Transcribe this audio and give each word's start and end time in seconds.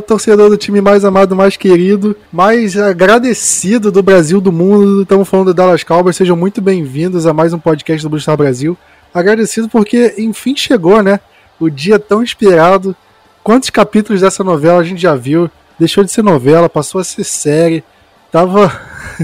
Torcedor 0.00 0.48
do 0.48 0.56
time 0.56 0.80
mais 0.80 1.04
amado, 1.04 1.36
mais 1.36 1.56
querido, 1.56 2.16
mais 2.32 2.76
agradecido 2.76 3.90
do 3.92 4.02
Brasil, 4.02 4.40
do 4.40 4.50
mundo. 4.50 5.02
Estamos 5.02 5.28
falando 5.28 5.46
do 5.46 5.54
Dallas 5.54 5.84
Cowboys. 5.84 6.16
Sejam 6.16 6.36
muito 6.36 6.60
bem-vindos 6.60 7.26
a 7.26 7.32
mais 7.32 7.52
um 7.52 7.58
podcast 7.58 8.02
do 8.02 8.08
Blue 8.08 8.36
Brasil. 8.36 8.76
Agradecido 9.12 9.68
porque, 9.68 10.14
enfim, 10.18 10.56
chegou, 10.56 11.02
né? 11.02 11.20
O 11.58 11.68
dia 11.68 11.98
tão 11.98 12.22
esperado. 12.22 12.96
Quantos 13.42 13.70
capítulos 13.70 14.20
dessa 14.20 14.42
novela 14.42 14.80
a 14.80 14.84
gente 14.84 15.02
já 15.02 15.14
viu? 15.14 15.50
Deixou 15.78 16.04
de 16.04 16.10
ser 16.10 16.22
novela, 16.22 16.68
passou 16.68 17.00
a 17.00 17.04
ser 17.04 17.24
série. 17.24 17.84
Tava. 18.30 18.72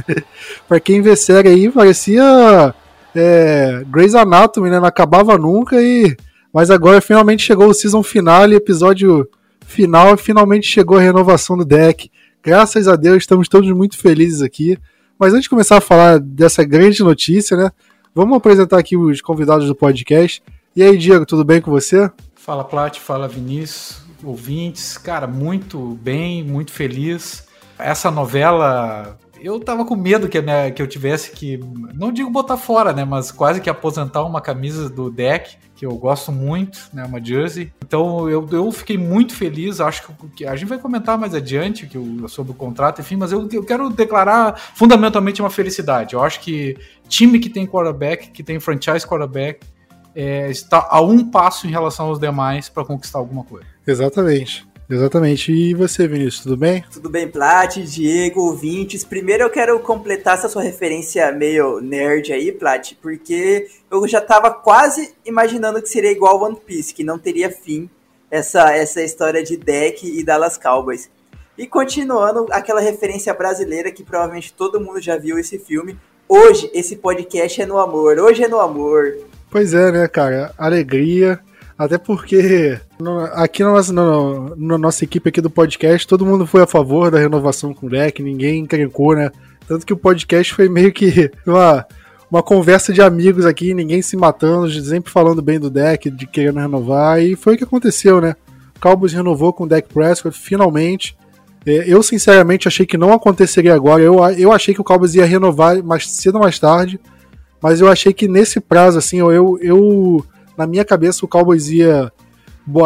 pra 0.68 0.80
quem 0.80 1.00
vê 1.00 1.16
série 1.16 1.48
aí, 1.48 1.70
parecia. 1.70 2.74
É, 3.14 3.82
Grey's 3.86 4.14
Anatomy, 4.14 4.70
né? 4.70 4.78
Não 4.78 4.86
acabava 4.86 5.38
nunca 5.38 5.80
e. 5.80 6.16
Mas 6.52 6.70
agora 6.70 7.00
finalmente 7.00 7.42
chegou 7.42 7.68
o 7.68 7.74
season 7.74 8.02
final, 8.02 8.50
episódio 8.52 9.28
final 9.66 10.16
finalmente 10.16 10.66
chegou 10.66 10.96
a 10.96 11.00
renovação 11.00 11.56
do 11.56 11.64
deck. 11.64 12.10
Graças 12.42 12.86
a 12.88 12.96
Deus, 12.96 13.18
estamos 13.18 13.48
todos 13.48 13.70
muito 13.72 13.98
felizes 13.98 14.40
aqui. 14.40 14.78
Mas 15.18 15.32
antes 15.32 15.44
de 15.44 15.50
começar 15.50 15.78
a 15.78 15.80
falar 15.80 16.20
dessa 16.20 16.62
grande 16.62 17.02
notícia, 17.02 17.56
né? 17.56 17.70
Vamos 18.14 18.36
apresentar 18.36 18.78
aqui 18.78 18.96
os 18.96 19.20
convidados 19.20 19.66
do 19.66 19.74
podcast. 19.74 20.42
E 20.74 20.82
aí, 20.82 20.96
Diego, 20.96 21.26
tudo 21.26 21.44
bem 21.44 21.60
com 21.60 21.70
você? 21.70 22.10
Fala, 22.34 22.64
Plat, 22.64 22.98
fala, 22.98 23.26
Vinícius, 23.26 24.02
ouvintes. 24.22 24.96
Cara, 24.96 25.26
muito 25.26 25.98
bem, 26.00 26.42
muito 26.44 26.70
feliz. 26.70 27.46
Essa 27.78 28.10
novela 28.10 29.18
eu 29.40 29.60
tava 29.60 29.84
com 29.84 29.96
medo 29.96 30.28
que, 30.28 30.40
minha, 30.40 30.70
que 30.70 30.80
eu 30.80 30.86
tivesse 30.86 31.30
que, 31.30 31.58
não 31.94 32.12
digo 32.12 32.30
botar 32.30 32.56
fora, 32.56 32.92
né, 32.92 33.04
mas 33.04 33.30
quase 33.30 33.60
que 33.60 33.70
aposentar 33.70 34.24
uma 34.24 34.40
camisa 34.40 34.88
do 34.88 35.10
deck, 35.10 35.56
que 35.74 35.84
eu 35.84 35.94
gosto 35.96 36.32
muito, 36.32 36.88
né, 36.92 37.04
uma 37.04 37.22
jersey. 37.22 37.72
Então 37.84 38.28
eu, 38.28 38.46
eu 38.50 38.70
fiquei 38.72 38.96
muito 38.96 39.34
feliz, 39.34 39.80
acho 39.80 40.02
que 40.34 40.44
a 40.46 40.56
gente 40.56 40.68
vai 40.68 40.78
comentar 40.78 41.18
mais 41.18 41.34
adiante 41.34 41.86
que 41.86 41.96
eu, 41.96 42.28
sobre 42.28 42.52
o 42.52 42.54
contrato, 42.54 43.00
enfim, 43.00 43.16
mas 43.16 43.32
eu, 43.32 43.48
eu 43.52 43.64
quero 43.64 43.90
declarar 43.90 44.58
fundamentalmente 44.74 45.40
uma 45.40 45.50
felicidade. 45.50 46.14
Eu 46.14 46.22
acho 46.22 46.40
que 46.40 46.76
time 47.08 47.38
que 47.38 47.50
tem 47.50 47.66
quarterback, 47.66 48.30
que 48.30 48.42
tem 48.42 48.58
franchise 48.58 49.06
quarterback, 49.06 49.60
é, 50.14 50.50
está 50.50 50.88
a 50.90 51.00
um 51.00 51.30
passo 51.30 51.66
em 51.66 51.70
relação 51.70 52.06
aos 52.06 52.18
demais 52.18 52.70
para 52.70 52.84
conquistar 52.84 53.18
alguma 53.18 53.44
coisa. 53.44 53.66
Exatamente. 53.86 54.65
Exatamente. 54.88 55.52
E 55.52 55.74
você, 55.74 56.06
Vinícius, 56.06 56.44
tudo 56.44 56.56
bem? 56.56 56.84
Tudo 56.92 57.10
bem, 57.10 57.28
Plat, 57.28 57.76
Diego, 57.76 58.40
ouvintes. 58.40 59.04
Primeiro 59.04 59.42
eu 59.42 59.50
quero 59.50 59.78
completar 59.80 60.34
essa 60.34 60.48
sua 60.48 60.62
referência 60.62 61.30
meio 61.32 61.80
nerd 61.80 62.32
aí, 62.32 62.52
Plat, 62.52 62.92
porque 63.02 63.66
eu 63.90 64.06
já 64.06 64.20
tava 64.20 64.50
quase 64.50 65.14
imaginando 65.24 65.82
que 65.82 65.88
seria 65.88 66.12
igual 66.12 66.40
One 66.40 66.56
Piece, 66.64 66.94
que 66.94 67.02
não 67.02 67.18
teria 67.18 67.50
fim 67.50 67.90
essa, 68.30 68.72
essa 68.72 69.02
história 69.02 69.42
de 69.42 69.56
deck 69.56 70.06
e 70.06 70.22
Dallas 70.24 70.56
Cowboys. 70.56 71.10
E 71.58 71.66
continuando 71.66 72.46
aquela 72.50 72.80
referência 72.80 73.32
brasileira 73.34 73.90
que 73.90 74.04
provavelmente 74.04 74.52
todo 74.52 74.80
mundo 74.80 75.00
já 75.00 75.16
viu 75.16 75.38
esse 75.38 75.58
filme. 75.58 75.98
Hoje 76.28 76.70
esse 76.74 76.96
podcast 76.96 77.62
é 77.62 77.66
no 77.66 77.78
amor, 77.78 78.18
hoje 78.18 78.44
é 78.44 78.48
no 78.48 78.60
amor. 78.60 79.16
Pois 79.50 79.72
é, 79.72 79.90
né, 79.90 80.06
cara? 80.06 80.52
Alegria. 80.58 81.40
Até 81.78 81.98
porque 81.98 82.80
no, 82.98 83.20
aqui 83.20 83.62
na 83.62 83.72
nossa, 83.72 83.92
no, 83.92 84.56
na 84.56 84.78
nossa 84.78 85.04
equipe 85.04 85.28
aqui 85.28 85.40
do 85.42 85.50
podcast, 85.50 86.06
todo 86.06 86.24
mundo 86.24 86.46
foi 86.46 86.62
a 86.62 86.66
favor 86.66 87.10
da 87.10 87.18
renovação 87.18 87.74
com 87.74 87.86
o 87.86 87.90
deck, 87.90 88.22
ninguém 88.22 88.60
encrencou, 88.60 89.14
né? 89.14 89.30
Tanto 89.68 89.84
que 89.84 89.92
o 89.92 89.96
podcast 89.96 90.54
foi 90.54 90.68
meio 90.70 90.90
que 90.90 91.30
uma, 91.46 91.86
uma 92.30 92.42
conversa 92.42 92.94
de 92.94 93.02
amigos 93.02 93.44
aqui, 93.44 93.74
ninguém 93.74 94.00
se 94.00 94.16
matando, 94.16 94.70
sempre 94.82 95.12
falando 95.12 95.42
bem 95.42 95.60
do 95.60 95.68
deck, 95.68 96.10
de 96.10 96.26
querendo 96.26 96.60
renovar, 96.60 97.20
e 97.20 97.36
foi 97.36 97.54
o 97.54 97.58
que 97.58 97.64
aconteceu, 97.64 98.22
né? 98.22 98.36
Cowboys 98.80 99.12
renovou 99.12 99.52
com 99.52 99.64
o 99.64 99.68
deck 99.68 99.92
Prescott, 99.92 100.38
finalmente. 100.38 101.16
É, 101.66 101.84
eu, 101.86 102.02
sinceramente, 102.02 102.68
achei 102.68 102.86
que 102.86 102.96
não 102.96 103.12
aconteceria 103.12 103.74
agora. 103.74 104.02
Eu, 104.02 104.16
eu 104.38 104.52
achei 104.52 104.72
que 104.72 104.80
o 104.80 104.84
Cowboys 104.84 105.14
ia 105.14 105.26
renovar 105.26 105.82
mais 105.82 106.08
cedo 106.10 106.36
ou 106.36 106.42
mais 106.42 106.58
tarde, 106.58 106.98
mas 107.60 107.80
eu 107.80 107.88
achei 107.88 108.14
que 108.14 108.28
nesse 108.28 108.60
prazo, 108.60 108.98
assim, 108.98 109.18
eu, 109.18 109.58
eu 109.60 110.24
na 110.56 110.66
minha 110.66 110.84
cabeça 110.84 111.24
o 111.24 111.28
Cowboys 111.28 111.68
ia 111.68 112.12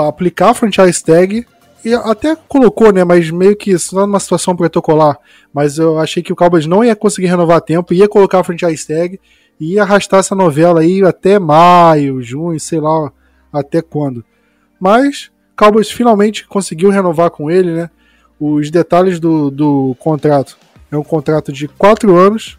aplicar 0.09 0.51
a 0.51 0.55
franchise 0.55 1.03
tag 1.03 1.47
e 1.85 1.95
até 1.95 2.37
colocou, 2.37 2.93
né, 2.93 3.05
mas 3.05 3.31
meio 3.31 3.57
que 3.57 3.79
só 3.79 4.07
numa 4.07 4.21
situação 4.21 4.55
protocolar, 4.55 5.19
mas 5.53 5.79
eu 5.79 5.99
achei 5.99 6.23
que 6.23 6.33
o 6.33 6.37
Cowboys 6.37 6.67
não 6.67 6.85
ia 6.85 6.95
conseguir 6.95 7.29
renovar 7.29 7.57
a 7.57 7.61
tempo, 7.61 7.95
ia 7.95 8.09
colocar 8.09 8.41
a 8.41 8.45
franchise 8.45 8.87
tag 8.87 9.19
e 9.59 9.75
ia 9.75 9.83
arrastar 9.83 10.21
essa 10.21 10.35
novela 10.35 10.81
aí 10.81 11.03
até 11.03 11.39
maio, 11.39 12.23
junho, 12.23 12.59
sei 12.61 12.81
lá, 12.81 13.11
até 13.53 13.81
quando. 13.81 14.25
Mas 14.79 15.31
Cowboys 15.57 15.91
finalmente 15.91 16.47
conseguiu 16.47 16.91
renovar 16.91 17.31
com 17.31 17.51
ele, 17.51 17.73
né? 17.73 17.91
Os 18.39 18.71
detalhes 18.71 19.21
do, 19.21 19.51
do 19.51 19.95
contrato. 19.99 20.57
É 20.91 20.97
um 20.97 21.05
contrato 21.05 21.53
de 21.53 21.69
4 21.69 22.17
anos, 22.17 22.59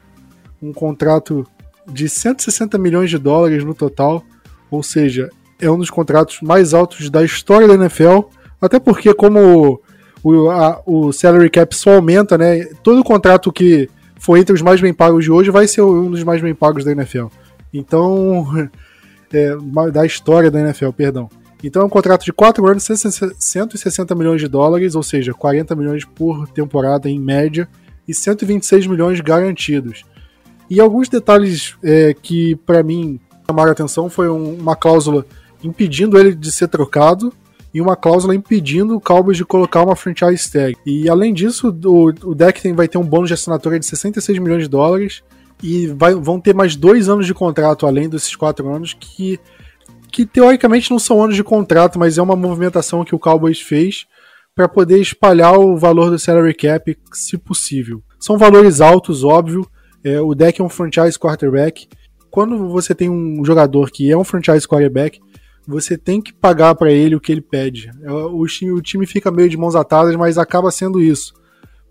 um 0.61 0.71
contrato 0.71 1.45
de 1.87 2.07
160 2.07 2.77
milhões 2.77 3.09
de 3.09 3.17
dólares 3.17 3.63
no 3.63 3.73
total, 3.73 4.23
ou 4.71 4.81
seja, 4.81 5.29
é 5.59 5.69
um 5.69 5.77
dos 5.77 5.89
contratos 5.89 6.39
mais 6.41 6.73
altos 6.73 7.09
da 7.09 7.23
história 7.23 7.67
da 7.67 7.75
NFL, 7.75 8.21
até 8.59 8.79
porque 8.79 9.13
como 9.13 9.81
o, 10.23 10.49
a, 10.49 10.81
o 10.85 11.11
salary 11.11 11.49
cap 11.49 11.75
só 11.75 11.95
aumenta, 11.95 12.37
né? 12.37 12.65
Todo 12.81 13.03
contrato 13.03 13.51
que 13.51 13.89
for 14.17 14.37
entre 14.37 14.55
os 14.55 14.61
mais 14.61 14.79
bem 14.79 14.93
pagos 14.93 15.25
de 15.25 15.31
hoje 15.31 15.51
vai 15.51 15.67
ser 15.67 15.81
um 15.81 16.09
dos 16.09 16.23
mais 16.23 16.41
bem 16.41 16.55
pagos 16.55 16.85
da 16.85 16.91
NFL. 16.91 17.27
Então, 17.73 18.47
é, 19.33 19.55
da 19.91 20.05
história 20.05 20.49
da 20.49 20.59
NFL, 20.59 20.91
perdão. 20.91 21.29
Então 21.63 21.83
é 21.83 21.85
um 21.85 21.89
contrato 21.89 22.25
de 22.25 22.33
4 22.33 22.65
anos, 22.67 22.83
160 22.83 24.15
milhões 24.15 24.41
de 24.41 24.47
dólares, 24.47 24.95
ou 24.95 25.03
seja, 25.03 25.33
40 25.33 25.75
milhões 25.75 26.05
por 26.05 26.47
temporada 26.47 27.07
em 27.07 27.19
média, 27.19 27.69
e 28.07 28.13
126 28.13 28.87
milhões 28.87 29.21
garantidos. 29.21 30.03
E 30.69 30.79
alguns 30.79 31.07
detalhes 31.07 31.75
é, 31.83 32.15
que 32.19 32.55
para 32.55 32.81
mim 32.81 33.19
chamaram 33.51 33.69
a 33.69 33.73
atenção 33.73 34.09
foi 34.09 34.29
um, 34.29 34.55
uma 34.55 34.75
cláusula 34.75 35.25
impedindo 35.63 36.17
ele 36.17 36.33
de 36.33 36.51
ser 36.51 36.67
trocado 36.67 37.33
e 37.73 37.81
uma 37.81 37.95
cláusula 37.95 38.33
impedindo 38.33 38.95
o 38.95 39.01
Cowboys 39.01 39.37
de 39.37 39.45
colocar 39.45 39.83
uma 39.83 39.95
franchise 39.95 40.51
tag. 40.51 40.75
E 40.85 41.09
além 41.09 41.33
disso, 41.33 41.69
o, 41.85 42.29
o 42.29 42.35
deck 42.35 42.61
tem, 42.61 42.73
vai 42.73 42.87
ter 42.87 42.97
um 42.97 43.03
bônus 43.03 43.29
de 43.29 43.33
assinatura 43.33 43.79
de 43.79 43.85
66 43.85 44.39
milhões 44.39 44.63
de 44.63 44.69
dólares 44.69 45.21
e 45.61 45.87
vai, 45.87 46.15
vão 46.15 46.39
ter 46.39 46.53
mais 46.53 46.75
dois 46.75 47.07
anos 47.07 47.25
de 47.25 47.33
contrato 47.33 47.85
além 47.85 48.09
desses 48.09 48.35
quatro 48.35 48.73
anos 48.73 48.93
que, 48.93 49.39
que 50.11 50.25
teoricamente 50.25 50.89
não 50.91 50.99
são 50.99 51.23
anos 51.23 51.35
de 51.35 51.43
contrato, 51.43 51.99
mas 51.99 52.17
é 52.17 52.21
uma 52.21 52.35
movimentação 52.35 53.05
que 53.05 53.15
o 53.15 53.19
Cowboys 53.19 53.61
fez 53.61 54.05
para 54.55 54.67
poder 54.67 54.99
espalhar 54.99 55.57
o 55.57 55.77
valor 55.77 56.09
do 56.09 56.19
salary 56.19 56.53
cap, 56.53 56.97
se 57.13 57.37
possível. 57.37 58.03
São 58.19 58.37
valores 58.37 58.81
altos, 58.81 59.23
óbvio. 59.23 59.65
É, 60.03 60.19
o 60.19 60.33
deck 60.33 60.59
é 60.59 60.63
um 60.63 60.69
franchise 60.69 61.17
quarterback 61.17 61.87
quando 62.31 62.69
você 62.69 62.95
tem 62.95 63.09
um 63.09 63.43
jogador 63.43 63.91
que 63.91 64.09
é 64.09 64.17
um 64.17 64.23
franchise 64.23 64.67
quarterback, 64.67 65.19
você 65.67 65.97
tem 65.97 66.21
que 66.21 66.33
pagar 66.33 66.73
para 66.75 66.91
ele 66.91 67.15
o 67.15 67.19
que 67.19 67.31
ele 67.31 67.41
pede. 67.41 67.91
É, 68.01 68.11
o 68.11 68.45
time, 68.47 68.71
o 68.71 68.81
time 68.81 69.05
fica 69.05 69.29
meio 69.29 69.49
de 69.49 69.57
mãos 69.57 69.75
atadas, 69.75 70.15
mas 70.15 70.37
acaba 70.37 70.71
sendo 70.71 71.01
isso. 71.01 71.33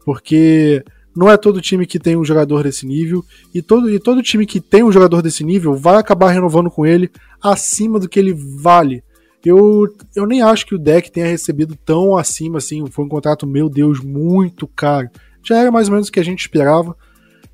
Porque 0.04 0.82
não 1.14 1.30
é 1.30 1.36
todo 1.36 1.60
time 1.60 1.86
que 1.86 1.98
tem 1.98 2.16
um 2.16 2.24
jogador 2.24 2.62
desse 2.62 2.86
nível, 2.86 3.24
e 3.54 3.60
todo, 3.60 3.90
e 3.90 4.00
todo 4.00 4.22
time 4.22 4.46
que 4.46 4.60
tem 4.60 4.82
um 4.82 4.90
jogador 4.90 5.22
desse 5.22 5.44
nível 5.44 5.74
vai 5.74 5.96
acabar 5.96 6.30
renovando 6.30 6.70
com 6.70 6.86
ele 6.86 7.10
acima 7.42 8.00
do 8.00 8.08
que 8.08 8.18
ele 8.18 8.34
vale. 8.34 9.04
Eu, 9.44 9.86
eu 10.14 10.26
nem 10.26 10.42
acho 10.42 10.66
que 10.66 10.74
o 10.74 10.78
deck 10.78 11.10
tenha 11.10 11.26
recebido 11.26 11.74
tão 11.76 12.16
acima 12.16 12.58
assim. 12.58 12.84
Foi 12.86 13.04
um 13.04 13.08
contrato, 13.08 13.46
meu 13.46 13.68
Deus, 13.68 14.00
muito 14.00 14.66
caro. 14.66 15.08
Já 15.42 15.56
era 15.56 15.70
mais 15.70 15.88
ou 15.88 15.94
menos 15.94 16.08
o 16.08 16.12
que 16.12 16.20
a 16.20 16.24
gente 16.24 16.40
esperava. 16.40 16.94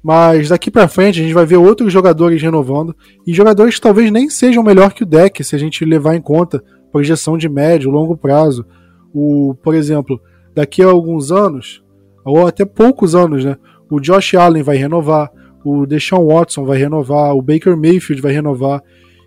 Mas 0.06 0.51
daqui 0.51 0.71
para 0.71 0.86
frente 0.86 1.19
a 1.19 1.22
gente 1.25 1.34
vai 1.34 1.45
ver 1.45 1.57
outros 1.57 1.92
jogadores 1.92 2.41
renovando 2.41 2.95
e 3.27 3.34
jogadores 3.34 3.75
que 3.75 3.81
talvez 3.81 4.09
nem 4.09 4.31
sejam 4.31 4.63
melhor 4.63 4.92
que 4.92 5.03
o 5.03 5.07
deck 5.07 5.42
se 5.42 5.57
a 5.57 5.59
gente 5.59 5.84
levar 5.84 6.15
em 6.15 6.21
conta 6.21 6.63
projeção 6.92 7.36
de 7.36 7.48
médio, 7.48 7.91
longo 7.91 8.16
prazo. 8.16 8.65
O, 9.13 9.57
por 9.65 9.75
exemplo, 9.75 10.21
daqui 10.54 10.81
a 10.81 10.86
alguns 10.86 11.33
anos, 11.33 11.83
ou 12.25 12.47
até 12.47 12.65
poucos 12.65 13.16
anos, 13.16 13.45
né? 13.45 13.57
O 13.91 13.98
Josh 13.98 14.36
Allen 14.36 14.63
vai 14.63 14.77
renovar, 14.77 15.28
o 15.65 15.84
Deshaun 15.84 16.25
Watson 16.25 16.65
vai 16.65 16.78
renovar, 16.78 17.34
o 17.34 17.42
Baker 17.42 17.77
Mayfield 17.77 18.22
vai 18.22 18.31
renovar. 18.31 18.84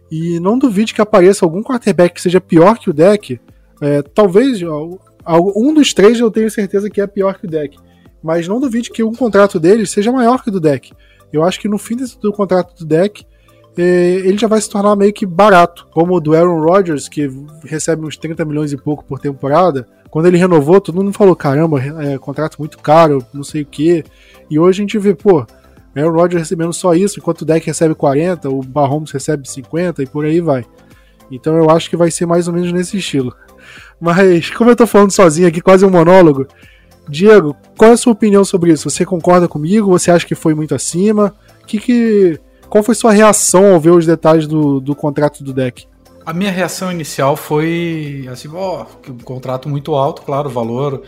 E 0.09 0.39
não 0.39 0.57
duvide 0.57 0.93
que 0.93 1.01
apareça 1.01 1.43
algum 1.43 1.61
quarterback 1.61 2.15
que 2.15 2.21
seja 2.21 2.39
pior 2.39 2.79
que 2.79 2.89
o 2.89 2.93
deck. 2.93 3.37
É, 3.81 4.01
talvez 4.01 4.61
um 5.57 5.73
dos 5.73 5.93
três 5.93 6.21
eu 6.21 6.31
tenho 6.31 6.49
certeza 6.49 6.89
que 6.89 7.01
é 7.01 7.05
pior 7.05 7.37
que 7.37 7.47
o 7.47 7.49
deck 7.49 7.77
mas 8.23 8.47
não 8.47 8.59
duvide 8.59 8.89
que 8.89 9.03
um 9.03 9.13
contrato 9.13 9.59
dele 9.59 9.85
seja 9.85 10.11
maior 10.11 10.43
que 10.43 10.49
o 10.49 10.51
do 10.51 10.59
deck. 10.59 10.93
Eu 11.31 11.43
acho 11.43 11.59
que 11.59 11.67
no 11.67 11.77
fim 11.77 11.95
do 11.95 12.33
contrato 12.33 12.75
do 12.75 12.85
deck, 12.85 13.25
é, 13.77 13.83
ele 14.25 14.37
já 14.37 14.47
vai 14.47 14.59
se 14.59 14.69
tornar 14.69 14.95
meio 14.95 15.13
que 15.13 15.25
barato, 15.25 15.87
como 15.91 16.15
o 16.15 16.19
do 16.19 16.35
Aaron 16.35 16.61
Rodgers, 16.61 17.07
que 17.07 17.29
recebe 17.63 18.05
uns 18.05 18.17
30 18.17 18.43
milhões 18.45 18.73
e 18.73 18.77
pouco 18.77 19.05
por 19.05 19.19
temporada. 19.19 19.87
Quando 20.09 20.25
ele 20.25 20.37
renovou, 20.37 20.81
todo 20.81 20.95
mundo 20.95 21.13
falou: 21.13 21.35
caramba, 21.35 21.79
é 22.03 22.17
contrato 22.17 22.57
muito 22.57 22.79
caro, 22.79 23.23
não 23.33 23.43
sei 23.43 23.61
o 23.61 23.65
que. 23.65 24.03
E 24.49 24.59
hoje 24.59 24.81
a 24.81 24.83
gente 24.83 24.97
vê, 24.97 25.13
pô, 25.13 25.45
Aaron 25.95 26.11
Rodgers 26.11 26.41
recebendo 26.41 26.73
só 26.73 26.93
isso, 26.93 27.19
enquanto 27.19 27.41
o 27.41 27.45
deck 27.45 27.65
recebe 27.65 27.93
40, 27.95 28.49
o 28.49 28.61
Mahomes 28.73 29.11
recebe 29.11 29.47
50 29.47 30.03
e 30.03 30.07
por 30.07 30.25
aí 30.25 30.41
vai. 30.41 30.65
Então 31.31 31.55
eu 31.55 31.69
acho 31.69 31.89
que 31.89 31.95
vai 31.95 32.09
ser 32.09 32.25
mais 32.25 32.47
ou 32.47 32.53
menos 32.53 32.71
nesse 32.71 32.97
estilo. 32.97 33.35
Mas, 34.01 34.49
como 34.49 34.71
eu 34.71 34.75
tô 34.75 34.87
falando 34.87 35.11
sozinho 35.11 35.47
aqui, 35.47 35.61
quase 35.61 35.85
um 35.85 35.89
monólogo, 35.89 36.47
Diego, 37.09 37.55
qual 37.77 37.91
é 37.91 37.93
a 37.93 37.97
sua 37.97 38.13
opinião 38.13 38.45
sobre 38.45 38.71
isso? 38.71 38.89
Você 38.89 39.05
concorda 39.05 39.47
comigo? 39.47 39.89
Você 39.91 40.11
acha 40.11 40.25
que 40.25 40.35
foi 40.35 40.53
muito 40.53 40.75
acima? 40.75 41.33
Que 41.65 41.79
que, 41.79 42.39
qual 42.69 42.83
foi 42.83 42.95
sua 42.95 43.11
reação 43.11 43.73
ao 43.73 43.79
ver 43.79 43.91
os 43.91 44.05
detalhes 44.05 44.47
do, 44.47 44.79
do 44.79 44.95
contrato 44.95 45.43
do 45.43 45.53
deck? 45.53 45.87
A 46.25 46.33
minha 46.33 46.51
reação 46.51 46.91
inicial 46.91 47.35
foi 47.35 48.27
assim, 48.31 48.47
ó, 48.53 48.85
oh, 48.85 49.11
um 49.11 49.17
contrato 49.17 49.67
muito 49.67 49.95
alto, 49.95 50.21
claro, 50.21 50.49
o 50.49 50.51
valor 50.51 51.03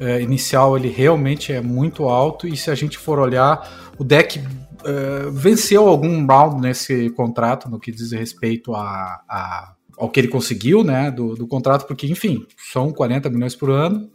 é, 0.00 0.20
inicial 0.20 0.76
ele 0.76 0.88
realmente 0.88 1.52
é 1.52 1.60
muito 1.60 2.08
alto 2.08 2.48
e 2.48 2.56
se 2.56 2.70
a 2.70 2.74
gente 2.74 2.98
for 2.98 3.20
olhar, 3.20 3.92
o 3.96 4.02
deck 4.02 4.40
é, 4.84 5.30
venceu 5.30 5.86
algum 5.86 6.26
round 6.26 6.60
nesse 6.60 7.10
contrato 7.10 7.70
no 7.70 7.78
que 7.78 7.92
diz 7.92 8.10
respeito 8.10 8.74
a, 8.74 9.20
a 9.28 9.74
ao 9.96 10.08
que 10.08 10.18
ele 10.18 10.28
conseguiu, 10.28 10.82
né, 10.82 11.08
do, 11.10 11.34
do 11.36 11.46
contrato, 11.46 11.86
porque 11.86 12.06
enfim, 12.06 12.44
são 12.72 12.90
40 12.90 13.30
milhões 13.30 13.54
por 13.54 13.70
ano, 13.70 14.10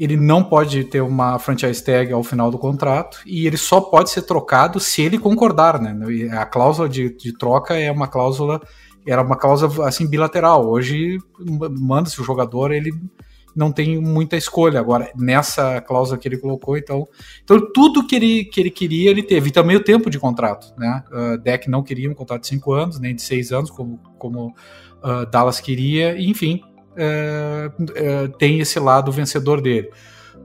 ele 0.00 0.16
não 0.16 0.42
pode 0.42 0.84
ter 0.84 1.02
uma 1.02 1.38
franchise 1.38 1.84
tag 1.84 2.10
ao 2.10 2.24
final 2.24 2.50
do 2.50 2.58
contrato 2.58 3.20
e 3.26 3.46
ele 3.46 3.58
só 3.58 3.82
pode 3.82 4.08
ser 4.10 4.22
trocado 4.22 4.80
se 4.80 5.02
ele 5.02 5.18
concordar, 5.18 5.78
né? 5.78 5.94
A 6.32 6.46
cláusula 6.46 6.88
de, 6.88 7.14
de 7.14 7.36
troca 7.36 7.74
é 7.74 7.92
uma 7.92 8.08
cláusula 8.08 8.60
era 9.06 9.22
uma 9.22 9.36
cláusula 9.36 9.88
assim 9.88 10.06
bilateral. 10.06 10.66
Hoje 10.66 11.18
manda-se 11.78 12.20
o 12.20 12.24
jogador, 12.24 12.70
ele 12.70 12.92
não 13.54 13.72
tem 13.72 14.00
muita 14.00 14.36
escolha. 14.36 14.80
Agora, 14.80 15.10
nessa 15.16 15.80
cláusula 15.80 16.18
que 16.18 16.28
ele 16.28 16.38
colocou, 16.38 16.76
então. 16.76 17.06
Então, 17.42 17.60
tudo 17.72 18.06
que 18.06 18.16
ele, 18.16 18.44
que 18.44 18.60
ele 18.60 18.70
queria, 18.70 19.10
ele 19.10 19.22
teve. 19.22 19.48
E 19.48 19.52
também 19.52 19.76
o 19.76 19.84
tempo 19.84 20.08
de 20.10 20.18
contrato. 20.18 20.72
Né? 20.78 21.02
Uh, 21.10 21.38
Deck 21.38 21.68
não 21.68 21.82
queria 21.82 22.10
um 22.10 22.14
contrato 22.14 22.42
de 22.42 22.48
5 22.48 22.72
anos, 22.72 23.00
nem 23.00 23.14
de 23.14 23.22
6 23.22 23.52
anos, 23.52 23.70
como, 23.70 23.98
como 24.18 24.54
uh, 25.02 25.26
Dallas 25.30 25.60
queria. 25.60 26.20
Enfim, 26.20 26.62
uh, 26.92 27.82
uh, 27.82 28.28
tem 28.38 28.60
esse 28.60 28.78
lado 28.78 29.12
vencedor 29.12 29.60
dele. 29.60 29.90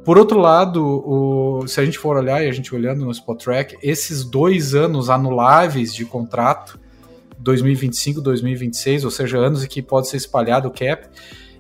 Por 0.04 0.20
outro 0.20 0.40
lado, 0.40 0.86
o, 0.86 1.68
se 1.68 1.80
a 1.80 1.86
gente 1.86 1.98
for 1.98 2.16
olhar, 2.16 2.44
e 2.44 2.48
a 2.48 2.52
gente 2.52 2.74
olhando 2.76 3.04
no 3.04 3.12
Spot 3.12 3.44
Track, 3.44 3.78
esses 3.82 4.24
dois 4.24 4.76
anos 4.76 5.10
anuláveis 5.10 5.94
de 5.94 6.06
contrato 6.06 6.80
2025, 7.40 8.22
2026, 8.22 9.04
ou 9.04 9.12
seja, 9.12 9.40
anos 9.40 9.64
em 9.64 9.68
que 9.68 9.82
pode 9.82 10.08
ser 10.08 10.18
espalhado 10.18 10.68
o 10.68 10.72
cap, 10.72 11.08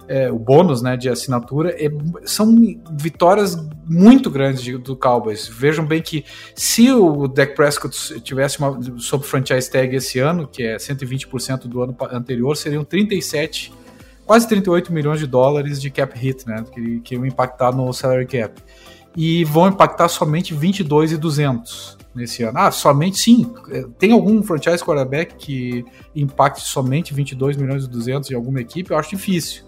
é, 0.08 0.32
o 0.32 0.38
bônus 0.38 0.82
né, 0.82 0.96
de 0.96 1.10
assinatura, 1.10 1.72
é, 1.72 1.90
são 2.26 2.56
vitórias 2.92 3.58
muito 3.88 4.30
grandes 4.30 4.62
de, 4.62 4.78
do 4.78 4.96
Cowboys. 4.96 5.48
Vejam 5.48 5.86
bem 5.86 6.02
que 6.02 6.24
se 6.54 6.92
o 6.92 7.28
Dak 7.28 7.56
Prescott 7.56 8.20
tivesse 8.22 8.60
uma 8.60 8.80
sob 9.00 9.26
franchise 9.26 9.70
tag 9.70 9.96
esse 9.96 10.20
ano, 10.20 10.48
que 10.48 10.64
é 10.64 10.78
120% 10.78 11.62
do 11.62 11.82
ano 11.82 11.96
anterior, 12.12 12.56
seriam 12.56 12.84
37, 12.84 13.74
quase 14.26 14.48
38 14.48 14.92
milhões 14.92 15.20
de 15.20 15.28
dólares 15.28 15.82
de 15.82 15.90
cap 15.90 16.18
hit, 16.18 16.48
né, 16.48 16.64
que, 16.74 17.00
que 17.02 17.16
iam 17.16 17.26
impactar 17.26 17.72
no 17.74 17.92
salary 17.94 18.26
cap. 18.26 18.62
E 19.16 19.46
vão 19.46 19.68
impactar 19.70 20.10
somente 20.10 20.54
22,200 20.54 21.98
nesse 22.14 22.44
ano. 22.44 22.58
Ah, 22.58 22.72
somente 22.72 23.18
sim. 23.18 23.54
É, 23.70 23.86
tem 23.98 24.12
algum 24.12 24.42
franchise 24.44 24.84
quarterback 24.84 25.36
que 25.36 25.86
impacte 26.16 26.64
somente 26.64 27.14
22 27.14 27.56
milhões 27.56 27.86
e 27.86 27.90
200 27.90 28.32
em 28.32 28.36
alguma 28.36 28.62
equipe? 28.62 28.92
Eu 28.92 28.98
acho 28.98 29.12
difícil. 29.12 29.64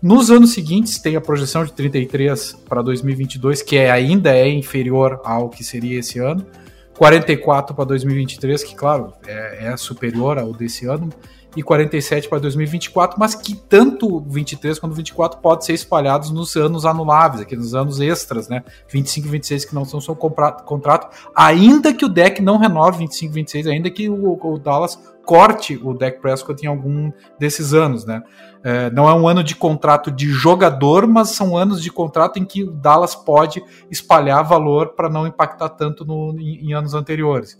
Nos 0.00 0.30
anos 0.30 0.52
seguintes 0.52 0.98
tem 0.98 1.16
a 1.16 1.20
projeção 1.20 1.64
de 1.64 1.72
33 1.72 2.52
para 2.68 2.82
2022, 2.82 3.62
que 3.62 3.76
é, 3.76 3.90
ainda 3.90 4.34
é 4.34 4.48
inferior 4.48 5.20
ao 5.24 5.48
que 5.48 5.64
seria 5.64 5.98
esse 5.98 6.18
ano. 6.18 6.46
44 6.96 7.74
para 7.74 7.84
2023, 7.84 8.62
que 8.64 8.74
claro, 8.74 9.12
é, 9.26 9.66
é 9.66 9.76
superior 9.76 10.38
ao 10.38 10.52
desse 10.52 10.86
ano 10.86 11.10
e 11.56 11.62
47 11.62 12.28
para 12.28 12.38
2024, 12.38 13.18
mas 13.18 13.34
que 13.34 13.56
tanto 13.56 14.20
23 14.20 14.78
quanto 14.78 14.94
24 14.94 15.40
pode 15.40 15.64
ser 15.64 15.72
espalhados 15.72 16.30
nos 16.30 16.54
anos 16.54 16.84
anuláveis, 16.84 17.40
aqui 17.40 17.56
nos 17.56 17.74
anos 17.74 17.98
extras, 17.98 18.48
né? 18.48 18.62
25 18.88 19.26
e 19.26 19.30
26 19.30 19.64
que 19.64 19.74
não 19.74 19.86
são 19.86 20.00
só 20.00 20.14
contrato, 20.14 21.08
ainda 21.34 21.94
que 21.94 22.04
o 22.04 22.08
deck 22.08 22.42
não 22.42 22.58
renove 22.58 22.98
25 22.98 23.32
e 23.32 23.34
26, 23.34 23.66
ainda 23.68 23.90
que 23.90 24.08
o, 24.08 24.38
o 24.40 24.58
Dallas 24.58 24.98
corte 25.24 25.78
o 25.82 25.92
deck 25.92 26.20
Prescott 26.20 26.64
em 26.64 26.68
algum 26.68 27.10
desses 27.38 27.74
anos, 27.74 28.04
né? 28.06 28.22
É, 28.62 28.90
não 28.90 29.08
é 29.08 29.14
um 29.14 29.26
ano 29.26 29.42
de 29.42 29.56
contrato 29.56 30.10
de 30.10 30.28
jogador, 30.28 31.06
mas 31.06 31.30
são 31.30 31.56
anos 31.56 31.82
de 31.82 31.90
contrato 31.90 32.38
em 32.38 32.44
que 32.44 32.62
o 32.62 32.70
Dallas 32.70 33.14
pode 33.14 33.62
espalhar 33.90 34.44
valor 34.44 34.94
para 34.94 35.08
não 35.08 35.26
impactar 35.26 35.70
tanto 35.70 36.04
no, 36.04 36.36
em, 36.38 36.68
em 36.68 36.74
anos 36.74 36.94
anteriores. 36.94 37.58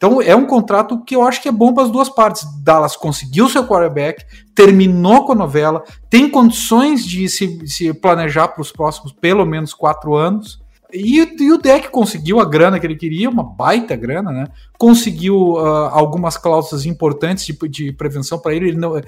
Então 0.00 0.22
é 0.22 0.34
um 0.34 0.46
contrato 0.46 1.04
que 1.04 1.14
eu 1.14 1.22
acho 1.22 1.42
que 1.42 1.48
é 1.48 1.52
bom 1.52 1.74
para 1.74 1.82
as 1.82 1.90
duas 1.90 2.08
partes. 2.08 2.42
Dallas 2.64 2.96
conseguiu 2.96 3.50
seu 3.50 3.66
quarterback, 3.66 4.24
terminou 4.54 5.26
com 5.26 5.32
a 5.32 5.34
novela, 5.34 5.84
tem 6.08 6.26
condições 6.26 7.04
de 7.04 7.28
se, 7.28 7.66
se 7.66 7.92
planejar 7.92 8.48
para 8.48 8.62
os 8.62 8.72
próximos 8.72 9.12
pelo 9.12 9.44
menos 9.44 9.74
quatro 9.74 10.14
anos. 10.14 10.58
E, 10.90 11.18
e, 11.38 11.52
o 11.52 11.58
deck 11.58 11.90
conseguiu 11.90 12.40
a 12.40 12.46
grana 12.46 12.80
que 12.80 12.86
ele 12.86 12.96
queria, 12.96 13.28
uma 13.28 13.44
baita 13.44 13.94
grana, 13.94 14.32
né? 14.32 14.46
Conseguiu 14.78 15.52
uh, 15.52 15.90
algumas 15.92 16.36
cláusulas 16.36 16.86
importantes 16.86 17.44
de, 17.44 17.68
de 17.68 17.92
prevenção 17.92 18.38
para 18.38 18.54
ele. 18.54 18.70
ele 18.70 18.78
não, 18.78 19.00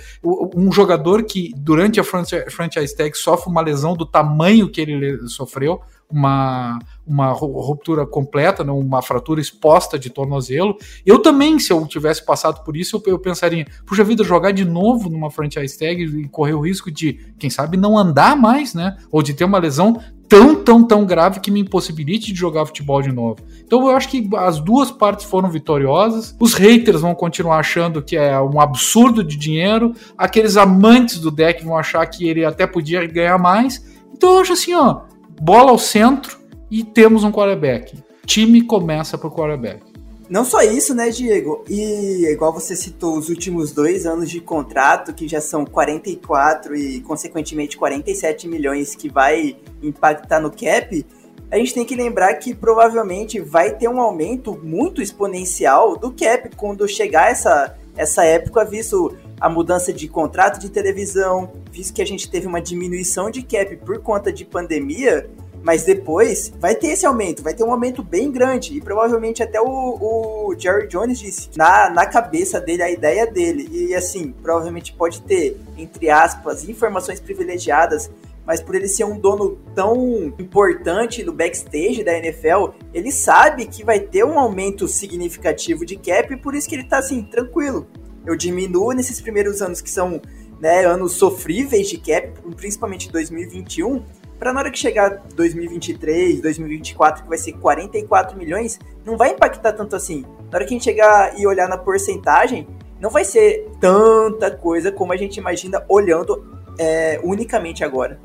um 0.55 0.71
jogador 0.71 1.25
que 1.25 1.53
durante 1.57 1.99
a 1.99 2.05
franchise 2.05 2.95
tag 2.95 3.17
sofre 3.17 3.51
uma 3.51 3.63
lesão 3.63 3.95
do 3.95 4.07
tamanho 4.07 4.71
que 4.71 4.81
ele 4.81 5.27
sofreu, 5.27 5.81
uma, 6.13 6.79
uma 7.07 7.33
ruptura 7.33 8.07
completa, 8.07 8.63
né, 8.63 8.71
uma 8.71 9.01
fratura 9.01 9.41
exposta 9.41 9.99
de 9.99 10.11
tornozelo. 10.11 10.77
Eu 11.05 11.21
também, 11.21 11.59
se 11.59 11.73
eu 11.73 11.87
tivesse 11.87 12.25
passado 12.25 12.63
por 12.63 12.77
isso, 12.77 13.03
eu, 13.07 13.13
eu 13.13 13.19
pensaria, 13.19 13.67
puxa 13.87 14.05
vida, 14.05 14.23
jogar 14.23 14.53
de 14.53 14.65
novo 14.65 15.09
numa 15.09 15.31
franchise 15.31 15.79
tag 15.79 16.03
e 16.03 16.29
correr 16.29 16.55
o 16.55 16.61
risco 16.61 16.91
de, 16.91 17.15
quem 17.39 17.49
sabe, 17.49 17.77
não 17.77 17.97
andar 17.97 18.37
mais, 18.37 18.75
né? 18.75 18.97
Ou 19.11 19.23
de 19.23 19.33
ter 19.33 19.45
uma 19.45 19.59
lesão 19.59 19.99
tão, 20.29 20.55
tão, 20.55 20.83
tão 20.83 21.05
grave 21.05 21.41
que 21.41 21.51
me 21.51 21.61
impossibilite 21.61 22.33
de 22.33 22.39
jogar 22.39 22.65
futebol 22.65 23.03
de 23.03 23.13
novo. 23.13 23.37
Então 23.65 23.87
eu 23.87 23.95
acho 23.95 24.09
que 24.09 24.29
as 24.37 24.59
duas 24.61 24.91
partes 24.91 25.27
foram 25.27 25.51
vitoriosas. 25.51 26.35
Os 26.41 26.55
haters 26.55 27.03
vão 27.03 27.15
continuar 27.15 27.59
achando 27.59 28.03
que 28.03 28.17
é 28.17 28.41
um 28.41 28.59
absurdo 28.59 29.23
de 29.23 29.37
dinheiro. 29.37 29.93
Aqueles 30.17 30.57
amantes 30.57 31.19
do 31.19 31.31
deck 31.31 31.63
vão 31.63 31.77
achar 31.77 32.07
que 32.07 32.27
ele 32.27 32.45
até 32.47 32.67
podia 32.67 33.07
ganhar 33.07 33.37
mais. 33.39 33.85
Então 34.15 34.35
eu 34.37 34.41
acho 34.41 34.55
assim, 34.55 34.75
ó, 34.75 35.03
bola 35.43 35.73
ao 35.73 35.79
centro 35.79 36.39
e 36.71 36.85
temos 36.85 37.25
um 37.25 37.33
quarterback. 37.33 37.99
Time 38.25 38.63
começa 38.63 39.19
por 39.19 39.35
quarterback. 39.35 39.83
Não 40.31 40.45
só 40.45 40.63
isso, 40.63 40.95
né, 40.95 41.11
Diego? 41.11 41.65
E 41.69 42.27
igual 42.31 42.53
você 42.53 42.77
citou 42.77 43.19
os 43.19 43.29
últimos 43.29 43.73
dois 43.73 44.07
anos 44.07 44.31
de 44.31 44.41
contrato, 44.41 45.13
que 45.13 45.27
já 45.27 45.41
são 45.41 45.65
44 45.65 46.77
e, 46.77 47.01
consequentemente, 47.01 47.77
47 47.77 48.47
milhões 48.47 48.95
que 48.95 49.09
vai 49.09 49.57
impactar 49.83 50.41
no 50.41 50.49
cap, 50.49 51.05
a 51.51 51.57
gente 51.57 51.75
tem 51.75 51.85
que 51.85 51.97
lembrar 51.97 52.35
que 52.35 52.55
provavelmente 52.55 53.41
vai 53.41 53.75
ter 53.77 53.89
um 53.89 54.01
aumento 54.01 54.57
muito 54.63 55.03
exponencial 55.03 55.97
do 55.97 56.13
cap 56.13 56.55
quando 56.57 56.87
chegar 56.87 57.33
essa, 57.33 57.77
essa 57.97 58.25
época, 58.25 58.65
visto 58.65 59.17
a 59.41 59.49
mudança 59.49 59.93
de 59.93 60.09
contrato 60.09 60.59
de 60.59 60.71
televisão, 60.71 61.53
visto 61.71 61.93
que 61.93 62.03
a 62.03 62.07
gente 62.07 62.31
teve 62.31 62.47
uma 62.47 62.61
diminuição 62.61 63.31
de 63.31 63.43
cap 63.43 63.77
por 63.79 63.99
conta 63.99 64.33
de 64.33 64.45
pandemia, 64.45 65.29
mas 65.63 65.85
depois 65.85 66.53
vai 66.59 66.75
ter 66.75 66.89
esse 66.89 67.07
aumento, 67.07 67.43
vai 67.43 67.55
ter 67.55 67.63
um 67.63 67.71
aumento 67.71 68.03
bem 68.03 68.31
grande. 68.31 68.77
E 68.77 68.81
provavelmente 68.81 69.43
até 69.43 69.61
o, 69.61 69.67
o 69.67 70.55
Jerry 70.59 70.89
Jones 70.89 71.19
disse 71.19 71.51
na, 71.57 71.89
na 71.89 72.07
cabeça 72.07 72.61
dele, 72.61 72.83
a 72.83 72.91
ideia 72.91 73.27
dele. 73.27 73.69
E 73.71 73.95
assim, 73.95 74.33
provavelmente 74.43 74.93
pode 74.93 75.23
ter, 75.23 75.61
entre 75.77 76.11
aspas, 76.11 76.69
informações 76.69 77.21
privilegiadas. 77.21 78.11
Mas 78.47 78.61
por 78.61 78.75
ele 78.75 78.89
ser 78.89 79.05
um 79.05 79.19
dono 79.19 79.59
tão 79.75 80.35
importante 80.39 81.23
do 81.23 81.33
backstage 81.33 82.03
da 82.03 82.17
NFL, 82.19 82.71
ele 82.93 83.13
sabe 83.13 83.67
que 83.67 83.85
vai 83.85 84.01
ter 84.01 84.25
um 84.25 84.39
aumento 84.39 84.89
significativo 84.89 85.87
de 85.87 85.97
cap 85.97 86.33
e 86.33 86.37
por 86.37 86.55
isso 86.55 86.69
que 86.69 86.75
ele 86.75 86.85
tá 86.85 86.99
assim, 86.99 87.23
tranquilo. 87.23 87.87
Eu 88.27 88.37
diminuo 88.37 88.93
nesses 88.93 89.21
primeiros 89.21 89.63
anos 89.63 89.81
que 89.81 89.91
são 89.91 90.21
né, 90.61 90.85
anos 90.85 91.13
sofríveis 91.13 91.89
de 91.89 91.99
cap, 91.99 92.33
principalmente 92.57 93.11
2021, 93.11 94.05
para 94.39 94.53
na 94.53 94.61
hora 94.61 94.71
que 94.71 94.79
chegar 94.79 95.23
2023, 95.35 96.41
2024, 96.41 97.23
que 97.23 97.29
vai 97.29 97.39
ser 97.39 97.53
44 97.53 98.37
milhões, 98.37 98.79
não 99.05 99.17
vai 99.17 99.31
impactar 99.31 99.73
tanto 99.73 99.95
assim. 99.95 100.25
Na 100.51 100.59
hora 100.59 100.65
que 100.65 100.75
a 100.75 100.77
gente 100.77 100.85
chegar 100.85 101.39
e 101.39 101.47
olhar 101.47 101.69
na 101.69 101.79
porcentagem, 101.79 102.67
não 103.01 103.11
vai 103.11 103.25
ser 103.25 103.69
tanta 103.81 104.51
coisa 104.51 104.91
como 104.93 105.13
a 105.13 105.17
gente 105.17 105.37
imagina 105.37 105.85
olhando 105.89 106.45
é, 106.79 107.21
unicamente 107.23 107.85
agora. 107.85 108.21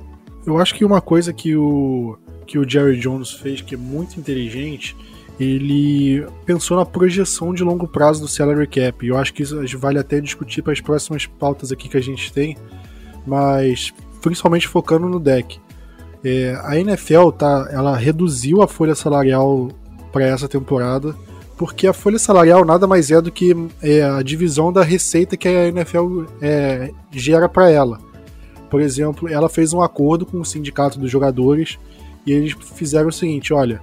Eu 0.47 0.57
acho 0.57 0.73
que 0.73 0.85
uma 0.85 1.01
coisa 1.01 1.33
que 1.33 1.57
o, 1.57 2.17
que 2.45 2.57
o 2.57 2.67
Jerry 2.67 2.97
Jones 2.97 3.31
fez 3.31 3.59
que 3.59 3.75
é 3.75 3.77
muito 3.77 4.17
inteligente, 4.17 4.95
ele 5.37 6.25
pensou 6.45 6.77
na 6.77 6.85
projeção 6.85 7.53
de 7.53 7.65
longo 7.65 7.85
prazo 7.85 8.21
do 8.21 8.29
salary 8.29 8.65
cap. 8.65 9.05
Eu 9.05 9.17
acho 9.17 9.33
que 9.33 9.43
isso 9.43 9.77
vale 9.77 9.99
até 9.99 10.21
discutir 10.21 10.61
para 10.61 10.71
as 10.71 10.79
próximas 10.79 11.25
pautas 11.25 11.69
aqui 11.69 11.89
que 11.89 11.97
a 11.97 12.01
gente 12.01 12.31
tem, 12.31 12.55
mas 13.25 13.93
principalmente 14.21 14.69
focando 14.69 15.09
no 15.09 15.19
deck. 15.19 15.59
É, 16.23 16.57
a 16.63 16.79
NFL 16.79 17.31
tá, 17.31 17.67
ela 17.69 17.97
reduziu 17.97 18.61
a 18.61 18.69
folha 18.69 18.95
salarial 18.95 19.67
para 20.13 20.23
essa 20.23 20.47
temporada, 20.47 21.13
porque 21.57 21.87
a 21.87 21.93
folha 21.93 22.17
salarial 22.17 22.63
nada 22.63 22.87
mais 22.87 23.11
é 23.11 23.21
do 23.21 23.33
que 23.33 23.53
é, 23.81 24.01
a 24.01 24.21
divisão 24.21 24.71
da 24.71 24.81
receita 24.81 25.35
que 25.35 25.47
a 25.49 25.67
NFL 25.67 26.23
é, 26.41 26.89
gera 27.11 27.49
para 27.49 27.69
ela. 27.69 28.06
Por 28.69 28.81
exemplo, 28.81 29.27
ela 29.29 29.49
fez 29.49 29.73
um 29.73 29.81
acordo 29.81 30.25
com 30.25 30.39
o 30.39 30.45
sindicato 30.45 30.99
dos 30.99 31.09
jogadores 31.09 31.77
e 32.25 32.31
eles 32.31 32.53
fizeram 32.75 33.09
o 33.09 33.13
seguinte: 33.13 33.53
olha, 33.53 33.81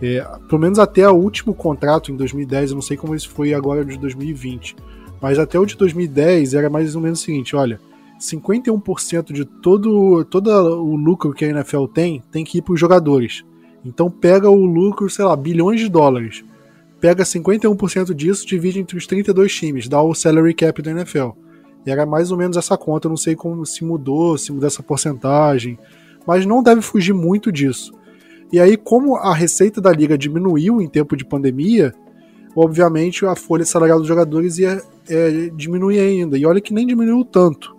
é, 0.00 0.24
pelo 0.48 0.60
menos 0.60 0.78
até 0.78 1.08
o 1.08 1.14
último 1.14 1.54
contrato 1.54 2.10
em 2.10 2.16
2010, 2.16 2.70
eu 2.70 2.74
não 2.74 2.82
sei 2.82 2.96
como 2.96 3.14
isso 3.14 3.30
foi 3.30 3.54
agora 3.54 3.84
de 3.84 3.98
2020, 3.98 4.76
mas 5.20 5.38
até 5.38 5.58
o 5.58 5.66
de 5.66 5.76
2010 5.76 6.54
era 6.54 6.70
mais 6.70 6.96
ou 6.96 7.02
menos 7.02 7.20
o 7.20 7.22
seguinte: 7.22 7.54
olha, 7.54 7.78
51% 8.18 9.32
de 9.32 9.44
todo, 9.44 10.24
todo 10.24 10.48
o 10.82 10.96
lucro 10.96 11.32
que 11.32 11.44
a 11.44 11.48
NFL 11.48 11.86
tem 11.86 12.22
tem 12.30 12.44
que 12.44 12.58
ir 12.58 12.62
para 12.62 12.74
os 12.74 12.80
jogadores. 12.80 13.44
Então 13.84 14.10
pega 14.10 14.48
o 14.48 14.64
lucro, 14.64 15.10
sei 15.10 15.24
lá, 15.24 15.36
bilhões 15.36 15.80
de 15.80 15.88
dólares. 15.88 16.44
Pega 17.00 17.24
51% 17.24 18.14
disso, 18.14 18.46
divide 18.46 18.78
entre 18.78 18.96
os 18.96 19.08
32 19.08 19.52
times, 19.52 19.88
dá 19.88 20.00
o 20.00 20.14
salary 20.14 20.54
cap 20.54 20.80
da 20.80 20.92
NFL. 20.92 21.30
Era 21.86 22.06
mais 22.06 22.30
ou 22.30 22.38
menos 22.38 22.56
essa 22.56 22.76
conta, 22.76 23.06
eu 23.06 23.10
não 23.10 23.16
sei 23.16 23.34
como 23.34 23.66
se 23.66 23.84
mudou, 23.84 24.38
se 24.38 24.52
mudou 24.52 24.66
essa 24.66 24.82
porcentagem, 24.82 25.78
mas 26.26 26.46
não 26.46 26.62
deve 26.62 26.80
fugir 26.80 27.12
muito 27.12 27.50
disso. 27.50 27.92
E 28.52 28.60
aí, 28.60 28.76
como 28.76 29.16
a 29.16 29.34
receita 29.34 29.80
da 29.80 29.90
liga 29.90 30.16
diminuiu 30.16 30.80
em 30.80 30.88
tempo 30.88 31.16
de 31.16 31.24
pandemia, 31.24 31.92
obviamente 32.54 33.24
a 33.24 33.34
folha 33.34 33.64
salarial 33.64 33.98
dos 33.98 34.06
jogadores 34.06 34.58
ia 34.58 34.80
é, 35.08 35.50
diminuir 35.56 35.98
ainda. 35.98 36.36
E 36.36 36.44
olha 36.44 36.60
que 36.60 36.74
nem 36.74 36.86
diminuiu 36.86 37.24
tanto. 37.24 37.74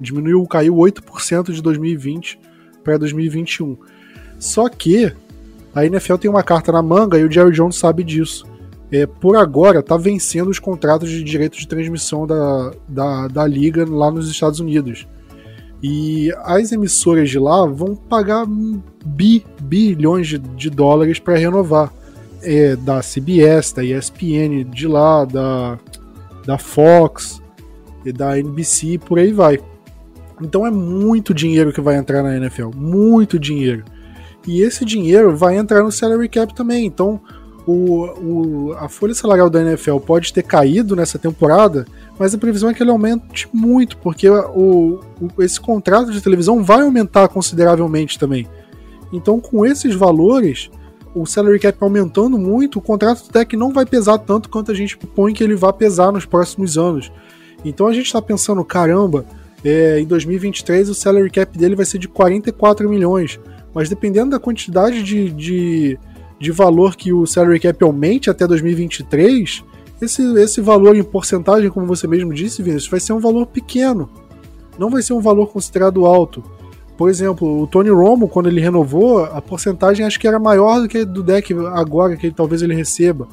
Diminuiu, 0.00 0.44
caiu 0.46 0.74
8% 0.74 1.52
de 1.52 1.62
2020 1.62 2.40
para 2.82 2.98
2021. 2.98 3.76
Só 4.38 4.68
que 4.68 5.12
a 5.74 5.86
NFL 5.86 6.16
tem 6.16 6.30
uma 6.30 6.42
carta 6.42 6.72
na 6.72 6.82
manga 6.82 7.18
e 7.18 7.24
o 7.24 7.30
Jerry 7.30 7.52
Jones 7.52 7.76
sabe 7.76 8.02
disso. 8.02 8.44
É, 8.90 9.06
por 9.06 9.36
agora, 9.36 9.80
está 9.80 9.96
vencendo 9.96 10.48
os 10.48 10.58
contratos 10.58 11.10
de 11.10 11.22
direito 11.22 11.58
de 11.58 11.68
transmissão 11.68 12.26
da, 12.26 12.72
da, 12.88 13.28
da 13.28 13.46
liga 13.46 13.84
lá 13.88 14.10
nos 14.10 14.30
Estados 14.30 14.60
Unidos. 14.60 15.06
E 15.82 16.32
as 16.42 16.72
emissoras 16.72 17.30
de 17.30 17.38
lá 17.38 17.66
vão 17.66 17.94
pagar 17.94 18.46
bi, 19.04 19.44
bilhões 19.60 20.26
de, 20.26 20.38
de 20.38 20.70
dólares 20.70 21.18
para 21.18 21.36
renovar. 21.36 21.92
É, 22.40 22.76
da 22.76 23.00
CBS, 23.00 23.72
da 23.72 23.82
ESPN 23.82 24.64
de 24.70 24.86
lá, 24.86 25.24
da, 25.24 25.76
da 26.46 26.56
Fox, 26.56 27.42
e 28.04 28.12
da 28.12 28.38
NBC, 28.38 28.98
por 28.98 29.18
aí 29.18 29.32
vai. 29.32 29.58
Então 30.40 30.66
é 30.66 30.70
muito 30.70 31.34
dinheiro 31.34 31.72
que 31.72 31.80
vai 31.80 31.96
entrar 31.96 32.22
na 32.22 32.36
NFL, 32.36 32.70
muito 32.74 33.38
dinheiro. 33.38 33.84
E 34.46 34.62
esse 34.62 34.84
dinheiro 34.84 35.36
vai 35.36 35.56
entrar 35.56 35.82
no 35.82 35.92
salary 35.92 36.28
cap 36.28 36.54
também. 36.54 36.86
Então 36.86 37.20
o, 37.70 38.70
o, 38.70 38.72
a 38.78 38.88
folha 38.88 39.14
salarial 39.14 39.50
da 39.50 39.60
NFL 39.60 39.98
pode 39.98 40.32
ter 40.32 40.42
caído 40.42 40.96
nessa 40.96 41.18
temporada, 41.18 41.84
mas 42.18 42.34
a 42.34 42.38
previsão 42.38 42.70
é 42.70 42.74
que 42.74 42.82
ele 42.82 42.90
aumente 42.90 43.46
muito, 43.52 43.98
porque 43.98 44.26
o, 44.26 45.00
o, 45.20 45.42
esse 45.42 45.60
contrato 45.60 46.10
de 46.10 46.22
televisão 46.22 46.64
vai 46.64 46.80
aumentar 46.80 47.28
consideravelmente 47.28 48.18
também. 48.18 48.48
Então, 49.12 49.38
com 49.38 49.66
esses 49.66 49.94
valores, 49.94 50.70
o 51.14 51.26
salary 51.26 51.58
cap 51.58 51.76
aumentando 51.82 52.38
muito, 52.38 52.78
o 52.78 52.82
contrato 52.82 53.24
do 53.24 53.28
Tech 53.28 53.54
não 53.54 53.70
vai 53.70 53.84
pesar 53.84 54.16
tanto 54.16 54.48
quanto 54.48 54.72
a 54.72 54.74
gente 54.74 54.96
põe 54.96 55.34
que 55.34 55.44
ele 55.44 55.54
vai 55.54 55.72
pesar 55.72 56.10
nos 56.10 56.24
próximos 56.24 56.78
anos. 56.78 57.12
Então 57.64 57.86
a 57.86 57.92
gente 57.92 58.06
está 58.06 58.22
pensando, 58.22 58.64
caramba, 58.64 59.26
é, 59.62 60.00
em 60.00 60.06
2023 60.06 60.88
o 60.88 60.94
salary 60.94 61.30
cap 61.30 61.58
dele 61.58 61.76
vai 61.76 61.84
ser 61.84 61.98
de 61.98 62.08
44 62.08 62.88
milhões. 62.88 63.38
Mas 63.74 63.88
dependendo 63.88 64.30
da 64.30 64.38
quantidade 64.38 65.02
de, 65.02 65.30
de, 65.30 65.98
de 66.38 66.52
valor 66.52 66.96
que 66.96 67.12
o 67.12 67.26
salary 67.26 67.60
cap 67.60 67.82
aumente 67.82 68.30
até 68.30 68.46
2023, 68.46 69.64
esse, 70.00 70.22
esse 70.38 70.60
valor 70.60 70.96
em 70.96 71.02
porcentagem, 71.02 71.70
como 71.70 71.86
você 71.86 72.06
mesmo 72.06 72.32
disse, 72.32 72.62
Vinícius, 72.62 72.90
vai 72.90 73.00
ser 73.00 73.12
um 73.12 73.18
valor 73.18 73.46
pequeno. 73.46 74.08
Não 74.78 74.90
vai 74.90 75.02
ser 75.02 75.12
um 75.12 75.20
valor 75.20 75.48
considerado 75.48 76.06
alto. 76.06 76.42
Por 76.96 77.08
exemplo, 77.08 77.62
o 77.62 77.66
Tony 77.66 77.90
Romo, 77.90 78.28
quando 78.28 78.48
ele 78.48 78.60
renovou, 78.60 79.24
a 79.24 79.40
porcentagem 79.40 80.04
acho 80.04 80.18
que 80.18 80.26
era 80.26 80.38
maior 80.38 80.80
do 80.80 80.88
que 80.88 81.04
do 81.04 81.22
deck 81.22 81.52
agora, 81.72 82.16
que 82.16 82.30
talvez 82.30 82.62
ele 82.62 82.74
receba, 82.74 83.28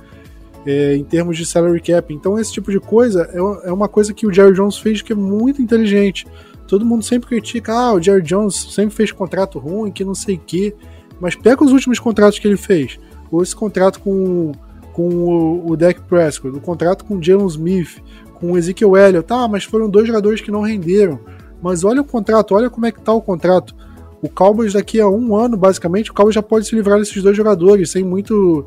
é, 0.66 0.96
em 0.96 1.04
termos 1.04 1.38
de 1.38 1.46
salary 1.46 1.82
cap. 1.82 2.14
Então, 2.14 2.40
esse 2.40 2.52
tipo 2.52 2.72
de 2.72 2.80
coisa 2.80 3.30
é, 3.32 3.70
é 3.70 3.72
uma 3.72 3.88
coisa 3.88 4.14
que 4.14 4.26
o 4.26 4.34
Jerry 4.34 4.54
Jones 4.54 4.78
fez 4.78 5.02
que 5.02 5.14
é 5.14 5.16
muito 5.16 5.62
inteligente. 5.62 6.28
Todo 6.68 6.86
mundo 6.86 7.04
sempre 7.04 7.28
critica, 7.30 7.74
ah, 7.74 7.94
o 7.94 8.02
Jerry 8.02 8.24
Jones 8.24 8.56
sempre 8.72 8.96
fez 8.96 9.12
contrato 9.12 9.60
ruim, 9.60 9.92
que 9.92 10.04
não 10.04 10.16
sei 10.16 10.36
o 10.36 10.42
quê. 10.46 10.74
Mas 11.20 11.36
pega 11.36 11.64
os 11.64 11.72
últimos 11.72 12.00
contratos 12.00 12.40
que 12.40 12.48
ele 12.48 12.58
fez. 12.58 13.00
Ou 13.32 13.42
esse 13.42 13.56
contrato 13.56 14.00
com, 14.00 14.52
com 14.94 15.08
o, 15.08 15.72
o 15.72 15.78
Dak 15.78 16.02
Prescott, 16.02 16.56
o 16.56 16.62
contrato 16.62 17.06
com 17.06 17.18
o 17.18 17.24
Jalen 17.24 17.48
Smith, 17.48 18.02
com 18.36 18.52
o 18.52 18.58
Ezekiel 18.58 18.96
Elliott. 18.96 19.28
Tá, 19.28 19.48
mas 19.48 19.64
foram 19.64 19.90
dois 19.90 20.08
jogadores 20.08 20.42
que 20.42 20.52
não 20.52 20.62
renderam. 20.62 21.20
Mas 21.62 21.84
olha 21.84 22.02
o 22.02 22.06
contrato, 22.06 22.54
olha 22.54 22.70
como 22.70 22.86
é 22.86 22.92
que 22.92 23.02
tá 23.02 23.14
o 23.14 23.22
contrato. 23.22 23.76
O 24.22 24.30
Cowboys 24.30 24.74
daqui 24.74 25.00
a 25.00 25.08
um 25.08 25.36
ano, 25.36 25.58
basicamente, 25.58 26.12
o 26.12 26.14
Cowboys 26.14 26.36
já 26.36 26.42
pode 26.42 26.68
se 26.68 26.76
livrar 26.76 27.00
desses 27.00 27.22
dois 27.22 27.36
jogadores 27.36 27.92
sem, 27.92 28.04
muito, 28.04 28.66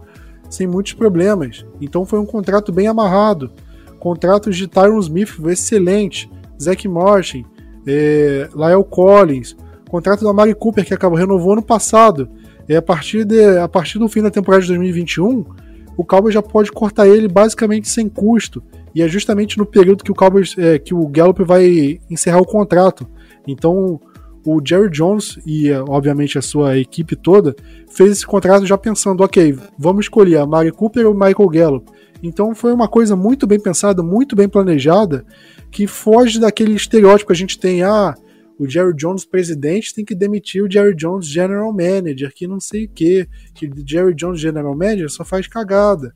sem 0.48 0.66
muitos 0.66 0.92
problemas. 0.92 1.66
Então 1.80 2.04
foi 2.04 2.18
um 2.18 2.26
contrato 2.26 2.72
bem 2.72 2.86
amarrado. 2.86 3.50
Contratos 3.98 4.56
de 4.56 4.66
Tyron 4.66 4.98
Smith 5.00 5.38
excelente. 5.46 6.30
Zach 6.60 6.88
Martin, 6.88 7.44
é, 7.86 8.48
Lyle 8.54 8.84
Collins, 8.88 9.56
contrato 9.88 10.24
da 10.24 10.32
Mari 10.32 10.54
Cooper 10.54 10.84
que 10.84 10.94
acabou 10.94 11.18
renovou 11.18 11.52
ano 11.52 11.62
passado. 11.62 12.28
A 12.76 12.82
partir, 12.82 13.24
de, 13.24 13.58
a 13.58 13.68
partir 13.68 13.98
do 13.98 14.08
fim 14.08 14.22
da 14.22 14.30
temporada 14.30 14.62
de 14.62 14.68
2021, 14.68 15.44
o 15.96 16.04
Cowboys 16.04 16.34
já 16.34 16.42
pode 16.42 16.70
cortar 16.70 17.08
ele 17.08 17.28
basicamente 17.28 17.88
sem 17.88 18.08
custo. 18.08 18.62
E 18.94 19.02
é 19.02 19.08
justamente 19.08 19.58
no 19.58 19.66
período 19.66 20.04
que 20.04 20.12
o 20.12 20.14
Cowboys, 20.14 20.54
é, 20.58 20.78
que 20.78 20.94
o 20.94 21.06
Gallup 21.08 21.42
vai 21.44 22.00
encerrar 22.10 22.40
o 22.40 22.46
contrato. 22.46 23.08
Então, 23.46 24.00
o 24.44 24.60
Jerry 24.64 24.90
Jones 24.90 25.38
e, 25.46 25.70
obviamente, 25.88 26.38
a 26.38 26.42
sua 26.42 26.78
equipe 26.78 27.16
toda 27.16 27.54
fez 27.90 28.12
esse 28.12 28.26
contrato 28.26 28.64
já 28.64 28.78
pensando, 28.78 29.22
ok, 29.22 29.58
vamos 29.78 30.06
escolher 30.06 30.38
a 30.38 30.46
Mari 30.46 30.72
Cooper 30.72 31.06
ou 31.06 31.12
o 31.12 31.18
Michael 31.18 31.48
Gallup. 31.48 31.90
Então 32.22 32.54
foi 32.54 32.72
uma 32.72 32.88
coisa 32.88 33.14
muito 33.14 33.46
bem 33.46 33.60
pensada, 33.60 34.02
muito 34.02 34.34
bem 34.34 34.48
planejada, 34.48 35.24
que 35.70 35.86
foge 35.86 36.40
daquele 36.40 36.74
estereótipo 36.74 37.28
que 37.28 37.32
a 37.32 37.36
gente 37.36 37.58
tem, 37.58 37.82
ah, 37.82 38.14
o 38.58 38.68
Jerry 38.68 38.94
Jones 38.94 39.24
presidente 39.24 39.94
tem 39.94 40.04
que 40.04 40.14
demitir 40.14 40.62
o 40.62 40.70
Jerry 40.70 40.94
Jones 40.94 41.26
general 41.26 41.72
manager, 41.72 42.32
que 42.34 42.46
não 42.46 42.60
sei 42.60 42.86
o 42.86 42.88
que, 42.88 43.28
que 43.54 43.70
Jerry 43.86 44.14
Jones 44.14 44.40
general 44.40 44.76
manager 44.76 45.10
só 45.10 45.24
faz 45.24 45.46
cagada. 45.46 46.14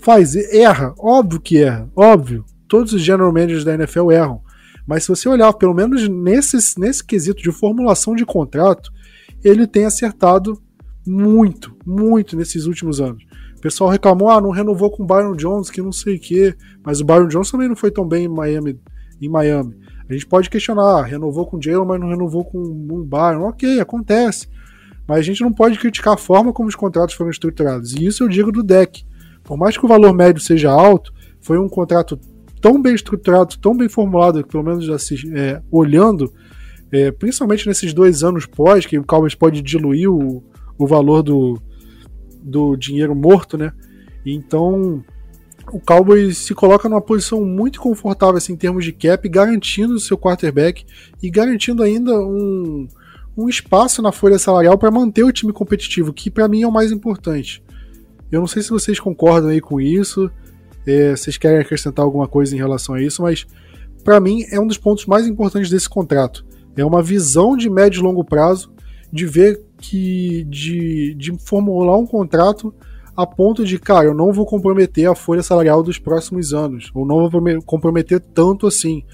Faz, 0.00 0.34
erra, 0.52 0.94
óbvio 0.98 1.40
que 1.40 1.58
erra, 1.58 1.90
óbvio. 1.96 2.44
Todos 2.68 2.92
os 2.92 3.00
general 3.00 3.32
managers 3.32 3.64
da 3.64 3.74
NFL 3.74 4.10
erram. 4.10 4.42
Mas 4.86 5.04
se 5.04 5.08
você 5.08 5.28
olhar, 5.28 5.52
pelo 5.54 5.72
menos 5.72 6.08
nesse, 6.08 6.78
nesse 6.78 7.04
quesito 7.04 7.42
de 7.42 7.52
formulação 7.52 8.14
de 8.14 8.26
contrato, 8.26 8.90
ele 9.42 9.66
tem 9.66 9.86
acertado 9.86 10.60
muito, 11.06 11.74
muito 11.86 12.36
nesses 12.36 12.66
últimos 12.66 13.00
anos 13.00 13.24
pessoal 13.64 13.88
reclamou, 13.88 14.28
ah, 14.28 14.42
não 14.42 14.50
renovou 14.50 14.90
com 14.90 15.02
o 15.02 15.06
Byron 15.06 15.34
Jones, 15.34 15.70
que 15.70 15.80
não 15.80 15.90
sei 15.90 16.16
o 16.16 16.20
quê. 16.20 16.54
Mas 16.84 17.00
o 17.00 17.04
Byron 17.04 17.28
Jones 17.28 17.50
também 17.50 17.66
não 17.66 17.74
foi 17.74 17.90
tão 17.90 18.06
bem 18.06 18.26
em 18.26 18.28
Miami. 18.28 18.78
Em 19.18 19.28
Miami. 19.28 19.74
A 20.08 20.12
gente 20.12 20.26
pode 20.26 20.50
questionar, 20.50 21.00
ah, 21.00 21.02
renovou 21.02 21.46
com 21.46 21.56
o 21.56 21.62
Jalen, 21.62 21.86
mas 21.86 22.00
não 22.00 22.08
renovou 22.08 22.44
com 22.44 22.58
o 22.58 23.04
Byron. 23.04 23.48
Ok, 23.48 23.80
acontece. 23.80 24.48
Mas 25.06 25.18
a 25.18 25.22
gente 25.22 25.42
não 25.42 25.52
pode 25.52 25.78
criticar 25.78 26.14
a 26.14 26.18
forma 26.18 26.52
como 26.52 26.68
os 26.68 26.74
contratos 26.74 27.14
foram 27.14 27.30
estruturados. 27.30 27.94
E 27.94 28.06
isso 28.06 28.24
eu 28.24 28.28
digo 28.28 28.52
do 28.52 28.62
deck. 28.62 29.04
Por 29.42 29.56
mais 29.56 29.76
que 29.76 29.84
o 29.84 29.88
valor 29.88 30.12
médio 30.12 30.42
seja 30.42 30.70
alto, 30.70 31.12
foi 31.40 31.58
um 31.58 31.68
contrato 31.68 32.18
tão 32.60 32.80
bem 32.80 32.94
estruturado, 32.94 33.58
tão 33.58 33.76
bem 33.76 33.88
formulado, 33.88 34.42
que 34.42 34.48
pelo 34.48 34.64
menos 34.64 34.88
assim, 34.88 35.16
é, 35.34 35.60
olhando, 35.70 36.32
é, 36.90 37.10
principalmente 37.10 37.66
nesses 37.66 37.92
dois 37.92 38.22
anos 38.22 38.46
pós, 38.46 38.86
que 38.86 38.98
o 38.98 39.04
Cowboys 39.04 39.34
pode 39.34 39.60
diluir 39.60 40.10
o, 40.10 40.42
o 40.78 40.86
valor 40.86 41.22
do, 41.22 41.60
do 42.42 42.76
dinheiro 42.76 43.14
morto, 43.14 43.58
né? 43.58 43.72
Então 44.24 45.04
o 45.72 45.80
Cowboys 45.80 46.38
se 46.38 46.54
coloca 46.54 46.88
numa 46.88 47.00
posição 47.00 47.44
muito 47.44 47.80
confortável 47.80 48.36
assim, 48.36 48.52
em 48.52 48.56
termos 48.56 48.84
de 48.84 48.92
cap, 48.92 49.28
garantindo 49.28 49.94
o 49.94 50.00
seu 50.00 50.16
quarterback 50.16 50.84
e 51.22 51.30
garantindo 51.30 51.82
ainda 51.82 52.18
um, 52.18 52.86
um 53.36 53.48
espaço 53.48 54.00
na 54.00 54.12
folha 54.12 54.38
salarial 54.38 54.78
para 54.78 54.90
manter 54.90 55.24
o 55.24 55.32
time 55.32 55.52
competitivo, 55.52 56.12
que 56.12 56.30
para 56.30 56.48
mim 56.48 56.62
é 56.62 56.66
o 56.66 56.72
mais 56.72 56.92
importante. 56.92 57.62
Eu 58.30 58.40
não 58.40 58.46
sei 58.46 58.62
se 58.62 58.70
vocês 58.70 58.98
concordam 58.98 59.50
aí 59.50 59.60
com 59.60 59.80
isso, 59.80 60.30
é, 60.86 61.16
vocês 61.16 61.36
querem 61.36 61.58
acrescentar 61.58 62.04
alguma 62.04 62.28
coisa 62.28 62.54
em 62.54 62.58
relação 62.58 62.94
a 62.94 63.02
isso, 63.02 63.22
mas 63.22 63.46
para 64.02 64.20
mim 64.20 64.44
é 64.50 64.60
um 64.60 64.66
dos 64.66 64.78
pontos 64.78 65.06
mais 65.06 65.26
importantes 65.26 65.70
desse 65.70 65.88
contrato. 65.88 66.44
É 66.76 66.84
uma 66.84 67.02
visão 67.02 67.56
de 67.56 67.70
médio 67.70 68.00
e 68.00 68.02
longo 68.02 68.24
prazo 68.24 68.72
de 69.12 69.26
ver 69.26 69.62
que 69.78 70.44
de, 70.44 71.14
de 71.14 71.38
formular 71.38 71.96
um 71.96 72.06
contrato 72.06 72.74
a 73.16 73.26
ponto 73.26 73.64
de, 73.64 73.78
cara, 73.78 74.06
eu 74.06 74.14
não 74.14 74.32
vou 74.32 74.44
comprometer 74.44 75.08
a 75.08 75.14
folha 75.14 75.42
salarial 75.42 75.82
dos 75.82 75.98
próximos 75.98 76.52
anos, 76.52 76.90
ou 76.94 77.06
não 77.06 77.28
vou 77.28 77.42
comprometer 77.64 78.20
tanto 78.20 78.66
assim. 78.66 79.04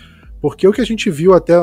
Porque 0.41 0.67
o 0.67 0.73
que 0.73 0.81
a 0.81 0.87
gente 0.87 1.11
viu 1.11 1.35
até, 1.35 1.55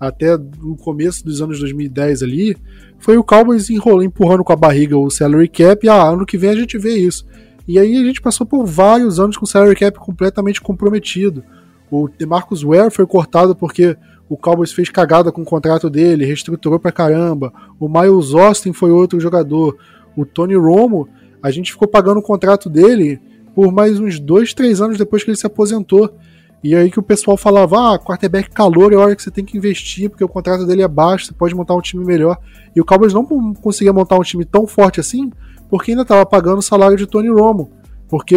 até 0.00 0.34
o 0.34 0.76
começo 0.76 1.24
dos 1.24 1.40
anos 1.40 1.60
2010 1.60 2.22
ali, 2.22 2.56
foi 2.98 3.16
o 3.16 3.22
Cowboys 3.22 3.70
enrolando, 3.70 4.04
empurrando 4.04 4.42
com 4.42 4.52
a 4.52 4.56
barriga 4.56 4.98
o 4.98 5.10
salary 5.10 5.48
cap, 5.48 5.86
e 5.86 5.88
ah, 5.88 6.08
ano 6.08 6.26
que 6.26 6.36
vem 6.36 6.50
a 6.50 6.56
gente 6.56 6.76
vê 6.76 6.96
isso. 6.96 7.24
E 7.66 7.78
aí 7.78 7.96
a 7.96 8.04
gente 8.04 8.20
passou 8.20 8.46
por 8.46 8.64
vários 8.64 9.20
anos 9.20 9.36
com 9.36 9.44
o 9.44 9.48
salary 9.48 9.76
cap 9.76 9.98
completamente 9.98 10.60
comprometido. 10.60 11.44
O 11.90 12.08
DeMarcus 12.08 12.62
Ware 12.62 12.90
foi 12.90 13.06
cortado 13.06 13.54
porque 13.54 13.96
o 14.28 14.36
Cowboys 14.36 14.72
fez 14.72 14.90
cagada 14.90 15.30
com 15.30 15.42
o 15.42 15.44
contrato 15.44 15.88
dele, 15.88 16.24
reestruturou 16.24 16.78
pra 16.78 16.92
caramba. 16.92 17.52
O 17.78 17.88
Miles 17.88 18.34
Austin 18.34 18.72
foi 18.72 18.90
outro 18.90 19.18
jogador. 19.20 19.76
O 20.16 20.26
Tony 20.26 20.54
Romo, 20.54 21.08
a 21.42 21.50
gente 21.50 21.72
ficou 21.72 21.88
pagando 21.88 22.18
o 22.18 22.22
contrato 22.22 22.68
dele 22.68 23.20
por 23.54 23.72
mais 23.72 23.98
uns 23.98 24.20
dois, 24.20 24.54
três 24.54 24.80
anos 24.80 24.98
depois 24.98 25.24
que 25.24 25.30
ele 25.30 25.36
se 25.36 25.46
aposentou. 25.46 26.14
E 26.62 26.74
aí 26.74 26.90
que 26.90 26.98
o 26.98 27.02
pessoal 27.02 27.36
falava, 27.36 27.94
ah, 27.94 27.98
quarterback 27.98 28.50
calor 28.50 28.92
é 28.92 28.96
hora 28.96 29.14
que 29.14 29.22
você 29.22 29.30
tem 29.30 29.44
que 29.44 29.56
investir, 29.56 30.10
porque 30.10 30.24
o 30.24 30.28
contrato 30.28 30.66
dele 30.66 30.82
é 30.82 30.88
baixo, 30.88 31.26
você 31.26 31.32
pode 31.32 31.54
montar 31.54 31.74
um 31.74 31.80
time 31.80 32.04
melhor. 32.04 32.36
E 32.74 32.80
o 32.80 32.84
Cowboys 32.84 33.12
não 33.12 33.24
conseguia 33.54 33.92
montar 33.92 34.16
um 34.16 34.22
time 34.22 34.44
tão 34.44 34.66
forte 34.66 34.98
assim, 34.98 35.30
porque 35.68 35.92
ainda 35.92 36.02
estava 36.02 36.26
pagando 36.26 36.58
o 36.58 36.62
salário 36.62 36.96
de 36.96 37.06
Tony 37.06 37.28
Romo. 37.28 37.70
Porque, 38.08 38.36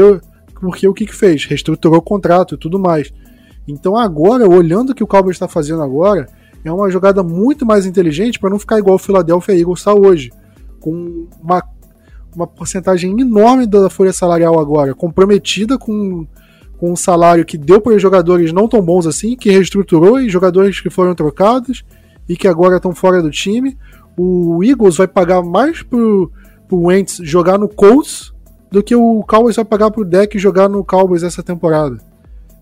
porque 0.60 0.88
o 0.88 0.94
que 0.94 1.06
que 1.08 1.16
fez? 1.16 1.46
Reestruturou 1.46 1.98
o 1.98 2.02
contrato 2.02 2.56
e 2.56 2.58
tudo 2.58 2.80
mais. 2.80 3.12
Então 3.68 3.96
agora, 3.96 4.48
olhando 4.48 4.92
o 4.92 4.96
que 4.96 5.04
o 5.04 5.08
Cowboys 5.08 5.36
está 5.36 5.48
fazendo 5.48 5.82
agora, 5.82 6.28
é 6.64 6.72
uma 6.72 6.90
jogada 6.92 7.24
muito 7.24 7.66
mais 7.66 7.86
inteligente 7.86 8.40
para 8.40 8.50
não 8.50 8.60
ficar 8.60 8.78
igual 8.78 8.96
o 8.96 9.00
Philadelphia 9.00 9.58
Eagles 9.58 9.80
está 9.80 9.94
hoje, 9.94 10.32
com 10.80 11.28
uma, 11.42 11.64
uma 12.36 12.48
porcentagem 12.48 13.20
enorme 13.20 13.68
da 13.68 13.90
folha 13.90 14.14
salarial 14.14 14.60
agora 14.60 14.94
comprometida 14.94 15.78
com 15.78 16.26
com 16.82 16.94
um 16.94 16.96
salário 16.96 17.46
que 17.46 17.60
deu 17.60 17.80
para 17.80 18.00
jogadores 18.00 18.52
não 18.52 18.68
tão 18.68 18.82
bons 18.82 19.06
assim, 19.06 19.36
que 19.36 19.52
reestruturou 19.52 20.20
e 20.20 20.28
jogadores 20.28 20.82
que 20.82 20.90
foram 20.90 21.14
trocados 21.14 21.86
e 22.28 22.36
que 22.36 22.48
agora 22.48 22.78
estão 22.78 22.96
fora 22.96 23.22
do 23.22 23.30
time. 23.30 23.78
O 24.18 24.64
Eagles 24.64 24.98
vai 24.98 25.08
pagar 25.08 25.44
mais 25.44 25.84
pro, 25.84 26.32
pro 26.68 26.88
Wentz 26.88 27.20
jogar 27.22 27.60
no 27.60 27.70
Colts 27.70 28.34
do 28.72 28.82
que 28.82 28.96
o 28.96 29.24
Cowboys 29.28 29.58
vai 29.58 29.66
pagar 29.66 29.92
pro 29.92 30.04
Deck 30.04 30.40
jogar 30.40 30.68
no 30.68 30.84
Cowboys 30.84 31.22
essa 31.22 31.44
temporada. 31.44 32.00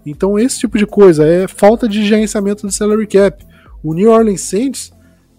Então 0.06 0.38
esse 0.38 0.60
tipo 0.60 0.78
de 0.78 0.86
coisa 0.86 1.26
é 1.26 1.48
falta 1.48 1.88
de 1.88 2.06
gerenciamento 2.06 2.68
do 2.68 2.74
salary 2.74 3.08
cap. 3.08 3.42
O 3.82 3.94
New 3.94 4.12
Orleans 4.12 4.42
Saints 4.42 4.92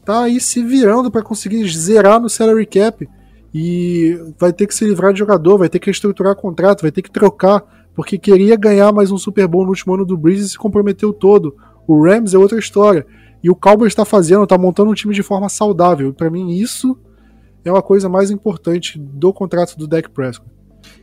tá 0.06 0.22
aí 0.22 0.40
se 0.40 0.62
virando 0.62 1.10
para 1.10 1.22
conseguir 1.22 1.68
zerar 1.68 2.18
no 2.18 2.30
salary 2.30 2.64
cap 2.64 3.06
e 3.52 4.18
vai 4.38 4.52
ter 4.52 4.66
que 4.66 4.74
se 4.74 4.84
livrar 4.84 5.12
de 5.12 5.18
jogador, 5.18 5.58
vai 5.58 5.68
ter 5.68 5.78
que 5.78 5.86
reestruturar 5.86 6.36
contrato, 6.36 6.82
vai 6.82 6.92
ter 6.92 7.02
que 7.02 7.10
trocar 7.10 7.64
porque 7.94 8.18
queria 8.18 8.56
ganhar 8.56 8.92
mais 8.92 9.10
um 9.10 9.18
Super 9.18 9.46
Bowl 9.46 9.64
no 9.64 9.70
último 9.70 9.94
ano 9.94 10.06
do 10.06 10.16
Breeze 10.16 10.46
e 10.46 10.48
se 10.48 10.58
comprometeu 10.58 11.12
todo. 11.12 11.56
O 11.86 12.02
Rams 12.04 12.34
é 12.34 12.38
outra 12.38 12.58
história. 12.58 13.06
E 13.42 13.50
o 13.50 13.54
Cowboys 13.54 13.92
está 13.92 14.04
fazendo, 14.04 14.44
está 14.44 14.56
montando 14.56 14.90
um 14.90 14.94
time 14.94 15.14
de 15.14 15.22
forma 15.22 15.48
saudável. 15.48 16.12
Para 16.14 16.30
mim, 16.30 16.50
isso 16.50 16.98
é 17.64 17.70
uma 17.70 17.82
coisa 17.82 18.08
mais 18.08 18.30
importante 18.30 18.98
do 18.98 19.32
contrato 19.32 19.76
do 19.76 19.88
Dak 19.88 20.08
Prescott. 20.10 20.50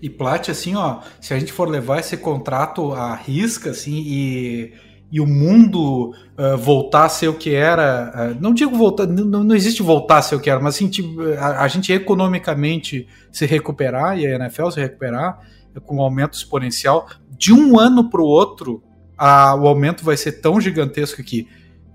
E 0.02 0.10
Plat, 0.10 0.50
assim, 0.50 0.76
ó, 0.76 1.02
se 1.20 1.34
a 1.34 1.40
gente 1.40 1.52
for 1.52 1.68
levar 1.68 2.00
esse 2.00 2.18
contrato 2.18 2.94
à 2.94 3.14
risca, 3.16 3.72
assim, 3.72 4.04
e, 4.06 4.74
e 5.12 5.22
o 5.22 5.26
mundo 5.26 6.14
uh, 6.38 6.58
voltar 6.58 7.06
a 7.06 7.10
ser 7.10 7.30
o 7.30 7.34
que 7.34 7.56
era, 7.56 8.34
uh, 8.34 8.42
não 8.42 8.54
digo 8.54 8.76
voltar, 8.76 9.08
não, 9.08 9.44
não 9.44 9.56
existe 9.56 9.82
voltar 9.82 10.18
a 10.18 10.22
ser 10.22 10.36
o 10.36 10.40
que 10.40 10.50
era, 10.50 10.60
mas 10.60 10.76
assim, 10.76 10.90
tipo, 10.90 11.22
a, 11.40 11.64
a 11.64 11.68
gente 11.68 11.92
economicamente 11.94 13.08
se 13.32 13.46
recuperar 13.46 14.20
e 14.20 14.28
a 14.28 14.36
NFL 14.36 14.70
se 14.72 14.82
recuperar, 14.82 15.40
com 15.86 15.98
um 15.98 16.02
aumento 16.02 16.34
exponencial, 16.34 17.08
de 17.38 17.54
um 17.54 17.80
ano 17.80 18.10
para 18.10 18.22
o 18.22 18.26
outro, 18.26 18.84
a, 19.18 19.56
o 19.56 19.68
aumento 19.68 20.04
vai 20.04 20.18
ser 20.18 20.34
tão 20.34 20.60
gigantesco 20.60 21.24
que 21.24 21.48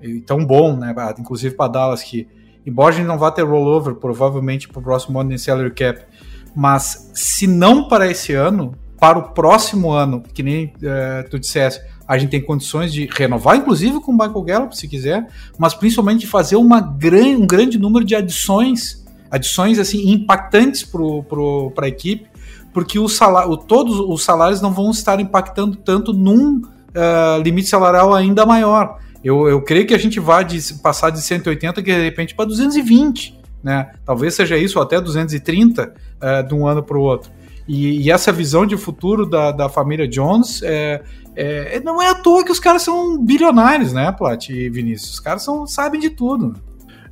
e 0.02 0.20
tão 0.20 0.44
bom, 0.44 0.76
né? 0.76 0.94
Inclusive 1.18 1.54
para 1.54 1.70
Dallas 1.70 2.02
que, 2.02 2.26
embora 2.66 2.92
a 2.92 2.96
gente 2.96 3.06
não 3.06 3.18
vá 3.18 3.30
ter 3.30 3.42
rollover, 3.42 3.94
provavelmente 3.94 4.68
para 4.68 4.80
o 4.80 4.82
próximo 4.82 5.20
ano 5.20 5.32
em 5.32 5.38
salary 5.38 5.70
cap, 5.70 6.02
mas 6.54 7.10
se 7.14 7.46
não 7.46 7.88
para 7.88 8.10
esse 8.10 8.34
ano, 8.34 8.74
para 8.98 9.18
o 9.18 9.30
próximo 9.32 9.92
ano, 9.92 10.22
que 10.34 10.42
nem 10.42 10.66
uh, 10.66 11.28
tu 11.30 11.38
dissesse, 11.38 11.80
a 12.12 12.18
gente 12.18 12.28
tem 12.28 12.42
condições 12.42 12.92
de 12.92 13.08
renovar, 13.10 13.56
inclusive 13.56 13.98
com 13.98 14.12
o 14.12 14.14
Michael 14.14 14.42
Gallup, 14.42 14.76
se 14.76 14.86
quiser, 14.86 15.26
mas 15.58 15.72
principalmente 15.72 16.20
de 16.20 16.26
fazer 16.26 16.56
uma 16.56 16.78
gran, 16.78 17.38
um 17.38 17.46
grande 17.46 17.78
número 17.78 18.04
de 18.04 18.14
adições, 18.14 19.02
adições 19.30 19.78
assim 19.78 20.10
impactantes 20.10 20.84
para 20.84 21.86
a 21.86 21.88
equipe, 21.88 22.26
porque 22.70 22.98
o 22.98 23.08
salário, 23.08 23.56
todos 23.56 23.98
os 23.98 24.22
salários 24.22 24.60
não 24.60 24.70
vão 24.70 24.90
estar 24.90 25.20
impactando 25.20 25.74
tanto 25.74 26.12
num 26.12 26.58
uh, 26.58 27.42
limite 27.42 27.70
salarial 27.70 28.12
ainda 28.12 28.44
maior. 28.44 28.98
Eu, 29.24 29.48
eu 29.48 29.62
creio 29.62 29.86
que 29.86 29.94
a 29.94 29.98
gente 29.98 30.20
vai 30.20 30.44
de, 30.44 30.74
passar 30.82 31.08
de 31.08 31.22
180 31.22 31.80
de 31.80 31.92
repente 31.92 32.34
para 32.34 32.44
220, 32.44 33.40
né? 33.64 33.90
Talvez 34.04 34.34
seja 34.34 34.58
isso, 34.58 34.78
ou 34.78 34.84
até 34.84 35.00
230 35.00 35.82
uh, 35.82 35.90
eh, 36.20 36.42
de 36.42 36.54
um 36.54 36.66
ano 36.66 36.82
para 36.82 36.98
o 36.98 37.00
outro. 37.00 37.30
E, 37.66 38.02
e, 38.02 38.10
essa 38.10 38.32
visão 38.32 38.66
de 38.66 38.76
futuro 38.76 39.24
da, 39.24 39.52
da 39.52 39.68
família 39.68 40.08
Jones 40.08 40.62
é, 40.62 41.02
é, 41.36 41.80
não 41.80 42.02
é 42.02 42.08
à 42.08 42.14
toa 42.14 42.44
que 42.44 42.50
os 42.50 42.58
caras 42.58 42.82
são 42.82 43.16
bilionários, 43.18 43.92
né, 43.92 44.10
Plat 44.10 44.48
e 44.48 44.68
Vinícius? 44.68 45.14
Os 45.14 45.20
caras 45.20 45.44
são, 45.44 45.66
sabem 45.66 46.00
de 46.00 46.10
tudo. 46.10 46.54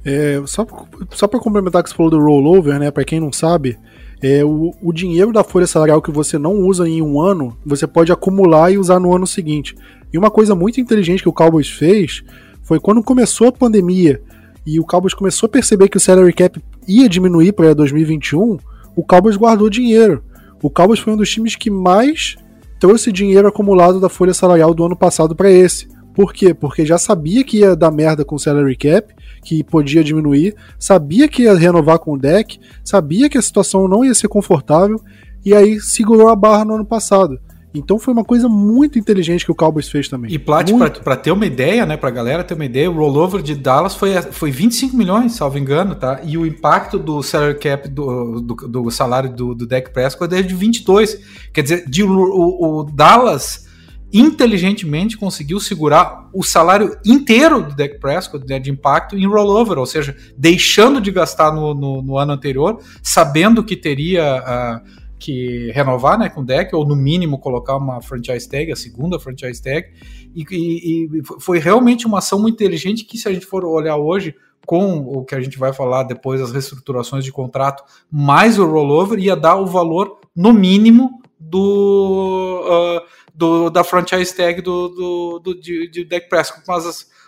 É, 0.05 0.41
só 0.47 0.67
só 1.11 1.27
para 1.27 1.39
complementar 1.39 1.83
que 1.83 1.91
você 1.91 1.95
falou 1.95 2.11
do 2.11 2.19
rollover, 2.19 2.79
né? 2.79 2.91
Para 2.91 3.05
quem 3.05 3.21
não 3.21 3.33
sabe, 3.33 3.79
é, 4.23 4.45
o, 4.45 4.75
o 4.83 4.93
dinheiro 4.93 5.33
da 5.33 5.45
folha 5.45 5.67
salarial 5.67 6.01
que 6.01 6.11
você 6.11 6.39
não 6.39 6.55
usa 6.55 6.89
em 6.89 7.03
um 7.03 7.21
ano, 7.21 7.57
você 7.65 7.87
pode 7.87 8.11
acumular 8.11 8.71
e 8.71 8.79
usar 8.79 8.99
no 8.99 9.15
ano 9.15 9.27
seguinte. 9.27 9.77
E 10.13 10.19
uma 10.19 10.31
coisa 10.31 10.55
muito 10.55 10.81
inteligente 10.81 11.23
que 11.23 11.29
o 11.29 11.33
Cowboys 11.33 11.69
fez 11.69 12.23
foi 12.63 12.81
quando 12.81 13.03
começou 13.03 13.49
a 13.49 13.53
pandemia 13.53 14.23
e 14.67 14.79
o 14.79 14.85
Cowboys 14.85 15.15
começou 15.15 15.47
a 15.47 15.51
perceber 15.51 15.89
que 15.89 15.97
o 15.97 16.01
salary 16.01 16.33
cap 16.33 16.63
ia 16.87 17.09
diminuir 17.09 17.53
para 17.53 17.75
2021, 17.75 18.59
o 18.97 19.05
Cowboys 19.05 19.37
guardou 19.37 19.71
dinheiro. 19.71 20.23
O 20.63 20.71
Cowboys 20.71 21.01
foi 21.01 21.13
um 21.13 21.17
dos 21.17 21.31
times 21.31 21.57
que 21.57 21.71
mais 21.71 22.37
trouxe 22.79 23.13
dinheiro 23.13 23.49
acumulado 23.49 24.01
da 24.01 24.09
folha 24.09 24.35
salarial 24.35 24.75
do 24.75 24.85
ano 24.85 24.97
passado 24.97 25.35
para 25.35 25.51
esse. 25.51 25.89
Por 26.15 26.33
quê? 26.33 26.53
Porque 26.53 26.85
já 26.85 26.99
sabia 26.99 27.45
que 27.45 27.59
ia 27.59 27.77
dar 27.77 27.91
merda 27.91 28.25
com 28.25 28.35
o 28.35 28.39
salary 28.39 28.77
cap 28.77 29.15
que 29.43 29.65
podia 29.65 30.05
diminuir, 30.05 30.55
sabia 30.79 31.29
que 31.29 31.45
ia 31.45 31.55
renovar 31.55 31.99
com 31.99 32.13
o 32.13 32.19
deck, 32.19 32.61
sabia 32.85 33.29
que 33.29 33.39
a 33.39 33.43
situação 33.43 33.89
não 33.89 34.05
ia 34.05 34.15
ser 34.15 34.29
confortável 34.29 35.01
e 35.45 35.55
aí 35.55 35.81
segurou 35.81 36.29
a 36.29 36.37
barra 36.37 36.65
no 36.65 36.75
ano 36.75 36.85
passado. 36.85 37.41
Então 37.73 37.99
foi 37.99 38.13
uma 38.13 38.25
coisa 38.25 38.49
muito 38.49 38.99
inteligente 38.99 39.45
que 39.45 39.53
o 39.53 39.55
Cowboys 39.55 39.89
fez 39.89 40.09
também. 40.09 40.33
E 40.33 40.39
Plat, 40.39 40.71
para 41.05 41.17
ter 41.17 41.31
uma 41.31 41.47
ideia, 41.47 41.87
né, 41.87 41.97
pra 41.97 42.11
galera 42.11 42.43
ter 42.43 42.55
uma 42.55 42.65
ideia, 42.65 42.91
o 42.91 42.95
rollover 42.95 43.43
de 43.43 43.55
Dallas 43.55 43.95
foi, 43.95 44.21
foi 44.23 44.51
25 44.51 44.97
milhões, 44.97 45.33
salvo 45.33 45.57
engano, 45.57 45.95
tá? 45.95 46.21
E 46.25 46.37
o 46.37 46.45
impacto 46.45 46.99
do 46.99 47.23
salary 47.23 47.59
cap, 47.59 47.89
do, 47.89 48.41
do, 48.41 48.55
do 48.55 48.91
salário 48.91 49.33
do, 49.33 49.55
do 49.55 49.67
Dak 49.67 49.93
Prescott 49.93 50.35
é 50.35 50.43
de 50.43 50.55
22. 50.55 51.21
Quer 51.53 51.63
dizer, 51.63 51.89
de, 51.89 52.03
o, 52.03 52.09
o 52.11 52.83
Dallas 52.83 53.69
inteligentemente 54.13 55.17
conseguiu 55.17 55.61
segurar 55.61 56.29
o 56.33 56.43
salário 56.43 56.97
inteiro 57.05 57.63
do 57.63 57.77
Dak 57.77 57.99
Prescott 58.01 58.45
né, 58.49 58.59
de 58.59 58.71
impacto 58.71 59.17
em 59.17 59.27
rollover, 59.27 59.79
ou 59.79 59.87
seja, 59.87 60.17
deixando 60.37 61.01
de 61.01 61.13
gastar 61.13 61.53
no, 61.53 61.75
no, 61.75 62.03
no 62.03 62.19
ano 62.19 62.33
anterior, 62.33 62.81
sabendo 63.03 63.63
que 63.63 63.77
teria 63.77 64.43
uh, 64.43 65.00
que 65.21 65.71
renovar 65.73 66.19
né, 66.19 66.29
com 66.29 66.41
o 66.41 66.45
deck, 66.45 66.75
ou 66.75 66.85
no 66.85 66.97
mínimo 66.97 67.39
colocar 67.39 67.77
uma 67.77 68.01
franchise 68.01 68.49
tag, 68.49 68.73
a 68.73 68.77
segunda 68.77 69.21
franchise 69.21 69.63
tag, 69.63 69.87
e, 70.35 70.43
e, 70.51 71.19
e 71.19 71.23
foi 71.41 71.59
realmente 71.59 72.07
uma 72.07 72.19
ação 72.19 72.41
muito 72.41 72.55
inteligente 72.55 73.05
que 73.05 73.19
se 73.19 73.29
a 73.29 73.33
gente 73.33 73.47
for 73.47 73.65
olhar 73.65 73.97
hoje, 73.97 74.35
com 74.67 74.99
o 74.99 75.25
que 75.25 75.35
a 75.35 75.41
gente 75.41 75.59
vai 75.59 75.73
falar 75.73 76.05
depois, 76.05 76.41
as 76.41 76.51
reestruturações 76.51 77.25
de 77.25 77.33
contrato, 77.33 77.85
mais 78.11 78.59
o 78.59 78.67
rollover, 78.67 79.19
ia 79.19 79.37
dar 79.37 79.57
o 79.57 79.67
valor 79.67 80.19
no 80.35 80.53
mínimo 80.53 81.21
do... 81.39 82.65
Uh, 82.67 83.21
do, 83.41 83.71
da 83.71 83.83
franchise 83.83 84.37
tag 84.37 84.61
do, 84.61 84.89
do, 84.89 85.39
do 85.39 85.59
de, 85.59 85.89
de 85.89 86.05
Dak 86.05 86.29
Prescott, 86.29 86.63
mas 86.69 86.85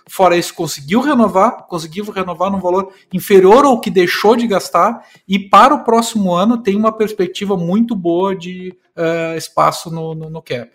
fora 0.09 0.37
isso 0.37 0.55
conseguiu 0.55 1.01
renovar, 1.01 1.67
conseguiu 1.67 2.05
renovar 2.11 2.51
num 2.51 2.61
valor 2.61 2.93
inferior 3.13 3.65
ao 3.65 3.81
que 3.81 3.91
deixou 3.91 4.37
de 4.37 4.47
gastar 4.47 5.07
e 5.27 5.39
para 5.39 5.75
o 5.75 5.85
próximo 5.85 6.35
ano 6.35 6.59
tem 6.59 6.77
uma 6.77 6.93
perspectiva 6.93 7.57
muito 7.57 7.95
boa 7.95 8.35
de 8.35 8.77
uh, 8.97 9.37
espaço 9.37 9.91
no, 9.91 10.15
no, 10.15 10.31
no, 10.31 10.43
cap. 10.43 10.71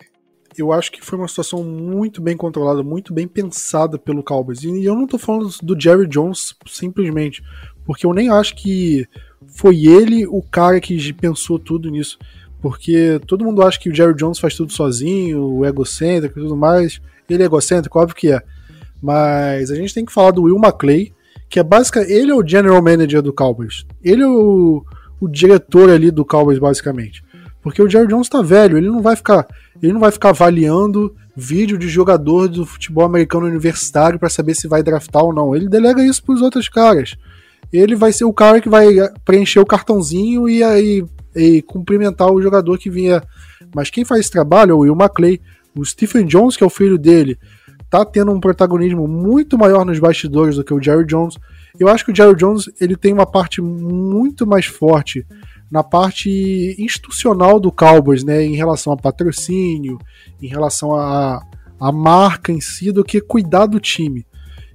Eu 0.56 0.72
acho 0.72 0.90
que 0.90 1.04
foi 1.04 1.18
uma 1.18 1.28
situação 1.28 1.62
muito 1.62 2.20
bem 2.20 2.36
controlada, 2.36 2.82
muito 2.82 3.12
bem 3.12 3.28
pensada 3.28 3.98
pelo 3.98 4.24
Cowboys. 4.24 4.64
E 4.64 4.84
eu 4.84 4.94
não 4.94 5.04
estou 5.04 5.18
falando 5.18 5.48
do 5.62 5.80
Jerry 5.80 6.08
Jones 6.08 6.54
simplesmente, 6.66 7.42
porque 7.86 8.04
eu 8.04 8.12
nem 8.12 8.28
acho 8.28 8.56
que 8.56 9.06
foi 9.46 9.86
ele 9.86 10.26
o 10.26 10.42
cara 10.42 10.80
que 10.80 11.12
pensou 11.12 11.58
tudo 11.58 11.90
nisso. 11.90 12.18
Porque 12.60 13.20
todo 13.24 13.44
mundo 13.44 13.62
acha 13.62 13.78
que 13.78 13.88
o 13.88 13.94
Jerry 13.94 14.14
Jones 14.14 14.40
faz 14.40 14.56
tudo 14.56 14.72
sozinho, 14.72 15.44
o 15.44 15.64
egocêntrico 15.64 16.38
e 16.38 16.42
tudo 16.42 16.56
mais. 16.56 17.00
Ele 17.28 17.42
é 17.42 17.46
egocêntrico, 17.46 17.98
óbvio 17.98 18.16
que 18.16 18.32
é. 18.32 18.42
Mas 19.02 19.70
a 19.70 19.74
gente 19.74 19.94
tem 19.94 20.04
que 20.04 20.12
falar 20.12 20.32
do 20.32 20.42
Will 20.42 20.56
McClay, 20.56 21.12
que 21.48 21.58
é 21.58 21.62
basicamente. 21.62 22.12
Ele 22.12 22.30
é 22.30 22.34
o 22.34 22.46
general 22.46 22.82
manager 22.82 23.22
do 23.22 23.32
Cowboys. 23.32 23.84
Ele 24.02 24.22
é 24.22 24.26
o, 24.26 24.84
o 25.20 25.28
diretor 25.28 25.90
ali 25.90 26.10
do 26.10 26.24
Cowboys, 26.24 26.58
basicamente. 26.58 27.22
Porque 27.62 27.82
o 27.82 27.88
Jerry 27.88 28.08
Jones 28.08 28.28
tá 28.28 28.40
velho, 28.40 28.78
ele 28.78 28.88
não 28.88 29.02
vai 29.02 29.16
ficar. 29.16 29.46
Ele 29.82 29.92
não 29.92 30.00
vai 30.00 30.10
ficar 30.10 30.30
avaliando 30.30 31.14
vídeo 31.36 31.78
de 31.78 31.88
jogador 31.88 32.48
do 32.48 32.66
futebol 32.66 33.04
americano 33.04 33.46
universitário 33.46 34.18
para 34.18 34.28
saber 34.28 34.54
se 34.54 34.66
vai 34.66 34.82
draftar 34.82 35.22
ou 35.22 35.32
não. 35.32 35.54
Ele 35.54 35.68
delega 35.68 36.04
isso 36.04 36.22
pros 36.22 36.40
outros 36.40 36.68
caras. 36.68 37.16
Ele 37.72 37.94
vai 37.94 38.12
ser 38.12 38.24
o 38.24 38.32
cara 38.32 38.60
que 38.60 38.68
vai 38.68 38.88
preencher 39.24 39.60
o 39.60 39.66
cartãozinho 39.66 40.48
e 40.48 40.62
aí 40.62 41.04
e 41.36 41.62
cumprimentar 41.62 42.32
o 42.32 42.42
jogador 42.42 42.78
que 42.78 42.90
vinha. 42.90 43.22
Mas 43.74 43.90
quem 43.90 44.04
faz 44.04 44.22
esse 44.22 44.30
trabalho 44.30 44.72
é 44.72 44.74
o 44.74 44.78
Will 44.78 44.96
McClay. 44.98 45.40
O 45.76 45.84
Stephen 45.84 46.26
Jones, 46.26 46.56
que 46.56 46.64
é 46.64 46.66
o 46.66 46.70
filho 46.70 46.98
dele, 46.98 47.38
tá 47.90 48.04
tendo 48.04 48.32
um 48.32 48.40
protagonismo 48.40 49.06
muito 49.08 49.56
maior 49.56 49.84
nos 49.84 49.98
bastidores 49.98 50.56
do 50.56 50.64
que 50.64 50.74
o 50.74 50.82
Jerry 50.82 51.06
Jones. 51.06 51.36
Eu 51.78 51.88
acho 51.88 52.04
que 52.04 52.12
o 52.12 52.14
Jerry 52.14 52.36
Jones 52.36 52.70
ele 52.80 52.96
tem 52.96 53.12
uma 53.12 53.26
parte 53.26 53.60
muito 53.60 54.46
mais 54.46 54.66
forte 54.66 55.26
na 55.70 55.82
parte 55.82 56.74
institucional 56.78 57.60
do 57.60 57.70
Cowboys, 57.70 58.24
né, 58.24 58.42
em 58.42 58.54
relação 58.54 58.92
a 58.92 58.96
patrocínio, 58.96 59.98
em 60.40 60.48
relação 60.48 60.94
a, 60.94 61.42
a 61.78 61.92
marca 61.92 62.50
em 62.50 62.60
si, 62.60 62.90
do 62.90 63.04
que 63.04 63.20
cuidar 63.20 63.66
do 63.66 63.78
time. 63.78 64.26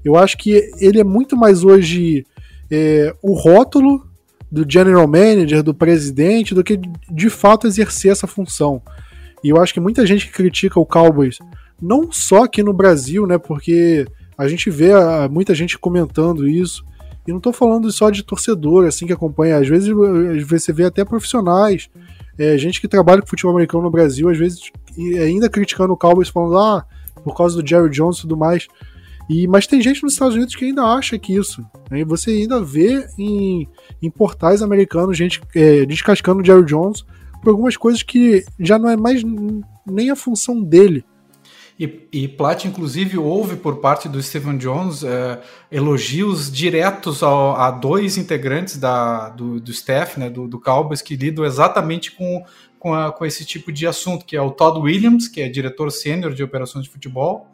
Eu 0.06 0.16
acho 0.16 0.38
que 0.38 0.70
ele 0.80 1.00
é 1.00 1.04
muito 1.04 1.36
mais 1.36 1.64
hoje 1.64 2.26
é, 2.70 3.14
o 3.22 3.34
rótulo 3.34 4.06
do 4.52 4.66
general 4.70 5.08
manager, 5.08 5.64
do 5.64 5.74
presidente, 5.74 6.54
do 6.54 6.64
que 6.64 6.80
de 7.10 7.30
fato 7.30 7.66
exercer 7.66 8.12
essa 8.12 8.28
função. 8.28 8.82
E 9.44 9.50
eu 9.50 9.60
acho 9.62 9.74
que 9.74 9.80
muita 9.80 10.06
gente 10.06 10.28
que 10.28 10.34
critica 10.34 10.80
o 10.80 10.86
Cowboys, 10.86 11.40
não 11.84 12.10
só 12.12 12.44
aqui 12.44 12.64
no 12.64 12.72
Brasil, 12.72 13.28
né, 13.28 13.38
porque 13.38 14.08
a 14.38 14.48
gente 14.48 14.70
vê 14.70 14.92
muita 15.30 15.54
gente 15.54 15.78
comentando 15.78 16.48
isso, 16.48 16.86
e 17.28 17.32
não 17.32 17.38
estou 17.38 17.54
falando 17.54 17.92
só 17.92 18.10
de 18.10 18.24
torcedor, 18.24 18.86
assim, 18.86 19.06
que 19.06 19.14
acompanha. 19.14 19.58
Às 19.58 19.68
vezes 19.68 19.90
você 20.46 20.74
vê 20.74 20.86
até 20.86 21.06
profissionais, 21.06 21.90
é, 22.38 22.58
gente 22.58 22.82
que 22.82 22.88
trabalha 22.88 23.22
com 23.22 23.28
futebol 23.28 23.52
americano 23.52 23.84
no 23.84 23.92
Brasil, 23.92 24.30
às 24.30 24.38
vezes 24.38 24.72
ainda 25.22 25.50
criticando 25.50 25.94
o 25.94 25.98
Cowboys, 25.98 26.30
falando, 26.30 26.58
ah, 26.58 26.86
por 27.24 27.36
causa 27.36 27.62
do 27.62 27.68
Jerry 27.68 27.90
Jones 27.90 28.18
e 28.18 28.22
tudo 28.22 28.38
mais. 28.38 28.68
E, 29.30 29.48
mas 29.48 29.68
tem 29.68 29.82
gente 29.82 30.04
nos 30.04 30.14
Estados 30.14 30.36
Unidos 30.36 30.56
que 30.56 30.66
ainda 30.66 30.84
acha 30.84 31.18
que 31.18 31.34
isso. 31.34 31.66
Né? 31.90 32.04
Você 32.04 32.32
ainda 32.32 32.62
vê 32.62 33.08
em, 33.18 33.68
em 34.02 34.10
portais 34.10 34.62
americanos 34.62 35.18
gente 35.18 35.42
é, 35.56 35.86
descascando 35.86 36.42
o 36.42 36.46
Jerry 36.46 36.66
Jones 36.66 37.06
por 37.42 37.52
algumas 37.52 37.78
coisas 37.78 38.04
que 38.04 38.44
já 38.60 38.78
não 38.78 38.90
é 38.90 38.98
mais 38.98 39.22
nem 39.86 40.10
a 40.10 40.16
função 40.16 40.62
dele. 40.62 41.06
E, 41.80 42.08
e 42.12 42.28
Platt, 42.28 42.66
inclusive, 42.66 43.18
houve 43.18 43.56
por 43.56 43.78
parte 43.78 44.08
do 44.08 44.22
Stephen 44.22 44.58
Jones 44.58 45.04
é, 45.04 45.42
elogios 45.72 46.52
diretos 46.52 47.24
ao, 47.24 47.56
a 47.56 47.72
dois 47.72 48.18
integrantes 48.18 48.78
da, 48.78 49.30
do, 49.30 49.60
do 49.60 49.72
staff, 49.72 50.20
né, 50.20 50.30
do, 50.30 50.48
do 50.48 50.60
Cowboys, 50.60 51.02
que 51.02 51.16
lidam 51.16 51.44
exatamente 51.44 52.12
com, 52.12 52.46
com, 52.78 52.94
a, 52.94 53.12
com 53.12 53.26
esse 53.26 53.44
tipo 53.44 53.72
de 53.72 53.88
assunto, 53.88 54.26
que 54.26 54.36
é 54.36 54.42
o 54.42 54.52
Todd 54.52 54.80
Williams, 54.80 55.28
que 55.28 55.42
é 55.42 55.50
diretor 55.50 55.92
sênior 55.92 56.34
de 56.34 56.44
operações 56.44 56.86
de 56.86 56.92
futebol, 56.92 57.48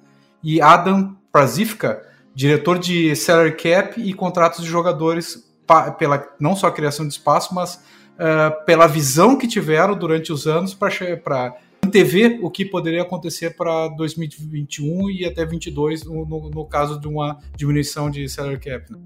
e 0.44 0.62
Adam 0.62 1.16
Prazifica, 1.32 2.06
diretor 2.36 2.78
de 2.78 3.16
salary 3.16 3.56
cap 3.56 4.02
e 4.02 4.14
contratos 4.14 4.64
de 4.64 4.70
jogadores, 4.70 5.50
pela 5.98 6.28
não 6.40 6.56
só 6.56 6.68
a 6.68 6.72
criação 6.72 7.08
de 7.08 7.14
espaço, 7.14 7.54
mas 7.54 7.76
uh, 7.76 8.66
pela 8.66 8.88
visão 8.88 9.38
que 9.38 9.48
tiveram 9.48 9.96
durante 9.96 10.34
os 10.34 10.48
anos 10.48 10.74
para 10.74 11.56
antever 11.89 12.39
o 12.41 12.49
que 12.49 12.63
poderia 12.63 13.02
acontecer 13.02 13.56
para 13.56 13.88
2021 13.89 15.10
e 15.10 15.25
até 15.25 15.45
2022 15.45 16.06
no, 16.06 16.49
no, 16.49 16.65
caso 16.65 16.99
de 16.99 17.08
uma 17.08 17.38
diminuição 17.56 18.10
de 18.10 18.30
salary 18.30 18.60
cap. 18.60 18.91
Né? 18.91 18.99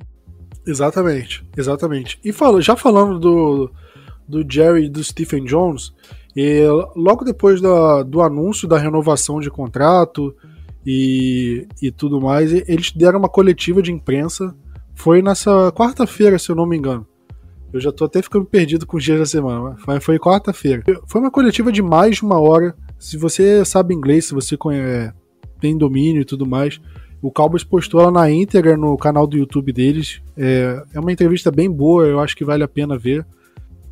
Exatamente, 0.67 1.43
exatamente. 1.57 2.19
E 2.23 2.31
falo, 2.31 2.61
já 2.61 2.75
falando 2.75 3.19
do, 3.19 3.71
do 4.27 4.45
Jerry 4.47 4.85
e 4.85 4.89
do 4.89 5.03
Stephen 5.03 5.45
Jones, 5.45 5.93
e 6.35 6.63
logo 6.95 7.23
depois 7.23 7.61
da, 7.61 8.03
do 8.03 8.21
anúncio 8.21 8.67
da 8.67 8.77
renovação 8.77 9.39
de 9.39 9.49
contrato 9.49 10.35
e, 10.85 11.67
e 11.81 11.91
tudo 11.91 12.19
mais, 12.19 12.51
eles 12.67 12.91
deram 12.91 13.19
uma 13.19 13.29
coletiva 13.29 13.81
de 13.81 13.91
imprensa. 13.91 14.55
Foi 14.95 15.21
nessa 15.21 15.71
quarta-feira, 15.71 16.37
se 16.37 16.49
eu 16.49 16.55
não 16.55 16.65
me 16.65 16.77
engano. 16.77 17.07
Eu 17.73 17.81
já 17.81 17.91
tô 17.91 18.05
até 18.05 18.21
ficando 18.21 18.45
perdido 18.45 18.86
com 18.86 18.97
os 18.97 19.03
dias 19.03 19.17
da 19.17 19.25
semana, 19.25 19.75
mas 19.88 20.03
foi 20.03 20.19
quarta-feira. 20.19 20.83
Foi 21.07 21.19
uma 21.19 21.31
coletiva 21.31 21.71
de 21.71 21.81
mais 21.81 22.17
de 22.17 22.23
uma 22.23 22.39
hora. 22.39 22.75
Se 22.99 23.17
você 23.17 23.65
sabe 23.65 23.95
inglês, 23.95 24.25
se 24.25 24.33
você 24.33 24.55
conhece, 24.55 25.12
tem 25.59 25.75
domínio 25.75 26.21
e 26.21 26.25
tudo 26.25 26.45
mais, 26.45 26.79
o 27.19 27.31
Cowboys 27.31 27.63
postou 27.63 28.01
ela 28.01 28.12
na 28.12 28.29
íntegra 28.29 28.77
no 28.77 28.95
canal 28.95 29.25
do 29.25 29.38
YouTube 29.38 29.73
deles. 29.73 30.21
É, 30.38 30.83
é 30.93 30.99
uma 30.99 31.12
entrevista 31.12 31.49
bem 31.49 31.71
boa, 31.71 32.05
eu 32.05 32.19
acho 32.19 32.36
que 32.36 32.45
vale 32.45 32.63
a 32.63 32.67
pena 32.67 32.95
ver. 32.95 33.25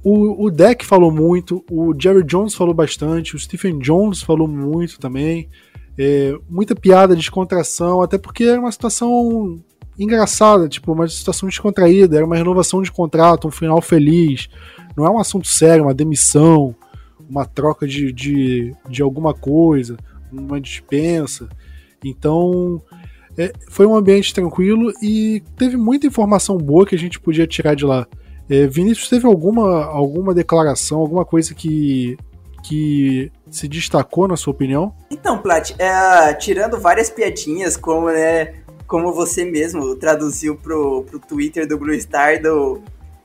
O, 0.03 0.45
o 0.45 0.51
Deck 0.51 0.85
falou 0.85 1.11
muito, 1.11 1.63
o 1.69 1.93
Jerry 1.99 2.23
Jones 2.23 2.53
falou 2.53 2.73
bastante, 2.73 3.35
o 3.35 3.39
Stephen 3.39 3.79
Jones 3.79 4.21
falou 4.21 4.47
muito 4.47 4.99
também. 4.99 5.49
É, 5.97 6.35
muita 6.49 6.75
piada, 6.75 7.15
descontração, 7.15 8.01
até 8.01 8.17
porque 8.17 8.43
era 8.43 8.59
uma 8.59 8.71
situação 8.71 9.59
engraçada, 10.03 10.67
tipo, 10.67 10.91
uma 10.91 11.07
situação 11.07 11.47
descontraída, 11.47 12.17
era 12.17 12.25
uma 12.25 12.35
renovação 12.35 12.81
de 12.81 12.91
contrato, 12.91 13.47
um 13.47 13.51
final 13.51 13.81
feliz. 13.81 14.49
Não 14.95 15.05
é 15.05 15.09
um 15.09 15.19
assunto 15.19 15.47
sério, 15.47 15.85
uma 15.85 15.93
demissão, 15.93 16.75
uma 17.29 17.45
troca 17.45 17.87
de, 17.87 18.11
de, 18.11 18.75
de 18.89 19.01
alguma 19.01 19.33
coisa, 19.33 19.97
uma 20.31 20.59
dispensa. 20.59 21.47
Então, 22.03 22.81
é, 23.37 23.53
foi 23.69 23.85
um 23.85 23.95
ambiente 23.95 24.33
tranquilo 24.33 24.91
e 25.01 25.41
teve 25.55 25.77
muita 25.77 26.07
informação 26.07 26.57
boa 26.57 26.85
que 26.85 26.95
a 26.95 26.99
gente 26.99 27.19
podia 27.19 27.47
tirar 27.47 27.75
de 27.75 27.85
lá. 27.85 28.07
É, 28.49 28.67
Vinícius, 28.67 29.07
teve 29.07 29.25
alguma, 29.25 29.85
alguma 29.85 30.33
declaração, 30.33 30.99
alguma 30.99 31.23
coisa 31.23 31.53
que, 31.53 32.17
que 32.63 33.31
se 33.49 33.67
destacou 33.67 34.27
na 34.27 34.35
sua 34.35 34.51
opinião? 34.51 34.93
Então, 35.09 35.37
Plat, 35.37 35.73
é, 35.79 36.33
tirando 36.33 36.79
várias 36.79 37.09
piadinhas, 37.09 37.77
como 37.77 38.07
né, 38.07 38.60
como 38.91 39.13
você 39.13 39.45
mesmo 39.45 39.95
traduziu 39.95 40.57
pro, 40.57 41.03
pro 41.03 41.17
Twitter 41.17 41.65
do 41.65 41.77
Blue 41.77 41.97
Star, 41.97 42.41
do 42.41 42.81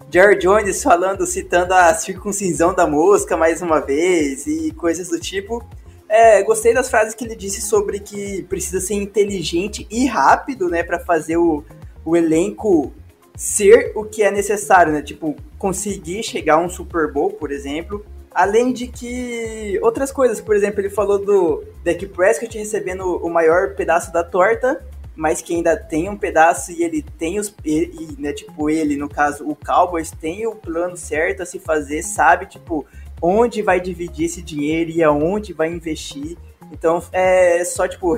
Jerry 0.08 0.38
Jones 0.38 0.80
falando, 0.80 1.26
citando 1.26 1.74
a 1.74 1.92
circuncisão 1.92 2.72
da 2.72 2.86
mosca 2.86 3.36
mais 3.36 3.60
uma 3.60 3.80
vez 3.80 4.46
e 4.46 4.70
coisas 4.70 5.08
do 5.08 5.18
tipo. 5.18 5.68
É, 6.08 6.40
gostei 6.44 6.72
das 6.72 6.88
frases 6.88 7.16
que 7.16 7.24
ele 7.24 7.34
disse 7.34 7.60
sobre 7.60 7.98
que 7.98 8.44
precisa 8.44 8.80
ser 8.80 8.94
inteligente 8.94 9.88
e 9.90 10.06
rápido, 10.06 10.68
né, 10.68 10.84
para 10.84 11.00
fazer 11.00 11.36
o, 11.36 11.64
o 12.04 12.16
elenco 12.16 12.92
ser 13.36 13.90
o 13.96 14.04
que 14.04 14.22
é 14.22 14.30
necessário, 14.30 14.92
né? 14.92 15.02
Tipo, 15.02 15.34
conseguir 15.58 16.22
chegar 16.22 16.54
a 16.54 16.60
um 16.60 16.68
Super 16.68 17.12
Bowl, 17.12 17.30
por 17.30 17.50
exemplo. 17.50 18.06
Além 18.32 18.72
de 18.72 18.86
que 18.86 19.80
outras 19.82 20.12
coisas, 20.12 20.40
por 20.40 20.54
exemplo, 20.54 20.80
ele 20.80 20.90
falou 20.90 21.18
do 21.18 21.64
Dak 21.82 22.06
Prescott 22.06 22.56
recebendo 22.56 23.16
o 23.16 23.28
maior 23.28 23.74
pedaço 23.74 24.12
da 24.12 24.22
torta 24.22 24.80
mas 25.16 25.40
que 25.40 25.54
ainda 25.54 25.74
tem 25.74 26.10
um 26.10 26.16
pedaço 26.16 26.70
e 26.70 26.84
ele 26.84 27.02
tem 27.02 27.40
os. 27.40 27.52
E, 27.64 28.14
né, 28.18 28.34
tipo, 28.34 28.68
ele, 28.68 28.96
no 28.96 29.08
caso, 29.08 29.48
o 29.48 29.56
Cowboys, 29.56 30.10
tem 30.10 30.46
o 30.46 30.54
plano 30.54 30.96
certo 30.96 31.42
a 31.42 31.46
se 31.46 31.58
fazer, 31.58 32.02
sabe, 32.02 32.44
tipo, 32.44 32.86
onde 33.20 33.62
vai 33.62 33.80
dividir 33.80 34.26
esse 34.26 34.42
dinheiro 34.42 34.90
e 34.90 35.02
aonde 35.02 35.54
vai 35.54 35.72
investir. 35.72 36.36
Então, 36.70 37.02
é 37.12 37.64
só, 37.64 37.88
tipo, 37.88 38.14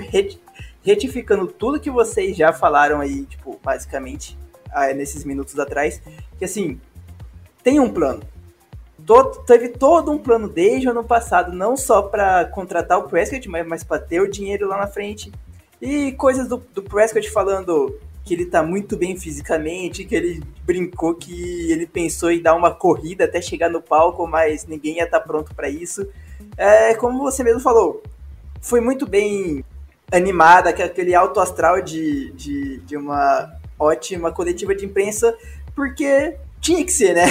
retificando 0.82 1.46
tudo 1.46 1.78
que 1.78 1.90
vocês 1.90 2.36
já 2.36 2.52
falaram 2.52 3.00
aí, 3.00 3.24
tipo, 3.26 3.60
basicamente, 3.62 4.36
ah, 4.72 4.92
nesses 4.92 5.24
minutos 5.24 5.56
atrás, 5.58 6.02
que 6.36 6.44
assim, 6.44 6.80
tem 7.62 7.78
um 7.78 7.90
plano. 7.90 8.22
Todo, 9.06 9.44
teve 9.44 9.68
todo 9.68 10.10
um 10.10 10.18
plano 10.18 10.48
desde 10.48 10.88
o 10.88 10.90
ano 10.90 11.04
passado, 11.04 11.52
não 11.52 11.76
só 11.76 12.02
para 12.02 12.44
contratar 12.46 12.98
o 12.98 13.08
Prescott, 13.08 13.48
mas, 13.48 13.66
mas 13.66 13.84
para 13.84 14.00
ter 14.00 14.20
o 14.20 14.30
dinheiro 14.30 14.66
lá 14.66 14.78
na 14.78 14.86
frente 14.88 15.30
e 15.80 16.12
coisas 16.12 16.48
do, 16.48 16.62
do 16.74 16.82
Prescott 16.82 17.30
falando 17.30 17.98
que 18.24 18.34
ele 18.34 18.44
tá 18.44 18.62
muito 18.62 18.96
bem 18.96 19.16
fisicamente, 19.16 20.04
que 20.04 20.14
ele 20.14 20.42
brincou 20.64 21.14
que 21.14 21.72
ele 21.72 21.86
pensou 21.86 22.30
em 22.30 22.42
dar 22.42 22.54
uma 22.54 22.74
corrida 22.74 23.24
até 23.24 23.40
chegar 23.40 23.70
no 23.70 23.80
palco, 23.80 24.26
mas 24.26 24.66
ninguém 24.66 24.96
ia 24.96 25.04
estar 25.04 25.20
tá 25.20 25.26
pronto 25.26 25.54
para 25.54 25.68
isso. 25.68 26.06
É, 26.56 26.94
como 26.94 27.18
você 27.18 27.42
mesmo 27.42 27.60
falou, 27.60 28.02
foi 28.60 28.80
muito 28.80 29.08
bem 29.08 29.64
animada, 30.12 30.70
aquele 30.70 31.14
alto 31.14 31.40
astral 31.40 31.80
de, 31.80 32.30
de, 32.32 32.78
de 32.80 32.96
uma 32.96 33.50
ótima 33.78 34.30
coletiva 34.30 34.74
de 34.74 34.84
imprensa, 34.84 35.34
porque 35.74 36.36
tinha 36.60 36.84
que 36.84 36.92
ser, 36.92 37.14
né? 37.14 37.24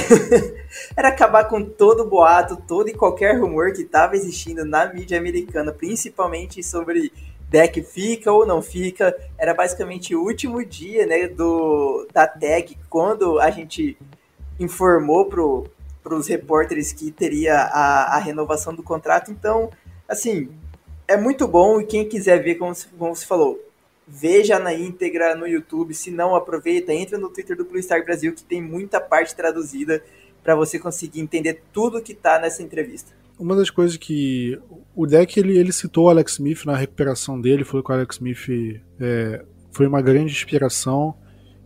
Era 0.95 1.09
acabar 1.09 1.45
com 1.45 1.63
todo 1.63 2.05
boato, 2.05 2.55
todo 2.67 2.89
e 2.89 2.93
qualquer 2.93 3.39
rumor 3.39 3.73
que 3.73 3.81
estava 3.81 4.15
existindo 4.15 4.63
na 4.65 4.91
mídia 4.91 5.19
americana, 5.19 5.71
principalmente 5.71 6.63
sobre 6.63 7.11
deck 7.49 7.81
fica 7.83 8.31
ou 8.31 8.45
não 8.45 8.61
fica. 8.61 9.15
Era 9.37 9.53
basicamente 9.53 10.15
o 10.15 10.23
último 10.23 10.63
dia 10.63 11.05
né, 11.05 11.27
do, 11.27 12.07
da 12.13 12.27
tag, 12.27 12.77
quando 12.89 13.39
a 13.39 13.49
gente 13.49 13.97
informou 14.59 15.25
para 15.25 16.15
os 16.15 16.27
repórteres 16.27 16.91
que 16.91 17.11
teria 17.11 17.55
a, 17.55 18.15
a 18.15 18.19
renovação 18.19 18.73
do 18.73 18.83
contrato. 18.83 19.31
Então, 19.31 19.69
assim, 20.07 20.49
é 21.07 21.15
muito 21.15 21.47
bom 21.47 21.79
e 21.79 21.85
quem 21.85 22.07
quiser 22.07 22.43
ver, 22.43 22.55
como, 22.55 22.73
como 22.97 23.15
você 23.15 23.25
falou, 23.25 23.59
veja 24.07 24.59
na 24.59 24.73
íntegra 24.73 25.35
no 25.35 25.47
YouTube. 25.47 25.93
Se 25.93 26.11
não, 26.11 26.35
aproveita, 26.35 26.93
entra 26.93 27.17
no 27.17 27.29
Twitter 27.29 27.55
do 27.55 27.65
Blue 27.65 27.81
Star 27.81 28.03
Brasil, 28.03 28.33
que 28.33 28.43
tem 28.43 28.61
muita 28.61 28.99
parte 28.99 29.35
traduzida 29.35 30.03
para 30.43 30.55
você 30.55 30.79
conseguir 30.79 31.19
entender 31.19 31.61
tudo 31.73 32.01
que 32.01 32.13
está 32.13 32.39
nessa 32.39 32.63
entrevista 32.63 33.16
uma 33.39 33.55
das 33.55 33.69
coisas 33.69 33.97
que 33.97 34.59
o 34.95 35.05
deck 35.05 35.39
ele, 35.39 35.57
ele 35.57 35.71
citou 35.71 36.05
o 36.05 36.09
Alex 36.09 36.33
Smith 36.33 36.65
na 36.65 36.75
recuperação 36.75 37.39
dele, 37.39 37.63
falou 37.63 37.83
que 37.83 37.91
o 37.91 37.93
Alex 37.93 38.15
Smith 38.15 38.81
é, 38.99 39.43
foi 39.71 39.87
uma 39.87 40.01
grande 40.01 40.31
inspiração. 40.31 41.15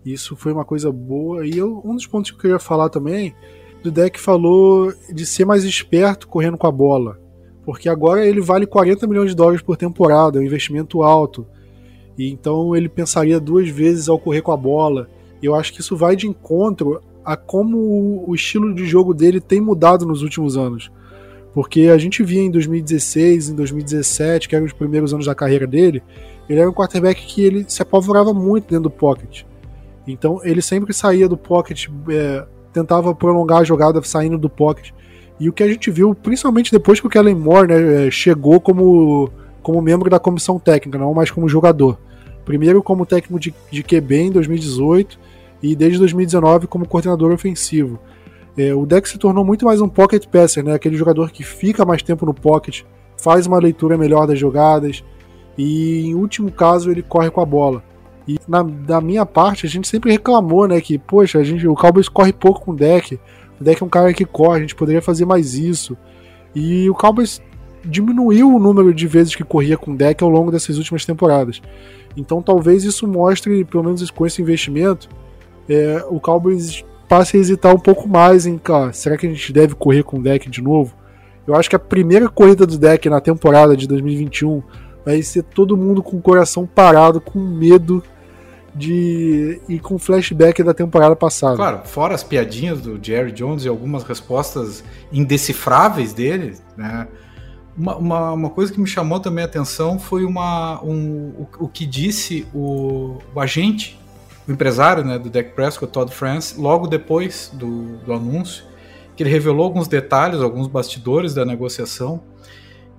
Isso 0.06 0.36
foi 0.36 0.52
uma 0.52 0.66
coisa 0.66 0.92
boa. 0.92 1.46
E 1.46 1.58
eu, 1.58 1.82
um 1.86 1.96
dos 1.96 2.08
pontos 2.08 2.32
que 2.32 2.38
eu 2.38 2.42
queria 2.42 2.60
falar 2.60 2.90
também, 2.90 3.34
do 3.82 3.92
deck 3.92 4.20
falou 4.20 4.94
de 5.14 5.26
ser 5.26 5.46
mais 5.46 5.64
esperto 5.64 6.28
correndo 6.28 6.58
com 6.58 6.68
a 6.68 6.72
bola. 6.72 7.20
porque 7.64 7.88
agora 7.88 8.26
ele 8.26 8.42
vale 8.42 8.66
40 8.66 9.08
milhões 9.08 9.30
de 9.30 9.36
dólares 9.36 9.62
por 9.62 9.78
temporada, 9.78 10.38
é 10.38 10.42
um 10.42 10.46
investimento 10.46 11.04
alto. 11.04 11.48
E 12.18 12.30
então 12.30 12.76
ele 12.76 12.90
pensaria 12.90 13.40
duas 13.40 13.70
vezes 13.70 14.10
ao 14.10 14.20
correr 14.20 14.42
com 14.42 14.52
a 14.52 14.58
bola. 14.58 15.08
Eu 15.42 15.56
acho 15.56 15.72
que 15.74 15.80
isso 15.80 15.96
vai 15.96 16.16
de 16.16 16.28
encontro 16.28 17.02
a 17.24 17.38
como 17.38 18.24
o 18.28 18.34
estilo 18.36 18.74
de 18.74 18.86
jogo 18.86 19.14
dele 19.14 19.40
tem 19.40 19.62
mudado 19.62 20.06
nos 20.06 20.22
últimos 20.22 20.58
anos. 20.58 20.92
Porque 21.54 21.82
a 21.94 21.98
gente 21.98 22.24
via 22.24 22.42
em 22.42 22.50
2016, 22.50 23.50
em 23.50 23.56
2017, 23.56 24.48
que 24.48 24.56
eram 24.56 24.66
os 24.66 24.74
primeiros 24.74 25.14
anos 25.14 25.26
da 25.26 25.36
carreira 25.36 25.68
dele, 25.68 26.02
ele 26.48 26.60
era 26.60 26.70
um 26.70 26.74
quarterback 26.74 27.26
que 27.26 27.42
ele 27.42 27.66
se 27.68 27.82
apavorava 27.82 28.34
muito 28.34 28.70
dentro 28.70 28.84
do 28.84 28.90
pocket. 28.90 29.44
Então 30.08 30.40
ele 30.44 30.62
sempre 30.62 30.94
saía 30.94 31.28
do 31.28 31.38
pocket, 31.38 31.88
é, 32.10 32.46
tentava 32.74 33.14
prolongar 33.14 33.60
a 33.60 33.64
jogada 33.64 34.02
saindo 34.04 34.38
do 34.38 34.50
pocket. 34.50 34.92
E 35.40 35.50
o 35.50 35.54
que 35.54 35.64
a 35.64 35.68
gente 35.68 35.90
viu, 35.92 36.14
principalmente 36.14 36.72
depois 36.72 37.00
que 37.00 37.08
o 37.08 37.10
Kellen 37.10 37.36
Moore 37.36 37.68
né, 37.68 38.08
é, 38.08 38.12
chegou 38.12 38.60
como, 38.60 39.30
como 39.62 39.82
membro 39.82 40.10
da 40.10 40.20
comissão 40.20 40.60
técnica, 40.60 40.98
não 40.98 41.14
mais 41.14 41.32
como 41.32 41.50
jogador. 41.50 41.98
Primeiro 42.46 42.82
como 42.82 43.06
técnico 43.06 43.40
de, 43.40 43.54
de 43.72 43.84
QB 43.84 44.16
em 44.16 44.32
2018 44.32 45.20
e 45.62 45.76
desde 45.76 46.00
2019 46.00 46.68
como 46.68 46.88
coordenador 46.88 47.32
ofensivo. 47.32 48.00
É, 48.58 48.74
o 48.74 48.86
deck 48.86 49.08
se 49.08 49.18
tornou 49.18 49.46
muito 49.46 49.66
mais 49.66 49.80
um 49.82 49.88
pocket 49.88 50.28
passer, 50.28 50.64
né? 50.64 50.74
aquele 50.74 50.98
jogador 50.98 51.32
que 51.32 51.44
fica 51.44 51.86
mais 51.86 52.04
tempo 52.04 52.26
no 52.26 52.34
pocket, 52.34 52.84
faz 53.18 53.48
uma 53.48 53.60
leitura 53.60 53.98
melhor 53.98 54.28
das 54.28 54.38
jogadas 54.38 55.04
e, 55.58 56.08
em 56.08 56.16
último 56.16 56.52
caso, 56.52 56.92
ele 56.92 57.02
corre 57.02 57.30
com 57.30 57.42
a 57.42 57.46
bola. 57.46 57.84
E 58.28 58.38
na, 58.48 58.62
da 58.62 59.02
minha 59.02 59.26
parte, 59.26 59.66
a 59.66 59.70
gente 59.70 59.88
sempre 59.88 60.12
reclamou, 60.12 60.68
né, 60.68 60.80
que, 60.82 60.98
poxa, 60.98 61.40
a 61.40 61.44
gente, 61.44 61.68
o 61.68 61.76
Cowboys 61.76 62.10
corre 62.10 62.34
pouco 62.34 62.62
com 62.62 62.72
o 62.72 62.76
deck, 62.76 63.20
o 63.60 63.64
deck 63.64 63.82
é 63.82 63.86
um 63.86 63.90
cara 63.90 64.14
que 64.14 64.26
corre, 64.26 64.58
a 64.58 64.62
gente 64.62 64.76
poderia 64.76 65.02
fazer 65.02 65.26
mais 65.26 65.54
isso. 65.54 65.98
E 66.54 66.90
o 66.90 66.94
Cowboys 66.94 67.42
diminuiu 67.84 68.54
o 68.54 68.60
número 68.60 68.94
de 68.94 69.08
vezes 69.08 69.36
que 69.36 69.44
corria 69.44 69.78
com 69.78 69.92
o 69.92 69.96
deck 69.96 70.24
ao 70.24 70.30
longo 70.30 70.52
dessas 70.52 70.78
últimas 70.78 71.06
temporadas. 71.06 71.62
Então 72.16 72.42
talvez 72.42 72.84
isso 72.84 73.08
mostre, 73.08 73.64
pelo 73.66 73.84
menos 73.84 74.10
com 74.12 74.26
esse 74.26 74.42
investimento, 74.42 75.10
é, 75.70 76.04
o 76.10 76.20
Cowboys 76.20 76.84
passe 77.12 77.36
a 77.36 77.40
hesitar 77.42 77.76
um 77.76 77.80
pouco 77.80 78.08
mais 78.08 78.46
em, 78.46 78.58
cara, 78.58 78.94
será 78.94 79.18
que 79.18 79.28
a 79.28 79.30
gente 79.30 79.52
deve 79.52 79.76
correr 79.76 80.02
com 80.02 80.18
o 80.18 80.24
deck 80.24 80.50
de 80.50 80.62
novo? 80.62 80.94
Eu 81.46 81.54
acho 81.56 81.70
que 81.70 81.76
a 81.76 81.80
primeira 81.80 82.30
corrida 82.30 82.66
do 82.66 82.78
deck 82.78 83.10
na 83.10 83.20
temporada 83.20 83.76
de 83.76 83.86
2021 83.86 84.64
vai 85.06 85.22
ser 85.22 85.44
todo 85.44 85.76
mundo 85.76 86.02
com 86.02 86.16
o 86.16 86.22
coração 86.22 86.66
parado, 86.66 87.20
com 87.20 87.38
medo 87.38 88.02
de 88.74 89.60
e 89.68 89.78
com 89.78 90.00
flashback 90.00 90.64
da 90.64 90.74
temporada 90.74 91.14
passada. 91.14 91.58
Claro, 91.58 91.82
fora 91.84 92.16
as 92.16 92.24
piadinhas 92.24 92.80
do 92.80 92.98
Jerry 93.04 93.34
Jones 93.34 93.66
e 93.66 93.68
algumas 93.68 94.04
respostas 94.04 94.82
indecifráveis 95.12 96.14
dele, 96.14 96.54
né? 96.78 97.10
Uma, 97.78 97.98
uma, 97.98 98.32
uma, 98.32 98.50
coisa 98.50 98.72
que 98.72 98.80
me 98.80 98.88
chamou 98.88 99.20
também 99.20 99.44
a 99.44 99.48
atenção 99.48 100.00
foi 100.00 100.24
uma, 100.24 100.82
um, 100.82 101.34
o, 101.38 101.48
o 101.60 101.68
que 101.68 101.86
disse 101.86 102.48
o, 102.54 103.18
o, 103.34 103.40
agente, 103.40 104.00
o 104.48 104.52
empresário 104.52 105.04
né, 105.04 105.20
do 105.20 105.30
Dak 105.30 105.52
Prescott, 105.52 105.92
Todd 105.92 106.12
France, 106.14 106.60
logo 106.60 106.88
depois 106.88 107.52
do, 107.54 107.98
do 107.98 108.14
anúncio, 108.14 108.64
que 109.16 109.24
ele 109.24 109.30
revelou 109.30 109.66
alguns 109.66 109.88
detalhes, 109.88 110.42
alguns 110.42 110.68
bastidores 110.68 111.34
da 111.34 111.46
negociação, 111.46 112.24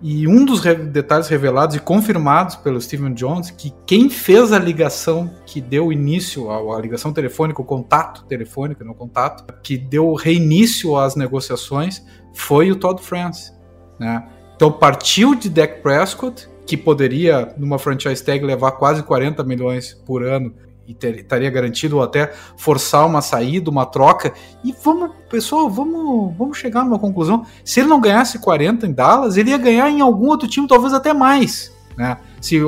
e 0.04 0.26
um 0.26 0.44
dos 0.44 0.58
re 0.58 0.74
detalhes 0.74 1.28
revelados 1.28 1.76
e 1.76 1.78
confirmados 1.78 2.56
pelo 2.56 2.80
Steven 2.80 3.14
Jones, 3.14 3.52
que 3.52 3.72
quem 3.86 4.10
fez 4.10 4.52
a 4.52 4.58
ligação 4.58 5.30
que 5.46 5.60
deu 5.60 5.92
início 5.92 6.50
à, 6.50 6.80
ligação 6.80 7.12
telefônica, 7.12 7.62
o 7.62 7.64
contato 7.64 8.24
telefônico, 8.24 8.82
não 8.82 8.94
contato, 8.94 9.44
que 9.62 9.78
deu 9.78 10.12
reinício 10.14 10.96
às 10.96 11.14
negociações, 11.14 12.04
foi 12.34 12.72
o 12.72 12.76
Todd 12.76 13.00
France. 13.00 13.52
Né? 13.96 14.26
Então 14.56 14.72
partiu 14.72 15.36
de 15.36 15.48
Dak 15.48 15.80
Prescott, 15.82 16.48
que 16.66 16.76
poderia, 16.76 17.54
numa 17.56 17.78
franchise 17.78 18.24
tag, 18.24 18.44
levar 18.44 18.72
quase 18.72 19.04
40 19.04 19.44
milhões 19.44 19.94
por 20.04 20.24
ano 20.24 20.52
e 20.92 20.94
ter, 20.94 21.20
estaria 21.20 21.50
garantido 21.50 21.96
ou 21.96 22.02
até 22.02 22.32
forçar 22.56 23.06
uma 23.06 23.22
saída, 23.22 23.70
uma 23.70 23.86
troca. 23.86 24.32
E 24.62 24.74
vamos, 24.84 25.10
pessoal, 25.28 25.68
vamos, 25.68 26.36
vamos 26.36 26.58
chegar 26.58 26.84
numa 26.84 26.98
conclusão. 26.98 27.44
Se 27.64 27.80
ele 27.80 27.88
não 27.88 28.00
ganhasse 28.00 28.38
40 28.38 28.86
em 28.86 28.92
Dallas, 28.92 29.36
ele 29.36 29.50
ia 29.50 29.58
ganhar 29.58 29.90
em 29.90 30.00
algum 30.00 30.26
outro 30.26 30.46
time, 30.46 30.68
talvez 30.68 30.92
até 30.92 31.12
mais, 31.12 31.72
né? 31.96 32.18
Se, 32.40 32.60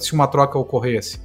se 0.00 0.12
uma 0.12 0.26
troca 0.26 0.58
ocorresse. 0.58 1.20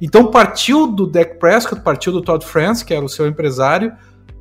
Então 0.00 0.26
partiu 0.26 0.86
do 0.86 1.06
Dak 1.06 1.38
Prescott, 1.38 1.80
partiu 1.80 2.12
do 2.12 2.20
Todd 2.20 2.44
France, 2.44 2.84
que 2.84 2.92
era 2.92 3.04
o 3.04 3.08
seu 3.08 3.26
empresário, 3.26 3.92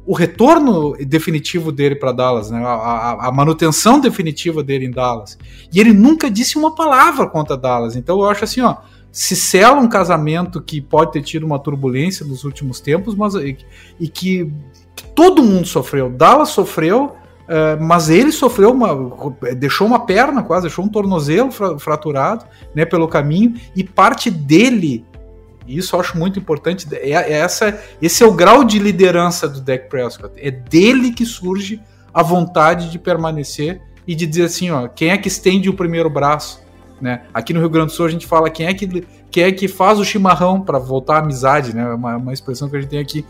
o 0.06 0.14
retorno 0.14 0.98
definitivo 1.06 1.72
dele 1.72 1.96
para 1.96 2.12
Dallas, 2.12 2.50
né? 2.50 2.60
A, 2.66 2.72
a, 2.72 3.28
a, 3.28 3.32
manutenção 3.32 4.00
definitiva 4.00 4.64
dele 4.64 4.86
em 4.86 4.92
Dallas. 4.92 5.38
E 5.72 5.80
ele 5.80 5.94
nunca 5.94 6.30
disse 6.30 6.58
uma 6.58 6.74
palavra 6.74 7.28
contra 7.28 7.56
Dallas. 7.56 7.96
Então 7.96 8.20
eu 8.20 8.28
acho 8.28 8.44
assim, 8.44 8.62
ó, 8.62 8.78
se 9.12 9.36
sela 9.36 9.80
um 9.80 9.90
casamento 9.90 10.62
que 10.62 10.80
pode 10.80 11.12
ter 11.12 11.22
tido 11.22 11.46
uma 11.46 11.60
turbulência 11.60 12.26
nos 12.26 12.44
últimos 12.44 12.80
tempos, 12.80 13.14
mas 13.14 13.36
e, 13.36 13.58
e 14.00 14.08
que, 14.08 14.52
que, 14.96 15.04
todo 15.14 15.44
mundo 15.44 15.68
sofreu. 15.68 16.10
Dallas 16.10 16.50
sofreu, 16.50 17.06
uh, 17.06 17.82
mas 17.84 18.10
ele 18.10 18.32
sofreu 18.32 18.72
uma, 18.72 18.96
deixou 19.58 19.86
uma 19.86 20.06
perna 20.06 20.42
quase, 20.44 20.64
deixou 20.64 20.86
um 20.86 20.88
tornozelo 20.88 21.52
fra, 21.52 21.78
fraturado, 21.78 22.46
né, 22.74 22.86
pelo 22.86 23.08
caminho 23.08 23.56
e 23.76 23.84
parte 23.84 24.32
dele. 24.32 25.06
Isso 25.68 25.96
eu 25.96 26.00
acho 26.00 26.18
muito 26.18 26.40
importante. 26.40 26.88
É, 26.94 27.12
é 27.12 27.34
essa, 27.34 27.82
esse 28.02 28.24
é 28.24 28.26
o 28.26 28.32
grau 28.32 28.64
de 28.64 28.80
liderança 28.80 29.48
do 29.48 29.60
Dak 29.60 29.90
Prescott. 29.90 30.34
É 30.38 30.50
dele 30.50 31.12
que 31.12 31.26
surge 31.26 31.82
a 32.14 32.24
vontade 32.24 32.90
de 32.90 32.98
permanecer 32.98 33.82
e 34.08 34.16
de 34.16 34.26
dizer 34.26 34.46
assim, 34.46 34.72
ó, 34.72 34.88
quem 34.88 35.10
é 35.10 35.18
que 35.18 35.28
estende 35.28 35.70
o 35.70 35.74
primeiro 35.74 36.10
braço? 36.10 36.62
Né? 37.02 37.24
Aqui 37.34 37.54
no 37.54 37.60
Rio 37.60 37.70
Grande 37.70 37.88
do 37.88 37.92
Sul 37.94 38.06
a 38.06 38.10
gente 38.10 38.28
fala 38.28 38.50
quem 38.50 38.68
é 38.68 38.74
que, 38.74 39.06
quem 39.32 39.44
é 39.44 39.52
que 39.52 39.68
faz 39.68 40.00
o 40.00 40.06
chimarrão 40.06 40.62
para 40.62 40.78
voltar 40.78 41.16
à 41.16 41.20
amizade, 41.20 41.76
né? 41.76 41.84
Uma, 41.94 42.16
uma 42.18 42.34
expressão 42.34 42.70
que 42.70 42.78
a 42.78 42.82
gente 42.82 42.90
tem 42.90 43.00
aqui. 43.00 43.26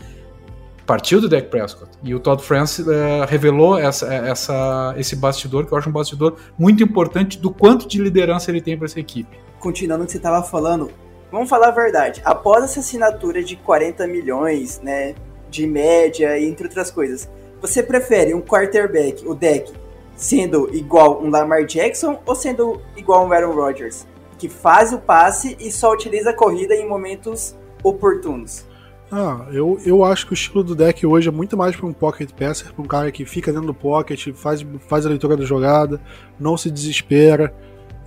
Partiu 0.84 1.20
do 1.20 1.28
Dak 1.28 1.48
Prescott. 1.48 1.90
E 2.02 2.14
o 2.14 2.20
Todd 2.20 2.42
France 2.42 2.82
uh, 2.82 3.24
revelou 3.26 3.78
essa, 3.78 4.12
essa, 4.12 4.94
esse 4.98 5.16
bastidor, 5.16 5.64
que 5.64 5.72
eu 5.72 5.78
acho 5.78 5.88
um 5.88 5.92
bastidor 5.92 6.36
muito 6.58 6.82
importante 6.82 7.38
do 7.38 7.50
quanto 7.50 7.88
de 7.88 8.02
liderança 8.02 8.50
ele 8.50 8.60
tem 8.60 8.76
para 8.76 8.86
essa 8.86 9.00
equipe. 9.00 9.38
Continuando 9.58 10.02
o 10.02 10.06
que 10.06 10.12
você 10.12 10.18
estava 10.18 10.42
falando, 10.42 10.90
vamos 11.30 11.48
falar 11.48 11.68
a 11.68 11.70
verdade. 11.70 12.20
Após 12.24 12.64
essa 12.64 12.80
assinatura 12.80 13.42
de 13.42 13.56
40 13.56 14.06
milhões, 14.08 14.80
né, 14.82 15.14
de 15.48 15.66
média, 15.66 16.38
entre 16.40 16.66
outras 16.66 16.90
coisas, 16.90 17.30
você 17.60 17.80
prefere 17.80 18.34
um 18.34 18.42
quarterback, 18.42 19.26
o 19.26 19.34
deck, 19.34 19.72
sendo 20.22 20.70
igual 20.72 21.20
um 21.20 21.28
Lamar 21.28 21.64
Jackson 21.64 22.16
ou 22.24 22.36
sendo 22.36 22.80
igual 22.96 23.26
um 23.26 23.32
Aaron 23.32 23.52
Rodgers, 23.52 24.06
que 24.38 24.48
faz 24.48 24.92
o 24.92 24.98
passe 24.98 25.56
e 25.58 25.70
só 25.70 25.92
utiliza 25.92 26.30
a 26.30 26.32
corrida 26.32 26.76
em 26.76 26.88
momentos 26.88 27.56
oportunos. 27.82 28.64
Ah, 29.10 29.46
eu, 29.52 29.80
eu 29.84 30.04
acho 30.04 30.26
que 30.26 30.32
o 30.32 30.34
estilo 30.34 30.62
do 30.62 30.76
deck 30.76 31.04
hoje 31.04 31.28
é 31.28 31.32
muito 31.32 31.56
mais 31.56 31.74
para 31.74 31.86
um 31.86 31.92
pocket 31.92 32.30
passer, 32.30 32.72
para 32.72 32.82
um 32.82 32.86
cara 32.86 33.10
que 33.10 33.26
fica 33.26 33.52
dentro 33.52 33.66
do 33.66 33.74
pocket, 33.74 34.32
faz, 34.32 34.64
faz 34.86 35.04
a 35.04 35.08
leitura 35.08 35.36
da 35.36 35.44
jogada, 35.44 36.00
não 36.38 36.56
se 36.56 36.70
desespera, 36.70 37.52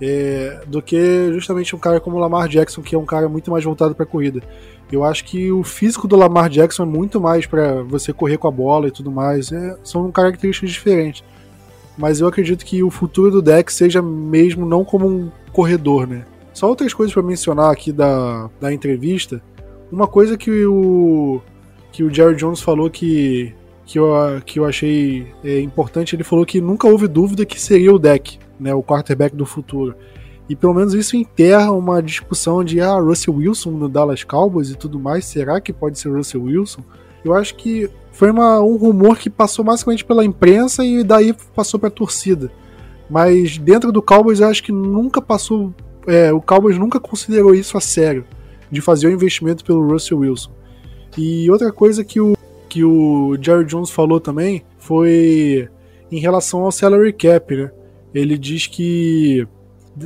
é, 0.00 0.62
do 0.66 0.80
que 0.80 1.30
justamente 1.34 1.76
um 1.76 1.78
cara 1.78 2.00
como 2.00 2.16
o 2.16 2.18
Lamar 2.18 2.48
Jackson, 2.48 2.80
que 2.80 2.94
é 2.94 2.98
um 2.98 3.04
cara 3.04 3.28
muito 3.28 3.50
mais 3.50 3.62
voltado 3.62 3.94
para 3.94 4.04
a 4.04 4.08
corrida. 4.08 4.42
Eu 4.90 5.04
acho 5.04 5.22
que 5.22 5.52
o 5.52 5.62
físico 5.62 6.08
do 6.08 6.16
Lamar 6.16 6.48
Jackson 6.48 6.84
é 6.84 6.86
muito 6.86 7.20
mais 7.20 7.44
para 7.44 7.82
você 7.82 8.10
correr 8.10 8.38
com 8.38 8.48
a 8.48 8.50
bola 8.50 8.88
e 8.88 8.90
tudo 8.90 9.10
mais. 9.12 9.52
É, 9.52 9.76
são 9.84 10.10
características 10.10 10.70
diferentes 10.70 11.22
mas 11.96 12.20
eu 12.20 12.26
acredito 12.26 12.64
que 12.64 12.82
o 12.82 12.90
futuro 12.90 13.30
do 13.30 13.42
deck 13.42 13.72
seja 13.72 14.02
mesmo 14.02 14.66
não 14.66 14.84
como 14.84 15.06
um 15.06 15.30
corredor, 15.52 16.06
né? 16.06 16.24
Só 16.52 16.68
outras 16.68 16.94
coisas 16.94 17.12
para 17.12 17.22
mencionar 17.22 17.70
aqui 17.70 17.92
da, 17.92 18.50
da 18.60 18.72
entrevista. 18.72 19.42
Uma 19.90 20.06
coisa 20.06 20.36
que 20.36 20.64
o 20.66 21.40
que 21.92 22.02
o 22.02 22.12
Jerry 22.12 22.36
Jones 22.36 22.60
falou 22.60 22.90
que 22.90 23.54
que 23.86 23.98
eu, 23.98 24.12
que 24.44 24.58
eu 24.58 24.64
achei 24.64 25.32
é, 25.44 25.60
importante, 25.60 26.16
ele 26.16 26.24
falou 26.24 26.44
que 26.44 26.60
nunca 26.60 26.88
houve 26.88 27.06
dúvida 27.06 27.46
que 27.46 27.60
seria 27.60 27.94
o 27.94 27.98
deck, 27.98 28.38
né, 28.58 28.74
o 28.74 28.82
quarterback 28.82 29.34
do 29.34 29.46
futuro. 29.46 29.94
E 30.48 30.56
pelo 30.56 30.74
menos 30.74 30.92
isso 30.92 31.16
enterra 31.16 31.70
uma 31.70 32.02
discussão 32.02 32.64
de 32.64 32.80
ah, 32.80 32.98
Russell 32.98 33.34
Wilson 33.34 33.70
no 33.70 33.88
Dallas 33.88 34.24
Cowboys 34.24 34.70
e 34.70 34.76
tudo 34.76 34.98
mais, 34.98 35.24
será 35.24 35.60
que 35.60 35.72
pode 35.72 35.98
ser 35.98 36.08
Russell 36.08 36.42
Wilson? 36.42 36.82
Eu 37.24 37.32
acho 37.32 37.54
que 37.54 37.88
foi 38.16 38.30
uma, 38.30 38.62
um 38.62 38.76
rumor 38.76 39.18
que 39.18 39.28
passou 39.28 39.62
basicamente 39.62 40.02
pela 40.02 40.24
imprensa 40.24 40.82
e 40.82 41.04
daí 41.04 41.34
passou 41.54 41.78
para 41.78 41.88
a 41.88 41.92
torcida. 41.92 42.50
Mas 43.10 43.58
dentro 43.58 43.92
do 43.92 44.00
Cowboys 44.00 44.40
eu 44.40 44.48
acho 44.48 44.62
que 44.62 44.72
nunca 44.72 45.20
passou. 45.20 45.74
É, 46.06 46.32
o 46.32 46.40
Cowboys 46.40 46.78
nunca 46.78 46.98
considerou 46.98 47.54
isso 47.54 47.76
a 47.76 47.80
sério, 47.80 48.24
de 48.70 48.80
fazer 48.80 49.08
o 49.08 49.10
investimento 49.10 49.62
pelo 49.62 49.86
Russell 49.86 50.20
Wilson. 50.20 50.50
E 51.18 51.50
outra 51.50 51.70
coisa 51.70 52.02
que 52.02 52.18
o, 52.18 52.34
que 52.70 52.82
o 52.82 53.36
Jerry 53.38 53.66
Jones 53.66 53.90
falou 53.90 54.18
também 54.18 54.64
foi 54.78 55.68
em 56.10 56.18
relação 56.18 56.60
ao 56.60 56.72
salary 56.72 57.12
cap, 57.12 57.54
né? 57.54 57.70
Ele 58.14 58.38
diz 58.38 58.66
que. 58.66 59.46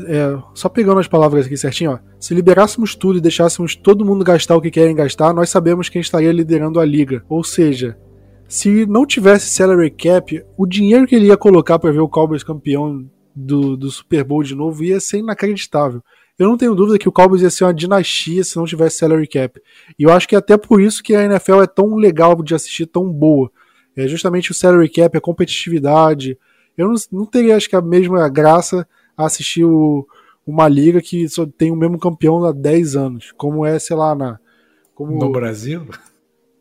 É, 0.07 0.39
só 0.55 0.69
pegando 0.69 1.01
as 1.01 1.09
palavras 1.09 1.47
aqui 1.47 1.57
certinho, 1.57 1.93
ó. 1.93 1.99
Se 2.19 2.33
liberássemos 2.33 2.95
tudo 2.95 3.19
e 3.19 3.21
deixássemos 3.21 3.75
todo 3.75 4.05
mundo 4.05 4.25
gastar 4.25 4.57
o 4.57 4.61
que 4.61 4.71
querem 4.71 4.95
gastar, 4.95 5.33
nós 5.35 5.51
sabemos 5.51 5.89
quem 5.89 6.01
estaria 6.01 6.31
liderando 6.31 6.79
a 6.79 6.85
liga. 6.85 7.25
Ou 7.29 7.43
seja, 7.43 7.99
se 8.47 8.87
não 8.87 9.05
tivesse 9.05 9.51
salary 9.51 9.91
cap, 9.91 10.45
o 10.57 10.67
dinheiro 10.67 11.07
que 11.07 11.15
ele 11.15 11.27
ia 11.27 11.37
colocar 11.37 11.79
para 11.79 11.91
ver 11.93 12.01
o 12.01 12.09
Cowboys 12.09 12.45
campeão 12.45 13.09
do, 13.35 13.77
do 13.77 13.91
Super 13.91 14.25
Bowl 14.25 14.43
de 14.43 14.55
novo 14.55 14.85
ia 14.85 15.01
ser 15.01 15.19
inacreditável. 15.19 16.03
Eu 16.39 16.49
não 16.49 16.57
tenho 16.57 16.75
dúvida 16.75 16.99
que 16.99 17.09
o 17.09 17.13
Cowboys 17.13 17.43
ia 17.43 17.51
ser 17.51 17.65
uma 17.65 17.75
dinastia 17.75 18.43
se 18.43 18.57
não 18.57 18.65
tivesse 18.65 18.99
salary 18.99 19.27
cap. 19.27 19.61
E 19.99 20.05
eu 20.05 20.11
acho 20.11 20.27
que 20.27 20.35
é 20.35 20.39
até 20.39 20.57
por 20.57 20.81
isso 20.81 21.03
que 21.03 21.15
a 21.15 21.25
NFL 21.25 21.63
é 21.63 21.67
tão 21.67 21.97
legal 21.97 22.43
de 22.43 22.55
assistir, 22.55 22.87
tão 22.87 23.13
boa. 23.13 23.51
É 23.97 24.09
justamente 24.09 24.51
o 24.51 24.55
salary 24.55 24.89
cap, 24.89 25.17
a 25.17 25.21
competitividade. 25.21 26.39
Eu 26.79 26.89
não, 26.89 26.95
não 27.13 27.27
teria, 27.27 27.57
acho 27.57 27.69
que, 27.69 27.77
a 27.77 27.83
mesma 27.83 28.27
graça 28.29 28.89
a 29.23 29.27
assistir 29.27 29.65
o, 29.65 30.07
uma 30.47 30.69
liga 30.69 31.01
que 31.01 31.29
só 31.29 31.47
tem 31.47 31.71
o 31.71 31.77
mesmo 31.77 31.99
campeão 31.99 32.45
há 32.45 32.53
10 32.53 32.97
anos, 32.97 33.33
como 33.37 33.65
é, 33.65 33.79
sei 33.79 33.97
lá, 33.97 34.15
na. 34.15 34.39
Como... 34.95 35.19
No 35.19 35.31
Brasil? 35.31 35.87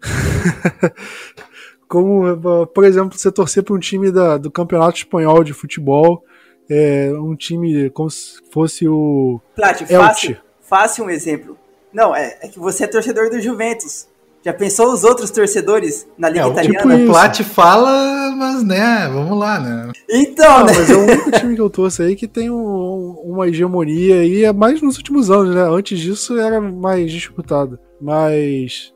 como, 1.87 2.67
por 2.67 2.85
exemplo, 2.85 3.17
você 3.17 3.31
torcer 3.31 3.63
para 3.63 3.75
um 3.75 3.79
time 3.79 4.11
da, 4.11 4.37
do 4.37 4.51
Campeonato 4.51 4.97
Espanhol 4.97 5.43
de 5.43 5.53
Futebol, 5.53 6.23
é, 6.69 7.11
um 7.13 7.35
time 7.35 7.89
como 7.89 8.09
se 8.09 8.39
fosse 8.51 8.87
o. 8.87 9.41
Plat, 9.55 9.81
fácil, 9.85 10.37
fácil 10.61 11.05
um 11.05 11.09
exemplo. 11.09 11.57
Não, 11.91 12.15
é, 12.15 12.37
é, 12.41 12.47
que 12.47 12.59
você 12.59 12.83
é 12.83 12.87
torcedor 12.87 13.29
do 13.29 13.41
Juventus. 13.41 14.07
Já 14.43 14.53
pensou 14.53 14.93
os 14.93 15.03
outros 15.03 15.29
torcedores 15.31 16.07
na 16.17 16.29
Liga 16.29 16.45
é, 16.45 16.49
Italiana? 16.49 16.79
Tipo 16.79 17.03
o 17.03 17.07
Plat 17.07 17.39
fala, 17.43 18.33
mas 18.37 18.63
né, 18.63 19.09
vamos 19.11 19.37
lá, 19.37 19.59
né? 19.59 19.91
Então, 20.09 20.59
Não, 20.59 20.65
né? 20.65 20.73
Mas 20.77 20.89
é 20.89 20.95
o 20.95 21.03
único 21.03 21.31
time 21.31 21.55
que 21.55 21.61
eu 21.61 21.69
torço 21.69 22.01
aí 22.01 22.15
que 22.15 22.27
tem 22.27 22.49
um, 22.49 23.19
uma 23.25 23.49
hegemonia 23.49 24.23
e 24.23 24.45
é 24.45 24.53
mais 24.53 24.81
nos 24.81 24.97
últimos 24.97 25.29
anos, 25.29 25.53
né? 25.53 25.61
Antes 25.61 25.99
disso 25.99 26.39
era 26.39 26.61
mais 26.61 27.11
disputado. 27.11 27.77
Mas 27.99 28.93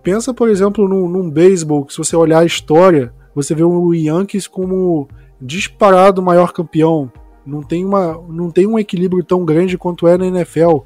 pensa, 0.00 0.32
por 0.32 0.48
exemplo, 0.48 0.88
num, 0.88 1.08
num 1.08 1.28
beisebol, 1.28 1.84
que 1.84 1.92
se 1.92 1.98
você 1.98 2.14
olhar 2.14 2.40
a 2.40 2.46
história, 2.46 3.12
você 3.34 3.52
vê 3.52 3.64
o 3.64 3.92
Yankees 3.92 4.46
como 4.46 5.08
disparado 5.40 6.22
maior 6.22 6.52
campeão. 6.52 7.10
Não 7.44 7.62
tem, 7.62 7.84
uma, 7.84 8.22
não 8.28 8.48
tem 8.48 8.66
um 8.66 8.78
equilíbrio 8.78 9.24
tão 9.24 9.44
grande 9.44 9.76
quanto 9.76 10.06
é 10.06 10.16
na 10.16 10.26
NFL, 10.26 10.78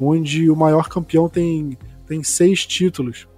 onde 0.00 0.50
o 0.50 0.56
maior 0.56 0.88
campeão 0.88 1.28
tem, 1.28 1.76
tem 2.06 2.22
seis 2.22 2.66
títulos 2.66 3.28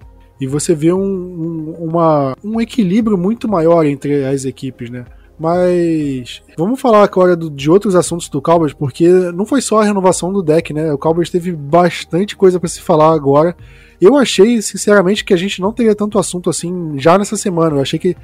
e 0.42 0.46
você 0.48 0.74
vê 0.74 0.92
um, 0.92 1.00
um, 1.00 1.74
uma, 1.78 2.37
um 2.42 2.61
equilíbrio 2.61 3.16
muito 3.16 3.46
maior 3.46 3.87
entre 3.87 4.24
as 4.24 4.44
equipes, 4.44 4.90
né? 4.90 5.05
Mas 5.38 6.42
vamos 6.59 6.81
falar 6.81 7.05
agora 7.05 7.37
do, 7.37 7.48
de 7.48 7.70
outros 7.70 7.94
assuntos 7.94 8.28
do 8.28 8.42
Cowboys, 8.42 8.72
porque 8.72 9.09
não 9.09 9.46
foi 9.46 9.61
só 9.61 9.78
a 9.78 9.85
renovação 9.85 10.33
do 10.33 10.42
deck, 10.42 10.74
né? 10.74 10.92
O 10.92 10.98
Cowboys 10.98 11.31
teve 11.31 11.52
bastante 11.52 12.35
coisa 12.35 12.59
para 12.59 12.68
se 12.68 12.81
falar 12.81 13.14
agora. 13.14 13.55
Eu 14.00 14.16
achei, 14.16 14.61
sinceramente, 14.61 15.24
que 15.24 15.33
a 15.33 15.37
gente 15.37 15.61
não 15.61 15.72
teria 15.72 15.94
tanto 15.94 16.18
assunto 16.18 16.50
assim 16.50 16.98
já 16.98 17.16
nessa 17.16 17.37
semana. 17.37 17.76
Eu 17.76 17.81
achei 17.81 18.00
que 18.00 18.16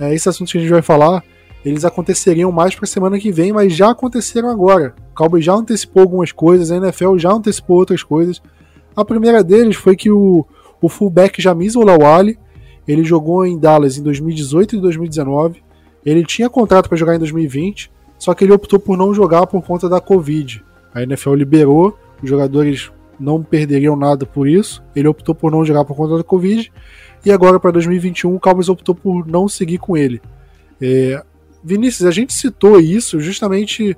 é, 0.00 0.12
esses 0.12 0.26
assuntos 0.26 0.50
que 0.50 0.58
a 0.58 0.60
gente 0.60 0.72
vai 0.72 0.82
falar, 0.82 1.22
eles 1.64 1.84
aconteceriam 1.84 2.50
mais 2.50 2.74
para 2.74 2.84
semana 2.84 3.16
que 3.16 3.30
vem, 3.30 3.52
mas 3.52 3.72
já 3.72 3.92
aconteceram 3.92 4.50
agora. 4.50 4.92
O 5.12 5.14
Cowboys 5.14 5.44
já 5.44 5.54
antecipou 5.54 6.02
algumas 6.02 6.32
coisas, 6.32 6.72
a 6.72 6.78
NFL 6.78 7.16
já 7.16 7.30
antecipou 7.30 7.76
outras 7.76 8.02
coisas. 8.02 8.42
A 8.96 9.04
primeira 9.04 9.44
deles 9.44 9.76
foi 9.76 9.94
que 9.94 10.10
o, 10.10 10.44
o 10.80 10.88
fullback 10.88 11.40
Jamis 11.40 11.76
Olawale, 11.76 12.38
ele 12.86 13.04
jogou 13.04 13.44
em 13.46 13.58
Dallas 13.58 13.96
em 13.96 14.02
2018 14.02 14.76
e 14.76 14.80
2019. 14.80 15.62
Ele 16.04 16.24
tinha 16.24 16.48
contrato 16.48 16.88
para 16.88 16.96
jogar 16.96 17.14
em 17.14 17.18
2020, 17.18 17.90
só 18.18 18.34
que 18.34 18.44
ele 18.44 18.52
optou 18.52 18.78
por 18.78 18.96
não 18.96 19.12
jogar 19.14 19.46
por 19.46 19.62
conta 19.62 19.88
da 19.88 20.00
Covid. 20.00 20.64
A 20.94 21.02
NFL 21.02 21.34
liberou, 21.34 21.96
os 22.22 22.28
jogadores 22.28 22.90
não 23.18 23.42
perderiam 23.42 23.94
nada 23.94 24.24
por 24.24 24.48
isso. 24.48 24.82
Ele 24.96 25.06
optou 25.06 25.34
por 25.34 25.50
não 25.52 25.64
jogar 25.64 25.84
por 25.84 25.96
conta 25.96 26.16
da 26.16 26.24
Covid. 26.24 26.72
E 27.24 27.30
agora 27.30 27.60
para 27.60 27.70
2021 27.70 28.34
o 28.34 28.40
Cowboys 28.40 28.68
optou 28.68 28.94
por 28.94 29.26
não 29.26 29.46
seguir 29.46 29.78
com 29.78 29.96
ele. 29.96 30.20
É, 30.80 31.22
Vinícius, 31.62 32.08
a 32.08 32.10
gente 32.10 32.32
citou 32.32 32.80
isso 32.80 33.20
justamente 33.20 33.96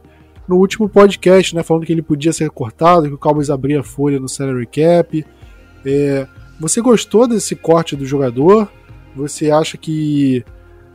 no 0.48 0.56
último 0.56 0.88
podcast, 0.88 1.54
né, 1.54 1.62
falando 1.62 1.86
que 1.86 1.92
ele 1.92 2.02
podia 2.02 2.32
ser 2.32 2.50
cortado, 2.50 3.06
que 3.06 3.14
o 3.14 3.18
Cowboys 3.18 3.48
abria 3.48 3.82
folha 3.84 4.18
no 4.18 4.28
salary 4.28 4.66
cap. 4.66 5.24
É, 5.86 6.26
você 6.58 6.80
gostou 6.80 7.26
desse 7.26 7.56
corte 7.56 7.96
do 7.96 8.06
jogador? 8.06 8.70
Você 9.14 9.50
acha 9.50 9.76
que 9.76 10.44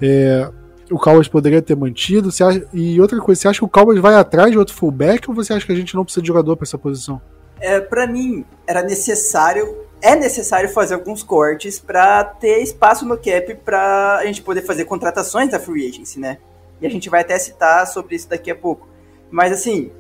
é, 0.02 0.50
o 0.90 0.98
Cowboys 0.98 1.28
poderia 1.28 1.62
ter 1.62 1.76
mantido? 1.76 2.30
Acha, 2.30 2.66
e 2.74 3.00
outra 3.00 3.20
coisa, 3.20 3.42
você 3.42 3.48
acha 3.48 3.60
que 3.60 3.66
o 3.66 3.70
Cowboys 3.70 4.00
vai 4.00 4.16
atrás 4.16 4.52
de 4.52 4.58
outro 4.58 4.74
fullback 4.74 5.30
ou 5.30 5.36
você 5.36 5.54
acha 5.54 5.66
que 5.66 5.72
a 5.72 5.76
gente 5.76 5.96
não 5.96 6.04
precisa 6.04 6.22
de 6.22 6.28
jogador 6.28 6.56
para 6.56 6.66
essa 6.66 6.78
posição? 6.78 7.22
É, 7.60 7.80
para 7.80 8.08
mim, 8.08 8.46
era 8.66 8.84
necessário, 8.84 9.78
é 10.02 10.16
necessário 10.16 10.70
fazer 10.70 10.94
alguns 10.94 11.24
cortes 11.24 11.80
para 11.80 12.24
ter 12.24 12.62
espaço 12.62 13.06
no 13.06 13.18
cap 13.18 13.56
para 13.66 14.18
a 14.18 14.26
gente 14.26 14.42
poder 14.42 14.62
fazer 14.62 14.86
contratações 14.86 15.50
da 15.52 15.60
free 15.60 15.88
agency, 15.88 16.20
né? 16.20 16.38
E 16.80 16.86
a 16.86 16.90
gente 16.90 17.10
vai 17.10 17.22
até 17.22 17.38
citar 17.40 17.88
sobre 17.88 18.16
isso 18.16 18.30
daqui 18.30 18.52
a 18.52 18.56
pouco. 18.56 18.88
Mas 19.32 19.52
assim, 19.52 19.92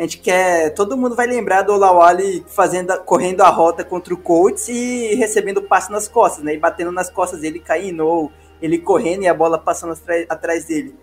a 0.00 0.04
gente 0.04 0.18
quer. 0.18 0.72
Todo 0.72 0.96
mundo 0.96 1.14
vai 1.14 1.26
lembrar 1.26 1.60
do 1.60 1.74
Olawale 1.74 2.42
fazendo, 2.48 2.98
correndo 3.00 3.42
a 3.42 3.50
rota 3.50 3.84
contra 3.84 4.14
o 4.14 4.16
Colts 4.16 4.66
e 4.70 5.14
recebendo 5.14 5.60
passe 5.60 5.92
nas 5.92 6.08
costas, 6.08 6.42
né? 6.42 6.54
E 6.54 6.58
batendo 6.58 6.90
nas 6.90 7.10
costas 7.10 7.42
dele 7.42 7.58
caindo, 7.58 8.06
ou 8.06 8.32
ele 8.62 8.78
correndo 8.78 9.24
e 9.24 9.28
a 9.28 9.34
bola 9.34 9.58
passando 9.58 9.92
atrás 10.26 10.64
dele. 10.64 10.96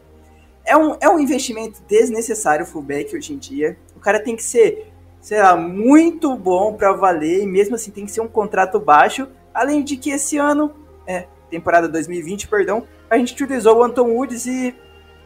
É 0.65 0.75
um, 0.75 0.97
é 0.99 1.07
um 1.07 1.19
investimento 1.19 1.79
desnecessário 1.87 2.65
o 2.65 2.67
fullback 2.67 3.15
hoje 3.15 3.33
em 3.33 3.37
dia. 3.37 3.77
O 3.95 3.99
cara 3.99 4.19
tem 4.19 4.35
que 4.35 4.43
ser, 4.43 4.91
sei 5.21 5.43
lá, 5.43 5.55
muito 5.55 6.35
bom 6.35 6.73
para 6.73 6.91
valer, 6.91 7.43
e 7.43 7.45
mesmo 7.45 7.75
assim 7.75 7.91
tem 7.91 8.03
que 8.03 8.11
ser 8.11 8.21
um 8.21 8.27
contrato 8.27 8.79
baixo. 8.79 9.27
Além 9.53 9.83
de 9.83 9.95
que 9.95 10.09
esse 10.09 10.39
ano, 10.39 10.73
é, 11.05 11.27
temporada 11.51 11.87
2020, 11.87 12.47
perdão, 12.47 12.87
a 13.11 13.15
gente 13.15 13.31
utilizou 13.31 13.77
o 13.77 13.83
Anton 13.83 14.09
Woods 14.09 14.47
e 14.47 14.75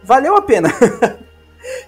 valeu 0.04 0.36
a 0.36 0.42
pena. 0.42 0.68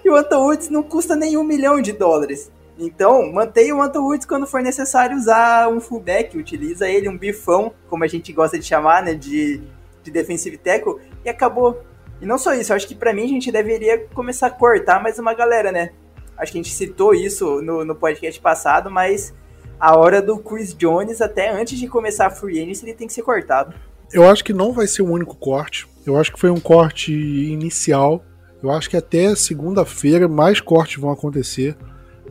E 0.04 0.10
o 0.10 0.14
Anton 0.16 0.44
Woods 0.44 0.68
não 0.68 0.82
custa 0.82 1.16
nem 1.16 1.36
um 1.36 1.44
milhão 1.44 1.80
de 1.80 1.92
dólares. 1.92 2.50
Então, 2.78 3.32
mantenha 3.32 3.74
o 3.74 3.82
Anton 3.82 4.00
Woods 4.00 4.26
quando 4.26 4.46
for 4.46 4.60
necessário 4.60 5.16
usar 5.16 5.68
um 5.68 5.80
fullback, 5.80 6.36
utiliza 6.36 6.88
ele, 6.88 7.08
um 7.08 7.16
bifão, 7.16 7.72
como 7.88 8.04
a 8.04 8.06
gente 8.06 8.32
gosta 8.32 8.58
de 8.58 8.64
chamar, 8.64 9.02
né, 9.02 9.14
de, 9.14 9.62
de 10.02 10.10
defensive 10.10 10.56
tackle, 10.58 10.96
e 11.24 11.28
acabou. 11.28 11.82
E 12.20 12.26
não 12.26 12.38
só 12.38 12.54
isso, 12.54 12.72
acho 12.72 12.86
que 12.86 12.94
para 12.94 13.12
mim 13.12 13.24
a 13.24 13.28
gente 13.28 13.52
deveria 13.52 14.06
começar 14.14 14.48
a 14.48 14.50
cortar 14.50 15.02
mais 15.02 15.18
uma 15.18 15.34
galera, 15.34 15.70
né? 15.70 15.90
Acho 16.36 16.52
que 16.52 16.58
a 16.58 16.62
gente 16.62 16.74
citou 16.74 17.14
isso 17.14 17.62
no, 17.62 17.84
no 17.84 17.94
podcast 17.94 18.40
passado, 18.40 18.90
mas 18.90 19.32
a 19.78 19.96
hora 19.96 20.20
do 20.20 20.38
Chris 20.38 20.74
Jones, 20.74 21.20
até 21.20 21.50
antes 21.50 21.78
de 21.78 21.86
começar 21.86 22.26
a 22.26 22.30
free 22.30 22.60
agency, 22.60 22.84
ele 22.84 22.94
tem 22.94 23.06
que 23.06 23.12
ser 23.12 23.22
cortado. 23.22 23.74
Eu 24.12 24.28
acho 24.28 24.44
que 24.44 24.52
não 24.52 24.72
vai 24.72 24.86
ser 24.86 25.02
o 25.02 25.10
único 25.10 25.36
corte. 25.36 25.86
Eu 26.06 26.18
acho 26.18 26.32
que 26.32 26.40
foi 26.40 26.50
um 26.50 26.60
corte 26.60 27.12
inicial 27.12 28.24
eu 28.64 28.70
acho 28.70 28.88
que 28.88 28.96
até 28.96 29.34
segunda-feira 29.34 30.26
mais 30.26 30.58
cortes 30.58 30.98
vão 30.98 31.10
acontecer. 31.10 31.76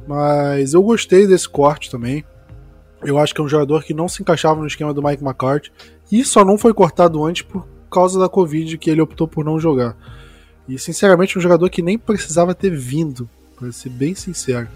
Mas 0.08 0.74
eu 0.74 0.82
gostei 0.82 1.28
desse 1.28 1.48
corte 1.48 1.92
também. 1.92 2.26
Eu 3.04 3.20
acho 3.20 3.36
que 3.36 3.40
é 3.40 3.44
um 3.44 3.48
jogador 3.48 3.84
que 3.84 3.94
não 3.94 4.08
se 4.08 4.24
encaixava 4.24 4.60
no 4.60 4.66
esquema 4.66 4.94
do 4.94 5.04
Mike 5.04 5.24
McCarthy. 5.24 5.72
E 6.12 6.26
só 6.26 6.44
não 6.44 6.58
foi 6.58 6.74
cortado 6.74 7.24
antes 7.24 7.44
por 7.44 7.68
causa 7.92 8.20
da 8.20 8.28
Covid, 8.28 8.80
que 8.80 8.90
ele 8.90 9.00
optou 9.02 9.28
por 9.28 9.46
não 9.46 9.60
jogar. 9.60 9.96
E 10.68 10.80
sinceramente, 10.80 11.38
um 11.38 11.42
jogador 11.42 11.70
que 11.70 11.84
nem 11.84 12.00
precisava 12.00 12.56
ter 12.56 12.76
vindo, 12.76 13.30
para 13.56 13.72
ser 13.72 13.90
bem 13.90 14.16
sincero. 14.16 14.68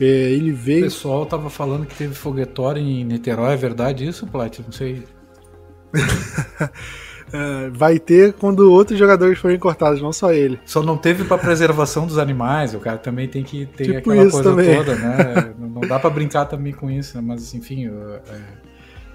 É, 0.00 0.04
ele 0.04 0.50
veio. 0.50 0.80
O 0.80 0.84
pessoal 0.84 1.24
tava 1.24 1.48
falando 1.48 1.86
que 1.86 1.94
teve 1.94 2.14
foguetório 2.14 2.82
em 2.82 3.04
Niterói, 3.04 3.52
é 3.52 3.56
verdade 3.56 4.08
isso, 4.08 4.26
Plat? 4.26 4.58
Não 4.58 4.72
sei. 4.72 5.04
É, 7.32 7.70
vai 7.70 7.98
ter 7.98 8.32
quando 8.32 8.70
outros 8.70 8.98
jogadores 8.98 9.38
forem 9.38 9.58
cortados, 9.58 10.02
não 10.02 10.12
só 10.12 10.32
ele. 10.32 10.58
Só 10.64 10.82
não 10.82 10.96
teve 10.96 11.24
para 11.24 11.38
preservação 11.38 12.06
dos 12.06 12.18
animais, 12.18 12.74
o 12.74 12.78
cara 12.78 12.98
também 12.98 13.28
tem 13.28 13.42
que 13.42 13.66
ter 13.66 13.84
tipo 13.84 14.10
aquela 14.10 14.30
coisa 14.30 14.42
também. 14.42 14.76
toda, 14.76 14.94
né? 14.96 15.52
não 15.58 15.80
dá 15.82 15.98
para 15.98 16.10
brincar 16.10 16.46
também 16.46 16.72
com 16.72 16.90
isso, 16.90 17.16
né? 17.16 17.22
mas 17.24 17.54
enfim, 17.54 17.86
eu, 17.86 18.14
é, 18.14 18.20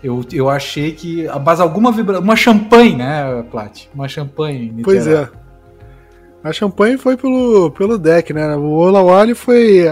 eu, 0.04 0.24
eu 0.32 0.50
achei 0.50 0.92
que. 0.92 1.28
Mas 1.44 1.60
alguma 1.60 1.92
vibração. 1.92 2.24
Uma 2.24 2.36
champanhe, 2.36 2.96
né, 2.96 3.44
Plat? 3.50 3.88
Uma 3.94 4.08
champanhe. 4.08 4.74
Pois 4.84 5.08
é. 5.08 5.28
A 6.44 6.54
champanhe 6.54 6.96
foi 6.96 7.18
pelo, 7.18 7.72
pelo 7.72 7.98
deck, 7.98 8.32
né? 8.32 8.56
O 8.56 8.74
Olawale 8.74 9.34
foi 9.34 9.86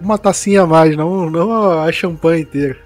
uma 0.00 0.18
tacinha 0.18 0.62
a 0.62 0.66
mais, 0.66 0.96
não, 0.96 1.30
não 1.30 1.80
a 1.80 1.92
champanhe 1.92 2.42
inteira. 2.42 2.76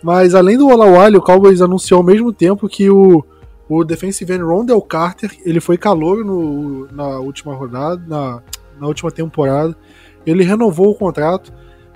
Mas 0.00 0.34
além 0.36 0.56
do 0.56 0.68
Olawale, 0.68 1.16
o 1.16 1.22
Cowboys 1.22 1.60
anunciou 1.60 1.98
ao 1.98 2.06
mesmo 2.06 2.32
tempo 2.32 2.68
que 2.68 2.88
o 2.88 3.24
o 3.68 3.84
defensive 3.84 4.32
end 4.32 4.42
Rondell 4.42 4.80
Carter, 4.80 5.30
ele 5.44 5.60
foi 5.60 5.76
calor 5.76 6.24
no, 6.24 6.86
na 6.90 7.18
última 7.18 7.54
rodada, 7.54 8.02
na, 8.06 8.42
na 8.80 8.86
última 8.86 9.10
temporada. 9.10 9.76
Ele 10.24 10.42
renovou 10.42 10.90
o 10.90 10.94
contrato, 10.94 11.52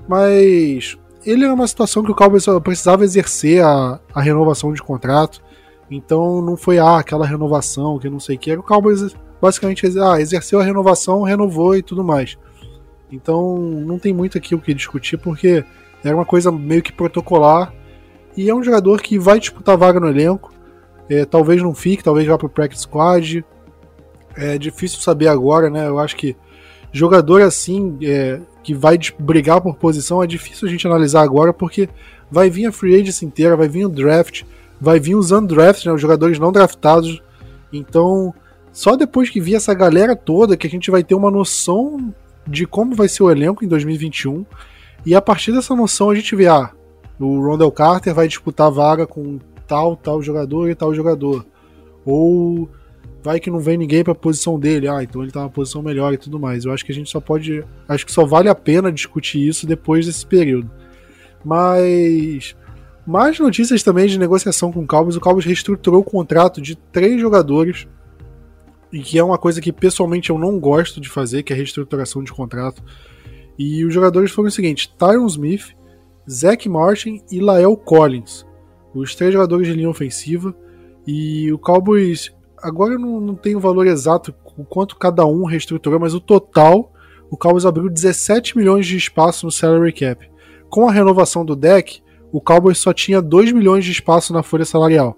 mas 0.07 0.99
ele 1.25 1.45
era 1.45 1.55
uma 1.55 1.67
situação 1.67 2.03
que 2.03 2.11
o 2.11 2.15
Cowboys 2.15 2.45
precisava 2.63 3.05
exercer 3.05 3.65
a, 3.65 4.01
a 4.15 4.21
renovação 4.21 4.73
de 4.73 4.83
contrato. 4.83 5.43
Então 5.91 6.43
não 6.43 6.57
foi 6.57 6.79
ah, 6.79 6.99
aquela 6.99 7.27
renovação 7.27 7.99
que 7.99 8.11
não 8.11 8.21
sei 8.21 8.37
o 8.37 8.39
que. 8.39 8.55
O 8.55 8.63
Cowboys 8.63 9.15
basicamente 9.41 9.87
ah, 9.99 10.21
exerceu 10.21 10.61
a 10.61 10.65
renovação, 10.65 11.23
renovou 11.23 11.77
e 11.77 11.83
tudo 11.83 12.05
mais. 12.05 12.37
Então 13.11 13.57
não 13.57 13.99
tem 13.99 14.13
muito 14.13 14.39
aqui 14.39 14.55
o 14.55 14.61
que 14.61 14.75
discutir, 14.75 15.17
porque 15.19 15.65
era 16.05 16.15
uma 16.15 16.25
coisa 16.25 16.51
meio 16.51 16.83
que 16.83 16.93
protocolar. 16.93 17.73
E 18.37 18.49
é 18.49 18.55
um 18.55 18.63
jogador 18.63 19.01
que 19.03 19.19
vai 19.19 19.39
disputar 19.39 19.77
vaga 19.77 20.01
no 20.01 20.09
elenco. 20.09 20.53
É, 21.09 21.25
talvez 21.25 21.63
não 21.63 21.75
fique, 21.75 22.05
talvez 22.05 22.27
vá 22.27 22.39
para 22.39 22.47
o 22.47 22.51
Practice 22.51 22.83
Squad. 22.83 23.45
É 24.37 24.57
difícil 24.57 25.01
saber 25.01 25.29
agora, 25.29 25.69
né? 25.69 25.87
Eu 25.87 25.99
acho 25.99 26.17
que 26.17 26.37
jogador 26.93 27.43
assim, 27.43 27.99
é, 28.03 28.41
que 28.63 28.75
vai 28.75 28.99
brigar 29.19 29.61
por 29.61 29.77
posição, 29.77 30.23
é 30.23 30.27
difícil 30.27 30.69
a 30.69 30.71
gente 30.71 30.87
analisar 30.87 31.23
agora, 31.23 31.53
porque 31.53 31.89
vai 32.31 32.49
vir 32.49 32.67
a 32.67 32.73
free 32.73 32.95
agency 32.95 33.25
inteira, 33.25 33.57
vai 33.57 33.69
vir 33.69 33.87
o 33.87 33.89
draft, 33.89 34.43
vai 34.81 35.01
vir 35.01 35.15
os 35.15 35.33
undrafted, 35.33 35.89
né, 35.89 35.95
os 35.95 36.01
jogadores 36.01 36.39
não 36.39 36.53
draftados. 36.53 37.23
Então, 37.73 38.35
só 38.73 38.97
depois 38.97 39.31
que 39.31 39.41
vir 39.41 39.55
essa 39.55 39.75
galera 39.75 40.17
toda 40.17 40.57
que 40.57 40.67
a 40.67 40.71
gente 40.71 40.91
vai 40.91 41.03
ter 41.03 41.15
uma 41.15 41.31
noção 41.31 42.13
de 42.47 42.67
como 42.67 42.95
vai 42.95 43.09
ser 43.09 43.23
o 43.23 43.31
elenco 43.31 43.65
em 43.65 43.69
2021. 43.69 44.45
E 45.05 45.15
a 45.15 45.21
partir 45.21 45.53
dessa 45.53 45.75
noção 45.75 46.11
a 46.11 46.15
gente 46.15 46.35
vê, 46.35 46.47
ah, 46.47 46.71
o 47.19 47.41
Rondell 47.41 47.71
Carter 47.71 48.15
vai 48.15 48.29
disputar 48.29 48.71
vaga 48.71 49.07
com 49.07 49.39
tal, 49.67 49.97
tal 49.97 50.23
jogador 50.23 50.69
e 50.69 50.75
tal 50.75 50.95
jogador. 50.95 51.45
Ou 52.05 52.69
vai 53.23 53.39
que 53.39 53.51
não 53.51 53.61
vem 53.61 53.79
ninguém 53.79 54.03
para 54.03 54.13
a 54.13 54.17
posição 54.17 54.59
dele, 54.59 54.89
ah, 54.89 55.03
então 55.03 55.23
ele 55.23 55.31
tá 55.31 55.41
numa 55.41 55.51
posição 55.51 55.83
melhor 55.83 56.13
e 56.13 56.19
tudo 56.19 56.41
mais. 56.41 56.65
Eu 56.65 56.73
acho 56.73 56.85
que 56.85 56.93
a 56.93 56.95
gente 56.95 57.11
só 57.11 57.21
pode, 57.21 57.65
acho 57.89 58.05
que 58.05 58.13
só 58.13 58.25
vale 58.25 58.49
a 58.49 58.55
pena 58.55 58.91
discutir 58.91 59.47
isso 59.47 59.67
depois 59.67 60.07
desse 60.07 60.27
período. 60.27 60.71
Mas 61.45 62.57
mais 63.07 63.39
notícias 63.39 63.83
também 63.83 64.07
de 64.07 64.19
negociação 64.19 64.73
com 64.73 64.81
o 64.81 64.87
Cowboys. 64.87 65.17
O 65.17 65.21
Cowboys 65.21 65.45
reestruturou 65.45 66.01
o 66.01 66.05
contrato 66.05 66.61
de 66.61 66.77
três 66.77 67.21
jogadores 67.21 67.87
e 68.93 69.01
que 69.01 69.19
é 69.19 69.25
uma 69.25 69.39
coisa 69.39 69.61
que 69.61 69.73
pessoalmente 69.73 70.31
eu 70.31 70.39
não 70.39 70.59
gosto 70.61 71.01
de 71.01 71.09
fazer, 71.09 71.43
que 71.43 71.53
é 71.53 71.57
reestruturação 71.57 72.23
de 72.23 72.33
contrato. 72.33 72.83
E 73.59 73.85
os 73.85 73.93
jogadores 73.93 74.31
foram 74.31 74.49
o 74.49 74.53
seguinte: 74.53 74.93
Tyron 74.97 75.27
Smith, 75.27 75.75
Zach 76.31 76.69
Martin 76.69 77.21
e 77.31 77.41
Lael 77.41 77.77
Collins. 77.77 78.47
Os 78.95 79.15
três 79.15 79.33
jogadores 79.33 79.67
de 79.67 79.75
linha 79.75 79.89
ofensiva. 79.89 80.55
E 81.07 81.53
o 81.53 81.59
Cowboys, 81.59 82.33
agora 82.59 82.95
eu 82.95 82.99
não, 82.99 83.21
não 83.21 83.35
tenho 83.35 83.59
o 83.59 83.61
valor 83.61 83.87
exato 83.87 84.35
o 84.57 84.65
quanto 84.65 84.97
cada 84.97 85.27
um 85.27 85.45
reestruturou, 85.45 85.99
mas 85.99 86.15
o 86.15 86.21
total, 86.21 86.93
o 87.31 87.37
Cowboys 87.37 87.65
abriu 87.65 87.89
17 87.89 88.57
milhões 88.57 88.87
de 88.87 88.97
espaço 88.97 89.47
no 89.47 89.53
salary 89.53 89.93
cap. 89.93 90.31
Com 90.69 90.89
a 90.89 90.93
renovação 90.93 91.45
do 91.45 91.57
deck, 91.57 92.03
o 92.31 92.41
Cowboys 92.41 92.79
só 92.79 92.93
tinha 92.93 93.21
2 93.21 93.53
milhões 93.53 93.85
de 93.85 93.93
espaço 93.93 94.33
na 94.33 94.43
folha 94.43 94.65
salarial. 94.65 95.17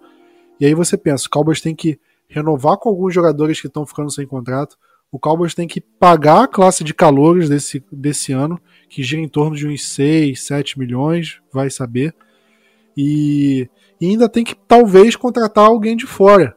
E 0.58 0.66
aí 0.66 0.74
você 0.74 0.96
pensa, 0.96 1.26
o 1.26 1.30
Cowboys 1.30 1.60
tem 1.60 1.74
que 1.74 1.98
renovar 2.28 2.76
com 2.78 2.88
alguns 2.88 3.14
jogadores 3.14 3.60
que 3.60 3.66
estão 3.66 3.86
ficando 3.86 4.10
sem 4.10 4.26
contrato. 4.26 4.76
O 5.10 5.18
Cowboys 5.18 5.54
tem 5.54 5.68
que 5.68 5.80
pagar 5.80 6.44
a 6.44 6.48
classe 6.48 6.82
de 6.82 6.92
calores 6.92 7.48
desse, 7.48 7.84
desse 7.92 8.32
ano, 8.32 8.60
que 8.88 9.02
gira 9.02 9.22
em 9.22 9.28
torno 9.28 9.54
de 9.54 9.66
uns 9.66 9.84
6, 9.86 10.44
7 10.44 10.78
milhões, 10.78 11.40
vai 11.52 11.70
saber. 11.70 12.14
E, 12.96 13.68
e 14.00 14.06
ainda 14.06 14.28
tem 14.28 14.44
que 14.44 14.54
talvez 14.54 15.16
contratar 15.16 15.66
alguém 15.66 15.96
de 15.96 16.06
fora. 16.06 16.56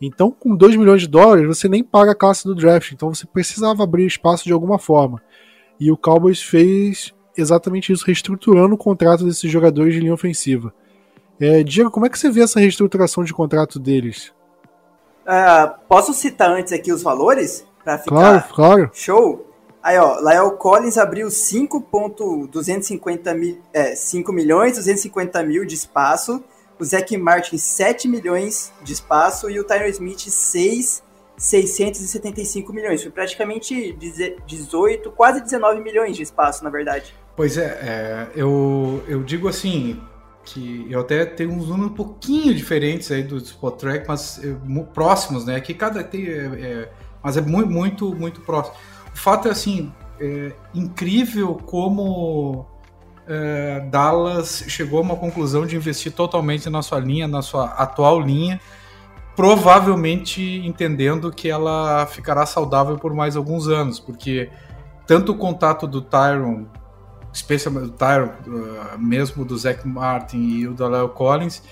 Então, 0.00 0.30
com 0.30 0.56
2 0.56 0.76
milhões 0.76 1.02
de 1.02 1.08
dólares, 1.08 1.46
você 1.46 1.68
nem 1.68 1.84
paga 1.84 2.12
a 2.12 2.14
classe 2.14 2.44
do 2.44 2.54
draft. 2.54 2.92
Então, 2.92 3.12
você 3.12 3.26
precisava 3.26 3.82
abrir 3.82 4.06
espaço 4.06 4.44
de 4.44 4.52
alguma 4.52 4.78
forma. 4.78 5.22
E 5.78 5.90
o 5.90 5.96
Cowboys 5.96 6.42
fez 6.42 7.14
exatamente 7.36 7.92
isso, 7.92 8.04
reestruturando 8.04 8.74
o 8.74 8.78
contrato 8.78 9.24
desses 9.24 9.50
jogadores 9.50 9.94
de 9.94 10.00
linha 10.00 10.14
ofensiva. 10.14 10.72
É, 11.40 11.62
Diego, 11.62 11.90
como 11.90 12.06
é 12.06 12.08
que 12.08 12.18
você 12.18 12.30
vê 12.30 12.42
essa 12.42 12.60
reestruturação 12.60 13.24
de 13.24 13.32
contrato 13.32 13.78
deles? 13.78 14.32
Uh, 15.22 15.72
posso 15.88 16.12
citar 16.12 16.50
antes 16.50 16.72
aqui 16.72 16.92
os 16.92 17.02
valores? 17.02 17.66
Pra 17.82 17.98
ficar 17.98 18.10
claro, 18.10 18.44
claro. 18.54 18.90
show? 18.92 19.49
Aí, 19.82 19.98
ó, 19.98 20.20
Lael 20.20 20.52
Collins 20.52 20.96
abriu 20.98 21.26
5.250 21.28 23.34
mil, 23.34 23.58
é, 23.72 23.94
5 23.94 24.30
milhões 24.32 24.76
250 24.76 25.42
mil 25.42 25.64
de 25.64 25.74
espaço, 25.74 26.44
o 26.78 26.84
Zac 26.84 27.16
Martin 27.16 27.56
7 27.56 28.06
milhões 28.06 28.70
de 28.82 28.92
espaço 28.92 29.48
e 29.50 29.58
o 29.58 29.64
Tyron 29.64 29.86
Smith 29.86 30.28
6 30.28 31.02
675 31.36 32.72
milhões. 32.72 33.02
Foi 33.02 33.10
praticamente 33.10 33.96
18, 34.46 35.10
quase 35.12 35.40
19 35.40 35.80
milhões 35.80 36.14
de 36.14 36.22
espaço, 36.22 36.62
na 36.62 36.68
verdade. 36.68 37.14
Pois 37.34 37.56
é, 37.56 37.64
é 37.64 38.28
eu, 38.34 39.02
eu 39.08 39.22
digo 39.22 39.48
assim, 39.48 39.98
que 40.44 40.86
eu 40.90 41.00
até 41.00 41.24
tenho 41.24 41.52
uns 41.52 41.68
números 41.68 41.92
um 41.92 41.94
pouquinho 41.94 42.54
diferentes 42.54 43.10
aí 43.10 43.22
do 43.22 43.38
Spot 43.38 43.78
Track, 43.78 44.06
mas 44.06 44.38
é, 44.44 44.54
próximos, 44.92 45.46
né? 45.46 45.58
Que 45.60 45.72
cada 45.72 46.02
tem, 46.02 46.26
é, 46.26 46.32
é, 46.32 46.88
mas 47.22 47.36
é 47.36 47.40
muito, 47.40 47.70
muito, 47.70 48.14
muito 48.14 48.40
próximo. 48.42 48.76
Fato 49.20 49.48
é 49.48 49.50
assim, 49.50 49.92
é 50.18 50.52
incrível 50.74 51.54
como 51.54 52.66
é, 53.26 53.80
Dallas 53.90 54.64
chegou 54.66 54.98
a 54.98 55.02
uma 55.02 55.16
conclusão 55.16 55.66
de 55.66 55.76
investir 55.76 56.12
totalmente 56.12 56.70
na 56.70 56.80
sua 56.80 57.00
linha, 57.00 57.28
na 57.28 57.42
sua 57.42 57.66
atual 57.66 58.18
linha, 58.18 58.58
provavelmente 59.36 60.42
entendendo 60.64 61.30
que 61.30 61.50
ela 61.50 62.06
ficará 62.06 62.46
saudável 62.46 62.98
por 62.98 63.12
mais 63.12 63.36
alguns 63.36 63.68
anos, 63.68 64.00
porque 64.00 64.50
tanto 65.06 65.32
o 65.32 65.36
contato 65.36 65.86
do 65.86 66.00
Tyron 66.00 66.66
especialmente 67.32 67.88
o 67.88 67.90
Tyron, 67.90 68.32
mesmo 68.98 69.44
do 69.44 69.56
Zach 69.56 69.86
Martin 69.86 70.38
e 70.38 70.66
o 70.66 70.72
do 70.72 70.88
Léo 70.88 71.10
Collins, 71.10 71.62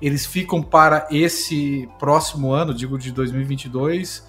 eles 0.00 0.24
ficam 0.26 0.62
para 0.62 1.08
esse 1.10 1.88
próximo 1.98 2.52
ano, 2.52 2.72
digo 2.72 2.98
de 2.98 3.10
2022, 3.10 4.26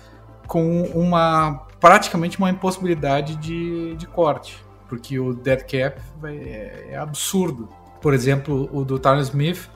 com 0.48 0.84
uma 0.84 1.68
praticamente 1.80 2.38
uma 2.38 2.50
impossibilidade 2.50 3.36
de, 3.36 3.96
de 3.96 4.08
corte, 4.08 4.58
porque 4.88 5.20
o 5.20 5.34
dead 5.34 5.62
cap 5.62 6.02
é, 6.24 6.88
é 6.92 6.98
absurdo. 6.98 7.70
Por 8.02 8.14
exemplo, 8.14 8.70
o 8.72 8.84
do 8.84 8.98
Tyron 8.98 9.22
Smith 9.22 9.70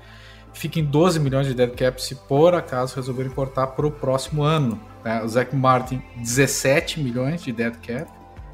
fica 0.53 0.79
em 0.79 0.85
12 0.85 1.19
milhões 1.19 1.47
de 1.47 1.53
dead 1.53 1.71
cap 1.75 2.01
se 2.01 2.15
por 2.15 2.53
acaso 2.53 2.95
resolverem 2.95 3.31
cortar 3.31 3.67
para 3.67 3.85
o 3.85 3.91
próximo 3.91 4.43
ano. 4.43 4.79
Né? 5.03 5.21
O 5.23 5.27
Zach 5.27 5.55
Martin, 5.55 6.01
17 6.17 6.99
milhões 6.99 7.41
de 7.41 7.51
dead 7.51 7.75
cap, 7.77 8.11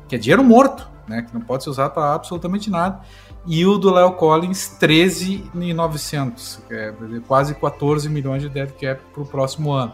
que 0.07 0.15
é 0.15 0.17
dinheiro 0.17 0.43
morto 0.43 0.89
né, 1.09 1.23
que 1.23 1.33
não 1.33 1.41
pode 1.41 1.63
ser 1.63 1.71
usado 1.71 1.93
para 1.93 2.13
absolutamente 2.13 2.69
nada. 2.69 3.01
E 3.45 3.65
o 3.65 3.77
do 3.77 3.91
Léo 3.91 4.13
Collins, 4.13 4.67
13,900, 4.79 6.61
é 6.69 6.93
quase 7.27 7.55
14 7.55 8.07
milhões 8.07 8.43
de 8.43 8.49
dead 8.49 8.69
cap 8.79 9.01
para 9.11 9.23
o 9.23 9.25
próximo 9.25 9.71
ano. 9.71 9.93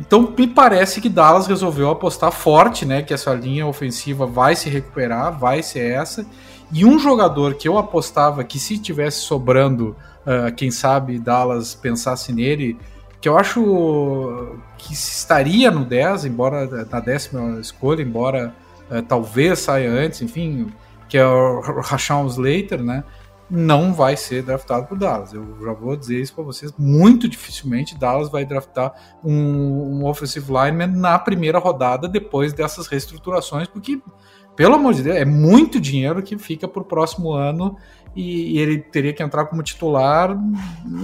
Então 0.00 0.32
me 0.36 0.46
parece 0.46 1.00
que 1.00 1.08
Dallas 1.08 1.46
resolveu 1.46 1.90
apostar 1.90 2.30
forte, 2.30 2.86
né, 2.86 3.02
que 3.02 3.12
essa 3.12 3.34
linha 3.34 3.66
ofensiva 3.66 4.26
vai 4.26 4.54
se 4.54 4.68
recuperar, 4.68 5.36
vai 5.36 5.62
ser 5.62 5.92
essa. 5.92 6.24
E 6.72 6.84
um 6.84 6.98
jogador 6.98 7.54
que 7.54 7.66
eu 7.66 7.78
apostava 7.78 8.44
que 8.44 8.58
se 8.58 8.78
tivesse 8.78 9.18
sobrando, 9.18 9.96
uh, 10.24 10.54
quem 10.54 10.70
sabe 10.70 11.18
Dallas 11.18 11.74
pensasse 11.74 12.32
nele, 12.32 12.78
que 13.20 13.28
eu 13.28 13.36
acho 13.36 14.56
que 14.76 14.92
estaria 14.92 15.70
no 15.70 15.84
10, 15.84 16.26
embora 16.26 16.86
na 16.86 17.00
décima 17.00 17.58
escolha, 17.58 18.02
embora 18.02 18.54
é, 18.90 19.02
talvez 19.02 19.58
saia 19.58 19.90
antes, 19.90 20.22
enfim, 20.22 20.72
que 21.08 21.18
é 21.18 21.26
o 21.26 21.60
Rashawn 21.60 22.26
Slater, 22.26 22.82
né? 22.82 23.02
Não 23.50 23.94
vai 23.94 24.16
ser 24.16 24.42
draftado 24.42 24.86
por 24.86 24.98
Dallas. 24.98 25.32
Eu 25.32 25.56
já 25.62 25.72
vou 25.72 25.96
dizer 25.96 26.20
isso 26.20 26.34
para 26.34 26.44
vocês. 26.44 26.72
Muito 26.78 27.28
dificilmente 27.28 27.96
Dallas 27.96 28.30
vai 28.30 28.44
draftar 28.44 28.92
um, 29.24 30.00
um 30.00 30.04
offensive 30.04 30.46
lineman 30.52 30.88
na 30.88 31.18
primeira 31.18 31.58
rodada 31.58 32.06
depois 32.06 32.52
dessas 32.52 32.86
reestruturações, 32.86 33.66
porque, 33.66 34.00
pelo 34.54 34.74
amor 34.74 34.92
de 34.94 35.02
Deus, 35.02 35.16
é 35.16 35.24
muito 35.24 35.80
dinheiro 35.80 36.22
que 36.22 36.36
fica 36.36 36.68
para 36.68 36.82
o 36.82 36.84
próximo 36.84 37.32
ano 37.32 37.76
e, 38.14 38.56
e, 38.56 38.58
ele 38.58 38.78
teria 38.78 39.12
que 39.12 39.22
entrar 39.22 39.46
como 39.46 39.62
titular. 39.62 40.36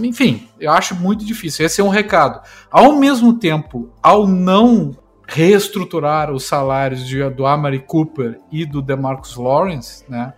Enfim, 0.03 0.49
eu 0.61 0.71
acho 0.73 0.95
muito 0.95 1.25
difícil. 1.25 1.65
Esse 1.65 1.81
é 1.81 1.85
um 1.85 1.89
recado. 1.89 2.41
Ao 2.71 2.93
mesmo 2.97 3.39
tempo, 3.39 3.91
ao 4.03 4.27
não 4.27 4.97
reestruturar 5.27 6.31
os 6.31 6.45
salários 6.45 7.07
de, 7.07 7.29
do 7.31 7.47
Amari 7.47 7.79
Cooper 7.81 8.41
e 8.53 8.67
do 8.67 8.83
DeMarcus 8.83 9.37
Lawrence, 9.37 10.05
né? 10.09 10.35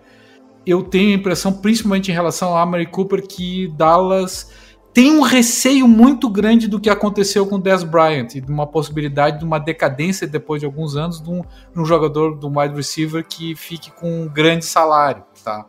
Eu 0.66 0.82
tenho 0.82 1.12
a 1.12 1.14
impressão, 1.14 1.52
principalmente 1.52 2.10
em 2.10 2.14
relação 2.14 2.48
ao 2.48 2.58
Amari 2.58 2.86
Cooper, 2.86 3.26
que 3.26 3.68
Dallas 3.76 4.50
tem 4.92 5.12
um 5.12 5.20
receio 5.20 5.86
muito 5.86 6.26
grande 6.28 6.66
do 6.66 6.80
que 6.80 6.88
aconteceu 6.88 7.46
com 7.46 7.60
Dez 7.60 7.84
Bryant 7.84 8.34
e 8.34 8.40
de 8.40 8.50
uma 8.50 8.66
possibilidade 8.66 9.38
de 9.38 9.44
uma 9.44 9.58
decadência 9.58 10.26
depois 10.26 10.60
de 10.60 10.66
alguns 10.66 10.96
anos 10.96 11.20
de 11.22 11.28
um, 11.28 11.42
de 11.42 11.80
um 11.80 11.84
jogador, 11.84 12.38
de 12.38 12.46
um 12.46 12.58
wide 12.58 12.74
receiver 12.74 13.22
que 13.22 13.54
fique 13.54 13.90
com 13.90 14.22
um 14.22 14.26
grande 14.26 14.64
salário, 14.64 15.22
tá? 15.44 15.66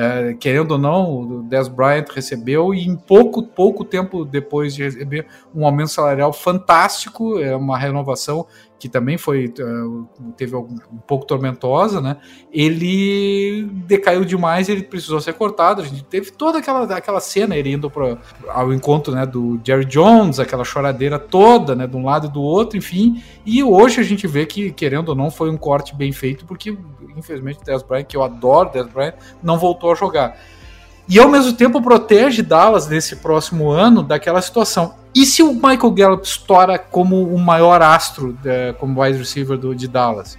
É, 0.00 0.32
querendo 0.34 0.70
ou 0.70 0.78
não, 0.78 1.22
o 1.22 1.42
Dez 1.42 1.66
Bryant 1.66 2.04
recebeu 2.14 2.72
e 2.72 2.86
em 2.86 2.94
pouco, 2.94 3.42
pouco 3.42 3.84
tempo 3.84 4.24
depois 4.24 4.72
de 4.72 4.84
receber 4.84 5.26
um 5.52 5.66
aumento 5.66 5.90
salarial 5.90 6.32
fantástico, 6.32 7.40
é 7.40 7.56
uma 7.56 7.76
renovação 7.76 8.46
que 8.78 8.88
também 8.88 9.18
foi 9.18 9.52
uh, 9.58 10.08
teve 10.36 10.54
um, 10.54 10.78
pouco 11.06 11.26
tormentosa, 11.26 12.00
né? 12.00 12.18
Ele 12.52 13.68
decaiu 13.86 14.24
demais, 14.24 14.68
ele 14.68 14.82
precisou 14.82 15.20
ser 15.20 15.32
cortado. 15.32 15.82
A 15.82 15.84
gente 15.84 16.04
teve 16.04 16.30
toda 16.30 16.58
aquela, 16.58 16.84
aquela 16.96 17.20
cena 17.20 17.56
ele 17.56 17.72
indo 17.72 17.90
pro, 17.90 18.16
ao 18.48 18.72
encontro, 18.72 19.12
né, 19.12 19.26
do 19.26 19.60
Jerry 19.64 19.84
Jones, 19.84 20.38
aquela 20.38 20.64
choradeira 20.64 21.18
toda, 21.18 21.74
né, 21.74 21.86
de 21.86 21.96
um 21.96 22.04
lado 22.04 22.28
e 22.28 22.30
do 22.30 22.40
outro, 22.40 22.78
enfim. 22.78 23.22
E 23.44 23.62
hoje 23.64 24.00
a 24.00 24.04
gente 24.04 24.26
vê 24.26 24.46
que 24.46 24.70
querendo 24.70 25.08
ou 25.08 25.14
não 25.16 25.30
foi 25.30 25.50
um 25.50 25.56
corte 25.56 25.94
bem 25.94 26.12
feito, 26.12 26.46
porque 26.46 26.76
infelizmente 27.16 27.60
o 27.60 27.64
Dez 27.64 27.82
Bryant, 27.82 28.04
que 28.04 28.16
eu 28.16 28.22
adoro 28.22 28.70
Dez 28.70 28.86
Bryant, 28.86 29.14
não 29.42 29.58
voltou 29.58 29.87
a 29.92 29.94
jogar. 29.94 30.36
E 31.08 31.18
ao 31.18 31.28
mesmo 31.28 31.52
tempo 31.54 31.80
protege 31.80 32.42
Dallas 32.42 32.86
nesse 32.86 33.16
próximo 33.16 33.70
ano 33.70 34.02
daquela 34.02 34.42
situação. 34.42 34.94
E 35.14 35.24
se 35.24 35.42
o 35.42 35.54
Michael 35.54 35.90
Gallup 35.92 36.26
estoura 36.26 36.78
como 36.78 37.22
o 37.22 37.38
maior 37.38 37.80
astro 37.80 38.34
de, 38.34 38.74
como 38.74 39.02
wide 39.02 39.18
receiver 39.18 39.56
do, 39.56 39.74
de 39.74 39.88
Dallas? 39.88 40.38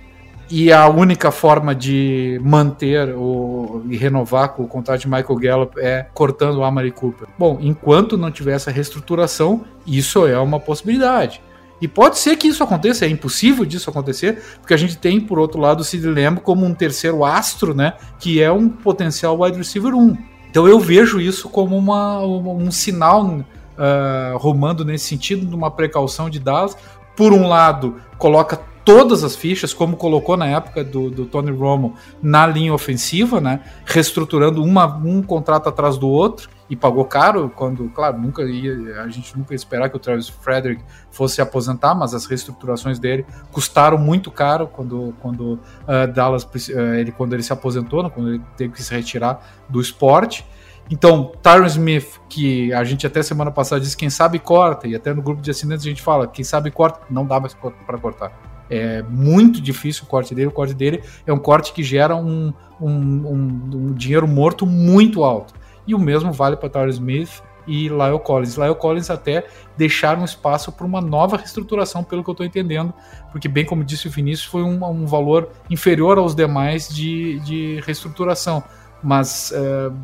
e 0.50 0.72
a 0.72 0.88
única 0.90 1.32
forma 1.32 1.76
de 1.76 2.40
manter 2.44 3.14
o, 3.16 3.84
e 3.88 3.96
renovar 3.96 4.50
com 4.50 4.64
o 4.64 4.68
contrato 4.68 5.02
de 5.02 5.08
Michael 5.08 5.36
Gallup 5.36 5.80
é 5.80 6.08
cortando 6.14 6.58
o 6.58 6.64
Amari 6.64 6.92
Cooper. 6.92 7.28
Bom, 7.38 7.60
enquanto 7.62 8.18
não 8.18 8.32
tiver 8.32 8.54
essa 8.54 8.72
reestruturação, 8.72 9.64
isso 9.86 10.26
é 10.26 10.40
uma 10.40 10.60
possibilidade. 10.60 11.42
E 11.82 11.88
pode 11.88 12.18
ser 12.18 12.36
que 12.36 12.48
isso 12.48 12.64
aconteça, 12.64 13.06
é 13.06 13.10
impossível 13.10 13.64
disso 13.66 13.90
acontecer, 13.90 14.42
porque 14.60 14.74
a 14.74 14.78
gente 14.78 14.98
tem, 14.98 15.20
por 15.20 15.40
outro 15.40 15.60
lado, 15.60 15.82
o 15.82 15.84
Sid 15.84 16.06
Lamb 16.06 16.42
como 16.42 16.66
um 16.66 16.74
terceiro 16.74 17.24
astro, 17.24 17.74
né? 17.74 17.94
Que 18.20 18.42
é 18.42 18.52
um 18.52 18.68
potencial 18.68 19.40
wide 19.40 19.58
receiver 19.58 19.94
1. 19.94 20.18
Então 20.50 20.68
eu 20.68 20.80
vejo 20.80 21.22
isso 21.22 21.48
como 21.48 21.78
uma, 21.78 22.20
um 22.22 22.72
sinal 22.72 23.26
uh, 23.26 24.38
rumando 24.38 24.84
nesse 24.84 25.06
sentido, 25.06 25.46
de 25.46 25.56
uma 25.56 25.72
precaução 25.72 26.30
de 26.30 26.40
Dallas. 26.40 26.76
Por 27.16 27.34
um 27.34 27.48
lado, 27.48 27.98
coloca 28.18 28.62
todas 28.84 29.24
as 29.24 29.36
fichas, 29.36 29.74
como 29.74 29.96
colocou 29.96 30.36
na 30.38 30.48
época 30.48 30.84
do, 30.84 31.10
do 31.10 31.26
Tony 31.26 31.52
Romo, 31.52 31.96
na 32.22 32.46
linha 32.48 32.74
ofensiva, 32.74 33.40
né? 33.40 33.62
Reestruturando 33.86 34.64
uma, 34.64 34.86
um 34.98 35.22
contrato 35.22 35.70
atrás 35.70 35.98
do 35.98 36.08
outro 36.08 36.50
e 36.70 36.76
pagou 36.76 37.04
caro 37.06 37.52
quando, 37.56 37.90
claro, 37.90 38.20
nunca 38.20 38.44
ia, 38.44 39.02
a 39.02 39.10
gente 39.10 39.36
nunca 39.38 39.54
ia 39.54 39.56
esperar 39.56 39.90
que 39.90 39.96
o 39.96 40.00
Travis 40.00 40.30
Frederick 40.30 40.84
fosse 41.10 41.36
se 41.36 41.42
aposentar, 41.42 41.96
mas 41.96 42.14
as 42.14 42.26
reestruturações 42.26 43.00
dele 43.00 43.26
custaram 43.52 43.98
muito 43.98 44.30
caro 44.30 44.68
quando, 44.68 45.14
quando 45.20 45.54
uh, 45.54 46.12
Dallas 46.14 46.44
uh, 46.44 46.80
ele 46.96 47.12
quando 47.12 47.34
ele 47.34 47.42
se 47.42 47.52
aposentou, 47.52 48.04
né, 48.04 48.12
quando 48.14 48.30
ele 48.30 48.42
teve 48.56 48.74
que 48.74 48.84
se 48.84 48.94
retirar 48.94 49.42
do 49.68 49.82
esporte. 49.82 50.46
Então, 50.92 51.32
Tyron 51.42 51.68
Smith, 51.68 52.20
que 52.28 52.74
a 52.74 52.84
gente 52.84 53.06
até 53.06 53.22
semana 53.22 53.52
passada 53.52 53.80
disse 53.80 53.96
quem 53.96 54.10
sabe 54.10 54.40
corta, 54.40 54.88
e 54.88 54.96
até 54.96 55.14
no 55.14 55.22
grupo 55.22 55.42
de 55.42 55.52
assinantes 55.52 55.86
a 55.86 55.90
gente 55.90 56.02
fala 56.02 56.28
quem 56.28 56.44
sabe 56.44 56.72
corta, 56.72 57.02
não 57.10 57.26
dá 57.26 57.40
mais 57.40 57.54
para 57.54 57.98
cortar. 58.00 58.49
É 58.70 59.02
muito 59.04 59.60
difícil 59.60 60.04
o 60.04 60.08
corte 60.08 60.36
dele. 60.36 60.48
O 60.48 60.52
corte 60.52 60.74
dele 60.74 61.04
é 61.26 61.34
um 61.34 61.40
corte 61.40 61.74
que 61.74 61.84
gera 61.84 62.16
um, 62.16 62.54
um, 62.80 62.90
um, 62.90 63.70
um 63.74 63.94
dinheiro 63.94 64.28
morto 64.28 64.66
muito 64.66 65.24
alto. 65.24 65.54
E 65.88 65.96
o 65.96 66.00
mesmo 66.00 66.32
vale 66.32 66.56
para 66.56 66.70
Tyler 66.70 66.90
Smith 66.90 67.42
e 67.70 67.88
Lyle 67.88 68.20
Collins. 68.24 68.56
Lyle 68.58 68.76
Collins 68.76 69.10
até 69.10 69.46
deixaram 69.78 70.26
espaço 70.26 70.72
para 70.72 70.86
uma 70.86 71.00
nova 71.00 71.38
reestruturação, 71.38 72.04
pelo 72.04 72.24
que 72.24 72.30
eu 72.30 72.34
estou 72.34 72.46
entendendo, 72.46 72.94
porque, 73.32 73.48
bem 73.48 73.66
como 73.66 73.84
disse 73.84 74.08
o 74.08 74.12
Vinícius, 74.12 74.50
foi 74.50 74.64
um, 74.64 74.84
um 74.84 75.06
valor 75.06 75.50
inferior 75.70 76.18
aos 76.18 76.34
demais 76.34 76.90
de, 76.90 77.40
de 77.42 77.80
reestruturação. 77.86 78.64
Mas 79.02 79.52
uh, 79.52 79.96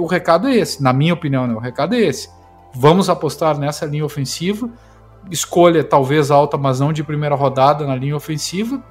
o 0.00 0.06
recado 0.06 0.48
é 0.48 0.56
esse, 0.56 0.82
na 0.82 0.92
minha 0.92 1.14
opinião, 1.14 1.46
né? 1.46 1.54
o 1.54 1.58
recado 1.58 1.94
é 1.94 2.00
esse. 2.00 2.28
Vamos 2.74 3.10
apostar 3.10 3.58
nessa 3.58 3.84
linha 3.84 4.04
ofensiva, 4.04 4.68
escolha 5.30 5.82
talvez 5.82 6.30
alta, 6.30 6.56
mas 6.56 6.80
não 6.80 6.92
de 6.92 7.02
primeira 7.02 7.34
rodada 7.34 7.86
na 7.86 7.96
linha 7.96 8.16
ofensiva. 8.16 8.82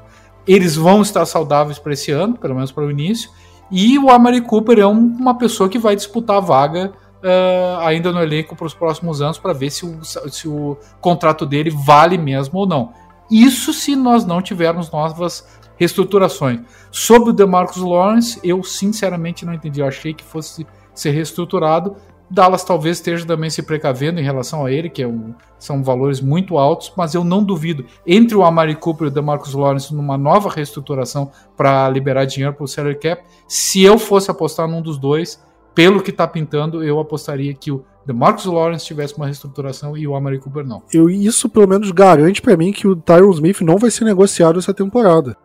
Eles 0.48 0.76
vão 0.76 1.02
estar 1.02 1.26
saudáveis 1.26 1.80
para 1.80 1.94
esse 1.94 2.12
ano, 2.12 2.38
pelo 2.38 2.56
menos 2.56 2.72
para 2.72 2.84
o 2.84 2.92
início 2.92 3.30
e 3.72 4.00
o 4.00 4.10
Amari 4.10 4.42
Cooper 4.42 4.80
é 4.80 4.88
um, 4.88 4.98
uma 4.98 5.38
pessoa 5.38 5.70
que 5.70 5.78
vai 5.78 5.96
disputar 5.96 6.38
a 6.38 6.40
vaga 6.40 6.92
uh, 7.24 7.80
ainda 7.82 8.12
no 8.12 8.22
elenco 8.22 8.56
para 8.56 8.66
os 8.66 8.74
próximos 8.74 9.22
anos 9.22 9.38
para 9.38 9.54
ver 9.54 9.70
se 9.70 9.86
o, 9.86 10.00
se 10.04 10.48
o 10.48 10.78
contrato 11.00 11.46
dele 11.46 11.70
vale 11.70 12.18
mesmo 12.18 12.60
ou 12.60 12.68
não. 12.68 12.92
Isso 13.30 13.72
se 13.72 13.96
nós 13.96 14.26
não 14.26 14.42
tivermos 14.42 14.90
novas 14.90 15.48
reestruturações. 15.78 16.62
Sobre 16.92 17.30
o 17.30 17.34
DeMarcus 17.34 17.78
Lawrence, 17.78 18.40
eu 18.44 18.64
sinceramente 18.64 19.46
não 19.46 19.54
entendi. 19.54 19.82
Eu 19.82 19.88
achei 19.88 20.16
que 20.16 20.24
fosse 20.24 20.66
ser 20.96 21.12
reestruturado, 21.12 21.96
Dallas 22.30 22.64
talvez 22.64 22.98
esteja 22.98 23.26
também 23.26 23.50
se 23.50 23.64
precavendo 23.64 24.20
em 24.20 24.24
relação 24.24 24.66
a 24.66 24.72
ele, 24.72 24.90
que 24.90 25.02
é 25.02 25.08
um, 25.08 25.34
são 25.58 25.84
valores 25.84 26.22
muito 26.22 26.58
altos, 26.58 26.94
mas 26.96 27.16
eu 27.16 27.24
não 27.24 27.44
duvido. 27.44 27.86
Entre 28.06 28.36
o 28.36 28.44
Amari 28.44 28.76
Cooper 28.76 29.08
e 29.08 29.10
o 29.10 29.14
DeMarcus 29.14 29.54
Lawrence 29.54 29.94
numa 29.94 30.18
nova 30.18 30.50
reestruturação 30.50 31.32
para 31.58 31.90
liberar 31.90 32.26
dinheiro 32.26 32.54
para 32.54 32.64
o 32.64 32.68
salary 32.68 33.00
cap, 33.00 33.24
se 33.48 33.82
eu 33.82 33.98
fosse 33.98 34.30
apostar 34.30 34.68
num 34.68 34.82
dos 34.82 34.98
dois, 34.98 35.44
pelo 35.74 36.02
que 36.02 36.12
está 36.12 36.28
pintando, 36.28 36.84
eu 36.84 37.00
apostaria 37.00 37.54
que 37.54 37.72
o 37.72 37.84
DeMarcus 38.06 38.46
Lawrence 38.46 38.86
tivesse 38.86 39.16
uma 39.18 39.26
reestruturação 39.26 39.98
e 39.98 40.08
o 40.08 40.16
Amari 40.16 40.40
Cooper 40.40 40.66
não. 40.66 40.84
Eu, 40.94 41.10
isso 41.10 41.50
pelo 41.50 41.68
menos 41.68 41.92
garante 41.92 42.42
para 42.42 42.58
mim 42.58 42.72
que 42.72 42.88
o 42.88 42.96
Tyron 42.96 43.32
Smith 43.32 43.62
não 43.62 43.78
vai 43.78 43.90
ser 43.90 44.06
negociado 44.06 44.60
essa 44.60 44.74
temporada. 44.74 45.36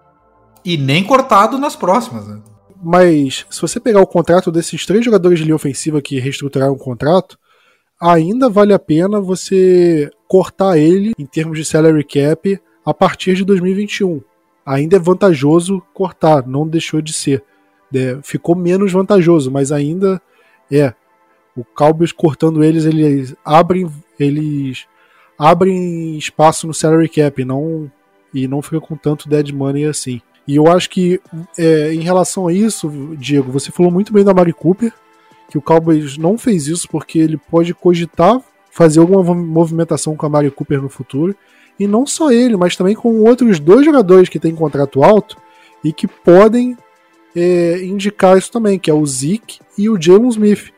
E 0.64 0.76
nem 0.76 1.04
cortado 1.04 1.58
nas 1.58 1.76
próximas, 1.76 2.26
né? 2.26 2.40
Mas 2.84 3.46
se 3.48 3.62
você 3.62 3.80
pegar 3.80 4.02
o 4.02 4.06
contrato 4.06 4.52
desses 4.52 4.84
três 4.84 5.02
jogadores 5.02 5.38
de 5.38 5.44
linha 5.44 5.56
ofensiva 5.56 6.02
que 6.02 6.20
reestruturaram 6.20 6.74
o 6.74 6.78
contrato, 6.78 7.38
ainda 7.98 8.50
vale 8.50 8.74
a 8.74 8.78
pena 8.78 9.22
você 9.22 10.10
cortar 10.28 10.76
ele 10.76 11.12
em 11.18 11.24
termos 11.24 11.58
de 11.58 11.64
salary 11.64 12.04
cap 12.04 12.60
a 12.84 12.92
partir 12.92 13.36
de 13.36 13.44
2021. 13.44 14.20
Ainda 14.66 14.96
é 14.96 14.98
vantajoso 14.98 15.82
cortar, 15.94 16.46
não 16.46 16.68
deixou 16.68 17.00
de 17.00 17.14
ser. 17.14 17.42
É, 17.94 18.18
ficou 18.22 18.54
menos 18.54 18.92
vantajoso, 18.92 19.50
mas 19.50 19.72
ainda 19.72 20.20
é. 20.70 20.92
O 21.56 21.64
Cowboys 21.64 22.12
cortando 22.12 22.62
eles, 22.62 22.84
eles 22.84 23.34
abrem, 23.42 23.88
eles 24.20 24.86
abrem 25.38 26.18
espaço 26.18 26.66
no 26.66 26.74
salary 26.74 27.08
cap, 27.08 27.42
não 27.44 27.90
e 28.34 28.46
não 28.46 28.60
fica 28.60 28.80
com 28.80 28.96
tanto 28.96 29.28
dead 29.28 29.52
money 29.52 29.86
assim. 29.86 30.20
E 30.46 30.56
eu 30.56 30.66
acho 30.68 30.90
que, 30.90 31.20
é, 31.58 31.94
em 31.94 32.00
relação 32.00 32.46
a 32.46 32.52
isso, 32.52 32.90
Diego, 33.18 33.50
você 33.50 33.70
falou 33.70 33.90
muito 33.90 34.12
bem 34.12 34.24
da 34.24 34.34
Mari 34.34 34.52
Cooper, 34.52 34.92
que 35.48 35.56
o 35.56 35.62
Cowboys 35.62 36.18
não 36.18 36.36
fez 36.36 36.66
isso 36.66 36.88
porque 36.88 37.18
ele 37.18 37.36
pode 37.36 37.72
cogitar 37.72 38.40
fazer 38.70 38.98
alguma 38.98 39.22
movimentação 39.34 40.16
com 40.16 40.26
a 40.26 40.28
Mari 40.28 40.50
Cooper 40.50 40.82
no 40.82 40.88
futuro. 40.88 41.34
E 41.78 41.86
não 41.86 42.06
só 42.06 42.32
ele, 42.32 42.56
mas 42.56 42.76
também 42.76 42.94
com 42.94 43.20
outros 43.20 43.60
dois 43.60 43.84
jogadores 43.84 44.28
que 44.28 44.40
têm 44.40 44.54
contrato 44.54 45.02
alto 45.02 45.36
e 45.82 45.92
que 45.92 46.08
podem 46.08 46.76
é, 47.36 47.84
indicar 47.84 48.36
isso 48.36 48.50
também, 48.50 48.78
que 48.78 48.90
é 48.90 48.94
o 48.94 49.06
Zeke 49.06 49.60
e 49.78 49.88
o 49.88 50.00
Jalen 50.00 50.28
Smith. 50.28 50.72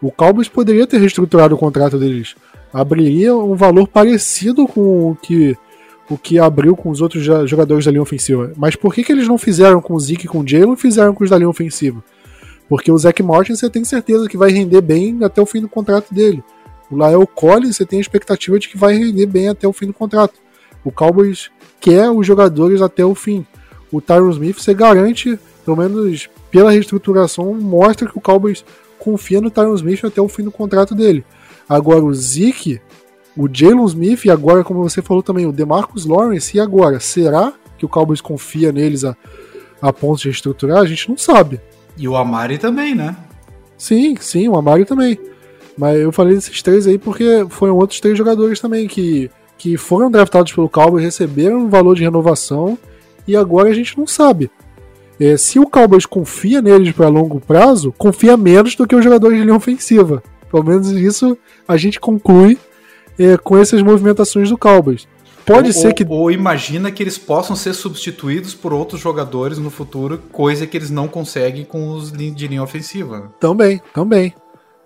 O 0.00 0.10
Cowboys 0.10 0.48
poderia 0.48 0.86
ter 0.86 0.98
reestruturado 0.98 1.54
o 1.54 1.58
contrato 1.58 1.98
deles. 1.98 2.34
Abriria 2.72 3.36
um 3.36 3.54
valor 3.54 3.86
parecido 3.88 4.66
com 4.66 5.10
o 5.10 5.16
que 5.16 5.56
o 6.08 6.18
que 6.18 6.38
abriu 6.38 6.76
com 6.76 6.90
os 6.90 7.00
outros 7.00 7.22
jogadores 7.48 7.84
da 7.84 7.90
linha 7.90 8.02
ofensiva. 8.02 8.52
Mas 8.56 8.76
por 8.76 8.94
que, 8.94 9.02
que 9.02 9.12
eles 9.12 9.26
não 9.26 9.38
fizeram 9.38 9.80
com 9.80 9.94
o 9.94 10.00
Zeke 10.00 10.26
e 10.26 10.28
com 10.28 10.40
o 10.40 10.46
Jalen 10.46 10.74
e 10.74 10.76
fizeram 10.76 11.14
com 11.14 11.24
os 11.24 11.30
da 11.30 11.38
linha 11.38 11.48
ofensiva? 11.48 12.02
Porque 12.68 12.90
o 12.90 12.98
Zach 12.98 13.22
Martin 13.22 13.54
você 13.54 13.68
tem 13.68 13.84
certeza 13.84 14.28
que 14.28 14.36
vai 14.36 14.50
render 14.50 14.80
bem 14.80 15.22
até 15.22 15.40
o 15.40 15.46
fim 15.46 15.60
do 15.60 15.68
contrato 15.68 16.12
dele. 16.14 16.42
O 16.90 16.96
Lael 16.96 17.26
Collins 17.26 17.76
você 17.76 17.84
tem 17.84 17.98
a 17.98 18.02
expectativa 18.02 18.58
de 18.58 18.68
que 18.68 18.76
vai 18.76 18.96
render 18.96 19.26
bem 19.26 19.48
até 19.48 19.66
o 19.66 19.72
fim 19.72 19.86
do 19.86 19.92
contrato. 19.92 20.34
O 20.84 20.90
Cowboys 20.90 21.50
quer 21.80 22.10
os 22.10 22.26
jogadores 22.26 22.82
até 22.82 23.04
o 23.04 23.14
fim. 23.14 23.46
O 23.90 24.00
Tyron 24.00 24.30
Smith 24.30 24.58
você 24.58 24.74
garante, 24.74 25.38
pelo 25.64 25.76
menos 25.76 26.28
pela 26.50 26.70
reestruturação, 26.70 27.54
mostra 27.54 28.08
que 28.08 28.18
o 28.18 28.20
Cowboys 28.20 28.64
confia 28.98 29.40
no 29.40 29.50
Tyron 29.50 29.74
Smith 29.74 30.04
até 30.04 30.20
o 30.20 30.28
fim 30.28 30.42
do 30.42 30.50
contrato 30.50 30.94
dele. 30.94 31.24
Agora 31.68 32.04
o 32.04 32.12
Zeke 32.12 32.80
o 33.36 33.48
Jalen 33.52 33.84
Smith 33.86 34.24
e 34.24 34.30
agora, 34.30 34.62
como 34.62 34.82
você 34.82 35.02
falou 35.02 35.22
também, 35.22 35.46
o 35.46 35.52
DeMarcus 35.52 36.06
Lawrence. 36.06 36.56
E 36.56 36.60
agora, 36.60 37.00
será 37.00 37.52
que 37.76 37.84
o 37.84 37.88
Cowboys 37.88 38.20
confia 38.20 38.70
neles 38.70 39.04
a, 39.04 39.16
a 39.82 39.92
ponto 39.92 40.20
de 40.20 40.28
reestruturar? 40.28 40.78
A 40.78 40.86
gente 40.86 41.08
não 41.08 41.16
sabe. 41.16 41.60
E 41.96 42.08
o 42.08 42.16
Amari 42.16 42.58
também, 42.58 42.94
né? 42.94 43.16
Sim, 43.76 44.16
sim, 44.20 44.48
o 44.48 44.56
Amari 44.56 44.84
também. 44.84 45.18
Mas 45.76 45.98
eu 45.98 46.12
falei 46.12 46.34
desses 46.34 46.62
três 46.62 46.86
aí 46.86 46.98
porque 46.98 47.46
foram 47.50 47.76
outros 47.76 48.00
três 48.00 48.16
jogadores 48.16 48.60
também 48.60 48.86
que, 48.86 49.30
que 49.58 49.76
foram 49.76 50.10
draftados 50.10 50.52
pelo 50.52 50.68
Cowboys, 50.68 51.04
receberam 51.04 51.58
um 51.58 51.68
valor 51.68 51.96
de 51.96 52.02
renovação 52.02 52.78
e 53.26 53.36
agora 53.36 53.70
a 53.70 53.74
gente 53.74 53.98
não 53.98 54.06
sabe. 54.06 54.50
É, 55.18 55.36
se 55.36 55.58
o 55.58 55.66
Cowboys 55.66 56.06
confia 56.06 56.60
neles 56.60 56.92
para 56.92 57.08
longo 57.08 57.40
prazo, 57.40 57.92
confia 57.96 58.36
menos 58.36 58.74
do 58.74 58.86
que 58.86 58.94
os 58.94 59.04
jogadores 59.04 59.38
de 59.38 59.44
linha 59.44 59.56
ofensiva. 59.56 60.22
Pelo 60.50 60.64
menos 60.64 60.90
isso 60.90 61.36
a 61.66 61.76
gente 61.76 61.98
conclui 61.98 62.58
é, 63.18 63.36
com 63.36 63.56
essas 63.56 63.82
movimentações 63.82 64.50
do 64.50 64.58
Cowboys. 64.58 65.06
Pode 65.46 65.68
ou, 65.68 65.72
ser 65.72 65.92
que. 65.92 66.04
Ou 66.08 66.30
imagina 66.30 66.90
que 66.90 67.02
eles 67.02 67.18
possam 67.18 67.54
ser 67.54 67.74
substituídos 67.74 68.54
por 68.54 68.72
outros 68.72 69.00
jogadores 69.00 69.58
no 69.58 69.70
futuro, 69.70 70.18
coisa 70.32 70.66
que 70.66 70.76
eles 70.76 70.90
não 70.90 71.06
conseguem 71.06 71.64
com 71.64 71.90
os 71.90 72.10
de 72.10 72.48
linha 72.48 72.62
ofensiva. 72.62 73.32
Também, 73.38 73.80
também, 73.92 74.34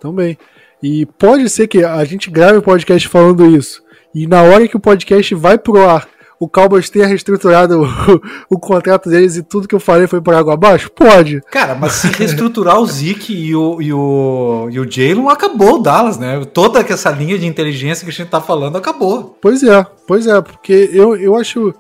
também. 0.00 0.36
E 0.82 1.06
pode 1.06 1.48
ser 1.48 1.68
que 1.68 1.84
a 1.84 2.04
gente 2.04 2.30
grave 2.30 2.58
o 2.58 2.62
podcast 2.62 3.08
falando 3.08 3.46
isso. 3.46 3.82
E 4.14 4.26
na 4.26 4.42
hora 4.42 4.66
que 4.66 4.76
o 4.76 4.80
podcast 4.80 5.34
vai 5.34 5.58
pro 5.58 5.88
ar, 5.88 6.08
o 6.40 6.48
Cowboys 6.48 6.88
tenha 6.88 7.06
reestruturado 7.06 7.82
o, 7.82 8.20
o, 8.56 8.58
contrato 8.58 9.10
deles 9.10 9.36
e 9.36 9.42
tudo 9.42 9.66
que 9.66 9.74
eu 9.74 9.80
falei 9.80 10.06
foi 10.06 10.20
por 10.20 10.34
água 10.34 10.54
abaixo? 10.54 10.90
Pode. 10.90 11.40
Cara, 11.50 11.74
mas 11.74 11.92
se 11.92 12.08
reestruturar 12.08 12.78
o 12.78 12.86
Zeke 12.86 13.34
e 13.34 13.54
o, 13.56 13.82
e 13.82 13.92
o, 13.92 14.68
e 14.70 14.78
o 14.78 14.90
Jalen, 14.90 15.28
acabou 15.28 15.74
o 15.74 15.82
Dallas, 15.82 16.16
né? 16.16 16.44
Toda 16.52 16.80
essa 16.80 17.10
linha 17.10 17.38
de 17.38 17.46
inteligência 17.46 18.04
que 18.04 18.10
a 18.10 18.14
gente 18.14 18.30
tá 18.30 18.40
falando 18.40 18.76
acabou. 18.76 19.36
Pois 19.40 19.62
é, 19.62 19.84
pois 20.06 20.26
é, 20.26 20.40
porque 20.40 20.90
eu, 20.92 21.16
eu 21.16 21.36
acho. 21.36 21.74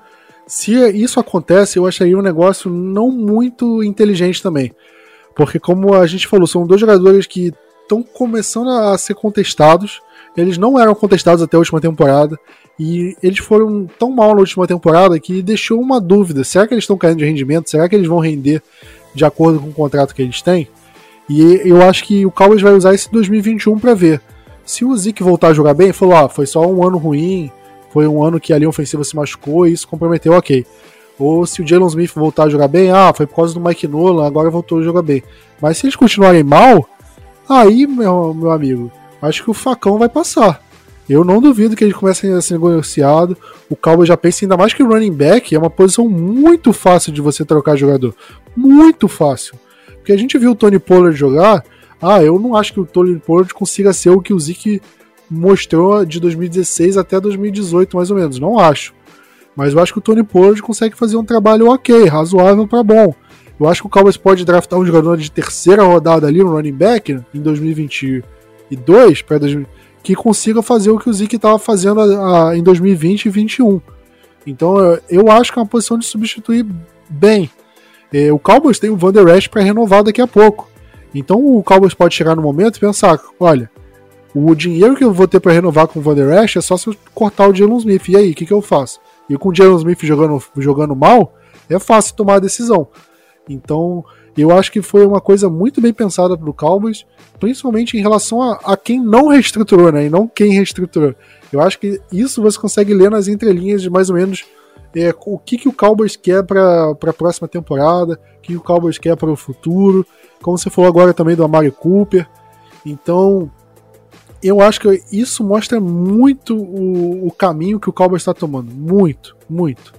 Se 0.46 0.72
isso 0.72 1.20
acontece, 1.20 1.78
eu 1.78 1.86
acharia 1.86 2.16
um 2.16 2.22
negócio 2.22 2.70
não 2.70 3.10
muito 3.10 3.82
inteligente 3.84 4.42
também. 4.42 4.72
Porque, 5.36 5.60
como 5.60 5.94
a 5.94 6.06
gente 6.06 6.26
falou, 6.26 6.46
são 6.46 6.66
dois 6.66 6.80
jogadores 6.80 7.26
que 7.26 7.52
estão 7.82 8.02
começando 8.02 8.70
a 8.70 8.96
ser 8.96 9.14
contestados 9.14 10.00
eles 10.40 10.58
não 10.58 10.78
eram 10.78 10.94
contestados 10.94 11.42
até 11.42 11.56
a 11.56 11.60
última 11.60 11.80
temporada. 11.80 12.38
E 12.78 13.16
eles 13.22 13.38
foram 13.38 13.86
tão 13.98 14.10
mal 14.10 14.34
na 14.34 14.40
última 14.40 14.66
temporada 14.66 15.18
que 15.18 15.42
deixou 15.42 15.80
uma 15.80 16.00
dúvida: 16.00 16.44
será 16.44 16.66
que 16.66 16.74
eles 16.74 16.84
estão 16.84 16.96
caindo 16.96 17.18
de 17.18 17.24
rendimento? 17.24 17.70
Será 17.70 17.88
que 17.88 17.96
eles 17.96 18.06
vão 18.06 18.18
render 18.18 18.62
de 19.14 19.24
acordo 19.24 19.58
com 19.60 19.68
o 19.68 19.72
contrato 19.72 20.14
que 20.14 20.22
eles 20.22 20.40
têm? 20.40 20.68
E 21.28 21.60
eu 21.64 21.82
acho 21.82 22.04
que 22.04 22.24
o 22.24 22.30
Cowboys 22.30 22.62
vai 22.62 22.72
usar 22.72 22.94
esse 22.94 23.10
2021 23.10 23.78
para 23.78 23.94
ver. 23.94 24.20
Se 24.64 24.84
o 24.84 24.96
Zeke 24.96 25.22
voltar 25.22 25.48
a 25.48 25.54
jogar 25.54 25.74
bem, 25.74 25.92
falou: 25.92 26.16
ah, 26.16 26.28
foi 26.28 26.46
só 26.46 26.66
um 26.66 26.86
ano 26.86 26.98
ruim, 26.98 27.50
foi 27.90 28.06
um 28.06 28.22
ano 28.22 28.38
que 28.38 28.52
a 28.52 28.58
linha 28.58 28.68
ofensiva 28.68 29.02
se 29.02 29.16
machucou 29.16 29.66
e 29.66 29.72
isso 29.72 29.88
comprometeu, 29.88 30.32
ok. 30.32 30.64
Ou 31.18 31.44
se 31.44 31.60
o 31.60 31.66
Jalen 31.66 31.88
Smith 31.88 32.12
voltar 32.14 32.44
a 32.44 32.48
jogar 32.48 32.68
bem, 32.68 32.90
ah, 32.90 33.12
foi 33.14 33.26
por 33.26 33.36
causa 33.36 33.54
do 33.54 33.60
Mike 33.60 33.88
Nolan, 33.88 34.26
agora 34.26 34.50
voltou 34.50 34.78
a 34.78 34.82
jogar 34.82 35.02
bem. 35.02 35.22
Mas 35.60 35.78
se 35.78 35.86
eles 35.86 35.96
continuarem 35.96 36.44
mal, 36.44 36.88
aí, 37.48 37.86
meu, 37.86 38.32
meu 38.32 38.52
amigo, 38.52 38.92
acho 39.20 39.44
que 39.44 39.50
o 39.50 39.54
facão 39.54 39.98
vai 39.98 40.08
passar. 40.08 40.62
Eu 41.08 41.24
não 41.24 41.40
duvido 41.40 41.74
que 41.74 41.82
eles 41.82 41.96
comecem 41.96 42.32
a 42.34 42.40
ser 42.40 42.54
negociado. 42.54 43.36
O 43.70 43.74
Cowboys 43.74 44.08
já 44.08 44.16
pensa 44.16 44.44
ainda 44.44 44.58
mais 44.58 44.74
que 44.74 44.82
o 44.82 44.88
running 44.88 45.12
back 45.12 45.54
é 45.54 45.58
uma 45.58 45.70
posição 45.70 46.06
muito 46.06 46.72
fácil 46.72 47.12
de 47.12 47.22
você 47.22 47.44
trocar 47.46 47.76
jogador. 47.76 48.14
Muito 48.54 49.08
fácil. 49.08 49.54
Porque 49.96 50.12
a 50.12 50.18
gente 50.18 50.36
viu 50.36 50.50
o 50.50 50.54
Tony 50.54 50.78
Pollard 50.78 51.16
jogar. 51.16 51.64
Ah, 52.00 52.22
eu 52.22 52.38
não 52.38 52.54
acho 52.54 52.74
que 52.74 52.80
o 52.80 52.84
Tony 52.84 53.18
Pollard 53.18 53.54
consiga 53.54 53.92
ser 53.94 54.10
o 54.10 54.20
que 54.20 54.34
o 54.34 54.38
Zeke 54.38 54.82
mostrou 55.30 56.04
de 56.04 56.20
2016 56.20 56.98
até 56.98 57.18
2018, 57.18 57.96
mais 57.96 58.10
ou 58.10 58.16
menos. 58.16 58.38
Não 58.38 58.58
acho. 58.58 58.92
Mas 59.56 59.72
eu 59.72 59.80
acho 59.80 59.92
que 59.94 59.98
o 59.98 60.02
Tony 60.02 60.22
Pollard 60.22 60.60
consegue 60.62 60.94
fazer 60.94 61.16
um 61.16 61.24
trabalho 61.24 61.70
ok, 61.70 62.04
razoável 62.04 62.68
para 62.68 62.82
bom. 62.82 63.14
Eu 63.58 63.66
acho 63.66 63.80
que 63.82 63.86
o 63.88 63.90
Cowboys 63.90 64.16
pode 64.16 64.44
draftar 64.44 64.78
um 64.78 64.86
jogador 64.86 65.16
de 65.16 65.30
terceira 65.30 65.82
rodada 65.82 66.26
ali 66.26 66.38
no 66.38 66.50
running 66.50 66.72
back 66.72 67.18
em 67.34 67.40
2022 68.76 69.22
para 69.22 69.38
que 70.02 70.14
consiga 70.14 70.62
fazer 70.62 70.90
o 70.90 70.98
que 70.98 71.08
o 71.08 71.12
Zeke 71.12 71.36
estava 71.36 71.58
fazendo 71.58 72.00
a, 72.00 72.50
a, 72.50 72.56
em 72.56 72.62
2020 72.62 73.26
e 73.26 73.30
2021. 73.30 73.80
Então 74.46 74.78
eu, 74.78 75.00
eu 75.08 75.30
acho 75.30 75.52
que 75.52 75.58
é 75.58 75.62
uma 75.62 75.68
posição 75.68 75.98
de 75.98 76.06
substituir 76.06 76.66
bem. 77.08 77.50
É, 78.12 78.32
o 78.32 78.38
Cowboys 78.38 78.78
tem 78.78 78.90
o 78.90 78.96
Van 78.96 79.12
Der 79.12 79.50
para 79.50 79.62
renovar 79.62 80.02
daqui 80.02 80.20
a 80.20 80.26
pouco. 80.26 80.70
Então 81.14 81.44
o 81.44 81.62
Cowboys 81.62 81.94
pode 81.94 82.14
chegar 82.14 82.34
no 82.34 82.42
momento 82.42 82.76
e 82.76 82.80
pensar: 82.80 83.20
olha, 83.38 83.70
o 84.34 84.54
dinheiro 84.54 84.96
que 84.96 85.04
eu 85.04 85.12
vou 85.12 85.28
ter 85.28 85.40
para 85.40 85.52
renovar 85.52 85.88
com 85.88 85.98
o 85.98 86.02
Van 86.02 86.14
Der 86.14 86.44
Esch 86.44 86.56
é 86.56 86.60
só 86.60 86.76
se 86.76 86.86
eu 86.86 86.96
cortar 87.14 87.48
o 87.48 87.54
Jalen 87.54 87.76
Smith. 87.78 88.08
E 88.08 88.16
aí, 88.16 88.30
o 88.30 88.34
que, 88.34 88.46
que 88.46 88.52
eu 88.52 88.62
faço? 88.62 89.00
E 89.28 89.36
com 89.36 89.50
o 89.50 89.54
Jalen 89.54 89.76
Smith 89.76 90.02
jogando, 90.04 90.42
jogando 90.56 90.94
mal, 90.94 91.34
é 91.68 91.78
fácil 91.78 92.14
tomar 92.14 92.36
a 92.36 92.40
decisão. 92.40 92.88
Então, 93.48 94.04
eu 94.40 94.52
acho 94.52 94.70
que 94.70 94.80
foi 94.80 95.04
uma 95.04 95.20
coisa 95.20 95.48
muito 95.48 95.80
bem 95.80 95.92
pensada 95.92 96.36
pro 96.36 96.54
Cowboys, 96.54 97.04
principalmente 97.40 97.96
em 97.96 98.00
relação 98.00 98.42
a, 98.42 98.60
a, 98.64 98.76
quem 98.76 99.00
não 99.00 99.28
reestruturou, 99.28 99.90
né? 99.90 100.06
E 100.06 100.10
não 100.10 100.28
quem 100.28 100.52
reestruturou. 100.52 101.14
Eu 101.52 101.60
acho 101.60 101.78
que 101.78 102.00
isso 102.12 102.42
você 102.42 102.58
consegue 102.58 102.94
ler 102.94 103.10
nas 103.10 103.26
entrelinhas 103.26 103.82
de 103.82 103.90
mais 103.90 104.10
ou 104.10 104.16
menos 104.16 104.44
é, 104.94 105.14
o 105.26 105.38
que, 105.38 105.58
que 105.58 105.68
o 105.68 105.72
Cowboys 105.72 106.16
quer 106.16 106.44
para 106.44 106.90
a 106.90 107.12
próxima 107.12 107.48
temporada, 107.48 108.14
o 108.14 108.40
que, 108.40 108.52
que 108.52 108.56
o 108.56 108.62
Cowboys 108.62 108.98
quer 108.98 109.16
para 109.16 109.30
o 109.30 109.36
futuro. 109.36 110.06
Como 110.40 110.56
você 110.56 110.70
falou 110.70 110.88
agora 110.88 111.12
também 111.12 111.34
do 111.34 111.44
Amari 111.44 111.70
Cooper. 111.70 112.28
Então, 112.84 113.50
eu 114.42 114.60
acho 114.60 114.80
que 114.80 115.02
isso 115.12 115.42
mostra 115.42 115.80
muito 115.80 116.56
o, 116.56 117.26
o 117.26 117.30
caminho 117.32 117.80
que 117.80 117.90
o 117.90 117.92
Cowboys 117.92 118.22
está 118.22 118.32
tomando. 118.32 118.72
Muito, 118.72 119.36
muito. 119.48 119.92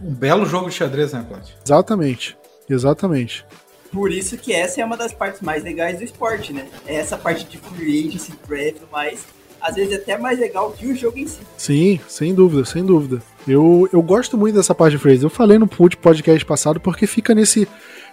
Um 0.00 0.12
belo 0.12 0.44
jogo 0.44 0.68
de 0.68 0.74
xadrez, 0.74 1.12
né, 1.12 1.24
Claudio? 1.26 1.54
Exatamente, 1.64 2.36
exatamente. 2.68 3.46
Por 3.92 4.12
isso 4.12 4.36
que 4.36 4.52
essa 4.52 4.80
é 4.80 4.84
uma 4.84 4.96
das 4.96 5.12
partes 5.12 5.40
mais 5.40 5.62
legais 5.62 5.98
do 5.98 6.04
esporte, 6.04 6.52
né? 6.52 6.66
É 6.86 6.96
essa 6.96 7.16
parte 7.16 7.44
de 7.44 7.58
free 7.58 8.08
agency, 8.08 8.32
draft 8.46 8.82
mais, 8.92 9.24
às 9.60 9.74
vezes 9.74 9.92
é 9.92 9.96
até 9.96 10.16
mais 10.16 10.38
legal 10.38 10.70
que 10.72 10.86
o 10.86 10.94
jogo 10.94 11.18
em 11.18 11.26
si. 11.26 11.40
Sim, 11.56 12.00
sem 12.06 12.34
dúvida, 12.34 12.64
sem 12.64 12.84
dúvida. 12.84 13.22
Eu, 13.46 13.88
eu 13.92 14.02
gosto 14.02 14.36
muito 14.36 14.54
dessa 14.54 14.74
parte 14.74 14.92
de 14.92 14.98
free 14.98 15.20
Eu 15.22 15.30
falei 15.30 15.58
no 15.58 15.66
podcast 15.66 16.44
passado 16.44 16.80
porque 16.80 17.06
fica 17.06 17.34
nesse 17.34 17.66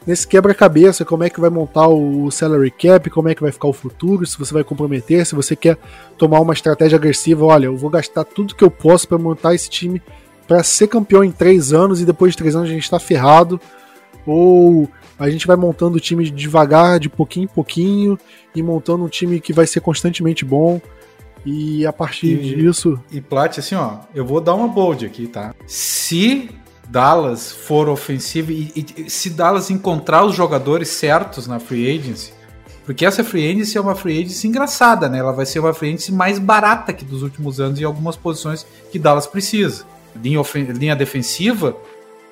nesse 0.05 0.27
quebra-cabeça, 0.27 1.03
como 1.03 1.23
é 1.23 1.29
que 1.29 1.39
vai 1.39 1.49
montar 1.49 1.87
o 1.87 2.29
salary 2.29 2.69
cap, 2.69 3.09
como 3.09 3.27
é 3.27 3.33
que 3.33 3.41
vai 3.41 3.51
ficar 3.51 3.67
o 3.67 3.73
futuro, 3.73 4.25
se 4.25 4.37
você 4.37 4.53
vai 4.53 4.63
comprometer, 4.63 5.25
se 5.25 5.33
você 5.33 5.55
quer 5.55 5.77
tomar 6.15 6.39
uma 6.41 6.53
estratégia 6.53 6.95
agressiva, 6.95 7.43
olha, 7.43 7.65
eu 7.65 7.75
vou 7.75 7.89
gastar 7.89 8.23
tudo 8.23 8.53
que 8.53 8.63
eu 8.63 8.69
posso 8.69 9.07
para 9.07 9.17
montar 9.17 9.55
esse 9.55 9.67
time 9.67 9.99
para 10.47 10.61
ser 10.61 10.87
campeão 10.87 11.23
em 11.23 11.31
três 11.31 11.73
anos 11.73 12.01
e 12.01 12.05
depois 12.05 12.33
de 12.33 12.37
três 12.37 12.55
anos 12.55 12.69
a 12.69 12.73
gente 12.73 12.83
está 12.83 12.99
ferrado, 12.99 13.59
ou 14.27 14.87
a 15.17 15.29
gente 15.29 15.47
vai 15.47 15.55
montando 15.55 15.97
o 15.97 15.99
time 15.99 16.29
devagar, 16.29 16.99
de 16.99 17.09
pouquinho 17.09 17.45
em 17.45 17.47
pouquinho, 17.47 18.19
e 18.53 18.61
montando 18.61 19.03
um 19.03 19.09
time 19.09 19.39
que 19.39 19.53
vai 19.53 19.65
ser 19.65 19.79
constantemente 19.79 20.43
bom. 20.43 20.81
E 21.45 21.85
a 21.85 21.93
partir 21.93 22.33
e, 22.33 22.55
disso. 22.55 22.99
E 23.11 23.21
Plat, 23.21 23.59
assim, 23.59 23.75
ó, 23.75 23.99
eu 24.13 24.25
vou 24.25 24.41
dar 24.41 24.55
uma 24.55 24.67
bold 24.67 25.05
aqui, 25.05 25.27
tá? 25.27 25.53
Se 25.67 26.49
Dallas 26.89 27.51
for 27.51 27.87
ofensivo 27.87 28.51
e, 28.51 28.71
e, 28.75 29.09
se 29.09 29.29
Dallas 29.29 29.69
encontrar 29.69 30.25
os 30.25 30.35
jogadores 30.35 30.89
certos 30.89 31.45
na 31.45 31.59
free 31.59 31.97
agency, 31.97 32.33
porque 32.85 33.05
essa 33.05 33.23
free 33.23 33.49
agency 33.49 33.77
é 33.77 33.81
uma 33.81 33.95
free 33.95 34.19
agency 34.19 34.47
engraçada, 34.47 35.07
né? 35.07 35.19
Ela 35.19 35.31
vai 35.31 35.45
ser 35.45 35.59
uma 35.59 35.73
free 35.73 35.89
agency 35.89 36.11
mais 36.11 36.39
barata 36.39 36.93
que 36.93 37.05
dos 37.05 37.23
últimos 37.23 37.59
anos 37.59 37.79
em 37.79 37.83
algumas 37.83 38.15
posições 38.15 38.65
que 38.91 38.99
Dallas 38.99 39.27
precisa. 39.27 39.85
Linha, 40.15 40.41
linha 40.69 40.95
defensiva, 40.95 41.75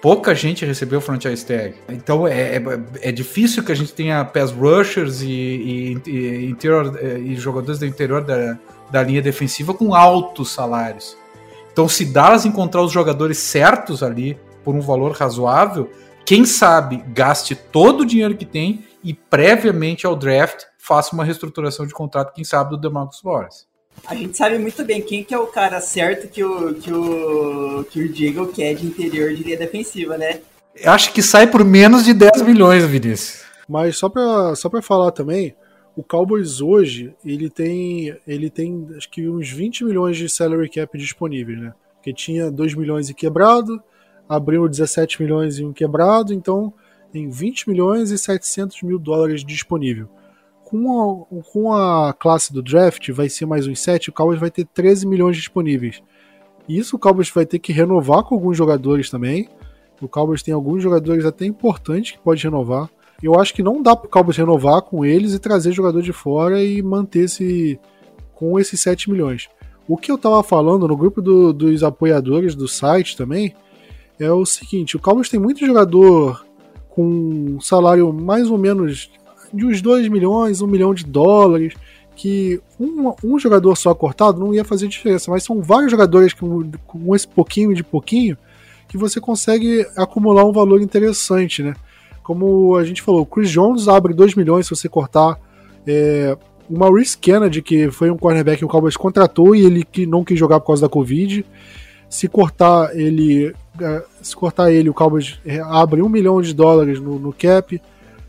pouca 0.04 0.36
gente 0.36 0.66
recebeu 0.66 1.00
franchise 1.00 1.46
tag. 1.46 1.76
Então 1.88 2.28
é, 2.28 2.58
é, 2.58 2.62
é, 3.04 3.12
difícil 3.14 3.64
que 3.64 3.72
a 3.72 3.76
gente 3.76 3.94
tenha 3.94 4.26
pass 4.26 4.52
rushers 4.52 5.22
e, 5.22 5.30
e, 5.30 6.02
e, 6.06 6.46
interior, 6.50 7.00
é, 7.02 7.18
e 7.20 7.34
jogadores 7.38 7.80
do 7.80 7.86
interior 7.86 8.22
da, 8.22 8.60
da 8.92 9.02
linha 9.02 9.22
defensiva 9.22 9.74
com 9.74 9.96
altos 9.96 10.52
salários. 10.52 11.18
Então, 11.72 11.88
se 11.88 12.04
Dallas 12.04 12.46
encontrar 12.46 12.84
os 12.84 12.92
jogadores 12.92 13.38
certos 13.38 14.04
ali 14.04 14.38
por 14.62 14.76
um 14.76 14.82
valor 14.82 15.14
razoável, 15.14 15.90
quem 16.26 16.46
sabe 16.46 17.02
gaste 17.08 17.56
todo 17.56 18.02
o 18.02 18.06
dinheiro 18.06 18.36
que 18.36 18.46
tem 18.46 18.84
e 19.02 19.14
previamente 19.14 20.06
ao 20.06 20.18
draft 20.18 20.66
faça 20.78 21.16
uma 21.16 21.24
reestruturação 21.24 21.88
de 21.88 21.94
contrato, 21.94 22.34
quem 22.34 22.44
sabe 22.44 22.72
do 22.72 22.78
DeMarcus 22.78 23.24
Lawrence. 23.24 23.73
A 24.06 24.16
gente 24.16 24.38
sabe 24.38 24.58
muito 24.58 24.84
bem 24.84 25.02
quem 25.02 25.24
que 25.24 25.34
é 25.34 25.40
o 25.40 25.48
cara 25.48 25.80
certo 25.80 26.28
que 26.28 26.44
o 26.44 26.74
que 26.76 26.94
o 26.94 27.86
que 27.90 28.02
o 28.02 28.10
Diego 28.10 28.48
quer 28.48 28.74
de 28.76 28.86
interior 28.86 29.34
de 29.34 29.44
linha 29.44 29.58
defensiva, 29.58 30.18
né? 30.18 30.42
Acho 30.84 31.14
que 31.14 31.22
sai 31.22 31.48
por 31.48 31.64
menos 31.64 32.04
de 32.04 32.14
10 32.14 32.42
milhões, 32.42 32.84
Vinícius. 32.86 33.44
Mas 33.68 33.98
só 33.98 34.10
para 34.10 34.56
só 34.56 34.70
para 34.70 34.82
falar 34.82 35.12
também, 35.12 35.56
o 35.96 36.04
Cowboys 36.04 36.60
hoje, 36.60 37.14
ele 37.24 37.50
tem, 37.50 38.18
ele 38.28 38.50
tem 38.50 38.88
acho 38.98 39.10
que 39.10 39.30
uns 39.30 39.50
20 39.50 39.86
milhões 39.86 40.18
de 40.18 40.28
salary 40.28 40.70
cap 40.70 40.98
disponíveis, 40.98 41.60
né? 41.60 41.74
Porque 41.96 42.12
tinha 42.12 42.52
2 42.52 42.74
milhões 42.74 43.10
e 43.10 43.14
quebrado, 43.14 43.82
abriu 44.28 44.68
17 44.68 45.22
milhões 45.22 45.60
e 45.60 45.64
um 45.64 45.72
quebrado, 45.72 46.34
então 46.34 46.74
tem 47.12 47.30
20 47.30 47.70
milhões 47.70 48.10
e 48.10 48.18
700 48.18 48.82
mil 48.82 48.98
dólares 48.98 49.46
disponível. 49.46 50.10
Com 50.74 51.28
a, 51.30 51.44
com 51.52 51.72
a 51.72 52.14
classe 52.14 52.52
do 52.52 52.60
draft, 52.60 53.08
vai 53.12 53.30
ser 53.30 53.46
mais 53.46 53.68
uns 53.68 53.80
7, 53.80 54.10
o 54.10 54.12
Cowboys 54.12 54.40
vai 54.40 54.50
ter 54.50 54.66
13 54.66 55.06
milhões 55.06 55.38
disponíveis. 55.38 56.02
Isso 56.68 56.96
o 56.96 57.00
Cowboys 57.00 57.30
vai 57.30 57.46
ter 57.46 57.60
que 57.60 57.72
renovar 57.72 58.24
com 58.24 58.34
alguns 58.34 58.58
jogadores 58.58 59.08
também. 59.08 59.48
O 60.02 60.08
Cowboys 60.08 60.42
tem 60.42 60.52
alguns 60.52 60.82
jogadores 60.82 61.26
até 61.26 61.46
importantes 61.46 62.14
que 62.14 62.18
pode 62.18 62.44
renovar. 62.44 62.90
Eu 63.22 63.40
acho 63.40 63.54
que 63.54 63.62
não 63.62 63.84
dá 63.84 63.96
pro 63.96 64.10
Cowboys 64.10 64.36
renovar 64.36 64.82
com 64.82 65.06
eles 65.06 65.36
e 65.36 65.40
trazer 65.40 65.74
jogador 65.74 66.02
de 66.02 66.12
fora 66.12 66.64
e 66.64 66.82
manter-se 66.82 67.80
com 68.34 68.60
esses 68.60 68.82
7 68.82 69.12
milhões. 69.12 69.50
O 69.88 69.96
que 69.96 70.12
eu 70.12 70.18
tava 70.18 70.42
falando 70.42 70.88
no 70.88 70.98
grupo 70.98 71.22
do, 71.22 71.54
dos 71.54 71.84
apoiadores 71.84 72.56
do 72.56 72.68
site 72.68 73.16
também 73.16 73.54
é 74.20 74.32
o 74.32 74.44
seguinte: 74.44 74.98
o 74.98 75.00
Cowboys 75.00 75.30
tem 75.30 75.40
muito 75.40 75.64
jogador 75.64 76.44
com 76.90 77.06
um 77.06 77.62
salário 77.62 78.12
mais 78.12 78.50
ou 78.50 78.58
menos 78.58 79.12
de 79.54 79.66
uns 79.66 79.82
2 79.82 80.08
milhões, 80.10 80.62
1 80.62 80.68
milhão 80.68 80.94
de 80.94 81.06
dólares, 81.06 81.74
que 82.16 82.60
um, 82.80 83.14
um 83.24 83.40
jogador 83.40 83.76
só 83.76 83.94
cortado 83.94 84.40
não 84.40 84.54
ia 84.54 84.64
fazer 84.64 84.88
diferença, 84.88 85.32
mas 85.32 85.44
são 85.44 85.62
vários 85.62 85.92
jogadores 85.92 86.34
com, 86.34 86.70
com 86.86 87.16
esse 87.16 87.28
pouquinho 87.28 87.74
de 87.74 87.84
pouquinho 87.84 88.38
que 88.88 88.98
você 88.98 89.20
consegue 89.20 89.86
acumular 89.98 90.46
um 90.46 90.52
valor 90.52 90.82
interessante, 90.82 91.64
né? 91.64 91.74
Como 92.22 92.76
a 92.76 92.84
gente 92.84 93.02
falou, 93.02 93.22
o 93.22 93.26
Chris 93.26 93.50
Jones 93.50 93.88
abre 93.88 94.14
2 94.14 94.36
milhões 94.36 94.68
se 94.68 94.76
você 94.76 94.88
cortar. 94.88 95.40
É, 95.86 96.38
o 96.70 96.78
Maurice 96.78 97.18
Kennedy, 97.18 97.62
que 97.62 97.92
foi 97.92 98.10
um 98.10 98.18
cornerback 98.18 98.60
que 98.60 98.66
o 98.66 98.68
Cowboys 98.68 98.96
contratou 98.96 99.56
e 99.56 99.66
ele 99.66 99.84
que 99.84 100.06
não 100.06 100.24
quis 100.24 100.40
jogar 100.40 100.60
por 100.60 100.68
causa 100.68 100.84
da 100.84 100.90
Covid. 100.90 101.46
Se 102.08 102.28
cortar 102.28 102.96
ele, 102.96 103.54
é, 103.82 104.04
se 104.22 104.36
cortar 104.36 104.72
ele, 104.72 104.90
o 104.90 104.94
Cowboys 104.94 105.40
é, 105.46 105.60
abre 105.60 106.02
um 106.02 106.08
milhão 106.08 106.42
de 106.42 106.54
dólares 106.54 107.00
no, 107.00 107.20
no 107.20 107.34
cap. 107.34 107.82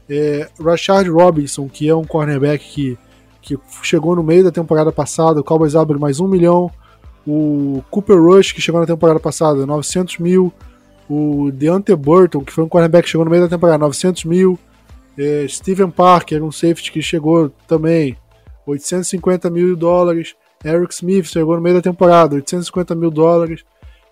É, 0.09 0.49
Rashard 0.61 1.09
Robinson, 1.09 1.69
que 1.69 1.89
é 1.89 1.95
um 1.95 2.05
cornerback 2.05 2.65
que, 2.65 2.99
que 3.41 3.59
chegou 3.83 4.15
no 4.15 4.23
meio 4.23 4.45
da 4.45 4.51
temporada 4.51 4.93
passada, 4.93 5.41
o 5.41 5.45
Cowboys 5.45 5.75
abre 5.75 5.99
mais 5.99 6.21
um 6.21 6.29
milhão. 6.29 6.71
O 7.27 7.83
Cooper 7.91 8.21
Rush, 8.21 8.53
que 8.53 8.61
chegou 8.61 8.81
na 8.81 8.87
temporada 8.87 9.19
passada, 9.19 9.65
900 9.65 10.19
mil. 10.19 10.53
O 11.09 11.51
Deante 11.51 11.95
Burton, 11.95 12.45
que 12.45 12.53
foi 12.53 12.65
um 12.65 12.69
cornerback 12.69 13.05
que 13.05 13.11
chegou 13.11 13.25
no 13.25 13.31
meio 13.31 13.43
da 13.45 13.49
temporada, 13.49 13.79
900 13.79 14.25
mil. 14.25 14.59
É, 15.17 15.47
Steven 15.49 15.91
Parker, 15.91 16.43
um 16.43 16.53
safety 16.53 16.91
que 16.91 17.01
chegou 17.01 17.51
também, 17.69 18.17
850 18.67 19.49
mil 19.49 19.77
dólares. 19.77 20.35
Eric 20.65 20.95
Smith 20.95 21.27
chegou 21.27 21.57
no 21.57 21.63
meio 21.63 21.77
da 21.77 21.83
temporada, 21.83 22.35
850 22.35 22.95
mil 22.95 23.11
dólares. 23.11 23.65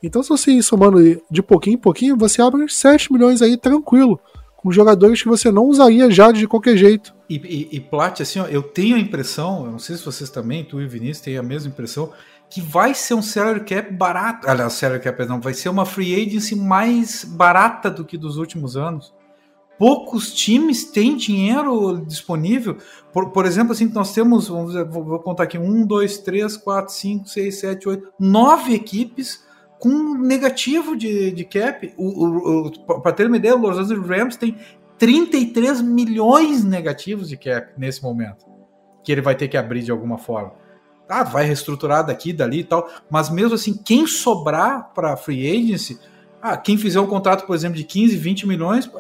Então, 0.03 0.23
se 0.23 0.29
você 0.29 0.53
ir 0.53 0.63
somando 0.63 0.99
de 1.31 1.43
pouquinho 1.43 1.75
em 1.75 1.79
pouquinho, 1.79 2.17
você 2.17 2.43
abre 2.43 2.63
uns 2.63 2.77
7 2.77 3.13
milhões 3.13 3.41
aí 3.41 3.57
tranquilo, 3.57 4.19
com 4.63 4.71
jogadores 4.71 5.23
que 5.23 5.29
você 5.29 5.51
não 5.51 5.65
usaria 5.65 6.11
já 6.11 6.31
de 6.31 6.47
qualquer 6.47 6.77
jeito. 6.77 7.15
E, 7.29 7.37
e, 7.37 7.77
e 7.77 7.81
Plat, 7.81 8.21
assim, 8.21 8.39
ó, 8.39 8.47
eu 8.47 8.63
tenho 8.63 8.97
a 8.97 8.99
impressão, 8.99 9.67
eu 9.67 9.73
não 9.73 9.79
sei 9.79 9.97
se 9.97 10.05
vocês 10.05 10.31
também, 10.31 10.65
tu 10.65 10.81
e 10.81 10.87
Vinícius, 10.87 11.21
têm 11.21 11.37
a 11.37 11.43
mesma 11.43 11.71
impressão, 11.71 12.13
que 12.49 12.61
vai 12.61 12.95
ser 12.95 13.15
um 13.15 13.23
salary 13.23 13.65
cap 13.65 13.93
barato. 13.93 14.49
Aliás, 14.49 14.75
salary 14.75 15.03
cap 15.03 15.27
não, 15.27 15.41
vai 15.41 15.55
ser 15.55 15.69
uma 15.69 15.85
free 15.85 16.15
agency 16.15 16.55
mais 16.55 17.25
barata 17.25 17.91
do 17.91 18.05
que 18.05 18.17
dos 18.17 18.37
últimos 18.37 18.77
anos 18.77 19.13
poucos 19.83 20.33
times 20.33 20.85
têm 20.85 21.17
dinheiro 21.17 22.05
disponível. 22.07 22.79
Por, 23.13 23.31
por 23.31 23.45
exemplo, 23.45 23.73
assim, 23.73 23.91
nós 23.93 24.15
temos, 24.15 24.47
vamos 24.47 24.73
dizer, 24.73 24.85
vou, 24.85 25.05
vou, 25.05 25.19
contar 25.19 25.43
aqui, 25.43 25.59
um, 25.59 25.85
dois, 25.85 26.19
três, 26.19 26.57
quatro, 26.57 26.95
cinco, 26.95 27.29
seis, 27.29 27.59
sete, 27.59 27.89
oito, 27.89 28.09
nove 28.17 28.75
equipes 28.75 29.45
com 29.83 30.15
negativo 30.15 30.97
de, 30.97 31.33
de 31.33 31.45
cap. 31.45 31.93
Para 33.03 33.13
ter 33.13 33.27
uma 33.27 33.37
ideia, 33.37 33.57
o 33.57 33.59
Los 33.59 33.77
Angeles 33.77 34.07
Rams 34.07 34.37
tem 34.37 34.57
33 34.97 35.83
milhões 35.83 36.63
negativos 36.63 37.29
de 37.29 37.37
cap 37.37 37.73
nesse 37.77 38.01
momento, 38.01 38.47
que 39.03 39.11
ele 39.11 39.21
vai 39.21 39.35
ter 39.35 39.49
que 39.49 39.57
abrir 39.57 39.83
de 39.83 39.91
alguma 39.91 40.19
forma. 40.19 40.53
Ah, 41.09 41.25
vai 41.25 41.47
reestruturar 41.47 42.07
daqui, 42.07 42.33
dali 42.33 42.61
e 42.61 42.65
tal, 42.65 42.89
mas 43.11 43.29
mesmo 43.29 43.55
assim, 43.55 43.75
quem 43.75 44.07
sobrar 44.07 44.93
para 44.95 45.17
free 45.17 45.51
agency 45.51 45.99
ah, 46.41 46.57
quem 46.57 46.77
fizer 46.77 47.01
um 47.01 47.07
contrato, 47.07 47.45
por 47.45 47.55
exemplo, 47.55 47.77
de 47.77 47.85
15, 47.85 48.17
20 48.17 48.47
milhões, 48.49 48.91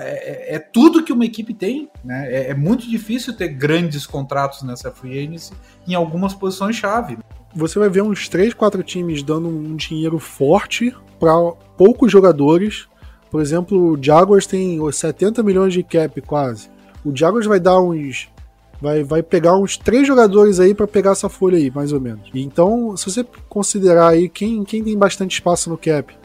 é, 0.00 0.52
é, 0.52 0.56
é 0.56 0.58
tudo 0.58 1.04
que 1.04 1.12
uma 1.12 1.24
equipe 1.24 1.52
tem. 1.52 1.90
Né? 2.02 2.34
É, 2.34 2.50
é, 2.50 2.54
muito 2.54 2.88
difícil 2.88 3.34
ter 3.36 3.48
grandes 3.48 4.06
contratos 4.06 4.62
nessa 4.62 4.90
free 4.90 5.18
agency 5.18 5.52
em 5.86 5.94
algumas 5.94 6.32
posições-chave. 6.32 7.18
Você 7.58 7.76
vai 7.76 7.88
ver 7.88 8.02
uns 8.02 8.28
3, 8.28 8.54
4 8.54 8.84
times 8.84 9.20
dando 9.20 9.48
um 9.48 9.74
dinheiro 9.74 10.20
forte 10.20 10.94
para 11.18 11.34
poucos 11.76 12.12
jogadores. 12.12 12.86
Por 13.32 13.40
exemplo, 13.40 13.94
o 13.94 13.98
Jaguars 14.00 14.46
tem 14.46 14.78
70 14.92 15.42
milhões 15.42 15.72
de 15.72 15.82
cap 15.82 16.20
quase. 16.20 16.70
O 17.04 17.14
Jaguars 17.14 17.46
vai 17.46 17.58
dar 17.58 17.80
uns 17.80 18.28
vai, 18.80 19.02
vai 19.02 19.24
pegar 19.24 19.56
uns 19.56 19.76
três 19.76 20.06
jogadores 20.06 20.60
aí 20.60 20.72
para 20.72 20.86
pegar 20.86 21.10
essa 21.10 21.28
folha 21.28 21.58
aí, 21.58 21.68
mais 21.68 21.92
ou 21.92 22.00
menos. 22.00 22.30
Então, 22.32 22.96
se 22.96 23.10
você 23.10 23.26
considerar 23.48 24.10
aí 24.10 24.28
quem, 24.28 24.62
quem 24.62 24.84
tem 24.84 24.96
bastante 24.96 25.32
espaço 25.32 25.68
no 25.68 25.76
cap, 25.76 26.16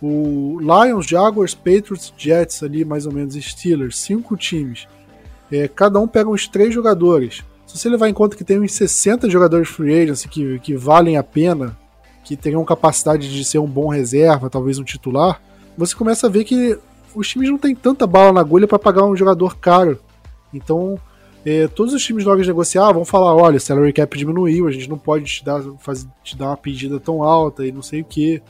o 0.00 0.58
Lions, 0.58 1.06
Jaguars, 1.06 1.54
Patriots, 1.54 2.14
Jets 2.16 2.62
ali, 2.62 2.82
mais 2.82 3.04
ou 3.04 3.12
menos, 3.12 3.34
Steelers, 3.34 3.98
cinco 3.98 4.38
times. 4.38 4.88
É, 5.52 5.68
cada 5.68 6.00
um 6.00 6.08
pega 6.08 6.30
uns 6.30 6.48
três 6.48 6.72
jogadores. 6.72 7.44
Se 7.68 7.76
você 7.76 7.90
levar 7.90 8.08
em 8.08 8.14
conta 8.14 8.34
que 8.34 8.42
tem 8.42 8.58
uns 8.58 8.72
60 8.72 9.28
jogadores 9.28 9.68
free 9.68 9.92
agents 9.92 10.24
que, 10.24 10.58
que 10.60 10.74
valem 10.74 11.18
a 11.18 11.22
pena, 11.22 11.76
que 12.24 12.34
teriam 12.34 12.64
capacidade 12.64 13.30
de 13.30 13.44
ser 13.44 13.58
um 13.58 13.66
bom 13.66 13.88
reserva, 13.88 14.48
talvez 14.48 14.78
um 14.78 14.84
titular, 14.84 15.38
você 15.76 15.94
começa 15.94 16.26
a 16.26 16.30
ver 16.30 16.44
que 16.44 16.78
os 17.14 17.28
times 17.28 17.50
não 17.50 17.58
têm 17.58 17.74
tanta 17.74 18.06
bala 18.06 18.32
na 18.32 18.40
agulha 18.40 18.66
para 18.66 18.78
pagar 18.78 19.04
um 19.04 19.14
jogador 19.14 19.58
caro. 19.58 20.00
Então, 20.52 20.98
é, 21.44 21.68
todos 21.68 21.92
os 21.92 22.02
times 22.02 22.24
logo 22.24 22.40
negociar 22.40 22.90
vão 22.90 23.04
falar: 23.04 23.36
olha, 23.36 23.58
o 23.58 23.60
salary 23.60 23.92
cap 23.92 24.16
diminuiu, 24.16 24.66
a 24.66 24.70
gente 24.70 24.88
não 24.88 24.98
pode 24.98 25.26
te 25.26 25.44
dar, 25.44 25.62
faz, 25.78 26.08
te 26.24 26.38
dar 26.38 26.46
uma 26.46 26.56
pedida 26.56 26.98
tão 26.98 27.22
alta 27.22 27.66
e 27.66 27.70
não 27.70 27.82
sei 27.82 28.00
o 28.00 28.04
que. 28.04 28.42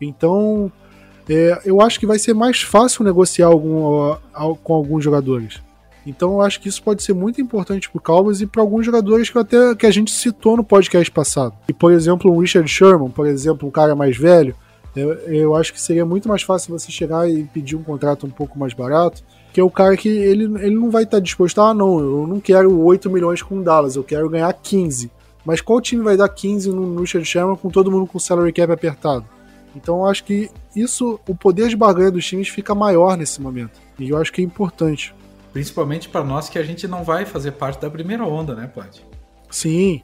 Então, 0.00 0.70
é, 1.28 1.60
eu 1.64 1.80
acho 1.80 1.98
que 1.98 2.06
vai 2.06 2.20
ser 2.20 2.34
mais 2.34 2.62
fácil 2.62 3.04
negociar 3.04 3.46
algum, 3.46 4.14
com 4.62 4.74
alguns 4.74 5.02
jogadores. 5.02 5.60
Então 6.06 6.32
eu 6.32 6.40
acho 6.40 6.60
que 6.60 6.68
isso 6.68 6.82
pode 6.82 7.02
ser 7.02 7.12
muito 7.12 7.40
importante 7.40 7.90
para 7.90 7.98
o 7.98 8.00
Cowboys 8.00 8.40
e 8.40 8.46
para 8.46 8.62
alguns 8.62 8.86
jogadores 8.86 9.28
que 9.28 9.38
até 9.38 9.74
que 9.74 9.86
a 9.86 9.90
gente 9.90 10.10
citou 10.10 10.56
no 10.56 10.64
podcast 10.64 11.10
passado. 11.10 11.54
E 11.68 11.72
por 11.72 11.92
exemplo, 11.92 12.32
um 12.32 12.38
Richard 12.38 12.68
Sherman, 12.68 13.10
por 13.10 13.26
exemplo, 13.26 13.68
um 13.68 13.70
cara 13.70 13.94
mais 13.94 14.16
velho, 14.16 14.54
eu, 14.96 15.12
eu 15.12 15.54
acho 15.54 15.72
que 15.72 15.80
seria 15.80 16.04
muito 16.04 16.28
mais 16.28 16.42
fácil 16.42 16.76
você 16.76 16.90
chegar 16.90 17.28
e 17.28 17.44
pedir 17.44 17.76
um 17.76 17.82
contrato 17.82 18.26
um 18.26 18.30
pouco 18.30 18.58
mais 18.58 18.72
barato, 18.72 19.22
que 19.52 19.60
é 19.60 19.64
o 19.64 19.70
cara 19.70 19.96
que 19.96 20.08
ele, 20.08 20.44
ele 20.44 20.74
não 20.74 20.90
vai 20.90 21.04
estar 21.04 21.20
disposto 21.20 21.60
a, 21.60 21.70
ah, 21.70 21.74
não, 21.74 21.98
eu 22.00 22.26
não 22.26 22.40
quero 22.40 22.76
8 22.80 23.08
milhões 23.10 23.42
com 23.42 23.58
o 23.58 23.62
Dallas, 23.62 23.96
eu 23.96 24.04
quero 24.04 24.28
ganhar 24.28 24.52
15. 24.52 25.10
Mas 25.44 25.60
qual 25.60 25.80
time 25.80 26.02
vai 26.02 26.16
dar 26.16 26.28
15 26.28 26.70
no 26.70 27.00
Richard 27.00 27.26
Sherman 27.26 27.56
com 27.56 27.70
todo 27.70 27.90
mundo 27.90 28.06
com 28.06 28.18
salary 28.18 28.52
cap 28.52 28.72
apertado? 28.72 29.24
Então 29.74 29.98
eu 29.98 30.06
acho 30.06 30.24
que 30.24 30.50
isso, 30.74 31.18
o 31.26 31.34
poder 31.34 31.68
de 31.68 31.76
barganha 31.76 32.10
dos 32.10 32.26
times 32.26 32.48
fica 32.48 32.74
maior 32.74 33.16
nesse 33.16 33.40
momento. 33.40 33.80
E 33.98 34.08
eu 34.08 34.16
acho 34.16 34.32
que 34.32 34.40
é 34.40 34.44
importante. 34.44 35.14
Principalmente 35.52 36.08
para 36.08 36.24
nós 36.24 36.48
que 36.48 36.58
a 36.58 36.62
gente 36.62 36.86
não 36.86 37.02
vai 37.02 37.24
fazer 37.24 37.52
parte 37.52 37.80
da 37.80 37.90
primeira 37.90 38.24
onda, 38.24 38.54
né, 38.54 38.66
Plat? 38.72 39.00
Sim. 39.50 40.02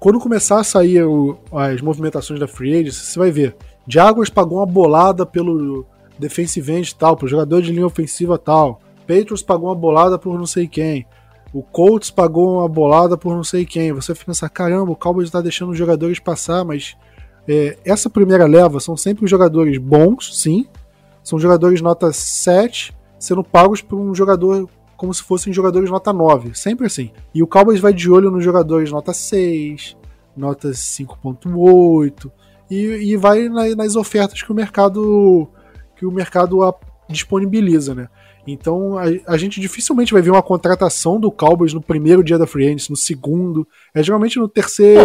Quando 0.00 0.18
começar 0.18 0.60
a 0.60 0.64
sair 0.64 1.02
o, 1.04 1.38
as 1.52 1.80
movimentações 1.80 2.38
da 2.38 2.48
Free 2.48 2.72
Agents, 2.72 2.96
você 2.96 3.18
vai 3.18 3.30
ver. 3.30 3.56
Jaguars 3.86 4.30
pagou 4.30 4.58
uma 4.58 4.66
bolada 4.66 5.24
pelo 5.24 5.86
defensive 6.18 6.72
end 6.72 6.94
tal, 6.94 7.16
pro 7.16 7.28
jogador 7.28 7.62
de 7.62 7.72
linha 7.72 7.86
ofensiva 7.86 8.38
tal. 8.38 8.80
Patriots 9.00 9.42
pagou 9.42 9.68
uma 9.68 9.74
bolada 9.74 10.18
por 10.18 10.38
não 10.38 10.46
sei 10.46 10.68
quem. 10.68 11.06
O 11.52 11.62
Colts 11.62 12.10
pagou 12.10 12.58
uma 12.58 12.68
bolada 12.68 13.16
por 13.16 13.34
não 13.34 13.42
sei 13.42 13.64
quem. 13.64 13.92
Você 13.92 14.14
fica 14.14 14.26
pensando, 14.26 14.50
caramba, 14.50 14.92
o 14.92 14.96
Cowboys 14.96 15.28
está 15.28 15.40
deixando 15.40 15.70
os 15.70 15.78
jogadores 15.78 16.18
passar, 16.18 16.64
mas 16.64 16.96
é, 17.48 17.78
essa 17.84 18.10
primeira 18.10 18.46
leva 18.46 18.80
são 18.80 18.96
sempre 18.96 19.26
jogadores 19.26 19.78
bons, 19.78 20.38
sim. 20.38 20.66
São 21.24 21.38
jogadores 21.38 21.80
nota 21.80 22.12
7, 22.12 22.94
sendo 23.18 23.42
pagos 23.42 23.80
por 23.80 23.98
um 23.98 24.14
jogador 24.14 24.68
como 24.98 25.14
se 25.14 25.22
fossem 25.22 25.52
jogadores 25.52 25.88
nota 25.88 26.12
9. 26.12 26.50
Sempre 26.54 26.86
assim. 26.86 27.12
E 27.32 27.42
o 27.42 27.46
Cowboys 27.46 27.80
vai 27.80 27.94
de 27.94 28.10
olho 28.10 28.30
nos 28.30 28.44
jogadores 28.44 28.90
nota 28.90 29.14
6, 29.14 29.96
nota 30.36 30.70
5.8 30.70 32.30
e, 32.70 33.12
e 33.12 33.16
vai 33.16 33.48
nas 33.48 33.96
ofertas 33.96 34.42
que 34.42 34.52
o 34.52 34.54
mercado 34.54 35.48
que 35.96 36.04
o 36.04 36.12
mercado 36.12 36.58
disponibiliza, 37.08 37.94
né? 37.94 38.08
Então 38.52 38.98
a, 38.98 39.04
a, 39.26 39.36
gente 39.36 39.60
dificilmente 39.60 40.12
vai 40.12 40.22
ver 40.22 40.30
uma 40.30 40.42
contratação 40.42 41.18
do 41.20 41.30
Cowboys 41.30 41.72
no 41.72 41.80
primeiro 41.80 42.22
dia 42.22 42.38
da 42.38 42.46
Free 42.46 42.66
Agency, 42.66 42.90
no 42.90 42.96
segundo. 42.96 43.66
É 43.94 44.02
geralmente 44.02 44.38
no 44.38 44.48
terceiro. 44.48 45.02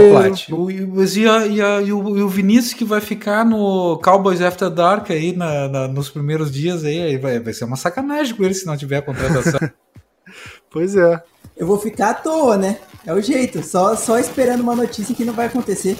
Oh, 0.51 0.55
no... 0.55 0.71
e, 0.71 1.27
a, 1.27 1.47
e, 1.47 1.61
a, 1.61 1.81
e, 1.81 1.91
o, 1.93 2.17
e, 2.17 2.21
o, 2.21 2.29
Vinícius 2.29 2.73
que 2.73 2.85
vai 2.85 3.01
ficar 3.01 3.45
no 3.45 3.99
Cowboys 4.03 4.41
After 4.41 4.69
Dark 4.69 5.09
aí 5.11 5.35
na, 5.35 5.67
na, 5.67 5.87
nos 5.87 6.09
primeiros 6.09 6.51
dias 6.51 6.83
aí, 6.83 7.01
aí 7.01 7.17
vai, 7.17 7.39
vai 7.39 7.53
ser 7.53 7.65
uma 7.65 7.75
sacanagem 7.75 8.35
com 8.35 8.43
ele 8.43 8.53
se 8.53 8.65
não 8.65 8.77
tiver 8.77 8.97
a 8.97 9.01
contratação. 9.01 9.59
pois 10.69 10.95
é. 10.95 11.21
Eu 11.55 11.67
vou 11.67 11.77
ficar 11.77 12.09
à 12.09 12.13
toa, 12.13 12.57
né? 12.57 12.79
É 13.05 13.13
o 13.13 13.21
jeito, 13.21 13.61
só, 13.63 13.95
só 13.95 14.17
esperando 14.17 14.61
uma 14.61 14.75
notícia 14.75 15.13
que 15.13 15.25
não 15.25 15.33
vai 15.33 15.47
acontecer. 15.47 15.97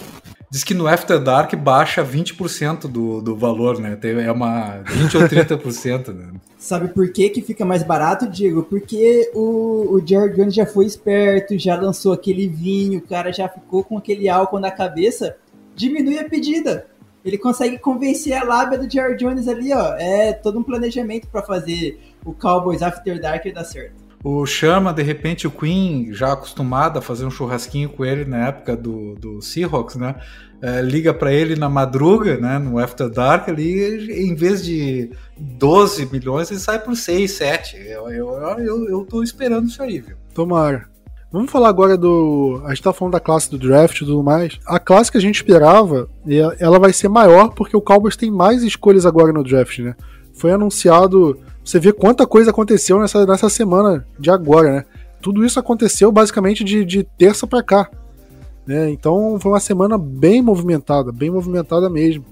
Diz 0.53 0.63
que 0.63 0.75
no 0.75 0.85
After 0.85 1.19
Dark 1.19 1.51
baixa 1.55 2.05
20% 2.05 2.81
do, 2.81 3.19
do 3.23 3.35
valor, 3.35 3.79
né? 3.79 3.97
É 4.23 4.31
uma 4.31 4.83
20 4.85 5.17
ou 5.17 5.23
30%, 5.23 6.13
né? 6.13 6.27
Sabe 6.59 6.89
por 6.89 7.11
que, 7.11 7.27
que 7.29 7.41
fica 7.41 7.65
mais 7.65 7.81
barato, 7.81 8.29
Diego? 8.29 8.61
Porque 8.61 9.31
o, 9.33 9.95
o 9.95 10.07
Jared 10.07 10.35
Jones 10.35 10.53
já 10.53 10.67
foi 10.67 10.85
esperto, 10.85 11.57
já 11.57 11.75
lançou 11.75 12.13
aquele 12.13 12.47
vinho, 12.47 12.99
o 12.99 13.01
cara 13.01 13.33
já 13.33 13.49
ficou 13.49 13.83
com 13.83 13.97
aquele 13.97 14.29
álcool 14.29 14.59
na 14.59 14.69
cabeça, 14.69 15.35
diminui 15.75 16.19
a 16.19 16.29
pedida. 16.29 16.85
Ele 17.25 17.39
consegue 17.39 17.79
convencer 17.79 18.33
a 18.33 18.43
lábia 18.43 18.77
do 18.77 18.87
Jared 18.87 19.17
Jones 19.17 19.47
ali, 19.47 19.73
ó. 19.73 19.95
É 19.95 20.33
todo 20.33 20.59
um 20.59 20.63
planejamento 20.63 21.27
para 21.29 21.41
fazer 21.41 21.99
o 22.23 22.31
Cowboys 22.31 22.83
After 22.83 23.19
Dark 23.19 23.43
dar 23.51 23.63
certo. 23.63 24.02
O 24.24 24.45
chama, 24.45 24.93
de 24.93 25.03
repente, 25.03 25.45
o 25.45 25.51
Queen, 25.51 26.13
já 26.13 26.32
acostumado 26.32 26.97
a 26.97 27.01
fazer 27.01 27.26
um 27.26 27.32
churrasquinho 27.32 27.89
com 27.89 28.05
ele 28.05 28.24
na 28.24 28.47
época 28.47 28.78
do, 28.78 29.15
do 29.15 29.41
Seahawks, 29.41 29.97
né? 29.97 30.15
É, 30.61 30.82
liga 30.82 31.13
para 31.13 31.34
ele 31.34 31.57
na 31.57 31.67
madruga, 31.67 32.38
né? 32.38 32.57
No 32.57 32.80
After 32.80 33.09
Dark 33.09 33.49
ali, 33.49 34.26
em 34.26 34.34
vez 34.34 34.63
de 34.63 35.11
12 35.38 36.05
milhões, 36.05 36.49
ele 36.49 36.59
sai 36.61 36.80
por 36.80 36.95
6, 36.95 37.30
7. 37.32 37.76
Eu, 37.76 38.09
eu, 38.09 38.30
eu, 38.59 38.89
eu 38.89 39.05
tô 39.05 39.21
esperando 39.21 39.67
isso 39.67 39.84
aí, 39.84 39.99
viu? 39.99 40.15
Tomara. 40.34 40.88
Vamos 41.30 41.51
falar 41.51 41.67
agora 41.67 41.97
do. 41.97 42.61
A 42.63 42.69
gente 42.69 42.84
tá 42.84 42.93
falando 42.93 43.13
da 43.13 43.19
classe 43.19 43.51
do 43.51 43.57
draft 43.57 43.97
e 43.97 44.05
tudo 44.05 44.24
mais. 44.24 44.57
A 44.65 44.80
classe 44.80 45.11
que 45.11 45.17
a 45.17 45.21
gente 45.21 45.36
esperava, 45.36 46.07
ela 46.59 46.80
vai 46.80 46.93
ser 46.93 47.09
maior 47.09 47.49
porque 47.49 47.76
o 47.76 47.82
Cowboys 47.82 48.15
tem 48.15 48.32
mais 48.32 48.63
escolhas 48.63 49.05
agora 49.05 49.34
no 49.34 49.43
draft, 49.43 49.80
né? 49.80 49.95
Foi 50.34 50.51
anunciado 50.51 51.38
você 51.64 51.80
vê 51.80 51.93
quanta 51.93 52.28
coisa 52.28 52.51
aconteceu 52.51 52.99
nessa, 52.99 53.26
nessa 53.26 53.49
semana 53.49 54.05
de 54.20 54.30
agora, 54.30 54.72
né? 54.72 54.86
Tudo 55.22 55.45
isso 55.45 55.59
aconteceu 55.59 56.11
basicamente 56.11 56.64
de, 56.64 56.84
de 56.84 57.03
terça 57.03 57.47
para 57.47 57.64
cá. 57.64 57.89
Né? 58.68 58.89
Então 58.91 59.39
foi 59.39 59.51
uma 59.51 59.59
semana 59.59 59.97
bem 59.97 60.41
movimentada, 60.41 61.11
bem 61.11 61.30
movimentada 61.30 61.89
mesmo. 61.89 62.26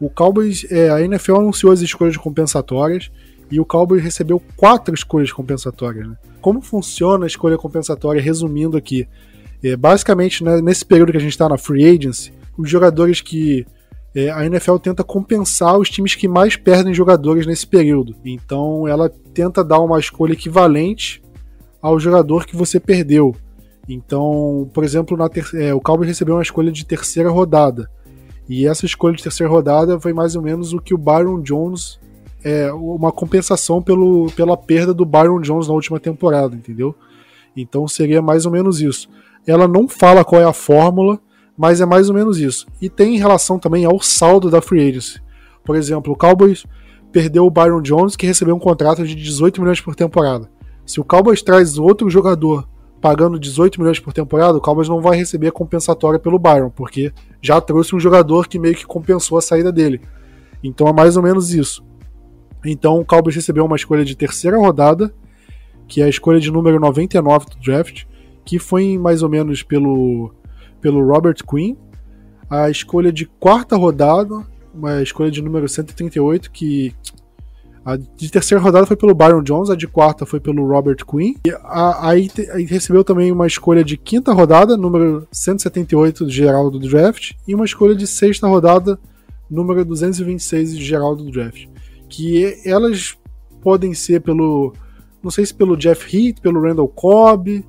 O 0.00 0.08
Cowboys, 0.08 0.64
é, 0.70 0.90
a 0.90 1.02
NFL 1.02 1.36
anunciou 1.36 1.72
as 1.72 1.80
escolhas 1.80 2.16
compensatórias 2.16 3.10
e 3.50 3.58
o 3.58 3.64
Cowboys 3.64 4.02
recebeu 4.02 4.40
quatro 4.56 4.94
escolhas 4.94 5.32
compensatórias. 5.32 6.06
Né? 6.06 6.16
Como 6.40 6.60
funciona 6.60 7.24
a 7.24 7.26
escolha 7.26 7.58
compensatória? 7.58 8.22
Resumindo 8.22 8.76
aqui, 8.76 9.08
é, 9.62 9.76
basicamente 9.76 10.44
né, 10.44 10.60
nesse 10.60 10.84
período 10.84 11.10
que 11.10 11.18
a 11.18 11.20
gente 11.20 11.32
está 11.32 11.48
na 11.48 11.58
free 11.58 11.84
agency, 11.84 12.32
os 12.56 12.70
jogadores 12.70 13.20
que 13.20 13.66
é, 14.14 14.30
a 14.30 14.44
NFL 14.46 14.76
tenta 14.76 15.04
compensar 15.04 15.78
os 15.78 15.90
times 15.90 16.14
que 16.14 16.26
mais 16.26 16.56
perdem 16.56 16.94
jogadores 16.94 17.46
nesse 17.46 17.66
período. 17.66 18.14
Então 18.24 18.86
ela 18.88 19.10
tenta 19.32 19.62
dar 19.62 19.80
uma 19.80 19.98
escolha 19.98 20.32
equivalente 20.32 21.22
ao 21.80 22.00
jogador 22.00 22.46
que 22.46 22.56
você 22.56 22.80
perdeu. 22.80 23.34
Então, 23.88 24.68
por 24.74 24.84
exemplo, 24.84 25.16
é, 25.54 25.72
o 25.72 25.80
Cowboys 25.80 26.08
recebeu 26.08 26.34
uma 26.34 26.42
escolha 26.42 26.70
de 26.70 26.84
terceira 26.84 27.30
rodada. 27.30 27.90
E 28.48 28.66
essa 28.66 28.86
escolha 28.86 29.16
de 29.16 29.22
terceira 29.22 29.52
rodada 29.52 30.00
foi 30.00 30.12
mais 30.12 30.34
ou 30.34 30.42
menos 30.42 30.72
o 30.72 30.80
que 30.80 30.94
o 30.94 30.98
Byron 30.98 31.40
Jones. 31.40 31.98
É, 32.42 32.72
uma 32.72 33.10
compensação 33.10 33.82
pelo, 33.82 34.30
pela 34.32 34.56
perda 34.56 34.94
do 34.94 35.04
Byron 35.04 35.40
Jones 35.40 35.66
na 35.66 35.74
última 35.74 35.98
temporada, 35.98 36.54
entendeu? 36.54 36.94
Então 37.56 37.88
seria 37.88 38.22
mais 38.22 38.46
ou 38.46 38.52
menos 38.52 38.80
isso. 38.80 39.08
Ela 39.46 39.66
não 39.66 39.88
fala 39.88 40.24
qual 40.24 40.40
é 40.40 40.44
a 40.44 40.52
fórmula, 40.52 41.18
mas 41.58 41.80
é 41.80 41.84
mais 41.84 42.08
ou 42.08 42.14
menos 42.14 42.38
isso. 42.38 42.68
E 42.80 42.88
tem 42.88 43.16
em 43.16 43.18
relação 43.18 43.58
também 43.58 43.84
ao 43.84 44.00
saldo 44.00 44.48
da 44.48 44.62
Free 44.62 44.88
Agency. 44.88 45.20
Por 45.64 45.74
exemplo, 45.74 46.12
o 46.12 46.16
Cowboys 46.16 46.64
perdeu 47.10 47.44
o 47.44 47.50
Byron 47.50 47.82
Jones, 47.82 48.14
que 48.14 48.26
recebeu 48.26 48.54
um 48.54 48.60
contrato 48.60 49.04
de 49.04 49.14
18 49.16 49.60
milhões 49.60 49.80
por 49.80 49.96
temporada. 49.96 50.48
Se 50.86 51.00
o 51.00 51.04
Cowboys 51.04 51.42
traz 51.42 51.76
outro 51.76 52.08
jogador 52.08 52.68
pagando 53.00 53.38
18 53.38 53.80
milhões 53.80 53.98
por 53.98 54.12
temporada, 54.12 54.56
o 54.56 54.60
Cowboys 54.60 54.88
não 54.88 55.00
vai 55.00 55.16
receber 55.16 55.48
a 55.48 55.52
compensatória 55.52 56.18
pelo 56.18 56.38
Byron, 56.38 56.70
porque 56.70 57.12
já 57.42 57.60
trouxe 57.60 57.94
um 57.94 58.00
jogador 58.00 58.46
que 58.48 58.58
meio 58.58 58.74
que 58.74 58.86
compensou 58.86 59.36
a 59.36 59.42
saída 59.42 59.72
dele. 59.72 60.00
Então 60.62 60.86
é 60.86 60.92
mais 60.92 61.16
ou 61.16 61.22
menos 61.22 61.52
isso. 61.52 61.84
Então 62.64 63.00
o 63.00 63.04
Cowboys 63.04 63.34
recebeu 63.34 63.64
uma 63.64 63.76
escolha 63.76 64.04
de 64.04 64.16
terceira 64.16 64.58
rodada, 64.58 65.12
que 65.88 66.02
é 66.02 66.04
a 66.04 66.08
escolha 66.08 66.38
de 66.38 66.50
número 66.50 66.78
99 66.78 67.46
do 67.46 67.58
draft, 67.60 68.04
que 68.44 68.58
foi 68.58 68.96
mais 68.96 69.22
ou 69.22 69.28
menos 69.28 69.62
pelo, 69.62 70.32
pelo 70.80 71.06
Robert 71.06 71.36
Quinn. 71.44 71.76
A 72.48 72.70
escolha 72.70 73.12
de 73.12 73.26
quarta 73.26 73.76
rodada, 73.76 74.46
uma 74.74 75.02
escolha 75.02 75.30
de 75.30 75.42
número 75.42 75.68
138, 75.68 76.50
que 76.50 76.94
a 77.84 77.96
de 77.96 78.30
terceira 78.30 78.62
rodada 78.62 78.84
foi 78.84 78.96
pelo 78.96 79.14
Byron 79.14 79.42
Jones, 79.42 79.70
a 79.70 79.74
de 79.74 79.86
quarta 79.86 80.26
foi 80.26 80.38
pelo 80.38 80.66
Robert 80.66 81.06
Quinn. 81.06 81.34
E 81.46 81.52
aí, 82.00 82.28
recebeu 82.66 83.02
também 83.02 83.32
uma 83.32 83.46
escolha 83.46 83.82
de 83.82 83.96
quinta 83.96 84.32
rodada, 84.32 84.76
número 84.76 85.26
178 85.32 86.26
de 86.26 86.32
geral 86.32 86.70
do 86.70 86.78
draft, 86.78 87.32
e 87.46 87.54
uma 87.54 87.64
escolha 87.64 87.94
de 87.94 88.06
sexta 88.06 88.46
rodada, 88.46 88.98
número 89.50 89.86
226 89.86 90.76
de 90.76 90.84
geral 90.84 91.16
do 91.16 91.30
draft. 91.30 91.66
Que 92.10 92.60
elas 92.64 93.16
podem 93.62 93.94
ser 93.94 94.20
pelo. 94.20 94.74
Não 95.22 95.30
sei 95.30 95.46
se 95.46 95.54
pelo 95.54 95.76
Jeff 95.76 96.14
Heath, 96.14 96.40
pelo 96.40 96.60
Randall 96.60 96.88
Cobb, 96.88 97.64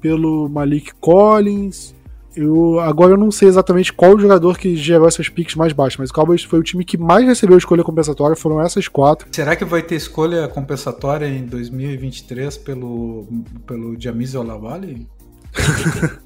pelo 0.00 0.48
Malik 0.48 0.92
Collins, 1.00 1.94
eu, 2.36 2.80
agora 2.80 3.12
eu 3.12 3.18
não 3.18 3.30
sei 3.30 3.48
exatamente 3.48 3.92
qual 3.92 4.18
jogador 4.18 4.58
que 4.58 4.76
gerou 4.76 5.06
essas 5.06 5.28
picks 5.28 5.54
mais 5.54 5.72
baixas, 5.72 5.98
mas 5.98 6.10
o 6.10 6.14
Cowboys 6.14 6.42
foi 6.42 6.58
o 6.58 6.62
time 6.62 6.84
que 6.84 6.98
mais 6.98 7.26
recebeu 7.26 7.56
escolha 7.56 7.84
compensatória, 7.84 8.36
foram 8.36 8.60
essas 8.60 8.88
quatro. 8.88 9.28
Será 9.32 9.56
que 9.56 9.64
vai 9.64 9.82
ter 9.82 9.96
escolha 9.96 10.48
compensatória 10.48 11.26
em 11.26 11.44
2023 11.46 12.58
pelo, 12.58 13.26
pelo 13.66 14.00
Jamiz 14.00 14.34
Olawale? 14.34 15.06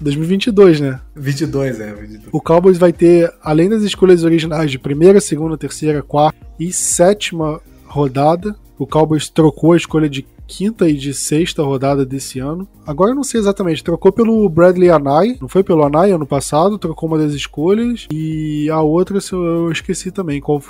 2022, 0.00 0.80
né? 0.80 1.00
22, 1.14 1.80
é. 1.80 1.92
22. 1.92 2.28
O 2.32 2.40
Cowboys 2.40 2.78
vai 2.78 2.92
ter, 2.92 3.32
além 3.42 3.68
das 3.68 3.82
escolhas 3.82 4.24
originais 4.24 4.70
de 4.70 4.78
primeira, 4.78 5.20
segunda, 5.20 5.56
terceira, 5.56 6.02
quarta 6.02 6.38
e 6.58 6.72
sétima 6.72 7.60
rodada, 7.84 8.54
o 8.78 8.86
Cowboys 8.86 9.28
trocou 9.28 9.72
a 9.72 9.76
escolha 9.76 10.08
de 10.08 10.26
quinta 10.46 10.88
e 10.88 10.94
de 10.94 11.12
sexta 11.12 11.62
rodada 11.62 12.06
desse 12.06 12.38
ano. 12.38 12.66
Agora 12.86 13.10
eu 13.10 13.14
não 13.14 13.22
sei 13.22 13.40
exatamente, 13.40 13.84
trocou 13.84 14.10
pelo 14.10 14.48
Bradley 14.48 14.90
Anai, 14.90 15.36
não 15.40 15.48
foi 15.48 15.62
pelo 15.62 15.84
Anai 15.84 16.10
ano 16.10 16.26
passado, 16.26 16.78
trocou 16.78 17.08
uma 17.08 17.18
das 17.18 17.34
escolhas 17.34 18.06
e 18.10 18.68
a 18.70 18.80
outra 18.80 19.18
eu 19.32 19.70
esqueci 19.70 20.10
também 20.10 20.40
qual 20.40 20.62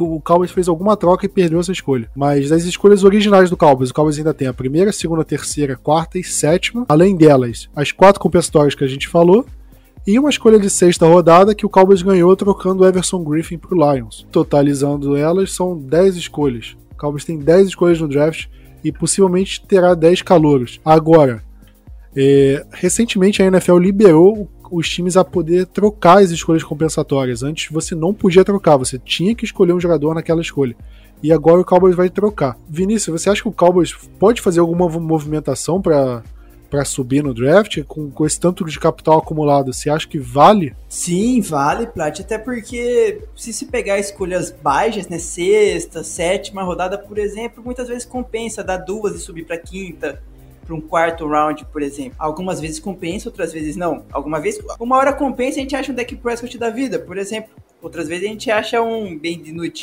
o 0.00 0.20
Cowboys 0.20 0.50
fez 0.50 0.68
alguma 0.68 0.96
troca 0.96 1.24
e 1.24 1.28
perdeu 1.28 1.60
essa 1.60 1.72
escolha. 1.72 2.10
Mas 2.14 2.50
das 2.50 2.64
escolhas 2.64 3.04
originais 3.04 3.48
do 3.48 3.56
Cowboys, 3.56 3.90
o 3.90 3.94
Cowboys 3.94 4.18
ainda 4.18 4.34
tem 4.34 4.48
a 4.48 4.52
primeira, 4.52 4.92
segunda, 4.92 5.24
terceira, 5.24 5.76
quarta 5.76 6.18
e 6.18 6.24
sétima. 6.24 6.84
Além 6.88 7.16
delas, 7.16 7.68
as 7.74 7.92
quatro 7.92 8.20
compensatórias 8.20 8.74
que 8.74 8.84
a 8.84 8.88
gente 8.88 9.08
falou. 9.08 9.46
E 10.06 10.18
uma 10.18 10.28
escolha 10.28 10.58
de 10.58 10.68
sexta 10.68 11.06
rodada 11.06 11.54
que 11.54 11.64
o 11.64 11.68
Cowboys 11.68 12.02
ganhou 12.02 12.36
trocando 12.36 12.82
o 12.82 12.86
Everson 12.86 13.24
Griffin 13.24 13.56
pro 13.56 13.74
Lions. 13.74 14.26
Totalizando 14.30 15.16
elas, 15.16 15.52
são 15.52 15.78
10 15.78 16.16
escolhas. 16.16 16.76
Cowboys 17.04 17.24
tem 17.24 17.38
10 17.38 17.68
escolhas 17.68 18.00
no 18.00 18.08
draft 18.08 18.46
e 18.82 18.90
possivelmente 18.90 19.62
terá 19.66 19.94
10 19.94 20.22
calouros. 20.22 20.80
Agora, 20.82 21.42
é, 22.16 22.64
recentemente 22.72 23.42
a 23.42 23.46
NFL 23.46 23.76
liberou 23.76 24.48
os 24.70 24.88
times 24.88 25.16
a 25.16 25.24
poder 25.24 25.66
trocar 25.66 26.22
as 26.22 26.30
escolhas 26.30 26.64
compensatórias. 26.64 27.42
Antes 27.42 27.70
você 27.70 27.94
não 27.94 28.14
podia 28.14 28.44
trocar, 28.44 28.78
você 28.78 28.98
tinha 28.98 29.34
que 29.34 29.44
escolher 29.44 29.74
um 29.74 29.80
jogador 29.80 30.14
naquela 30.14 30.40
escolha. 30.40 30.74
E 31.22 31.30
agora 31.30 31.60
o 31.60 31.64
Cowboys 31.64 31.94
vai 31.94 32.08
trocar. 32.08 32.56
Vinícius, 32.68 33.20
você 33.20 33.28
acha 33.28 33.42
que 33.42 33.48
o 33.48 33.52
Cowboys 33.52 33.92
pode 34.18 34.40
fazer 34.40 34.60
alguma 34.60 34.88
movimentação 34.88 35.80
para 35.82 36.22
para 36.74 36.84
subir 36.84 37.22
no 37.22 37.32
draft, 37.32 37.84
com, 37.84 38.10
com 38.10 38.26
esse 38.26 38.40
tanto 38.40 38.64
de 38.64 38.80
capital 38.80 39.18
acumulado, 39.18 39.72
você 39.72 39.88
acha 39.88 40.08
que 40.08 40.18
vale? 40.18 40.74
Sim, 40.88 41.40
vale, 41.40 41.86
Plat, 41.86 42.18
até 42.18 42.36
porque 42.36 43.22
se 43.36 43.52
se 43.52 43.66
pegar 43.66 43.96
escolhas 43.96 44.50
baixas, 44.50 45.06
né, 45.06 45.20
sexta, 45.20 46.02
sétima 46.02 46.64
rodada, 46.64 46.98
por 46.98 47.16
exemplo, 47.16 47.62
muitas 47.64 47.86
vezes 47.86 48.04
compensa 48.04 48.64
dar 48.64 48.78
duas 48.78 49.14
e 49.14 49.20
subir 49.20 49.46
para 49.46 49.56
quinta, 49.56 50.20
para 50.66 50.74
um 50.74 50.80
quarto 50.80 51.28
round, 51.28 51.64
por 51.66 51.80
exemplo. 51.80 52.16
Algumas 52.18 52.60
vezes 52.60 52.80
compensa, 52.80 53.28
outras 53.28 53.52
vezes 53.52 53.76
não. 53.76 54.04
Alguma 54.10 54.40
vez, 54.40 54.58
uma 54.80 54.96
hora 54.96 55.12
compensa, 55.12 55.60
a 55.60 55.62
gente 55.62 55.76
acha 55.76 55.92
um 55.92 55.94
deck 55.94 56.16
Prescott 56.16 56.58
da 56.58 56.70
vida, 56.70 56.98
por 56.98 57.16
exemplo. 57.16 57.50
Outras 57.80 58.08
vezes 58.08 58.24
a 58.24 58.28
gente 58.28 58.50
acha 58.50 58.82
um 58.82 59.16
bem 59.16 59.40
de 59.40 59.52
noite. 59.52 59.80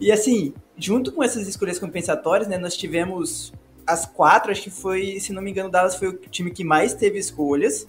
e 0.00 0.10
assim, 0.10 0.54
junto 0.78 1.12
com 1.12 1.22
essas 1.22 1.46
escolhas 1.46 1.78
compensatórias, 1.78 2.48
né, 2.48 2.56
nós 2.56 2.74
tivemos 2.74 3.52
as 3.86 4.04
quatro, 4.06 4.50
acho 4.50 4.62
que 4.62 4.70
foi, 4.70 5.18
se 5.20 5.32
não 5.32 5.40
me 5.40 5.50
engano, 5.50 5.70
Dallas 5.70 5.96
foi 5.96 6.08
o 6.08 6.12
time 6.14 6.50
que 6.50 6.64
mais 6.64 6.94
teve 6.94 7.18
escolhas. 7.18 7.86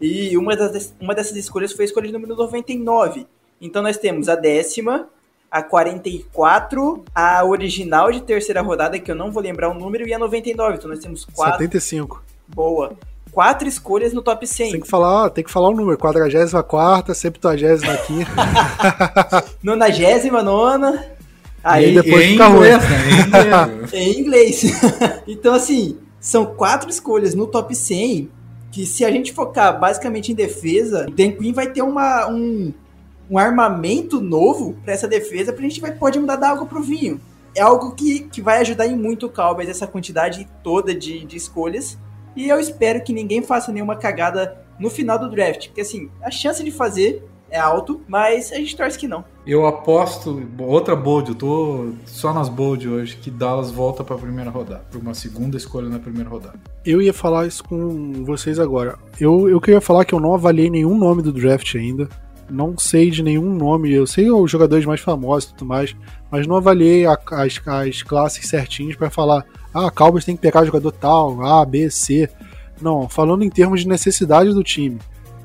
E 0.00 0.36
uma, 0.36 0.56
das, 0.56 0.94
uma 1.00 1.14
dessas 1.14 1.36
escolhas 1.36 1.72
foi 1.72 1.84
a 1.84 1.86
escolha 1.86 2.06
de 2.06 2.12
número 2.12 2.36
99. 2.36 3.26
Então 3.60 3.82
nós 3.82 3.96
temos 3.96 4.28
a 4.28 4.36
décima, 4.36 5.08
a 5.50 5.62
44, 5.62 7.04
a 7.14 7.44
original 7.44 8.10
de 8.10 8.22
terceira 8.22 8.62
rodada, 8.62 8.98
que 8.98 9.10
eu 9.10 9.14
não 9.14 9.32
vou 9.32 9.42
lembrar 9.42 9.68
o 9.70 9.74
número, 9.74 10.06
e 10.06 10.14
a 10.14 10.18
99. 10.18 10.76
Então 10.76 10.90
nós 10.90 11.00
temos 11.00 11.24
quatro. 11.24 11.58
75. 11.58 12.22
Boa. 12.46 12.92
Quatro 13.32 13.68
escolhas 13.68 14.12
no 14.12 14.22
top 14.22 14.46
100. 14.46 14.72
Tem 14.72 14.80
que 14.80 14.88
falar, 14.88 15.30
tem 15.30 15.44
que 15.44 15.50
falar 15.50 15.68
o 15.68 15.74
número: 15.74 15.98
44, 15.98 17.14
75. 17.14 18.30
99. 19.62 21.17
Aí 21.62 21.94
depois 21.94 22.24
em 22.24 22.32
fica 22.32 22.48
inglês, 22.48 22.84
ruim. 22.84 23.30
Né? 23.30 23.88
em 23.92 24.20
inglês. 24.20 24.62
então, 25.26 25.54
assim, 25.54 25.98
são 26.20 26.46
quatro 26.46 26.88
escolhas 26.88 27.34
no 27.34 27.46
top 27.46 27.74
100 27.74 28.30
que 28.70 28.84
se 28.86 29.04
a 29.04 29.10
gente 29.10 29.32
focar 29.32 29.78
basicamente 29.78 30.30
em 30.30 30.34
defesa, 30.34 31.06
o 31.08 31.10
Dan 31.10 31.32
Quinn 31.32 31.52
vai 31.52 31.70
ter 31.70 31.82
uma, 31.82 32.28
um, 32.28 32.72
um 33.30 33.38
armamento 33.38 34.20
novo 34.20 34.76
para 34.84 34.92
essa 34.92 35.08
defesa, 35.08 35.52
pra 35.52 35.62
gente 35.62 35.80
vai, 35.80 35.92
pode 35.92 36.18
mudar 36.18 36.36
da 36.36 36.50
água 36.50 36.66
pro 36.66 36.82
vinho. 36.82 37.20
É 37.56 37.60
algo 37.60 37.94
que, 37.94 38.20
que 38.20 38.40
vai 38.40 38.58
ajudar 38.60 38.86
em 38.86 38.96
muito 38.96 39.26
o 39.26 39.30
Cowboys, 39.30 39.68
essa 39.68 39.86
quantidade 39.86 40.46
toda 40.62 40.94
de, 40.94 41.24
de 41.24 41.36
escolhas. 41.36 41.98
E 42.36 42.48
eu 42.48 42.60
espero 42.60 43.02
que 43.02 43.12
ninguém 43.12 43.42
faça 43.42 43.72
nenhuma 43.72 43.96
cagada 43.96 44.64
no 44.78 44.90
final 44.90 45.18
do 45.18 45.30
draft. 45.30 45.68
Porque 45.68 45.80
assim, 45.80 46.10
a 46.22 46.30
chance 46.30 46.62
de 46.62 46.70
fazer 46.70 47.24
é 47.50 47.58
alto, 47.58 48.00
mas 48.06 48.52
a 48.52 48.56
gente 48.56 48.76
torce 48.76 48.98
que 48.98 49.08
não. 49.08 49.24
Eu 49.46 49.66
aposto, 49.66 50.46
outra 50.58 50.94
bold, 50.94 51.30
eu 51.30 51.34
tô 51.34 51.92
só 52.04 52.32
nas 52.32 52.48
bold 52.48 52.88
hoje, 52.88 53.16
que 53.16 53.30
Dallas 53.30 53.70
volta 53.70 54.04
pra 54.04 54.16
primeira 54.16 54.50
rodada, 54.50 54.84
pra 54.90 55.00
uma 55.00 55.14
segunda 55.14 55.56
escolha 55.56 55.88
na 55.88 55.98
primeira 55.98 56.28
rodada. 56.28 56.58
Eu 56.84 57.00
ia 57.00 57.14
falar 57.14 57.46
isso 57.46 57.64
com 57.64 58.24
vocês 58.24 58.58
agora. 58.58 58.98
Eu, 59.18 59.48
eu 59.48 59.60
queria 59.60 59.80
falar 59.80 60.04
que 60.04 60.14
eu 60.14 60.20
não 60.20 60.34
avaliei 60.34 60.68
nenhum 60.68 60.98
nome 60.98 61.22
do 61.22 61.32
draft 61.32 61.74
ainda. 61.74 62.08
Não 62.50 62.78
sei 62.78 63.10
de 63.10 63.22
nenhum 63.22 63.54
nome, 63.54 63.92
eu 63.92 64.06
sei 64.06 64.30
os 64.30 64.50
jogadores 64.50 64.86
mais 64.86 65.00
famosos 65.00 65.50
e 65.50 65.52
tudo 65.52 65.68
mais, 65.68 65.94
mas 66.30 66.46
não 66.46 66.56
avaliei 66.56 67.04
a, 67.04 67.18
as, 67.32 67.60
as 67.66 68.02
classes 68.02 68.48
certinhas 68.48 68.96
para 68.96 69.10
falar, 69.10 69.44
ah, 69.72 69.90
Cowboys 69.90 70.24
tem 70.24 70.34
que 70.34 70.40
pegar 70.40 70.64
jogador 70.64 70.92
tal, 70.92 71.44
A, 71.44 71.64
B, 71.64 71.90
C. 71.90 72.28
Não, 72.80 73.08
falando 73.08 73.44
em 73.44 73.50
termos 73.50 73.80
de 73.80 73.88
necessidade 73.88 74.54
do 74.54 74.62
time. 74.62 74.98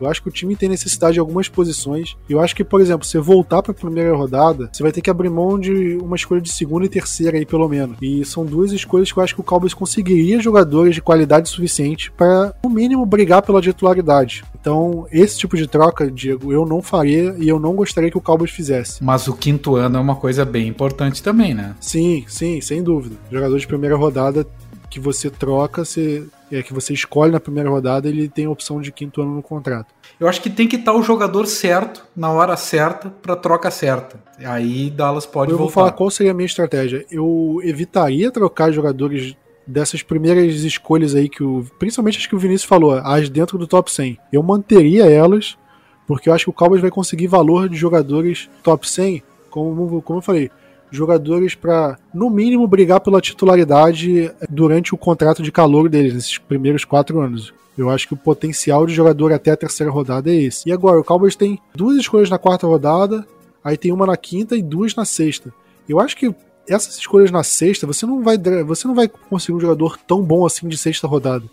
Eu 0.03 0.09
acho 0.11 0.21
que 0.21 0.29
o 0.29 0.31
time 0.31 0.55
tem 0.55 0.69
necessidade 0.69 1.13
de 1.13 1.19
algumas 1.19 1.47
posições. 1.47 2.15
Eu 2.29 2.39
acho 2.39 2.55
que, 2.55 2.63
por 2.63 2.81
exemplo, 2.81 3.05
você 3.05 3.19
voltar 3.19 3.61
para 3.61 3.71
a 3.71 3.75
primeira 3.75 4.15
rodada, 4.15 4.69
você 4.71 4.83
vai 4.83 4.91
ter 4.91 5.01
que 5.01 5.09
abrir 5.09 5.29
mão 5.29 5.59
de 5.59 5.97
uma 6.01 6.15
escolha 6.15 6.41
de 6.41 6.51
segunda 6.51 6.85
e 6.85 6.89
terceira 6.89 7.37
aí, 7.37 7.45
pelo 7.45 7.67
menos. 7.67 7.97
E 8.01 8.23
são 8.25 8.45
duas 8.45 8.71
escolhas 8.71 9.11
que 9.11 9.17
eu 9.17 9.23
acho 9.23 9.35
que 9.35 9.41
o 9.41 9.43
Cowboys 9.43 9.73
conseguiria 9.73 10.41
jogadores 10.41 10.95
de 10.95 11.01
qualidade 11.01 11.49
suficiente 11.49 12.11
para, 12.11 12.53
no 12.63 12.69
mínimo, 12.69 13.05
brigar 13.05 13.41
pela 13.41 13.61
titularidade. 13.61 14.43
Então, 14.59 15.07
esse 15.11 15.37
tipo 15.37 15.55
de 15.57 15.67
troca, 15.67 16.09
Diego, 16.09 16.51
eu 16.51 16.65
não 16.65 16.81
faria 16.81 17.35
e 17.37 17.47
eu 17.47 17.59
não 17.59 17.75
gostaria 17.75 18.11
que 18.11 18.17
o 18.17 18.21
Cowboys 18.21 18.51
fizesse. 18.51 19.03
Mas 19.03 19.27
o 19.27 19.33
quinto 19.33 19.75
ano 19.75 19.97
é 19.97 20.01
uma 20.01 20.15
coisa 20.15 20.45
bem 20.45 20.67
importante 20.67 21.21
também, 21.21 21.53
né? 21.53 21.75
Sim, 21.79 22.25
sim, 22.27 22.61
sem 22.61 22.83
dúvida. 22.83 23.15
Jogador 23.31 23.57
de 23.57 23.67
primeira 23.67 23.95
rodada 23.95 24.45
que 24.89 24.99
você 24.99 25.29
troca, 25.29 25.83
você 25.83 26.23
é, 26.53 26.63
que 26.63 26.73
você 26.73 26.93
escolhe 26.93 27.31
na 27.31 27.39
primeira 27.39 27.69
rodada, 27.69 28.07
ele 28.07 28.27
tem 28.29 28.45
a 28.45 28.49
opção 28.49 28.79
de 28.81 28.91
quinto 28.91 29.21
ano 29.21 29.35
no 29.35 29.41
contrato. 29.41 29.93
Eu 30.19 30.27
acho 30.27 30.41
que 30.41 30.49
tem 30.49 30.67
que 30.67 30.75
estar 30.75 30.93
o 30.93 31.01
jogador 31.01 31.47
certo, 31.47 32.05
na 32.15 32.31
hora 32.31 32.55
certa, 32.55 33.09
para 33.09 33.35
troca 33.35 33.71
certa. 33.71 34.19
Aí 34.45 34.89
Dallas 34.89 35.25
pode 35.25 35.51
Eu 35.51 35.57
voltar. 35.57 35.73
vou 35.73 35.83
falar 35.85 35.91
qual 35.93 36.11
seria 36.11 36.31
a 36.31 36.35
minha 36.35 36.45
estratégia. 36.45 37.05
Eu 37.09 37.59
evitaria 37.63 38.31
trocar 38.31 38.71
jogadores 38.71 39.35
dessas 39.65 40.03
primeiras 40.03 40.53
escolhas 40.63 41.15
aí 41.15 41.27
que 41.29 41.43
o. 41.43 41.65
Principalmente 41.79 42.19
as 42.19 42.25
que 42.27 42.35
o 42.35 42.39
Vinícius 42.39 42.67
falou, 42.67 42.93
as 42.93 43.29
dentro 43.29 43.57
do 43.57 43.65
top 43.65 43.91
100. 43.91 44.19
Eu 44.31 44.43
manteria 44.43 45.05
elas, 45.05 45.57
porque 46.05 46.29
eu 46.29 46.33
acho 46.33 46.45
que 46.45 46.49
o 46.51 46.53
Cowboys 46.53 46.81
vai 46.81 46.91
conseguir 46.91 47.27
valor 47.27 47.67
de 47.69 47.75
jogadores 47.77 48.49
top 48.61 48.87
100, 48.87 49.23
como, 49.49 50.01
como 50.01 50.19
eu 50.19 50.23
falei, 50.23 50.51
jogadores 50.97 51.55
para, 51.55 51.97
no 52.13 52.29
mínimo, 52.29 52.67
brigar 52.67 52.99
pela 52.99 53.21
titularidade 53.21 54.31
durante 54.49 54.93
o 54.93 54.97
contrato 54.97 55.41
de 55.41 55.51
calor 55.51 55.89
deles, 55.89 56.13
nesses 56.13 56.37
primeiros 56.37 56.85
quatro 56.85 57.19
anos. 57.19 57.53
Eu 57.77 57.89
acho 57.89 58.07
que 58.07 58.13
o 58.13 58.17
potencial 58.17 58.85
de 58.85 58.93
jogador 58.93 59.33
até 59.33 59.51
a 59.51 59.57
terceira 59.57 59.91
rodada 59.91 60.29
é 60.29 60.35
esse. 60.35 60.69
E 60.69 60.71
agora, 60.71 60.99
o 60.99 61.03
Cowboys 61.03 61.35
tem 61.35 61.59
duas 61.73 61.97
escolhas 61.97 62.29
na 62.29 62.37
quarta 62.37 62.67
rodada, 62.67 63.25
aí 63.63 63.77
tem 63.77 63.91
uma 63.91 64.05
na 64.05 64.15
quinta 64.15 64.55
e 64.55 64.61
duas 64.61 64.95
na 64.95 65.05
sexta. 65.05 65.51
Eu 65.89 65.99
acho 65.99 66.15
que 66.15 66.33
essas 66.67 66.97
escolhas 66.97 67.31
na 67.31 67.43
sexta, 67.43 67.87
você 67.87 68.05
não 68.05 68.21
vai, 68.21 68.37
você 68.65 68.87
não 68.87 68.95
vai 68.95 69.07
conseguir 69.07 69.57
um 69.57 69.59
jogador 69.59 69.97
tão 70.07 70.21
bom 70.21 70.45
assim 70.45 70.67
de 70.67 70.77
sexta 70.77 71.07
rodada. 71.07 71.45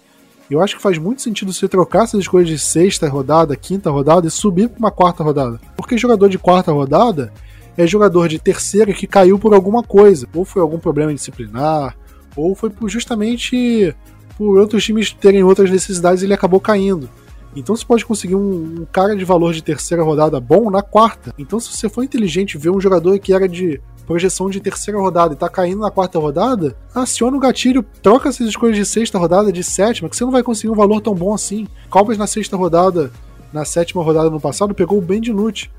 Eu 0.51 0.61
acho 0.61 0.77
que 0.77 0.83
faz 0.83 0.99
muito 0.99 1.23
sentido 1.23 1.53
você 1.53 1.69
trocar 1.69 2.05
essas 2.05 2.21
escolhas 2.21 2.49
de 2.49 2.59
sexta 2.59 3.09
rodada, 3.09 3.55
quinta 3.55 3.89
rodada 3.89 4.27
e 4.27 4.31
subir 4.31 4.69
para 4.69 4.79
uma 4.79 4.91
quarta 4.91 5.23
rodada. 5.23 5.61
Porque 5.77 5.97
jogador 5.97 6.29
de 6.29 6.39
quarta 6.39 6.73
rodada 6.73 7.33
é 7.81 7.87
jogador 7.87 8.29
de 8.29 8.39
terceira 8.39 8.93
que 8.93 9.07
caiu 9.07 9.39
por 9.39 9.55
alguma 9.55 9.83
coisa. 9.83 10.29
Ou 10.35 10.45
foi 10.45 10.61
algum 10.61 10.79
problema 10.79 11.15
disciplinar, 11.15 11.97
ou 12.37 12.55
foi 12.55 12.69
por 12.69 12.89
justamente 12.89 13.95
por 14.37 14.59
outros 14.59 14.85
times 14.85 15.13
terem 15.13 15.43
outras 15.43 15.71
necessidades 15.71 16.23
e 16.23 16.27
ele 16.27 16.35
acabou 16.35 16.61
caindo. 16.61 17.09
Então 17.57 17.75
você 17.75 17.85
pode 17.85 18.05
conseguir 18.05 18.37
um, 18.37 18.81
um, 18.81 18.87
cara 18.93 19.17
de 19.17 19.25
valor 19.25 19.53
de 19.53 19.63
terceira 19.63 20.03
rodada 20.03 20.39
bom 20.39 20.71
na 20.71 20.83
quarta. 20.83 21.35
Então, 21.37 21.59
se 21.59 21.73
você 21.73 21.89
for 21.89 22.05
inteligente 22.05 22.57
ver 22.57 22.71
um 22.71 22.81
jogador 22.81 23.19
que 23.19 23.33
era 23.33 23.49
de 23.49 23.81
projeção 24.07 24.49
de 24.49 24.61
terceira 24.61 25.01
rodada 25.01 25.35
e 25.35 25.37
tá 25.37 25.49
caindo 25.49 25.81
na 25.81 25.91
quarta 25.91 26.19
rodada, 26.19 26.77
aciona 26.95 27.37
o 27.37 27.41
gatilho, 27.41 27.85
troca 28.03 28.29
essas 28.29 28.47
escolhas 28.47 28.77
de 28.77 28.85
sexta 28.85 29.19
rodada, 29.19 29.53
de 29.53 29.65
sétima, 29.65 30.09
que 30.09 30.17
você 30.17 30.25
não 30.25 30.33
vai 30.33 30.43
conseguir 30.43 30.71
um 30.71 30.77
valor 30.77 31.01
tão 31.01 31.15
bom 31.15 31.35
assim. 31.35 31.67
Cowboys 31.89 32.19
na 32.19 32.27
sexta 32.27 32.57
rodada, 32.57 33.11
na 33.53 33.65
sétima 33.65 34.03
rodada 34.03 34.31
no 34.31 34.41
passado, 34.41 34.75
pegou 34.75 34.99
o 34.99 35.03
Ben 35.03 35.21
DiNucci, 35.21 35.71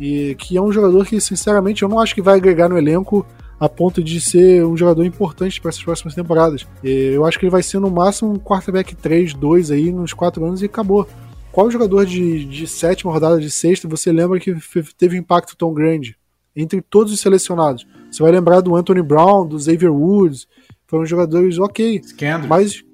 e 0.00 0.34
que 0.36 0.56
é 0.56 0.62
um 0.62 0.72
jogador 0.72 1.06
que, 1.06 1.20
sinceramente, 1.20 1.82
eu 1.82 1.88
não 1.88 2.00
acho 2.00 2.14
que 2.14 2.22
vai 2.22 2.36
agregar 2.36 2.68
no 2.68 2.78
elenco 2.78 3.26
a 3.58 3.68
ponto 3.68 4.02
de 4.02 4.20
ser 4.20 4.64
um 4.64 4.76
jogador 4.76 5.04
importante 5.04 5.60
para 5.60 5.68
essas 5.68 5.84
próximas 5.84 6.14
temporadas. 6.14 6.66
Eu 6.82 7.26
acho 7.26 7.38
que 7.38 7.44
ele 7.44 7.50
vai 7.50 7.62
ser 7.62 7.78
no 7.78 7.90
máximo 7.90 8.32
um 8.32 8.38
quarterback 8.38 8.96
3, 8.96 9.34
2 9.34 9.70
aí 9.70 9.92
nos 9.92 10.14
quatro 10.14 10.44
anos 10.44 10.62
e 10.62 10.64
acabou. 10.64 11.06
Qual 11.52 11.70
jogador 11.70 12.06
de, 12.06 12.46
de 12.46 12.66
sétima 12.66 13.12
rodada, 13.12 13.38
de 13.38 13.50
sexta, 13.50 13.86
você 13.86 14.10
lembra 14.10 14.40
que 14.40 14.56
teve 14.96 15.16
um 15.16 15.20
impacto 15.20 15.56
tão 15.56 15.74
grande? 15.74 16.16
entre 16.54 16.80
todos 16.80 17.12
os 17.12 17.20
selecionados. 17.20 17.86
Você 18.10 18.22
vai 18.22 18.32
lembrar 18.32 18.60
do 18.60 18.74
Anthony 18.74 19.02
Brown, 19.02 19.46
do 19.46 19.58
Xavier 19.58 19.92
Woods, 19.92 20.46
foram 20.86 21.06
jogadores 21.06 21.58
ok. 21.58 22.02
Scandrick. 22.02 22.48
Mas. 22.48 22.84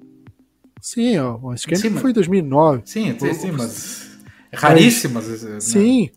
Sim, 0.79 1.17
ó, 1.17 1.39
o 1.41 1.57
Scandrick 1.57 1.97
foi 1.99 2.11
em 2.11 2.13
2009. 2.13 2.81
Sim, 2.85 3.17
sim, 3.19 3.33
sim 3.33 3.51
mas. 3.51 4.07
Raríssimas. 4.53 5.27
Mas, 5.27 5.43
né? 5.43 5.59
Sim. 5.59 6.09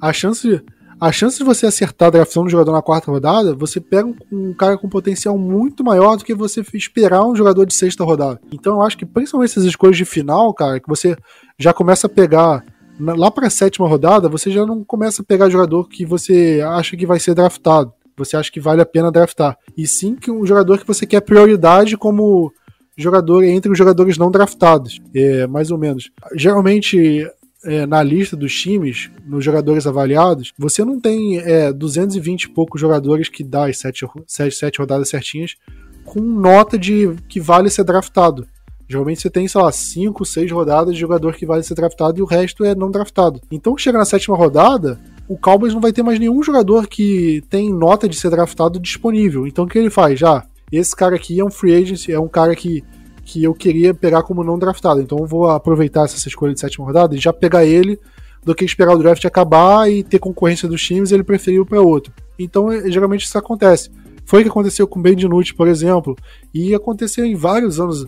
A 0.00 0.12
chance, 0.12 0.62
a 1.00 1.12
chance 1.12 1.38
de 1.38 1.44
você 1.44 1.66
acertar 1.66 2.08
a 2.08 2.10
draftação 2.10 2.44
do 2.44 2.50
jogador 2.50 2.72
na 2.72 2.82
quarta 2.82 3.10
rodada, 3.10 3.54
você 3.54 3.80
pega 3.80 4.06
um, 4.06 4.14
um, 4.30 4.54
cara 4.54 4.76
com 4.78 4.88
potencial 4.88 5.36
muito 5.38 5.84
maior 5.84 6.16
do 6.16 6.24
que 6.24 6.34
você 6.34 6.62
esperar 6.74 7.24
um 7.24 7.34
jogador 7.34 7.64
de 7.64 7.74
sexta 7.74 8.04
rodada. 8.04 8.40
Então 8.52 8.74
eu 8.74 8.82
acho 8.82 8.96
que 8.96 9.06
principalmente 9.06 9.50
essas 9.50 9.64
escolhas 9.64 9.96
de 9.96 10.04
final, 10.04 10.52
cara, 10.54 10.80
que 10.80 10.88
você 10.88 11.16
já 11.58 11.72
começa 11.72 12.06
a 12.06 12.10
pegar 12.10 12.64
lá 13.00 13.30
para 13.30 13.46
a 13.46 13.50
sétima 13.50 13.88
rodada, 13.88 14.28
você 14.28 14.50
já 14.50 14.66
não 14.66 14.82
começa 14.84 15.22
a 15.22 15.24
pegar 15.24 15.50
jogador 15.50 15.88
que 15.88 16.04
você 16.04 16.60
acha 16.64 16.96
que 16.96 17.06
vai 17.06 17.18
ser 17.18 17.34
draftado. 17.34 17.92
Você 18.16 18.36
acha 18.36 18.50
que 18.50 18.60
vale 18.60 18.82
a 18.82 18.86
pena 18.86 19.12
draftar. 19.12 19.56
E 19.76 19.86
sim 19.86 20.16
que 20.16 20.30
um 20.30 20.44
jogador 20.44 20.78
que 20.78 20.86
você 20.86 21.06
quer 21.06 21.20
prioridade 21.20 21.96
como 21.96 22.52
jogador 22.96 23.44
entre 23.44 23.70
os 23.70 23.78
jogadores 23.78 24.18
não 24.18 24.30
draftados. 24.30 25.00
É, 25.14 25.46
mais 25.46 25.70
ou 25.70 25.78
menos. 25.78 26.10
Geralmente, 26.34 27.30
é, 27.64 27.86
na 27.86 28.02
lista 28.02 28.36
dos 28.36 28.54
times, 28.54 29.10
nos 29.26 29.44
jogadores 29.44 29.86
avaliados, 29.86 30.52
você 30.58 30.84
não 30.84 31.00
tem 31.00 31.38
é, 31.38 31.72
220 31.72 32.44
e 32.44 32.48
poucos 32.50 32.80
jogadores 32.80 33.28
que 33.28 33.42
dá 33.42 33.66
as 33.68 33.78
7, 33.78 34.06
7, 34.26 34.54
7 34.54 34.78
rodadas 34.78 35.08
certinhas 35.08 35.56
com 36.04 36.20
nota 36.20 36.78
de 36.78 37.14
que 37.28 37.40
vale 37.40 37.68
ser 37.68 37.84
draftado. 37.84 38.46
Geralmente 38.88 39.20
você 39.20 39.28
tem, 39.28 39.46
sei 39.46 39.60
lá, 39.60 39.70
5, 39.70 40.24
6 40.24 40.50
rodadas 40.50 40.94
de 40.94 41.00
jogador 41.00 41.34
que 41.34 41.44
vai 41.44 41.62
ser 41.62 41.74
draftado 41.74 42.18
e 42.18 42.22
o 42.22 42.26
resto 42.26 42.64
é 42.64 42.74
não 42.74 42.90
draftado. 42.90 43.40
Então 43.50 43.76
chega 43.76 43.98
na 43.98 44.06
sétima 44.06 44.34
rodada, 44.34 44.98
o 45.28 45.36
Cowboys 45.36 45.74
não 45.74 45.80
vai 45.80 45.92
ter 45.92 46.02
mais 46.02 46.18
nenhum 46.18 46.42
jogador 46.42 46.86
que 46.86 47.44
tem 47.50 47.70
nota 47.70 48.08
de 48.08 48.16
ser 48.16 48.30
draftado 48.30 48.80
disponível. 48.80 49.46
Então 49.46 49.66
o 49.66 49.68
que 49.68 49.78
ele 49.78 49.90
faz? 49.90 50.18
Já, 50.18 50.38
ah, 50.38 50.44
esse 50.72 50.96
cara 50.96 51.16
aqui 51.16 51.38
é 51.38 51.44
um 51.44 51.50
free 51.50 51.74
agent, 51.74 52.08
é 52.08 52.18
um 52.18 52.28
cara 52.28 52.56
que, 52.56 52.82
que 53.28 53.44
eu 53.44 53.52
queria 53.52 53.92
pegar 53.92 54.22
como 54.22 54.42
não 54.42 54.58
draftado. 54.58 55.02
Então 55.02 55.18
eu 55.18 55.26
vou 55.26 55.50
aproveitar 55.50 56.04
essa 56.04 56.26
escolha 56.26 56.54
de 56.54 56.60
sétima 56.60 56.86
rodada 56.86 57.14
e 57.14 57.18
já 57.18 57.30
pegar 57.30 57.66
ele 57.66 58.00
do 58.42 58.54
que 58.54 58.64
esperar 58.64 58.94
o 58.94 58.98
draft 58.98 59.22
acabar 59.26 59.90
e 59.90 60.02
ter 60.02 60.18
concorrência 60.18 60.66
dos 60.66 60.82
times, 60.82 61.12
ele 61.12 61.22
preferiu 61.22 61.66
para 61.66 61.82
outro. 61.82 62.10
Então, 62.38 62.72
é, 62.72 62.90
geralmente 62.90 63.26
isso 63.26 63.36
acontece. 63.36 63.90
Foi 64.24 64.40
o 64.40 64.42
que 64.42 64.48
aconteceu 64.48 64.86
com 64.86 64.98
o 64.98 65.02
Ben 65.02 65.14
DiNucci, 65.14 65.54
por 65.54 65.68
exemplo, 65.68 66.16
e 66.54 66.74
aconteceu 66.74 67.26
em 67.26 67.34
vários 67.34 67.78
anos 67.78 68.06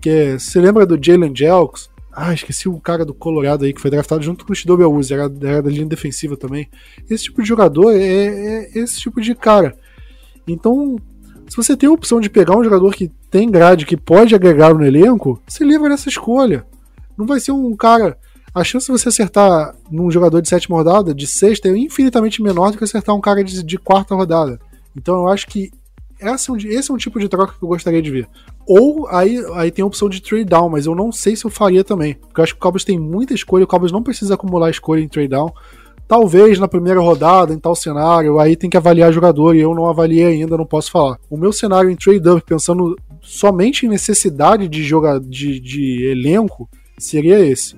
que 0.00 0.10
é, 0.10 0.38
você 0.38 0.60
lembra 0.60 0.84
do 0.84 0.98
Jalen 1.00 1.32
Jelks? 1.34 1.88
Ah, 2.12 2.34
esqueci 2.34 2.68
o 2.68 2.80
cara 2.80 3.04
do 3.04 3.14
Colorado 3.14 3.64
aí 3.64 3.72
que 3.72 3.80
foi 3.80 3.92
draftado 3.92 4.22
junto 4.24 4.44
com 4.44 4.52
o 4.52 4.56
Shidobi 4.56 4.82
Awuzi, 4.82 5.14
era, 5.14 5.30
era 5.40 5.62
da 5.62 5.70
linha 5.70 5.86
defensiva 5.86 6.36
também. 6.36 6.68
Esse 7.08 7.24
tipo 7.24 7.40
de 7.40 7.48
jogador 7.48 7.92
é, 7.92 8.02
é, 8.02 8.78
esse 8.78 8.98
tipo 8.98 9.20
de 9.20 9.36
cara. 9.36 9.76
Então, 10.48 10.96
se 11.48 11.56
você 11.56 11.76
tem 11.76 11.88
a 11.88 11.92
opção 11.92 12.20
de 12.20 12.28
pegar 12.28 12.56
um 12.56 12.62
jogador 12.62 12.94
que 12.94 13.10
tem 13.30 13.50
grade, 13.50 13.86
que 13.86 13.96
pode 13.96 14.34
agregar 14.34 14.74
no 14.74 14.84
elenco, 14.84 15.42
se 15.46 15.64
livra 15.64 15.88
dessa 15.88 16.08
escolha. 16.08 16.66
Não 17.16 17.26
vai 17.26 17.40
ser 17.40 17.52
um 17.52 17.74
cara. 17.74 18.18
A 18.54 18.62
chance 18.64 18.86
de 18.86 18.92
você 18.92 19.08
acertar 19.08 19.74
num 19.90 20.10
jogador 20.10 20.40
de 20.40 20.48
sétima 20.48 20.76
rodada, 20.76 21.14
de 21.14 21.26
sexta, 21.26 21.68
é 21.68 21.76
infinitamente 21.76 22.42
menor 22.42 22.70
do 22.70 22.78
que 22.78 22.84
acertar 22.84 23.14
um 23.14 23.20
cara 23.20 23.42
de, 23.42 23.62
de 23.62 23.78
quarta 23.78 24.14
rodada. 24.14 24.60
Então 24.96 25.16
eu 25.16 25.28
acho 25.28 25.46
que 25.46 25.70
esse 26.20 26.50
é, 26.50 26.52
um, 26.52 26.56
esse 26.56 26.90
é 26.90 26.94
um 26.94 26.96
tipo 26.96 27.20
de 27.20 27.28
troca 27.28 27.54
que 27.56 27.62
eu 27.62 27.68
gostaria 27.68 28.02
de 28.02 28.10
ver. 28.10 28.28
Ou 28.66 29.06
aí, 29.08 29.40
aí 29.54 29.70
tem 29.70 29.82
a 29.82 29.86
opção 29.86 30.08
de 30.08 30.20
trade 30.20 30.44
down, 30.44 30.68
mas 30.68 30.86
eu 30.86 30.94
não 30.94 31.12
sei 31.12 31.36
se 31.36 31.44
eu 31.44 31.50
faria 31.50 31.84
também. 31.84 32.14
Porque 32.14 32.40
eu 32.40 32.44
acho 32.44 32.54
que 32.54 32.58
o 32.58 32.62
Cowboys 32.62 32.84
tem 32.84 32.98
muita 32.98 33.32
escolha, 33.32 33.64
o 33.64 33.68
Cowboys 33.68 33.92
não 33.92 34.02
precisa 34.02 34.34
acumular 34.34 34.70
escolha 34.70 35.00
em 35.00 35.08
trade 35.08 35.28
down. 35.28 35.52
Talvez 36.08 36.58
na 36.58 36.66
primeira 36.66 37.00
rodada, 37.00 37.52
em 37.52 37.58
tal 37.58 37.74
cenário, 37.74 38.40
aí 38.40 38.56
tem 38.56 38.70
que 38.70 38.78
avaliar 38.78 39.12
jogador 39.12 39.54
e 39.54 39.60
eu 39.60 39.74
não 39.74 39.86
avaliei 39.86 40.24
ainda, 40.24 40.56
não 40.56 40.64
posso 40.64 40.90
falar. 40.90 41.18
O 41.28 41.36
meu 41.36 41.52
cenário 41.52 41.90
em 41.90 41.96
trade 41.96 42.26
up, 42.28 42.42
pensando 42.46 42.96
somente 43.20 43.84
em 43.84 43.90
necessidade 43.90 44.66
de, 44.68 44.82
joga 44.82 45.20
de, 45.20 45.60
de 45.60 46.06
elenco, 46.10 46.66
seria 46.98 47.38
esse. 47.38 47.76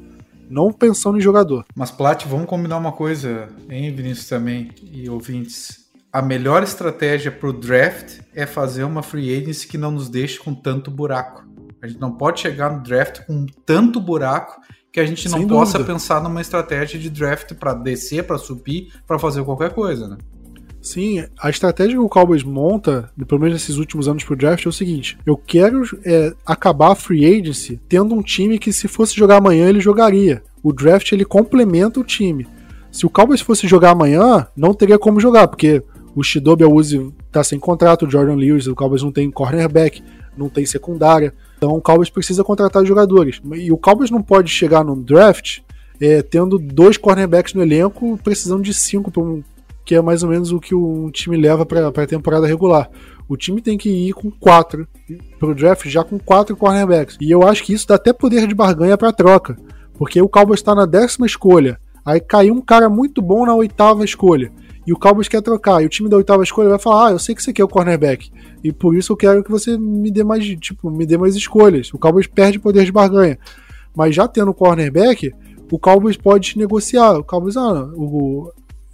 Não 0.48 0.72
pensando 0.72 1.18
em 1.18 1.20
jogador. 1.20 1.64
Mas, 1.74 1.90
Plat, 1.90 2.24
vamos 2.24 2.46
combinar 2.46 2.78
uma 2.78 2.92
coisa, 2.92 3.48
hein, 3.68 3.92
Vinícius 3.92 4.28
também, 4.28 4.70
e 4.92 5.10
ouvintes 5.10 5.80
a 6.12 6.20
melhor 6.20 6.64
estratégia 6.64 7.30
para 7.30 7.48
o 7.48 7.52
draft 7.52 8.18
é 8.34 8.44
fazer 8.44 8.82
uma 8.82 9.02
free 9.02 9.32
agency 9.32 9.68
que 9.68 9.78
não 9.78 9.92
nos 9.92 10.08
deixe 10.08 10.40
com 10.40 10.52
tanto 10.52 10.90
buraco. 10.90 11.44
A 11.80 11.86
gente 11.86 12.00
não 12.00 12.12
pode 12.12 12.40
chegar 12.40 12.72
no 12.72 12.82
draft 12.82 13.24
com 13.26 13.46
tanto 13.64 14.00
buraco 14.00 14.59
que 14.92 15.00
a 15.00 15.06
gente 15.06 15.28
não 15.28 15.38
Sem 15.38 15.48
possa 15.48 15.78
dúvida. 15.78 15.92
pensar 15.92 16.22
numa 16.22 16.40
estratégia 16.40 16.98
de 16.98 17.08
draft 17.08 17.54
para 17.54 17.74
descer, 17.74 18.24
para 18.24 18.38
subir, 18.38 18.92
para 19.06 19.18
fazer 19.18 19.44
qualquer 19.44 19.72
coisa, 19.72 20.08
né? 20.08 20.18
Sim, 20.82 21.26
a 21.38 21.50
estratégia 21.50 21.92
que 21.92 21.98
o 21.98 22.08
Cowboys 22.08 22.42
monta, 22.42 23.10
pelo 23.28 23.40
menos 23.40 23.54
nesses 23.54 23.76
últimos 23.76 24.08
anos 24.08 24.24
pro 24.24 24.34
draft, 24.34 24.64
é 24.64 24.68
o 24.68 24.72
seguinte: 24.72 25.18
eu 25.26 25.36
quero 25.36 25.82
é, 26.04 26.32
acabar 26.44 26.92
a 26.92 26.94
free 26.94 27.24
agency 27.24 27.78
tendo 27.88 28.14
um 28.14 28.22
time 28.22 28.58
que, 28.58 28.72
se 28.72 28.88
fosse 28.88 29.14
jogar 29.14 29.36
amanhã, 29.36 29.68
ele 29.68 29.80
jogaria. 29.80 30.42
O 30.62 30.72
draft 30.72 31.12
ele 31.12 31.24
complementa 31.24 32.00
o 32.00 32.04
time. 32.04 32.46
Se 32.90 33.04
o 33.06 33.10
Cowboys 33.10 33.40
fosse 33.40 33.68
jogar 33.68 33.90
amanhã, 33.90 34.46
não 34.56 34.74
teria 34.74 34.98
como 34.98 35.20
jogar, 35.20 35.48
porque 35.48 35.82
o 36.14 36.22
Shidobi 36.22 36.64
Awuzi 36.64 37.12
tá 37.30 37.44
sem 37.44 37.58
contrato, 37.58 38.06
o 38.06 38.10
Jordan 38.10 38.34
Lewis, 38.34 38.66
o 38.66 38.74
Cowboys 38.74 39.02
não 39.02 39.12
tem 39.12 39.30
cornerback, 39.30 40.02
não 40.36 40.48
tem 40.48 40.64
secundária. 40.66 41.32
Então 41.60 41.76
o 41.76 41.82
Cowboys 41.82 42.08
precisa 42.08 42.42
contratar 42.42 42.86
jogadores. 42.86 43.38
E 43.54 43.70
o 43.70 43.76
Cowboys 43.76 44.10
não 44.10 44.22
pode 44.22 44.50
chegar 44.50 44.82
no 44.82 44.96
draft 44.96 45.58
é, 46.00 46.22
tendo 46.22 46.58
dois 46.58 46.96
cornerbacks 46.96 47.52
no 47.52 47.60
elenco, 47.60 48.18
precisando 48.24 48.62
de 48.62 48.72
cinco, 48.72 49.12
que 49.84 49.94
é 49.94 50.00
mais 50.00 50.22
ou 50.22 50.30
menos 50.30 50.52
o 50.52 50.58
que 50.58 50.74
um 50.74 51.10
time 51.10 51.36
leva 51.36 51.66
para 51.66 51.88
a 51.88 52.06
temporada 52.06 52.46
regular. 52.46 52.88
O 53.28 53.36
time 53.36 53.60
tem 53.60 53.76
que 53.76 53.90
ir 53.90 54.14
com 54.14 54.30
quatro 54.30 54.88
pro 55.38 55.54
draft 55.54 55.86
já 55.86 56.02
com 56.02 56.18
quatro 56.18 56.56
cornerbacks. 56.56 57.18
E 57.20 57.30
eu 57.30 57.46
acho 57.46 57.62
que 57.62 57.74
isso 57.74 57.86
dá 57.86 57.96
até 57.96 58.10
poder 58.10 58.46
de 58.46 58.54
barganha 58.54 58.96
para 58.96 59.12
troca, 59.12 59.54
porque 59.98 60.20
o 60.22 60.30
Cowboys 60.30 60.60
está 60.60 60.74
na 60.74 60.86
décima 60.86 61.26
escolha. 61.26 61.78
Aí 62.06 62.20
caiu 62.20 62.54
um 62.54 62.62
cara 62.62 62.88
muito 62.88 63.20
bom 63.20 63.44
na 63.44 63.54
oitava 63.54 64.02
escolha 64.02 64.50
e 64.90 64.92
o 64.92 64.98
Cowboys 64.98 65.28
quer 65.28 65.40
trocar, 65.40 65.80
e 65.80 65.86
o 65.86 65.88
time 65.88 66.08
da 66.08 66.16
oitava 66.16 66.42
escolha 66.42 66.68
vai 66.68 66.78
falar: 66.80 67.06
"Ah, 67.06 67.12
eu 67.12 67.18
sei 67.20 67.32
que 67.32 67.40
você 67.40 67.52
quer 67.52 67.62
o 67.62 67.68
cornerback, 67.68 68.28
e 68.64 68.72
por 68.72 68.96
isso 68.96 69.12
eu 69.12 69.16
quero 69.16 69.44
que 69.44 69.50
você 69.50 69.78
me 69.78 70.10
dê 70.10 70.24
mais, 70.24 70.44
tipo, 70.44 70.90
me 70.90 71.06
dê 71.06 71.16
mais 71.16 71.36
escolhas". 71.36 71.94
O 71.94 71.98
Cowboys 71.98 72.26
perde 72.26 72.58
poder 72.58 72.84
de 72.84 72.90
barganha. 72.90 73.38
Mas 73.94 74.16
já 74.16 74.26
tendo 74.26 74.50
o 74.50 74.54
cornerback, 74.54 75.32
o 75.70 75.78
Cowboys 75.78 76.16
pode 76.16 76.58
negociar. 76.58 77.18
O 77.18 77.22
Cowboys, 77.22 77.56
ah, 77.56 77.88
o, 77.94 78.50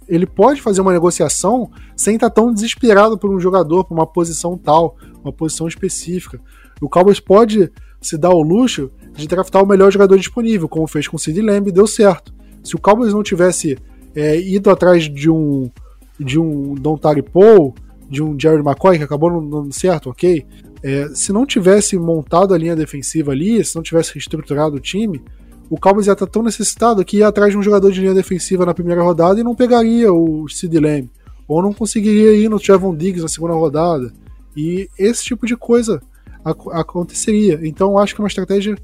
ele 0.07 0.27
pode 0.27 0.61
fazer 0.61 0.81
uma 0.81 0.93
negociação 0.93 1.71
sem 1.95 2.13
estar 2.13 2.29
tão 2.29 2.53
desesperado 2.53 3.17
por 3.17 3.31
um 3.31 3.39
jogador, 3.39 3.83
por 3.83 3.95
uma 3.95 4.05
posição 4.05 4.55
tal, 4.55 4.97
uma 5.23 5.33
posição 5.33 5.67
específica. 5.67 6.39
O 6.79 6.87
Cowboys 6.87 7.19
pode 7.19 7.71
se 7.99 8.19
dar 8.19 8.29
o 8.29 8.43
luxo 8.43 8.91
de 9.15 9.27
draftar 9.27 9.63
o 9.63 9.67
melhor 9.67 9.91
jogador 9.91 10.15
disponível, 10.15 10.69
como 10.69 10.85
fez 10.85 11.07
com 11.07 11.15
o 11.15 11.19
Sid 11.19 11.41
Lamb 11.41 11.69
e 11.69 11.71
deu 11.71 11.87
certo. 11.87 12.31
Se 12.63 12.75
o 12.75 12.79
Cowboys 12.79 13.15
não 13.15 13.23
tivesse 13.23 13.79
é, 14.15 14.39
ido 14.39 14.69
atrás 14.69 15.11
de 15.11 15.27
um 15.27 15.71
de 16.19 16.39
um 16.39 16.75
Don 16.75 16.97
Paul, 17.31 17.73
de 18.09 18.21
um 18.23 18.39
Jared 18.39 18.65
McCoy, 18.65 18.97
que 18.97 19.03
acabou 19.03 19.31
não 19.31 19.49
dando 19.49 19.73
certo, 19.73 20.09
ok? 20.09 20.45
É, 20.83 21.09
se 21.13 21.33
não 21.33 21.45
tivesse 21.45 21.97
montado 21.97 22.53
a 22.53 22.57
linha 22.57 22.75
defensiva 22.75 23.31
ali, 23.31 23.63
se 23.63 23.75
não 23.75 23.83
tivesse 23.83 24.13
reestruturado 24.13 24.75
o 24.75 24.79
time, 24.79 25.21
o 25.69 25.79
Cowboys 25.79 26.07
ia 26.07 26.13
estar 26.13 26.27
tão 26.27 26.43
necessitado 26.43 27.03
que 27.03 27.17
ia 27.17 27.27
atrás 27.27 27.51
de 27.51 27.57
um 27.57 27.63
jogador 27.63 27.91
de 27.91 27.99
linha 27.99 28.13
defensiva 28.13 28.65
na 28.65 28.73
primeira 28.73 29.01
rodada 29.01 29.39
e 29.39 29.43
não 29.43 29.55
pegaria 29.55 30.11
o 30.13 30.47
Sid 30.47 30.79
Lamb. 30.79 31.09
Ou 31.47 31.61
não 31.61 31.73
conseguiria 31.73 32.33
ir 32.33 32.49
no 32.49 32.59
Trevon 32.59 32.95
Diggs 32.95 33.21
na 33.21 33.27
segunda 33.27 33.53
rodada. 33.53 34.13
E 34.55 34.89
esse 34.97 35.23
tipo 35.23 35.45
de 35.45 35.55
coisa 35.55 36.01
ac 36.43 36.59
aconteceria. 36.71 37.59
Então 37.63 37.91
eu 37.91 37.97
acho 37.97 38.15
que 38.15 38.21
é 38.21 38.23
uma 38.23 38.29
estratégia 38.29 38.77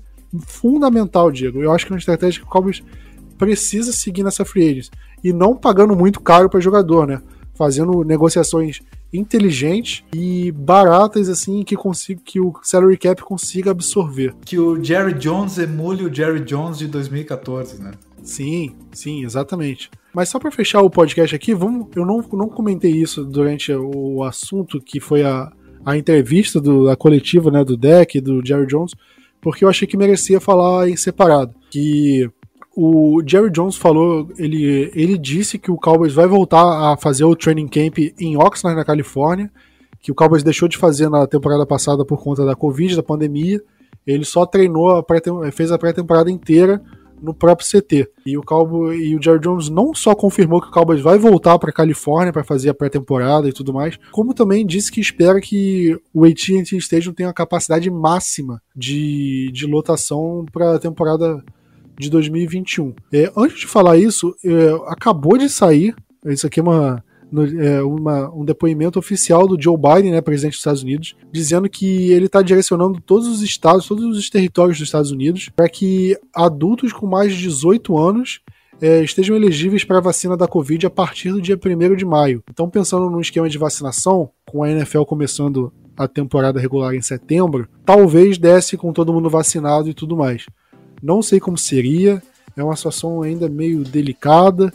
fundamental, 0.45 1.31
Diego. 1.31 1.61
Eu 1.61 1.71
acho 1.71 1.86
que 1.86 1.93
é 1.93 1.95
uma 1.95 1.99
estratégia 1.99 2.41
que 2.41 2.47
o 2.47 2.49
Cowboys 2.49 2.84
precisa 3.38 3.91
seguir 3.91 4.23
nessa 4.23 4.45
free 4.45 4.69
agents. 4.69 4.91
E 5.23 5.31
não 5.31 5.55
pagando 5.55 5.95
muito 5.95 6.19
caro 6.19 6.49
para 6.49 6.59
jogador, 6.59 7.07
né? 7.07 7.21
Fazendo 7.53 8.03
negociações 8.03 8.81
inteligentes 9.13 10.03
e 10.13 10.51
baratas, 10.51 11.29
assim, 11.29 11.63
que, 11.63 11.75
consiga, 11.75 12.19
que 12.25 12.39
o 12.39 12.53
salary 12.63 12.97
cap 12.97 13.21
consiga 13.21 13.71
absorver. 13.71 14.34
Que 14.43 14.57
o 14.57 14.84
Jerry 14.84 15.13
Jones 15.13 15.57
emule 15.59 16.03
o 16.03 16.13
Jerry 16.13 16.39
Jones 16.39 16.79
de 16.79 16.88
2014, 16.88 17.81
né? 17.81 17.91
Sim, 18.23 18.75
sim, 18.91 19.23
exatamente. 19.23 19.91
Mas 20.13 20.29
só 20.29 20.39
para 20.39 20.51
fechar 20.51 20.81
o 20.81 20.89
podcast 20.89 21.36
aqui, 21.36 21.53
vamos, 21.53 21.88
eu 21.95 22.05
não, 22.05 22.23
não 22.34 22.47
comentei 22.47 22.91
isso 22.91 23.23
durante 23.23 23.71
o 23.73 24.23
assunto 24.23 24.79
que 24.79 24.99
foi 24.99 25.23
a, 25.23 25.51
a 25.86 25.97
entrevista 25.97 26.59
do, 26.59 26.89
a 26.89 26.95
coletiva 26.95 27.51
né, 27.51 27.63
do 27.63 27.75
Deck 27.75 28.19
do 28.21 28.45
Jerry 28.45 28.65
Jones, 28.65 28.93
porque 29.41 29.65
eu 29.65 29.69
achei 29.69 29.88
que 29.88 29.97
merecia 29.97 30.39
falar 30.39 30.89
em 30.89 30.95
separado. 30.95 31.53
Que 31.69 32.29
o 32.76 33.21
Jerry 33.26 33.51
Jones 33.51 33.76
falou, 33.76 34.30
ele, 34.38 34.91
ele 34.95 35.17
disse 35.17 35.59
que 35.59 35.69
o 35.69 35.78
Cowboys 35.78 36.13
vai 36.13 36.28
voltar 36.28 36.91
a 36.91 36.97
fazer 36.97 37.24
o 37.24 37.36
training 37.36 37.67
camp 37.67 37.99
em 38.19 38.36
Oxnard, 38.36 38.76
na 38.76 38.86
Califórnia, 38.86 39.51
que 40.01 40.11
o 40.11 40.15
Cowboys 40.15 40.43
deixou 40.43 40.67
de 40.67 40.78
fazer 40.78 41.09
na 41.09 41.28
temporada 41.28 41.65
passada 41.65 42.03
por 42.03 42.21
conta 42.21 42.45
da 42.45 42.55
Covid, 42.55 42.95
da 42.95 43.03
pandemia. 43.03 43.61
Ele 44.05 44.26
só 44.26 44.45
treinou, 44.45 44.89
a 44.89 45.05
fez 45.51 45.71
a 45.71 45.78
pré-temporada 45.78 46.30
inteira 46.30 46.82
no 47.21 47.34
próprio 47.34 47.65
CT. 47.65 48.09
E 48.26 48.38
o 48.38 48.41
Cowboy, 48.41 48.97
e 48.97 49.15
o 49.15 49.21
Jerry 49.21 49.39
Jones 49.39 49.69
não 49.69 49.93
só 49.93 50.13
confirmou 50.13 50.59
que 50.61 50.67
o 50.67 50.71
Cowboys 50.71 50.99
vai 50.99 51.17
voltar 51.17 51.57
para 51.57 51.71
Califórnia 51.71 52.34
para 52.34 52.43
fazer 52.43 52.69
a 52.69 52.74
pré-temporada 52.74 53.47
e 53.47 53.53
tudo 53.53 53.71
mais, 53.71 53.97
como 54.11 54.34
também 54.34 54.65
disse 54.65 54.91
que 54.91 54.99
espera 54.99 55.39
que 55.39 55.97
o 56.13 56.26
AT&T 56.26 56.76
Stadium 56.78 57.13
tenha 57.13 57.30
a 57.30 57.34
capacidade 57.34 57.89
máxima 57.89 58.61
de, 58.76 59.49
de 59.53 59.65
lotação 59.65 60.45
para 60.51 60.76
a 60.76 60.80
temporada 60.80 61.41
de 61.97 62.09
2021. 62.09 62.93
É, 63.11 63.31
antes 63.35 63.61
de 63.61 63.67
falar 63.67 63.97
isso, 63.97 64.35
é, 64.43 64.71
acabou 64.87 65.37
de 65.37 65.49
sair, 65.49 65.95
isso 66.25 66.47
aqui 66.47 66.59
é 66.59 66.63
uma, 66.63 67.03
é, 67.59 67.81
uma, 67.81 68.33
um 68.33 68.45
depoimento 68.45 68.99
oficial 68.99 69.47
do 69.47 69.61
Joe 69.61 69.77
Biden, 69.77 70.11
né, 70.11 70.21
presidente 70.21 70.51
dos 70.51 70.59
Estados 70.59 70.83
Unidos, 70.83 71.15
dizendo 71.31 71.69
que 71.69 72.11
ele 72.11 72.27
está 72.27 72.41
direcionando 72.41 73.01
todos 73.01 73.27
os 73.27 73.41
estados, 73.41 73.87
todos 73.87 74.17
os 74.17 74.29
territórios 74.29 74.77
dos 74.77 74.87
Estados 74.87 75.11
Unidos, 75.11 75.49
para 75.55 75.67
que 75.67 76.17
adultos 76.33 76.93
com 76.93 77.07
mais 77.07 77.33
de 77.33 77.41
18 77.41 77.97
anos 77.97 78.41
é, 78.81 79.01
estejam 79.01 79.35
elegíveis 79.35 79.83
para 79.83 79.97
a 79.97 80.01
vacina 80.01 80.35
da 80.35 80.47
Covid 80.47 80.85
a 80.85 80.89
partir 80.89 81.31
do 81.31 81.41
dia 81.41 81.57
1 81.57 81.95
de 81.95 82.05
maio. 82.05 82.43
Então, 82.49 82.69
pensando 82.69 83.09
num 83.09 83.21
esquema 83.21 83.49
de 83.49 83.57
vacinação, 83.57 84.29
com 84.45 84.63
a 84.63 84.69
NFL 84.69 85.03
começando 85.03 85.71
a 85.95 86.07
temporada 86.07 86.59
regular 86.59 86.93
em 86.93 87.01
setembro, 87.01 87.67
talvez 87.85 88.37
desse 88.37 88.75
com 88.75 88.91
todo 88.91 89.13
mundo 89.13 89.29
vacinado 89.29 89.89
e 89.89 89.93
tudo 89.93 90.17
mais. 90.17 90.45
Não 91.04 91.22
sei 91.22 91.38
como 91.38 91.58
seria, 91.58 92.24
é 92.56 92.64
uma 92.64 92.78
situação 92.78 93.22
ainda 93.22 93.49
meio 93.49 93.84
delicada. 93.84 94.74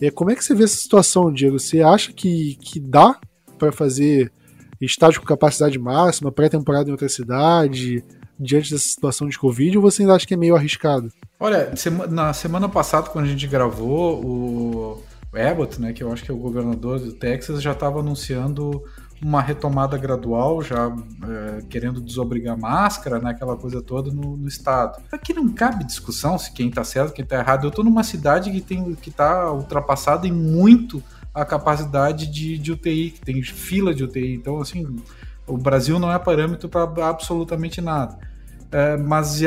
É, 0.00 0.10
como 0.10 0.32
é 0.32 0.34
que 0.34 0.44
você 0.44 0.52
vê 0.52 0.64
essa 0.64 0.76
situação, 0.76 1.32
Diego? 1.32 1.60
Você 1.60 1.80
acha 1.80 2.12
que, 2.12 2.56
que 2.60 2.80
dá 2.80 3.16
para 3.56 3.70
fazer 3.70 4.32
estádio 4.80 5.20
com 5.20 5.26
capacidade 5.26 5.78
máxima, 5.78 6.32
pré-temporada 6.32 6.88
em 6.88 6.92
outra 6.92 7.08
cidade, 7.08 8.04
diante 8.38 8.72
dessa 8.72 8.88
situação 8.88 9.28
de 9.28 9.38
Covid, 9.38 9.76
ou 9.76 9.82
você 9.82 10.02
ainda 10.02 10.14
acha 10.14 10.26
que 10.26 10.34
é 10.34 10.36
meio 10.36 10.56
arriscado? 10.56 11.12
Olha, 11.38 11.72
na 12.10 12.32
semana 12.32 12.68
passada, 12.68 13.10
quando 13.10 13.26
a 13.26 13.28
gente 13.28 13.46
gravou, 13.46 14.24
o 14.24 15.02
Abbott, 15.32 15.80
né, 15.80 15.92
que 15.92 16.02
eu 16.02 16.12
acho 16.12 16.24
que 16.24 16.30
é 16.30 16.34
o 16.34 16.38
governador 16.38 16.98
do 16.98 17.12
Texas, 17.12 17.62
já 17.62 17.72
estava 17.72 18.00
anunciando 18.00 18.82
uma 19.22 19.42
retomada 19.42 19.96
gradual, 19.96 20.62
já 20.62 20.94
é, 21.26 21.62
querendo 21.68 22.00
desobrigar 22.00 22.58
máscara, 22.58 23.18
né, 23.18 23.30
aquela 23.30 23.56
coisa 23.56 23.82
toda 23.82 24.12
no, 24.12 24.36
no, 24.36 24.46
estado. 24.48 25.02
Aqui 25.10 25.32
não 25.32 25.48
cabe 25.48 25.84
discussão 25.84 26.38
se 26.38 26.52
quem 26.52 26.68
está 26.68 26.84
certo, 26.84 27.12
quem 27.12 27.24
está 27.24 27.38
errado. 27.38 27.64
Eu 27.64 27.70
estou 27.70 27.84
numa 27.84 28.04
cidade 28.04 28.50
que 28.50 28.60
tem 28.60 28.94
que 28.94 29.10
está 29.10 29.52
ultrapassada 29.52 30.26
em 30.26 30.32
muito 30.32 31.02
a 31.34 31.44
capacidade 31.44 32.26
de, 32.26 32.58
de 32.58 32.72
UTI, 32.72 33.10
que 33.10 33.20
tem 33.20 33.42
fila 33.42 33.94
de 33.94 34.04
UTI. 34.04 34.34
Então, 34.34 34.60
assim, 34.60 34.96
o 35.46 35.56
Brasil 35.56 35.98
não 35.98 36.12
é 36.12 36.18
parâmetro 36.18 36.68
para 36.68 37.08
absolutamente 37.08 37.80
nada. 37.80 38.18
É, 38.70 38.98
mas 38.98 39.40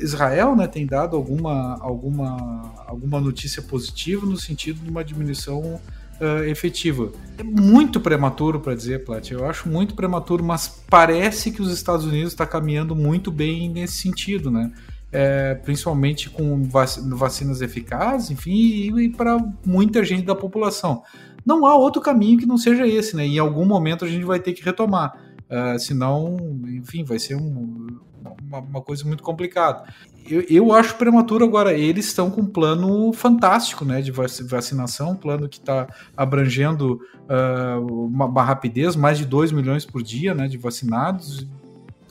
Israel 0.00 0.56
né, 0.56 0.66
tem 0.66 0.86
dado 0.86 1.16
alguma, 1.16 1.78
alguma, 1.80 2.72
alguma 2.86 3.20
notícia 3.20 3.62
positiva 3.62 4.26
no 4.26 4.36
sentido 4.36 4.80
de 4.80 4.90
uma 4.90 5.04
diminuição 5.04 5.80
uh, 6.20 6.44
efetiva. 6.44 7.10
É 7.38 7.42
muito 7.42 8.00
prematuro 8.00 8.60
para 8.60 8.74
dizer, 8.74 9.04
Plat. 9.04 9.30
Eu 9.30 9.46
acho 9.46 9.68
muito 9.68 9.94
prematuro, 9.94 10.44
mas 10.44 10.82
parece 10.88 11.50
que 11.50 11.62
os 11.62 11.72
Estados 11.72 12.04
Unidos 12.04 12.32
está 12.32 12.46
caminhando 12.46 12.94
muito 12.94 13.30
bem 13.30 13.68
nesse 13.68 13.94
sentido, 13.98 14.50
né? 14.50 14.72
É, 15.12 15.54
principalmente 15.54 16.28
com 16.28 16.64
vacinas 16.64 17.62
eficazes, 17.62 18.32
enfim, 18.32 18.50
e, 18.50 19.04
e 19.04 19.08
para 19.08 19.38
muita 19.64 20.02
gente 20.02 20.24
da 20.24 20.34
população. 20.34 21.04
Não 21.46 21.66
há 21.66 21.76
outro 21.76 22.02
caminho 22.02 22.38
que 22.38 22.46
não 22.46 22.58
seja 22.58 22.86
esse, 22.86 23.14
né? 23.14 23.24
Em 23.24 23.38
algum 23.38 23.64
momento 23.64 24.04
a 24.04 24.08
gente 24.08 24.24
vai 24.24 24.40
ter 24.40 24.52
que 24.52 24.64
retomar. 24.64 25.16
Uh, 25.44 25.78
senão, 25.78 26.36
enfim, 26.66 27.04
vai 27.04 27.18
ser 27.18 27.36
um, 27.36 28.00
uma, 28.42 28.58
uma, 28.58 28.80
coisa 28.80 29.04
muito 29.04 29.22
complicada 29.22 29.84
eu, 30.28 30.44
eu 30.48 30.72
acho 30.72 30.96
prematuro 30.96 31.44
agora. 31.44 31.72
Eles 31.74 32.06
estão 32.06 32.30
com 32.30 32.42
um 32.42 32.46
plano 32.46 33.12
fantástico 33.12 33.84
né, 33.84 34.00
de 34.00 34.10
vacinação, 34.10 35.12
um 35.12 35.16
plano 35.16 35.48
que 35.48 35.58
está 35.58 35.86
abrangendo 36.16 37.00
uh, 37.28 38.06
uma, 38.06 38.24
uma, 38.26 38.42
rapidez, 38.42 38.96
mais 38.96 39.18
de 39.18 39.24
2 39.24 39.52
milhões 39.52 39.84
por 39.84 40.02
dia 40.02 40.34
né, 40.34 40.48
de 40.48 40.56
vacinados. 40.56 41.46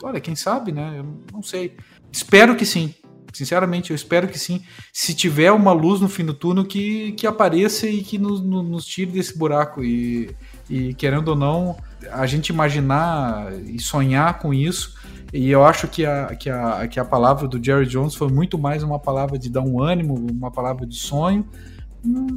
Olha, 0.02 0.20
quem 0.20 0.36
sabe, 0.36 0.70
né? 0.70 0.96
Eu 0.98 1.06
não 1.32 1.42
sei. 1.42 1.76
Espero 2.12 2.54
que 2.54 2.64
sim. 2.64 2.94
Sinceramente, 3.32 3.90
eu 3.90 3.96
espero 3.96 4.28
que 4.28 4.38
sim. 4.38 4.62
Se 4.92 5.12
tiver 5.12 5.50
uma 5.50 5.72
luz 5.72 6.00
no 6.00 6.08
fim 6.08 6.24
do 6.24 6.34
túnel, 6.34 6.64
que, 6.64 7.12
que 7.12 7.26
apareça 7.26 7.88
e 7.88 8.02
que 8.02 8.16
nos, 8.16 8.40
nos 8.40 8.86
tire 8.86 9.10
desse 9.10 9.36
buraco. 9.36 9.82
E, 9.82 10.30
e, 10.70 10.94
querendo 10.94 11.28
ou 11.28 11.36
não, 11.36 11.76
a 12.12 12.26
gente 12.26 12.50
imaginar 12.50 13.52
e 13.66 13.80
sonhar 13.80 14.38
com 14.38 14.54
isso 14.54 14.94
e 15.34 15.50
eu 15.50 15.64
acho 15.64 15.88
que 15.88 16.06
a, 16.06 16.36
que, 16.36 16.48
a, 16.48 16.86
que 16.86 17.00
a 17.00 17.04
palavra 17.04 17.48
do 17.48 17.62
Jerry 17.62 17.86
Jones 17.86 18.14
foi 18.14 18.28
muito 18.28 18.56
mais 18.56 18.84
uma 18.84 19.00
palavra 19.00 19.36
de 19.36 19.50
dar 19.50 19.62
um 19.62 19.82
ânimo, 19.82 20.14
uma 20.30 20.48
palavra 20.48 20.86
de 20.86 20.94
sonho. 20.94 21.44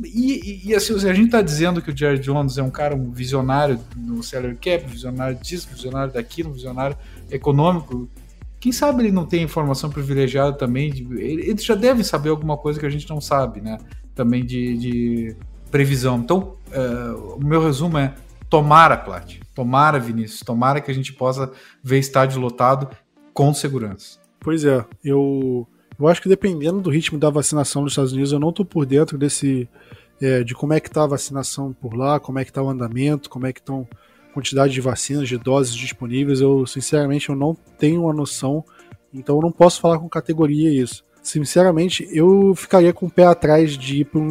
E, 0.04 0.64
e, 0.66 0.70
e 0.70 0.76
assim, 0.76 0.96
a 0.96 1.14
gente 1.14 1.28
está 1.28 1.44
dizendo 1.44 1.80
que 1.80 1.92
o 1.92 1.96
Jerry 1.96 2.18
Jones 2.18 2.58
é 2.58 2.64
um 2.64 2.72
cara 2.72 2.96
um 2.96 3.12
visionário 3.12 3.80
no 3.96 4.24
salary 4.24 4.56
cap, 4.56 4.84
visionário 4.88 5.38
disso, 5.38 5.68
visionário 5.72 6.12
daquilo, 6.12 6.52
visionário 6.52 6.98
econômico. 7.30 8.10
Quem 8.60 8.72
sabe 8.72 9.04
ele 9.04 9.12
não 9.12 9.28
tem 9.28 9.44
informação 9.44 9.92
privilegiada 9.92 10.54
também? 10.54 10.90
De, 10.90 11.04
ele, 11.22 11.52
ele 11.52 11.62
já 11.62 11.76
deve 11.76 12.04
saber 12.04 12.30
alguma 12.30 12.58
coisa 12.58 12.80
que 12.80 12.86
a 12.88 12.90
gente 12.90 13.08
não 13.08 13.22
sabe, 13.22 13.62
né? 13.62 13.78
Também 14.16 14.44
de, 14.44 14.76
de 14.76 15.36
previsão. 15.70 16.18
Então, 16.18 16.56
uh, 16.72 17.36
o 17.36 17.46
meu 17.46 17.64
resumo 17.64 18.00
é: 18.00 18.16
tomara, 18.50 18.98
Plat, 18.98 19.40
Tomara, 19.54 20.00
Vinícius, 20.00 20.42
tomara 20.42 20.80
que 20.80 20.92
a 20.92 20.94
gente 20.94 21.14
possa 21.14 21.52
ver 21.84 22.00
estádio 22.00 22.40
lotado 22.40 22.90
com 23.34 23.54
segurança. 23.54 24.20
Pois 24.40 24.64
é, 24.64 24.86
eu, 25.04 25.68
eu 26.00 26.08
acho 26.08 26.22
que 26.22 26.30
dependendo 26.30 26.80
do 26.80 26.90
ritmo 26.90 27.18
da 27.18 27.30
vacinação 27.30 27.82
nos 27.82 27.94
Estados 27.94 28.14
Unidos, 28.14 28.32
eu 28.32 28.40
não 28.40 28.50
estou 28.50 28.66
por 28.66 28.86
dentro 28.86 29.18
desse 29.18 29.68
é, 30.22 30.44
de 30.44 30.54
como 30.54 30.74
é 30.74 30.80
que 30.80 30.88
está 30.88 31.04
a 31.04 31.08
vacinação 31.08 31.74
por 31.74 31.96
lá, 31.96 32.20
como 32.20 32.40
é 32.40 32.44
que 32.44 32.52
está 32.52 32.62
o 32.62 32.70
andamento, 32.70 33.30
como 33.30 33.46
é 33.46 33.54
que 33.54 33.60
estão 33.60 33.88
quantidade 34.34 34.74
de 34.74 34.82
vacinas, 34.82 35.28
de 35.28 35.38
doses 35.38 35.74
disponíveis. 35.74 36.40
Eu 36.40 36.66
sinceramente 36.68 37.30
eu 37.30 37.36
não 37.36 37.56
tenho 37.78 38.04
uma 38.04 38.14
noção, 38.14 38.64
então 39.14 39.38
eu 39.38 39.42
não 39.42 39.52
posso 39.52 39.82
falar 39.82 39.98
com 39.98 40.08
categoria 40.08 40.72
isso. 40.72 41.04
Sinceramente, 41.24 42.08
eu 42.12 42.54
ficaria 42.56 42.94
com 42.94 43.08
o 43.08 43.12
pé 43.12 43.26
atrás 43.26 43.78
de 43.78 44.02
ir 44.02 44.06
para 44.06 44.22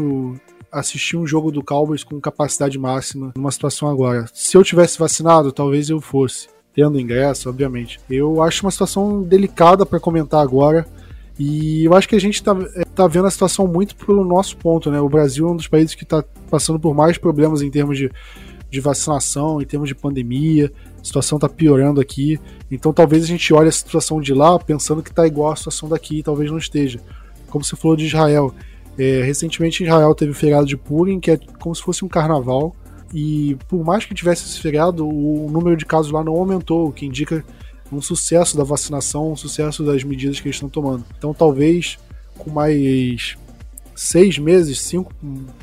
assistir 0.70 1.16
um 1.16 1.26
jogo 1.26 1.50
do 1.50 1.62
Cowboys 1.62 2.04
com 2.04 2.20
capacidade 2.20 2.78
máxima 2.78 3.32
numa 3.36 3.50
situação 3.50 3.88
agora. 3.88 4.26
Se 4.32 4.56
eu 4.56 4.64
tivesse 4.64 4.98
vacinado, 4.98 5.52
talvez 5.52 5.88
eu 5.88 6.00
fosse, 6.00 6.48
tendo 6.74 7.00
ingresso, 7.00 7.48
obviamente. 7.48 8.00
Eu 8.08 8.42
acho 8.42 8.64
uma 8.64 8.70
situação 8.70 9.22
delicada 9.22 9.86
para 9.86 10.00
comentar 10.00 10.42
agora. 10.42 10.86
E 11.38 11.84
eu 11.84 11.94
acho 11.94 12.08
que 12.08 12.16
a 12.16 12.20
gente 12.20 12.36
está 12.36 12.56
é, 12.74 12.84
tá 12.84 13.06
vendo 13.06 13.26
a 13.26 13.30
situação 13.30 13.66
muito 13.66 13.94
pelo 13.96 14.24
nosso 14.24 14.56
ponto, 14.56 14.90
né? 14.90 15.00
O 15.00 15.08
Brasil 15.08 15.46
é 15.46 15.50
um 15.50 15.56
dos 15.56 15.68
países 15.68 15.94
que 15.94 16.02
está 16.02 16.24
passando 16.50 16.80
por 16.80 16.94
mais 16.94 17.18
problemas 17.18 17.60
em 17.60 17.70
termos 17.70 17.98
de, 17.98 18.10
de 18.70 18.80
vacinação, 18.80 19.60
em 19.60 19.66
termos 19.66 19.88
de 19.88 19.94
pandemia. 19.94 20.72
A 21.00 21.04
situação 21.04 21.36
está 21.36 21.48
piorando 21.48 22.00
aqui. 22.00 22.40
Então 22.70 22.92
talvez 22.92 23.24
a 23.24 23.26
gente 23.26 23.52
olhe 23.52 23.68
a 23.68 23.72
situação 23.72 24.20
de 24.20 24.32
lá 24.32 24.58
pensando 24.58 25.02
que 25.02 25.10
está 25.10 25.26
igual 25.26 25.52
a 25.52 25.56
situação 25.56 25.88
daqui, 25.88 26.22
talvez 26.22 26.50
não 26.50 26.58
esteja. 26.58 27.00
Como 27.48 27.62
você 27.62 27.76
falou 27.76 27.96
de 27.96 28.06
Israel. 28.06 28.54
É, 28.98 29.22
recentemente 29.22 29.84
Israel 29.84 30.14
teve 30.14 30.32
o 30.32 30.34
feriado 30.34 30.66
de 30.66 30.76
Purim, 30.76 31.20
que 31.20 31.30
é 31.30 31.38
como 31.58 31.74
se 31.74 31.82
fosse 31.82 32.04
um 32.04 32.08
carnaval. 32.08 32.74
E 33.14 33.56
por 33.68 33.84
mais 33.84 34.04
que 34.04 34.14
tivesse 34.14 34.44
esse 34.44 34.60
feriado, 34.60 35.06
o 35.06 35.48
número 35.50 35.76
de 35.76 35.86
casos 35.86 36.10
lá 36.10 36.24
não 36.24 36.34
aumentou, 36.34 36.88
o 36.88 36.92
que 36.92 37.06
indica 37.06 37.44
um 37.92 38.00
sucesso 38.00 38.56
da 38.56 38.64
vacinação, 38.64 39.32
um 39.32 39.36
sucesso 39.36 39.84
das 39.84 40.02
medidas 40.02 40.40
que 40.40 40.48
eles 40.48 40.56
estão 40.56 40.68
tomando. 40.68 41.04
Então 41.16 41.32
talvez 41.32 41.98
com 42.36 42.50
mais 42.50 43.36
seis 43.94 44.38
meses, 44.38 44.80
cinco, 44.80 45.12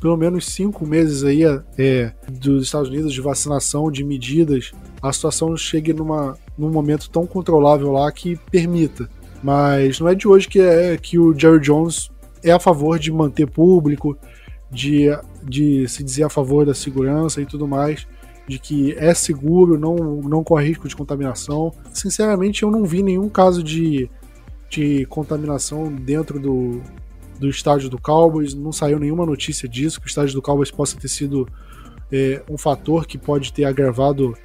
pelo 0.01 0.17
menos 0.17 0.47
cinco 0.47 0.85
meses 0.85 1.23
aí 1.23 1.43
é, 1.77 2.11
dos 2.27 2.63
Estados 2.63 2.89
Unidos 2.89 3.13
de 3.13 3.21
vacinação, 3.21 3.91
de 3.91 4.03
medidas, 4.03 4.71
a 5.01 5.13
situação 5.13 5.55
chegue 5.55 5.93
numa, 5.93 6.35
num 6.57 6.69
momento 6.69 7.09
tão 7.09 7.27
controlável 7.27 7.91
lá 7.91 8.11
que 8.11 8.35
permita. 8.49 9.07
Mas 9.43 9.99
não 9.99 10.07
é 10.07 10.15
de 10.15 10.27
hoje 10.27 10.47
que, 10.47 10.59
é, 10.59 10.97
que 10.97 11.19
o 11.19 11.37
Jerry 11.37 11.59
Jones 11.59 12.09
é 12.43 12.51
a 12.51 12.59
favor 12.59 12.99
de 12.99 13.11
manter 13.11 13.47
público, 13.47 14.17
de, 14.69 15.07
de 15.43 15.87
se 15.87 16.03
dizer 16.03 16.23
a 16.23 16.29
favor 16.29 16.65
da 16.65 16.73
segurança 16.73 17.41
e 17.41 17.45
tudo 17.45 17.67
mais, 17.67 18.07
de 18.47 18.59
que 18.59 18.93
é 18.93 19.13
seguro, 19.13 19.77
não, 19.77 19.95
não 19.95 20.43
corre 20.43 20.67
risco 20.67 20.87
de 20.87 20.95
contaminação. 20.95 21.71
Sinceramente, 21.93 22.63
eu 22.63 22.71
não 22.71 22.83
vi 22.83 23.01
nenhum 23.01 23.29
caso 23.29 23.63
de, 23.63 24.09
de 24.69 25.05
contaminação 25.05 25.91
dentro 25.93 26.39
do, 26.39 26.81
do 27.39 27.49
estádio 27.49 27.89
do 27.89 27.99
Cowboys, 27.99 28.53
não 28.53 28.71
saiu 28.71 28.99
nenhuma 28.99 29.25
notícia 29.25 29.67
disso, 29.69 29.99
que 29.99 30.07
o 30.07 30.09
estádio 30.09 30.33
do 30.33 30.41
Cowboys 30.41 30.71
possa 30.71 30.99
ter 30.99 31.07
sido 31.07 31.47
é, 32.11 32.41
um 32.49 32.57
fator 32.57 33.05
que 33.05 33.17
pode 33.17 33.53
ter 33.53 33.65
agravado 33.65 34.35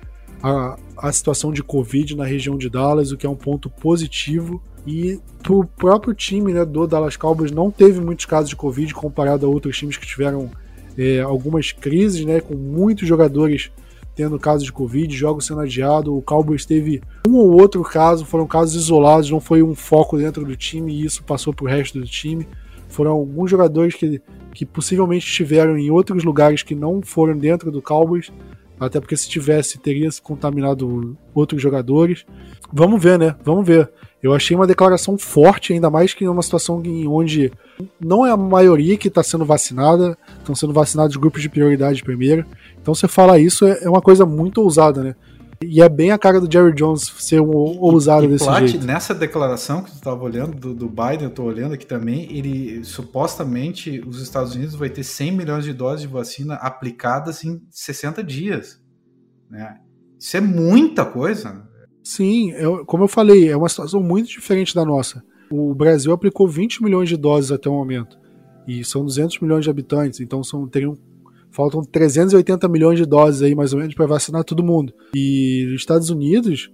a, 0.42 0.76
a 0.96 1.12
situação 1.12 1.52
de 1.52 1.62
Covid 1.62 2.16
na 2.16 2.24
região 2.24 2.56
de 2.56 2.70
Dallas, 2.70 3.10
o 3.10 3.16
que 3.16 3.26
é 3.26 3.30
um 3.30 3.36
ponto 3.36 3.68
positivo. 3.68 4.62
E 4.90 5.20
pro 5.42 5.66
próprio 5.66 6.14
time 6.14 6.54
né, 6.54 6.64
do 6.64 6.86
Dallas 6.86 7.14
Cowboys 7.14 7.52
não 7.52 7.70
teve 7.70 8.00
muitos 8.00 8.24
casos 8.24 8.48
de 8.48 8.56
Covid 8.56 8.94
comparado 8.94 9.44
a 9.44 9.48
outros 9.48 9.76
times 9.76 9.98
que 9.98 10.06
tiveram 10.06 10.50
é, 10.96 11.20
algumas 11.20 11.72
crises, 11.72 12.24
né, 12.24 12.40
com 12.40 12.54
muitos 12.54 13.06
jogadores 13.06 13.70
tendo 14.16 14.38
casos 14.38 14.64
de 14.64 14.72
Covid, 14.72 15.14
jogos 15.14 15.44
sendo 15.44 15.60
adiados. 15.60 16.10
O 16.10 16.22
Cowboys 16.22 16.64
teve 16.64 17.02
um 17.28 17.34
ou 17.34 17.60
outro 17.60 17.82
caso, 17.82 18.24
foram 18.24 18.46
casos 18.46 18.82
isolados, 18.82 19.30
não 19.30 19.40
foi 19.40 19.62
um 19.62 19.74
foco 19.74 20.16
dentro 20.16 20.42
do 20.42 20.56
time 20.56 20.90
e 20.90 21.04
isso 21.04 21.22
passou 21.22 21.52
para 21.52 21.66
o 21.66 21.68
resto 21.68 22.00
do 22.00 22.06
time. 22.06 22.48
Foram 22.88 23.10
alguns 23.10 23.50
jogadores 23.50 23.94
que, 23.94 24.22
que 24.54 24.64
possivelmente 24.64 25.26
estiveram 25.26 25.76
em 25.76 25.90
outros 25.90 26.24
lugares 26.24 26.62
que 26.62 26.74
não 26.74 27.02
foram 27.02 27.36
dentro 27.36 27.70
do 27.70 27.82
Cowboys, 27.82 28.32
até 28.78 29.00
porque 29.00 29.16
se 29.16 29.28
tivesse, 29.28 29.78
teria 29.78 30.08
contaminado 30.22 31.16
outros 31.34 31.60
jogadores. 31.60 32.24
Vamos 32.72 33.02
ver, 33.02 33.18
né? 33.18 33.34
Vamos 33.44 33.66
ver. 33.66 33.90
Eu 34.22 34.34
achei 34.34 34.56
uma 34.56 34.66
declaração 34.66 35.16
forte, 35.16 35.72
ainda 35.72 35.88
mais 35.88 36.12
que 36.12 36.24
em 36.24 36.28
uma 36.28 36.42
situação 36.42 36.82
em 36.84 37.06
onde 37.06 37.52
não 38.00 38.26
é 38.26 38.30
a 38.30 38.36
maioria 38.36 38.96
que 38.96 39.08
está 39.08 39.22
sendo 39.22 39.44
vacinada, 39.44 40.18
estão 40.38 40.54
sendo 40.54 40.72
vacinados 40.72 41.16
grupos 41.16 41.42
de 41.42 41.48
prioridade 41.48 42.02
primeiro. 42.02 42.44
Então 42.80 42.94
você 42.94 43.06
falar 43.06 43.38
isso 43.38 43.64
é, 43.64 43.78
é 43.82 43.88
uma 43.88 44.02
coisa 44.02 44.26
muito 44.26 44.60
ousada, 44.60 45.02
né? 45.02 45.14
E 45.62 45.82
é 45.82 45.88
bem 45.88 46.12
a 46.12 46.18
cara 46.18 46.40
do 46.40 46.50
Jerry 46.50 46.72
Jones 46.72 47.02
ser 47.18 47.40
ousado 47.40 48.24
e, 48.24 48.28
desse 48.28 48.44
Plat, 48.44 48.66
jeito. 48.66 48.86
Nessa 48.86 49.14
declaração 49.14 49.82
que 49.82 49.90
tu 49.90 49.96
estava 49.96 50.22
olhando 50.22 50.56
do, 50.56 50.72
do, 50.72 50.88
Biden, 50.88 51.22
eu 51.22 51.28
estou 51.28 51.46
olhando 51.46 51.74
aqui 51.74 51.84
também, 51.84 52.30
ele 52.30 52.84
supostamente 52.84 54.00
os 54.06 54.22
Estados 54.22 54.54
Unidos 54.54 54.76
vai 54.76 54.88
ter 54.88 55.02
100 55.02 55.32
milhões 55.32 55.64
de 55.64 55.72
doses 55.72 56.02
de 56.02 56.06
vacina 56.06 56.54
aplicadas 56.54 57.42
em 57.42 57.60
60 57.70 58.22
dias. 58.22 58.80
Né? 59.50 59.78
Isso 60.18 60.36
é 60.36 60.40
muita 60.40 61.04
coisa. 61.04 61.66
Sim, 62.04 62.52
eu, 62.52 62.86
como 62.86 63.04
eu 63.04 63.08
falei, 63.08 63.48
é 63.48 63.56
uma 63.56 63.68
situação 63.68 64.00
muito 64.00 64.28
diferente 64.28 64.74
da 64.74 64.84
nossa. 64.84 65.22
O 65.50 65.74
Brasil 65.74 66.12
aplicou 66.12 66.46
20 66.46 66.84
milhões 66.84 67.08
de 67.08 67.16
doses 67.16 67.50
até 67.50 67.68
o 67.68 67.72
momento. 67.72 68.16
E 68.66 68.84
são 68.84 69.04
200 69.04 69.40
milhões 69.40 69.64
de 69.64 69.70
habitantes, 69.70 70.20
então 70.20 70.44
são, 70.44 70.68
teriam 70.68 70.96
Faltam 71.50 71.82
380 71.82 72.68
milhões 72.68 72.98
de 72.98 73.06
doses 73.06 73.42
aí, 73.42 73.54
mais 73.54 73.72
ou 73.72 73.78
menos, 73.78 73.94
para 73.94 74.06
vacinar 74.06 74.44
todo 74.44 74.62
mundo. 74.62 74.92
E 75.14 75.66
os 75.68 75.80
Estados 75.80 76.10
Unidos, 76.10 76.70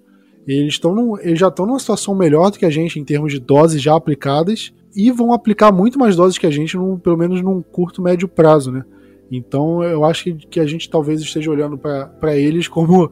eles, 0.47 0.79
num, 0.83 1.19
eles 1.19 1.39
já 1.39 1.49
estão 1.49 1.67
numa 1.67 1.79
situação 1.79 2.15
melhor 2.15 2.51
do 2.51 2.59
que 2.59 2.67
a 2.67 2.71
gente 2.71 2.99
em 2.99 3.05
termos 3.05 3.33
de 3.33 3.41
doses 3.41 3.81
já 3.81 3.97
aplicadas 3.97 4.73
e 4.95 5.11
vão 5.11 5.33
aplicar 5.33 5.73
muito 5.73 5.99
mais 5.99 6.17
doses 6.17 6.39
que 6.39 6.47
a 6.47 6.51
gente, 6.51 6.77
num, 6.77 6.99
pelo 6.99 7.17
menos 7.17 7.43
num 7.43 7.63
curto, 7.63 8.03
médio 8.03 8.29
prazo, 8.29 8.71
né? 8.71 8.85
Então 9.31 9.83
eu 9.83 10.05
acho 10.05 10.25
que, 10.25 10.35
que 10.35 10.61
a 10.61 10.67
gente 10.67 10.89
talvez 10.89 11.21
esteja 11.21 11.51
olhando 11.51 11.79
para 11.79 12.37
eles 12.37 12.69
como 12.69 13.11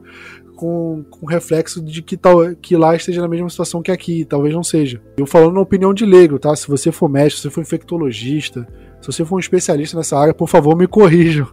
com, 0.55 1.03
com 1.09 1.25
reflexo 1.25 1.81
de 1.81 2.01
que, 2.01 2.15
tal, 2.15 2.55
que 2.55 2.77
lá 2.77 2.95
esteja 2.95 3.21
na 3.21 3.27
mesma 3.27 3.49
situação 3.49 3.81
que 3.81 3.91
aqui, 3.91 4.23
talvez 4.23 4.53
não 4.53 4.63
seja. 4.63 5.01
Eu 5.17 5.25
falando 5.25 5.55
na 5.55 5.61
opinião 5.61 5.93
de 5.93 6.05
leigo, 6.05 6.39
tá? 6.39 6.55
Se 6.55 6.67
você 6.67 6.91
for 6.91 7.09
médico, 7.09 7.37
se 7.37 7.43
você 7.43 7.49
for 7.49 7.61
infectologista, 7.61 8.67
se 9.03 9.11
você 9.11 9.25
for 9.25 9.35
um 9.35 9.39
especialista 9.39 9.97
nessa 9.97 10.17
área, 10.17 10.33
por 10.33 10.47
favor, 10.47 10.77
me 10.77 10.87
corrijam. 10.87 11.47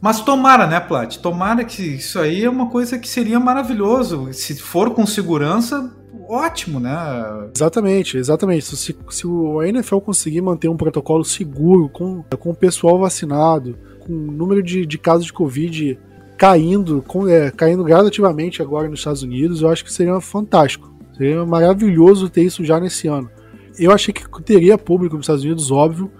Mas 0.00 0.20
tomara, 0.20 0.66
né, 0.66 0.80
Plat? 0.80 1.18
Tomara 1.18 1.64
que 1.64 1.82
isso 1.82 2.18
aí 2.18 2.44
é 2.44 2.50
uma 2.50 2.70
coisa 2.70 2.98
que 2.98 3.08
seria 3.08 3.38
maravilhoso. 3.38 4.32
Se 4.32 4.56
for 4.56 4.90
com 4.90 5.06
segurança, 5.06 5.92
ótimo, 6.28 6.80
né? 6.80 7.50
Exatamente, 7.54 8.16
exatamente. 8.16 8.64
Se, 8.64 8.96
se 9.10 9.26
o 9.26 9.62
NFL 9.62 9.98
conseguir 9.98 10.40
manter 10.40 10.68
um 10.68 10.76
protocolo 10.76 11.24
seguro, 11.24 11.88
com, 11.90 12.24
com 12.38 12.50
o 12.50 12.54
pessoal 12.54 12.98
vacinado, 12.98 13.78
com 14.00 14.12
o 14.12 14.32
número 14.32 14.62
de, 14.62 14.86
de 14.86 14.98
casos 14.98 15.26
de 15.26 15.32
Covid 15.32 15.98
caindo, 16.38 17.04
com, 17.06 17.28
é, 17.28 17.50
caindo 17.50 17.84
gradativamente 17.84 18.62
agora 18.62 18.88
nos 18.88 19.00
Estados 19.00 19.22
Unidos, 19.22 19.60
eu 19.60 19.68
acho 19.68 19.84
que 19.84 19.92
seria 19.92 20.18
fantástico. 20.20 20.90
Seria 21.16 21.44
maravilhoso 21.44 22.30
ter 22.30 22.42
isso 22.42 22.64
já 22.64 22.80
nesse 22.80 23.06
ano. 23.06 23.30
Eu 23.78 23.92
achei 23.92 24.12
que 24.12 24.24
teria 24.42 24.76
público 24.76 25.14
nos 25.14 25.24
Estados 25.24 25.44
Unidos, 25.44 25.70
óbvio, 25.70 26.10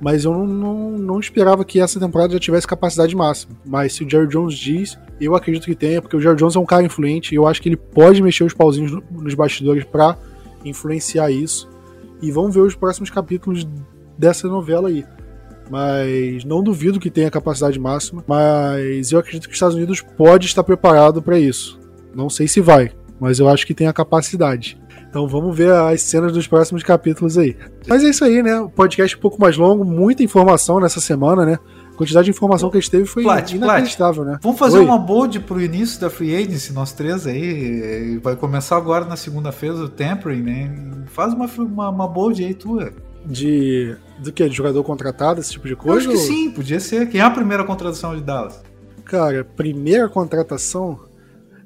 mas 0.00 0.24
eu 0.24 0.32
não, 0.32 0.46
não, 0.46 0.90
não, 0.90 1.20
esperava 1.20 1.64
que 1.64 1.80
essa 1.80 1.98
temporada 1.98 2.32
já 2.34 2.38
tivesse 2.38 2.66
capacidade 2.66 3.14
máxima. 3.16 3.56
Mas 3.64 3.94
se 3.94 4.04
o 4.04 4.10
Jerry 4.10 4.28
Jones 4.28 4.54
diz, 4.54 4.98
eu 5.20 5.34
acredito 5.34 5.64
que 5.64 5.74
tenha, 5.74 6.02
porque 6.02 6.16
o 6.16 6.20
Jerry 6.20 6.36
Jones 6.36 6.56
é 6.56 6.58
um 6.58 6.66
cara 6.66 6.82
influente 6.82 7.32
e 7.32 7.36
eu 7.36 7.46
acho 7.46 7.62
que 7.62 7.68
ele 7.68 7.76
pode 7.76 8.22
mexer 8.22 8.44
os 8.44 8.52
pauzinhos 8.54 8.92
nos 9.10 9.34
bastidores 9.34 9.84
para 9.84 10.16
influenciar 10.64 11.30
isso. 11.30 11.68
E 12.20 12.30
vamos 12.30 12.54
ver 12.54 12.62
os 12.62 12.74
próximos 12.74 13.10
capítulos 13.10 13.66
dessa 14.18 14.48
novela 14.48 14.88
aí. 14.88 15.04
Mas 15.70 16.44
não 16.44 16.62
duvido 16.62 17.00
que 17.00 17.10
tenha 17.10 17.30
capacidade 17.30 17.78
máxima, 17.78 18.22
mas 18.26 19.10
eu 19.10 19.18
acredito 19.18 19.44
que 19.44 19.50
os 19.50 19.56
Estados 19.56 19.74
Unidos 19.74 20.00
pode 20.00 20.46
estar 20.46 20.62
preparado 20.62 21.20
para 21.20 21.38
isso. 21.38 21.80
Não 22.14 22.30
sei 22.30 22.46
se 22.46 22.60
vai, 22.60 22.92
mas 23.18 23.38
eu 23.38 23.48
acho 23.48 23.66
que 23.66 23.74
tem 23.74 23.86
a 23.86 23.92
capacidade. 23.92 24.78
Então 25.08 25.26
vamos 25.26 25.56
ver 25.56 25.72
as 25.72 26.02
cenas 26.02 26.32
dos 26.32 26.46
próximos 26.46 26.82
capítulos 26.82 27.38
aí. 27.38 27.56
Mas 27.88 28.04
é 28.04 28.10
isso 28.10 28.24
aí, 28.24 28.42
né? 28.42 28.60
O 28.60 28.68
podcast 28.68 29.16
um 29.16 29.20
pouco 29.20 29.40
mais 29.40 29.56
longo, 29.56 29.84
muita 29.84 30.22
informação 30.22 30.78
nessa 30.80 31.00
semana, 31.00 31.46
né? 31.46 31.58
A 31.92 31.96
quantidade 31.96 32.26
de 32.26 32.30
informação 32.30 32.68
que 32.70 32.76
a 32.76 32.80
gente 32.80 32.90
teve 32.90 33.06
foi 33.06 33.22
Plat, 33.22 33.50
inacreditável, 33.52 34.22
Plat. 34.22 34.34
né? 34.34 34.40
Vamos 34.42 34.58
fazer 34.58 34.78
Oi. 34.78 34.84
uma 34.84 34.98
bold 34.98 35.40
pro 35.40 35.60
início 35.60 35.98
da 35.98 36.10
Free 36.10 36.36
Agency, 36.36 36.72
nós 36.74 36.92
três 36.92 37.26
aí. 37.26 38.18
Vai 38.22 38.36
começar 38.36 38.76
agora 38.76 39.06
na 39.06 39.16
segunda-feira 39.16 39.76
o 39.76 39.88
Tempering, 39.88 40.42
né? 40.42 40.74
Faz 41.06 41.32
uma, 41.32 41.46
uma, 41.46 41.88
uma 41.88 42.08
bold 42.08 42.44
aí 42.44 42.52
tua. 42.52 42.92
De. 43.24 43.96
Do 44.18 44.30
que? 44.32 44.48
De 44.48 44.54
jogador 44.54 44.84
contratado, 44.84 45.40
esse 45.40 45.52
tipo 45.52 45.66
de 45.66 45.74
coisa? 45.74 45.94
Eu 45.94 45.98
acho 45.98 46.08
que 46.26 46.32
ou... 46.32 46.36
sim, 46.36 46.50
podia 46.50 46.78
ser. 46.78 47.08
Quem 47.08 47.20
é 47.20 47.24
a 47.24 47.30
primeira 47.30 47.64
contratação 47.64 48.14
de 48.14 48.22
Dallas? 48.22 48.62
Cara, 49.04 49.44
primeira 49.44 50.08
contratação. 50.08 51.00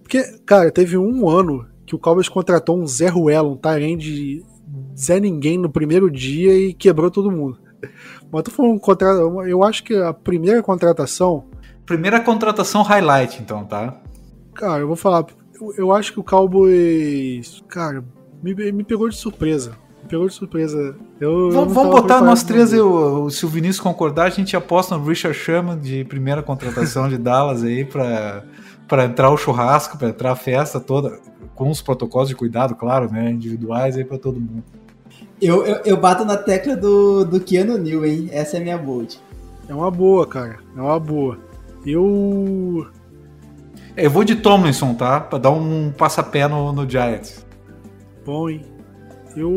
Porque, 0.03 0.23
cara, 0.47 0.71
teve 0.71 0.97
um 0.97 1.29
ano 1.29 1.67
que 1.91 1.97
o 1.97 1.99
Cowboys 1.99 2.29
contratou 2.29 2.79
um 2.79 2.87
Zé 2.87 3.09
Ruelo, 3.09 3.55
um 3.55 3.57
Tyrande 3.57 4.45
Zé 4.97 5.19
Ninguém 5.19 5.59
no 5.59 5.69
primeiro 5.69 6.09
dia 6.09 6.57
e 6.57 6.73
quebrou 6.73 7.11
todo 7.11 7.33
mundo. 7.33 7.59
Mas 8.31 8.45
tô 8.45 8.53
falando 8.53 8.79
contrato, 8.79 9.43
eu 9.43 9.65
acho 9.65 9.83
que 9.83 9.97
a 9.97 10.15
primeira 10.15 10.63
contratação. 10.63 11.47
Primeira 11.85 12.21
contratação 12.21 12.83
highlight, 12.83 13.43
então, 13.43 13.65
tá? 13.65 14.01
Cara, 14.55 14.79
eu 14.83 14.87
vou 14.87 14.95
falar. 14.95 15.27
Eu, 15.61 15.75
eu 15.77 15.93
acho 15.93 16.13
que 16.13 16.21
o 16.21 16.23
Cowboys. 16.23 17.61
Cara, 17.67 18.05
me, 18.41 18.55
me 18.71 18.85
pegou 18.85 19.09
de 19.09 19.17
surpresa. 19.17 19.73
Me 20.05 20.09
pegou 20.09 20.29
de 20.29 20.35
surpresa. 20.35 20.95
Eu, 21.21 21.51
vamos, 21.51 21.75
vamos 21.75 21.91
botar 21.91 22.21
nós 22.21 22.45
três, 22.45 22.73
eu, 22.73 23.29
se 23.31 23.45
o 23.45 23.49
Vinícius 23.49 23.81
concordar, 23.81 24.27
a 24.27 24.31
gente 24.31 24.57
aposta 24.57 24.97
no 24.97 25.05
Richard 25.05 25.37
Sherman 25.37 25.77
de 25.77 26.05
primeira 26.05 26.41
contratação 26.41 27.09
de 27.09 27.19
Dallas 27.19 27.65
aí 27.65 27.85
pra, 27.85 28.45
pra 28.87 29.07
entrar 29.07 29.29
o 29.31 29.37
churrasco, 29.37 29.99
pra 29.99 30.11
entrar 30.11 30.31
a 30.31 30.37
festa 30.37 30.79
toda 30.79 31.19
com 31.61 31.69
os 31.69 31.83
protocolos 31.83 32.31
de 32.31 32.35
cuidado, 32.35 32.75
claro, 32.75 33.13
né, 33.13 33.31
individuais 33.31 33.95
aí 33.95 34.03
para 34.03 34.17
todo 34.17 34.41
mundo. 34.41 34.65
Eu, 35.43 35.67
eu, 35.67 35.77
eu, 35.85 35.97
bato 35.99 36.25
na 36.25 36.35
tecla 36.35 36.75
do, 36.75 37.23
do 37.23 37.39
Keanu 37.39 37.77
New, 37.77 38.03
hein? 38.03 38.31
Essa 38.33 38.57
é 38.57 38.61
a 38.61 38.63
minha 38.63 38.79
bold. 38.79 39.21
É 39.69 39.75
uma 39.75 39.91
boa, 39.91 40.27
cara. 40.27 40.59
É 40.75 40.81
uma 40.81 40.99
boa. 40.99 41.39
Eu. 41.85 42.87
Eu 43.95 44.11
vou 44.11 44.25
de 44.25 44.37
Tomlinson, 44.37 44.95
tá? 44.95 45.21
Pra 45.21 45.39
dar 45.39 45.51
um 45.51 45.93
passapé 45.93 46.49
no, 46.49 46.73
no 46.73 46.89
Giants. 46.89 47.45
Bom, 48.25 48.49
hein? 48.49 48.65
Eu 49.37 49.53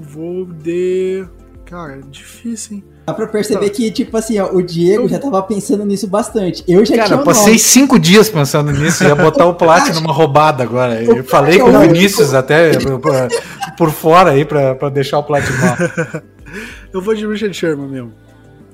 vou 0.00 0.46
de. 0.46 1.26
Cara, 1.66 2.00
difícil, 2.00 2.78
hein? 2.78 2.84
Dá 3.06 3.14
pra 3.14 3.26
perceber 3.26 3.70
tá. 3.70 3.74
que, 3.74 3.90
tipo 3.90 4.16
assim, 4.16 4.38
ó, 4.38 4.52
o 4.52 4.62
Diego 4.62 5.04
eu... 5.04 5.08
já 5.08 5.18
tava 5.18 5.42
pensando 5.42 5.84
nisso 5.84 6.06
bastante. 6.06 6.62
Eu 6.68 6.84
já 6.84 6.94
Cara, 6.96 7.08
tinha. 7.08 7.18
Cara, 7.18 7.24
passei 7.24 7.58
cinco 7.58 7.98
dias 7.98 8.28
pensando 8.28 8.70
nisso, 8.72 9.02
ia 9.04 9.14
botar 9.14 9.46
o 9.46 9.54
Plat 9.56 9.88
numa 9.94 10.12
roubada 10.12 10.62
agora. 10.62 11.02
Eu 11.02 11.24
falei 11.24 11.58
com 11.58 11.70
o 11.70 11.80
Vinícius 11.80 12.34
até 12.34 12.78
por, 12.78 13.28
por 13.76 13.90
fora 13.90 14.30
aí 14.30 14.44
pra, 14.44 14.74
pra 14.74 14.88
deixar 14.88 15.18
o 15.18 15.24
Plat 15.24 15.44
mal. 15.60 16.22
eu 16.92 17.00
vou 17.00 17.14
de 17.14 17.26
Richard 17.26 17.56
Sherman 17.56 17.88
mesmo. 17.88 18.12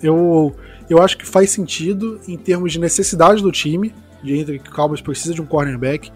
Eu, 0.03 0.55
eu 0.90 1.03
acho 1.03 1.16
que 1.16 1.27
faz 1.27 1.51
sentido 1.51 2.20
em 2.28 2.36
termos 2.36 2.73
de 2.73 2.81
necessidade 2.81 3.43
do 3.43 3.51
time, 3.51 3.94
de 4.23 4.36
entre 4.36 4.59
que 4.59 4.70
o 4.70 4.73
Cowboys 4.73 5.01
precisa 5.01 5.32
de 5.32 5.40
um 5.40 5.47
cornerback. 5.47 6.11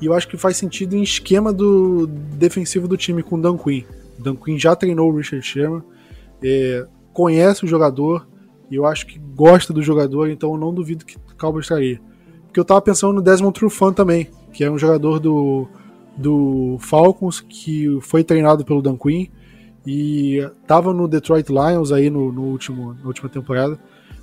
E 0.00 0.06
eu 0.06 0.14
acho 0.14 0.28
que 0.28 0.36
faz 0.36 0.56
sentido 0.56 0.94
em 0.94 1.02
esquema 1.02 1.52
do 1.52 2.06
defensivo 2.06 2.86
do 2.86 2.96
time 2.96 3.22
com 3.22 3.36
o 3.36 3.40
Dan 3.40 3.56
Quinn. 3.56 3.84
O 4.18 4.22
Dan 4.22 4.36
Quinn 4.36 4.58
já 4.58 4.76
treinou 4.76 5.10
o 5.10 5.16
Richard 5.16 5.44
Sherman, 5.44 5.82
é, 6.42 6.86
conhece 7.16 7.64
o 7.64 7.66
jogador, 7.66 8.28
e 8.70 8.74
eu 8.74 8.84
acho 8.84 9.06
que 9.06 9.18
gosta 9.18 9.72
do 9.72 9.80
jogador, 9.80 10.28
então 10.28 10.52
eu 10.52 10.58
não 10.58 10.74
duvido 10.74 11.06
que 11.06 11.16
o 11.16 11.20
Cowboys 11.38 11.66
traria. 11.66 11.98
Porque 12.44 12.60
eu 12.60 12.64
tava 12.64 12.82
pensando 12.82 13.14
no 13.14 13.22
Desmond 13.22 13.58
Trufant 13.58 13.94
também, 13.94 14.28
que 14.52 14.62
é 14.62 14.70
um 14.70 14.76
jogador 14.76 15.18
do, 15.18 15.66
do 16.14 16.76
Falcons, 16.78 17.40
que 17.40 17.98
foi 18.02 18.22
treinado 18.22 18.66
pelo 18.66 18.82
Dan 18.82 18.98
Quinn, 18.98 19.28
e 19.86 20.46
tava 20.66 20.92
no 20.92 21.08
Detroit 21.08 21.48
Lions 21.48 21.90
aí 21.90 22.10
no, 22.10 22.30
no 22.30 22.42
último, 22.42 22.92
na 22.92 23.06
última 23.06 23.30
temporada, 23.30 23.80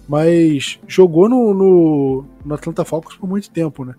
mas 0.07 0.79
jogou 0.87 1.27
no, 1.27 1.51
no, 1.51 2.25
no 2.45 2.53
Atlanta 2.53 2.85
Falcons 2.85 3.15
por 3.15 3.27
muito 3.27 3.49
tempo, 3.49 3.83
né? 3.83 3.95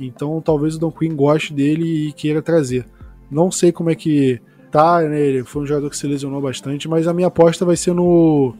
Então 0.00 0.40
talvez 0.40 0.76
o 0.76 0.78
Don 0.78 0.90
Quinn 0.90 1.14
goste 1.14 1.52
dele 1.52 2.08
e 2.08 2.12
queira 2.12 2.40
trazer. 2.40 2.86
Não 3.30 3.50
sei 3.50 3.72
como 3.72 3.90
é 3.90 3.94
que 3.94 4.40
tá, 4.70 5.00
né? 5.02 5.20
Ele 5.20 5.44
foi 5.44 5.62
um 5.62 5.66
jogador 5.66 5.90
que 5.90 5.96
se 5.96 6.06
lesionou 6.06 6.40
bastante, 6.40 6.88
mas 6.88 7.06
a 7.06 7.14
minha 7.14 7.28
aposta 7.28 7.64
vai 7.64 7.76
ser 7.76 7.92
no. 7.92 8.54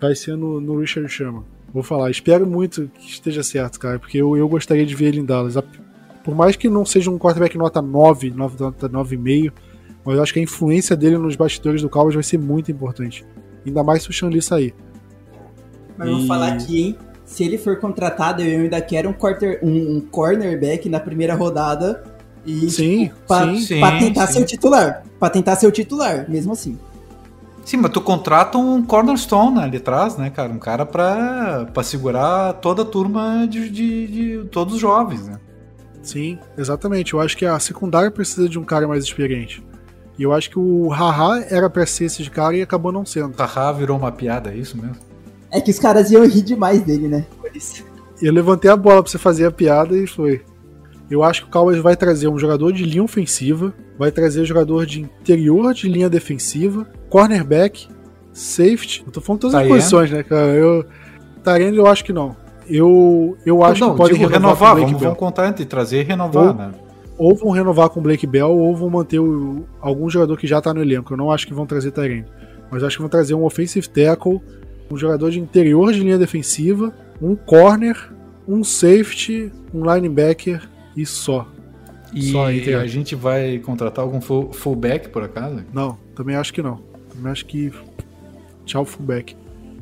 Vai 0.00 0.14
ser 0.14 0.36
no, 0.36 0.60
no 0.60 0.78
Richard 0.78 1.08
Sherman. 1.08 1.42
Vou 1.72 1.82
falar, 1.82 2.10
espero 2.10 2.46
muito 2.46 2.90
que 2.98 3.10
esteja 3.10 3.42
certo, 3.42 3.78
cara, 3.78 3.98
porque 3.98 4.18
eu, 4.18 4.36
eu 4.36 4.48
gostaria 4.48 4.86
de 4.86 4.94
ver 4.94 5.06
ele 5.06 5.20
em 5.20 5.24
Dallas. 5.24 5.56
Por 6.24 6.34
mais 6.34 6.56
que 6.56 6.68
não 6.68 6.84
seja 6.84 7.10
um 7.10 7.18
quarterback 7.18 7.56
nota 7.56 7.82
9, 7.82 8.30
nota 8.30 8.88
9,5, 8.88 9.52
mas 10.04 10.16
eu 10.16 10.22
acho 10.22 10.32
que 10.32 10.38
a 10.38 10.42
influência 10.42 10.96
dele 10.96 11.18
nos 11.18 11.36
bastidores 11.36 11.82
do 11.82 11.88
Cowboys 11.88 12.14
vai 12.14 12.24
ser 12.24 12.38
muito 12.38 12.70
importante. 12.70 13.26
Ainda 13.64 13.82
mais 13.82 14.02
se 14.02 14.10
o 14.10 14.12
Shanli 14.12 14.40
sair. 14.40 14.74
Mas 15.98 16.08
e... 16.08 16.12
vou 16.12 16.26
falar 16.26 16.52
aqui, 16.52 16.80
hein? 16.80 16.98
se 17.26 17.42
ele 17.42 17.58
for 17.58 17.76
contratado, 17.78 18.40
eu 18.40 18.62
ainda 18.62 18.80
quero 18.80 19.10
um, 19.10 19.12
quarter, 19.12 19.58
um, 19.62 19.96
um 19.96 20.00
cornerback 20.00 20.88
na 20.88 21.00
primeira 21.00 21.34
rodada 21.34 22.02
e 22.46 22.70
sim, 22.70 23.04
tipo, 23.06 23.16
pra, 23.26 23.54
sim, 23.56 23.80
pra 23.80 23.98
tentar 23.98 24.26
sim. 24.26 24.32
ser 24.34 24.42
o 24.42 24.46
titular. 24.46 25.02
Pra 25.18 25.30
tentar 25.30 25.56
ser 25.56 25.66
o 25.66 25.72
titular, 25.72 26.30
mesmo 26.30 26.52
assim. 26.52 26.78
Sim, 27.64 27.78
mas 27.78 27.90
tu 27.90 28.00
contrata 28.00 28.56
um 28.56 28.80
cornerstone 28.80 29.56
né, 29.56 29.64
ali 29.64 29.78
atrás, 29.78 30.16
né, 30.16 30.30
cara? 30.30 30.52
Um 30.52 30.58
cara 30.58 30.86
pra, 30.86 31.66
pra 31.74 31.82
segurar 31.82 32.52
toda 32.54 32.82
a 32.82 32.84
turma 32.84 33.44
de, 33.50 33.68
de, 33.68 34.06
de 34.06 34.48
todos 34.50 34.74
os 34.74 34.80
jovens, 34.80 35.26
né? 35.26 35.40
Sim, 36.00 36.38
exatamente. 36.56 37.14
Eu 37.14 37.20
acho 37.20 37.36
que 37.36 37.44
a 37.44 37.58
secundária 37.58 38.10
precisa 38.10 38.48
de 38.48 38.56
um 38.56 38.64
cara 38.64 38.86
mais 38.86 39.02
experiente. 39.02 39.66
E 40.16 40.22
eu 40.22 40.32
acho 40.32 40.48
que 40.48 40.58
o 40.58 40.88
Haha 40.88 41.44
era 41.50 41.68
pra 41.68 41.84
ser 41.84 42.04
esse 42.04 42.30
cara 42.30 42.56
e 42.56 42.62
acabou 42.62 42.92
não 42.92 43.04
sendo. 43.04 43.34
Haha 43.36 43.72
virou 43.72 43.98
uma 43.98 44.12
piada, 44.12 44.52
é 44.52 44.56
isso 44.56 44.76
mesmo? 44.76 44.96
É 45.50 45.60
que 45.60 45.70
os 45.72 45.78
caras 45.78 46.10
iam 46.12 46.24
rir 46.24 46.42
demais 46.42 46.82
dele, 46.82 47.08
né? 47.08 47.26
Por 47.40 47.54
isso. 47.54 47.84
Eu 48.22 48.32
levantei 48.32 48.70
a 48.70 48.76
bola 48.76 49.02
pra 49.02 49.10
você 49.10 49.18
fazer 49.18 49.44
a 49.44 49.50
piada 49.50 49.96
e 49.96 50.06
foi. 50.06 50.42
Eu 51.10 51.22
acho 51.22 51.42
que 51.42 51.48
o 51.48 51.50
Cowboys 51.50 51.78
vai 51.78 51.96
trazer 51.96 52.28
um 52.28 52.38
jogador 52.38 52.72
de 52.72 52.84
linha 52.84 53.02
ofensiva, 53.02 53.72
vai 53.98 54.10
trazer 54.10 54.40
um 54.40 54.44
jogador 54.44 54.84
de 54.86 55.00
interior 55.00 55.72
de 55.72 55.88
linha 55.88 56.10
defensiva, 56.10 56.86
cornerback, 57.08 57.88
safety. 58.32 59.04
Eu 59.06 59.12
tô 59.12 59.20
falando 59.20 59.42
todas 59.42 59.54
as 59.54 59.68
posições, 59.68 60.10
né, 60.10 60.22
cara? 60.22 60.48
Eu, 60.48 60.84
Tarene 61.44 61.76
eu 61.76 61.86
acho 61.86 62.04
que 62.04 62.12
não. 62.12 62.36
Eu, 62.68 63.36
eu 63.46 63.62
acho 63.62 63.80
não, 63.80 63.92
que 63.92 63.96
pode 63.98 64.14
renovar. 64.14 64.40
renovar 64.40 64.76
vamos, 64.76 65.00
vamos, 65.00 65.18
contar 65.18 65.48
entre 65.48 65.64
trazer 65.64 66.00
e 66.00 66.02
renovar, 66.02 66.48
ou, 66.48 66.54
né? 66.54 66.72
Ou 67.16 67.36
vão 67.36 67.50
renovar 67.50 67.88
com 67.88 68.00
o 68.00 68.02
Blake 68.02 68.26
Bell, 68.26 68.50
ou 68.50 68.74
vão 68.74 68.90
manter 68.90 69.20
o, 69.20 69.64
algum 69.80 70.10
jogador 70.10 70.36
que 70.36 70.46
já 70.46 70.60
tá 70.60 70.74
no 70.74 70.82
elenco. 70.82 71.12
Eu 71.12 71.16
não 71.16 71.30
acho 71.30 71.46
que 71.46 71.54
vão 71.54 71.64
trazer 71.64 71.92
Tarene. 71.92 72.26
Mas 72.68 72.82
acho 72.82 72.96
que 72.96 73.02
vão 73.02 73.08
trazer 73.08 73.34
um 73.34 73.44
offensive 73.44 73.88
tackle 73.88 74.40
um 74.90 74.96
jogador 74.96 75.30
de 75.30 75.40
interior 75.40 75.92
de 75.92 76.00
linha 76.00 76.18
defensiva, 76.18 76.92
um 77.20 77.34
corner, 77.34 78.12
um 78.46 78.62
safety, 78.62 79.52
um 79.74 79.82
linebacker 79.92 80.68
e 80.96 81.04
só. 81.04 81.46
E 82.12 82.30
só 82.32 82.46
a 82.46 82.86
gente 82.86 83.14
vai 83.14 83.58
contratar 83.58 84.04
algum 84.04 84.20
fullback 84.20 85.08
por 85.10 85.22
acaso? 85.22 85.64
Não, 85.72 85.98
também 86.14 86.36
acho 86.36 86.52
que 86.52 86.62
não. 86.62 86.80
Também 87.12 87.30
acho 87.30 87.44
que 87.44 87.72
tchau 88.64 88.84
fullback. 88.84 89.36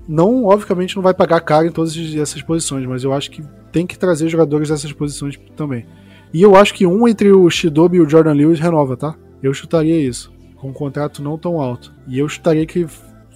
Não, 0.09 0.45
obviamente 0.45 0.97
não 0.97 1.03
vai 1.03 1.15
pagar 1.15 1.41
caro 1.41 1.67
em 1.67 1.71
todas 1.71 1.97
essas 1.97 2.43
posições, 2.43 2.87
mas 2.87 3.05
eu 3.05 3.13
acho 3.13 3.31
que 3.31 3.43
tem 3.73 3.87
que 3.87 3.99
trazer 3.99 4.29
jogadores 4.29 4.69
dessas 4.69 4.93
posições 4.93 5.39
também. 5.57 5.87
E 6.33 6.43
eu 6.43 6.57
acho 6.57 6.75
que 6.75 6.87
um 6.87 7.07
entre 7.07 7.31
o 7.31 7.49
Shidobi 7.49 7.99
e 7.99 8.01
o 8.01 8.09
Jordan 8.09 8.33
Lewis 8.33 8.59
renova, 8.59 8.97
tá? 8.97 9.15
Eu 9.43 9.55
chutaria 9.55 9.97
isso, 9.97 10.33
com 10.57 10.69
um 10.69 10.73
contrato 10.73 11.23
não 11.23 11.39
tão 11.39 11.61
alto. 11.61 11.93
E 12.09 12.19
eu 12.19 12.29
chutaria 12.29 12.67
que 12.67 12.87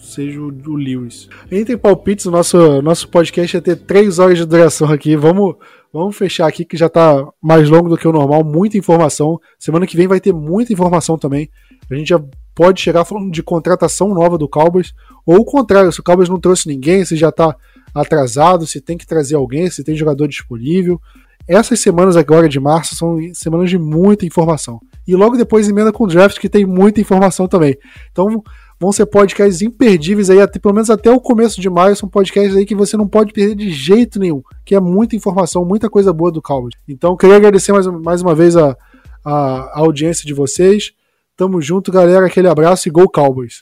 seja 0.00 0.40
o, 0.40 0.46
o 0.66 0.74
Lewis. 0.74 1.28
Entre 1.50 1.76
palpites, 1.76 2.26
o 2.26 2.30
nosso, 2.30 2.82
nosso 2.82 3.08
podcast 3.08 3.56
ia 3.56 3.62
ter 3.62 3.76
três 3.76 4.18
horas 4.18 4.38
de 4.38 4.44
duração 4.44 4.90
aqui. 4.90 5.16
Vamos, 5.16 5.56
vamos 5.92 6.16
fechar 6.16 6.46
aqui 6.46 6.64
que 6.64 6.76
já 6.76 6.86
está 6.86 7.26
mais 7.42 7.68
longo 7.68 7.88
do 7.88 7.96
que 7.96 8.06
o 8.06 8.12
normal, 8.12 8.44
muita 8.44 8.76
informação. 8.76 9.40
Semana 9.58 9.86
que 9.86 9.96
vem 9.96 10.06
vai 10.06 10.20
ter 10.20 10.32
muita 10.32 10.72
informação 10.72 11.18
também. 11.18 11.48
A 11.90 11.94
gente 11.94 12.08
já 12.08 12.22
pode 12.54 12.80
chegar 12.80 13.04
falando 13.04 13.30
de 13.30 13.42
contratação 13.42 14.12
nova 14.12 14.36
do 14.36 14.48
Cowboys, 14.48 14.92
ou 15.24 15.36
o 15.36 15.44
contrário, 15.44 15.92
se 15.92 16.00
o 16.00 16.02
Cowboys 16.02 16.28
não 16.28 16.40
trouxe 16.40 16.68
ninguém, 16.68 17.04
se 17.04 17.16
já 17.16 17.28
está 17.28 17.56
atrasado, 17.94 18.66
se 18.66 18.80
tem 18.80 18.98
que 18.98 19.06
trazer 19.06 19.36
alguém, 19.36 19.70
se 19.70 19.84
tem 19.84 19.94
jogador 19.94 20.26
disponível. 20.26 21.00
Essas 21.46 21.80
semanas 21.80 22.16
agora 22.16 22.48
de 22.48 22.60
março 22.60 22.94
são 22.94 23.16
semanas 23.32 23.70
de 23.70 23.78
muita 23.78 24.26
informação. 24.26 24.80
E 25.06 25.16
logo 25.16 25.36
depois 25.36 25.68
emenda 25.68 25.90
com 25.90 26.04
o 26.04 26.06
draft, 26.06 26.38
que 26.38 26.48
tem 26.48 26.66
muita 26.66 27.00
informação 27.00 27.48
também. 27.48 27.76
Então 28.12 28.42
vão 28.80 28.92
ser 28.92 29.06
podcasts 29.06 29.62
imperdíveis 29.62 30.30
aí, 30.30 30.40
até, 30.40 30.58
pelo 30.58 30.74
menos 30.74 30.90
até 30.90 31.10
o 31.10 31.20
começo 31.20 31.60
de 31.60 31.68
maio, 31.68 31.96
são 31.96 32.08
podcasts 32.08 32.56
aí 32.56 32.64
que 32.64 32.74
você 32.74 32.96
não 32.96 33.08
pode 33.08 33.32
perder 33.32 33.54
de 33.54 33.70
jeito 33.70 34.18
nenhum, 34.18 34.42
que 34.64 34.74
é 34.74 34.80
muita 34.80 35.16
informação, 35.16 35.64
muita 35.64 35.90
coisa 35.90 36.12
boa 36.12 36.30
do 36.30 36.40
Cowboys. 36.40 36.74
Então, 36.88 37.16
queria 37.16 37.36
agradecer 37.36 37.72
mais, 37.72 37.86
mais 37.86 38.22
uma 38.22 38.34
vez 38.34 38.56
a, 38.56 38.76
a, 39.24 39.32
a 39.32 39.78
audiência 39.80 40.26
de 40.26 40.32
vocês. 40.34 40.92
Tamo 41.36 41.60
junto, 41.60 41.92
galera. 41.92 42.26
Aquele 42.26 42.48
abraço 42.48 42.88
e 42.88 42.90
Go 42.90 43.08
Cowboys! 43.08 43.60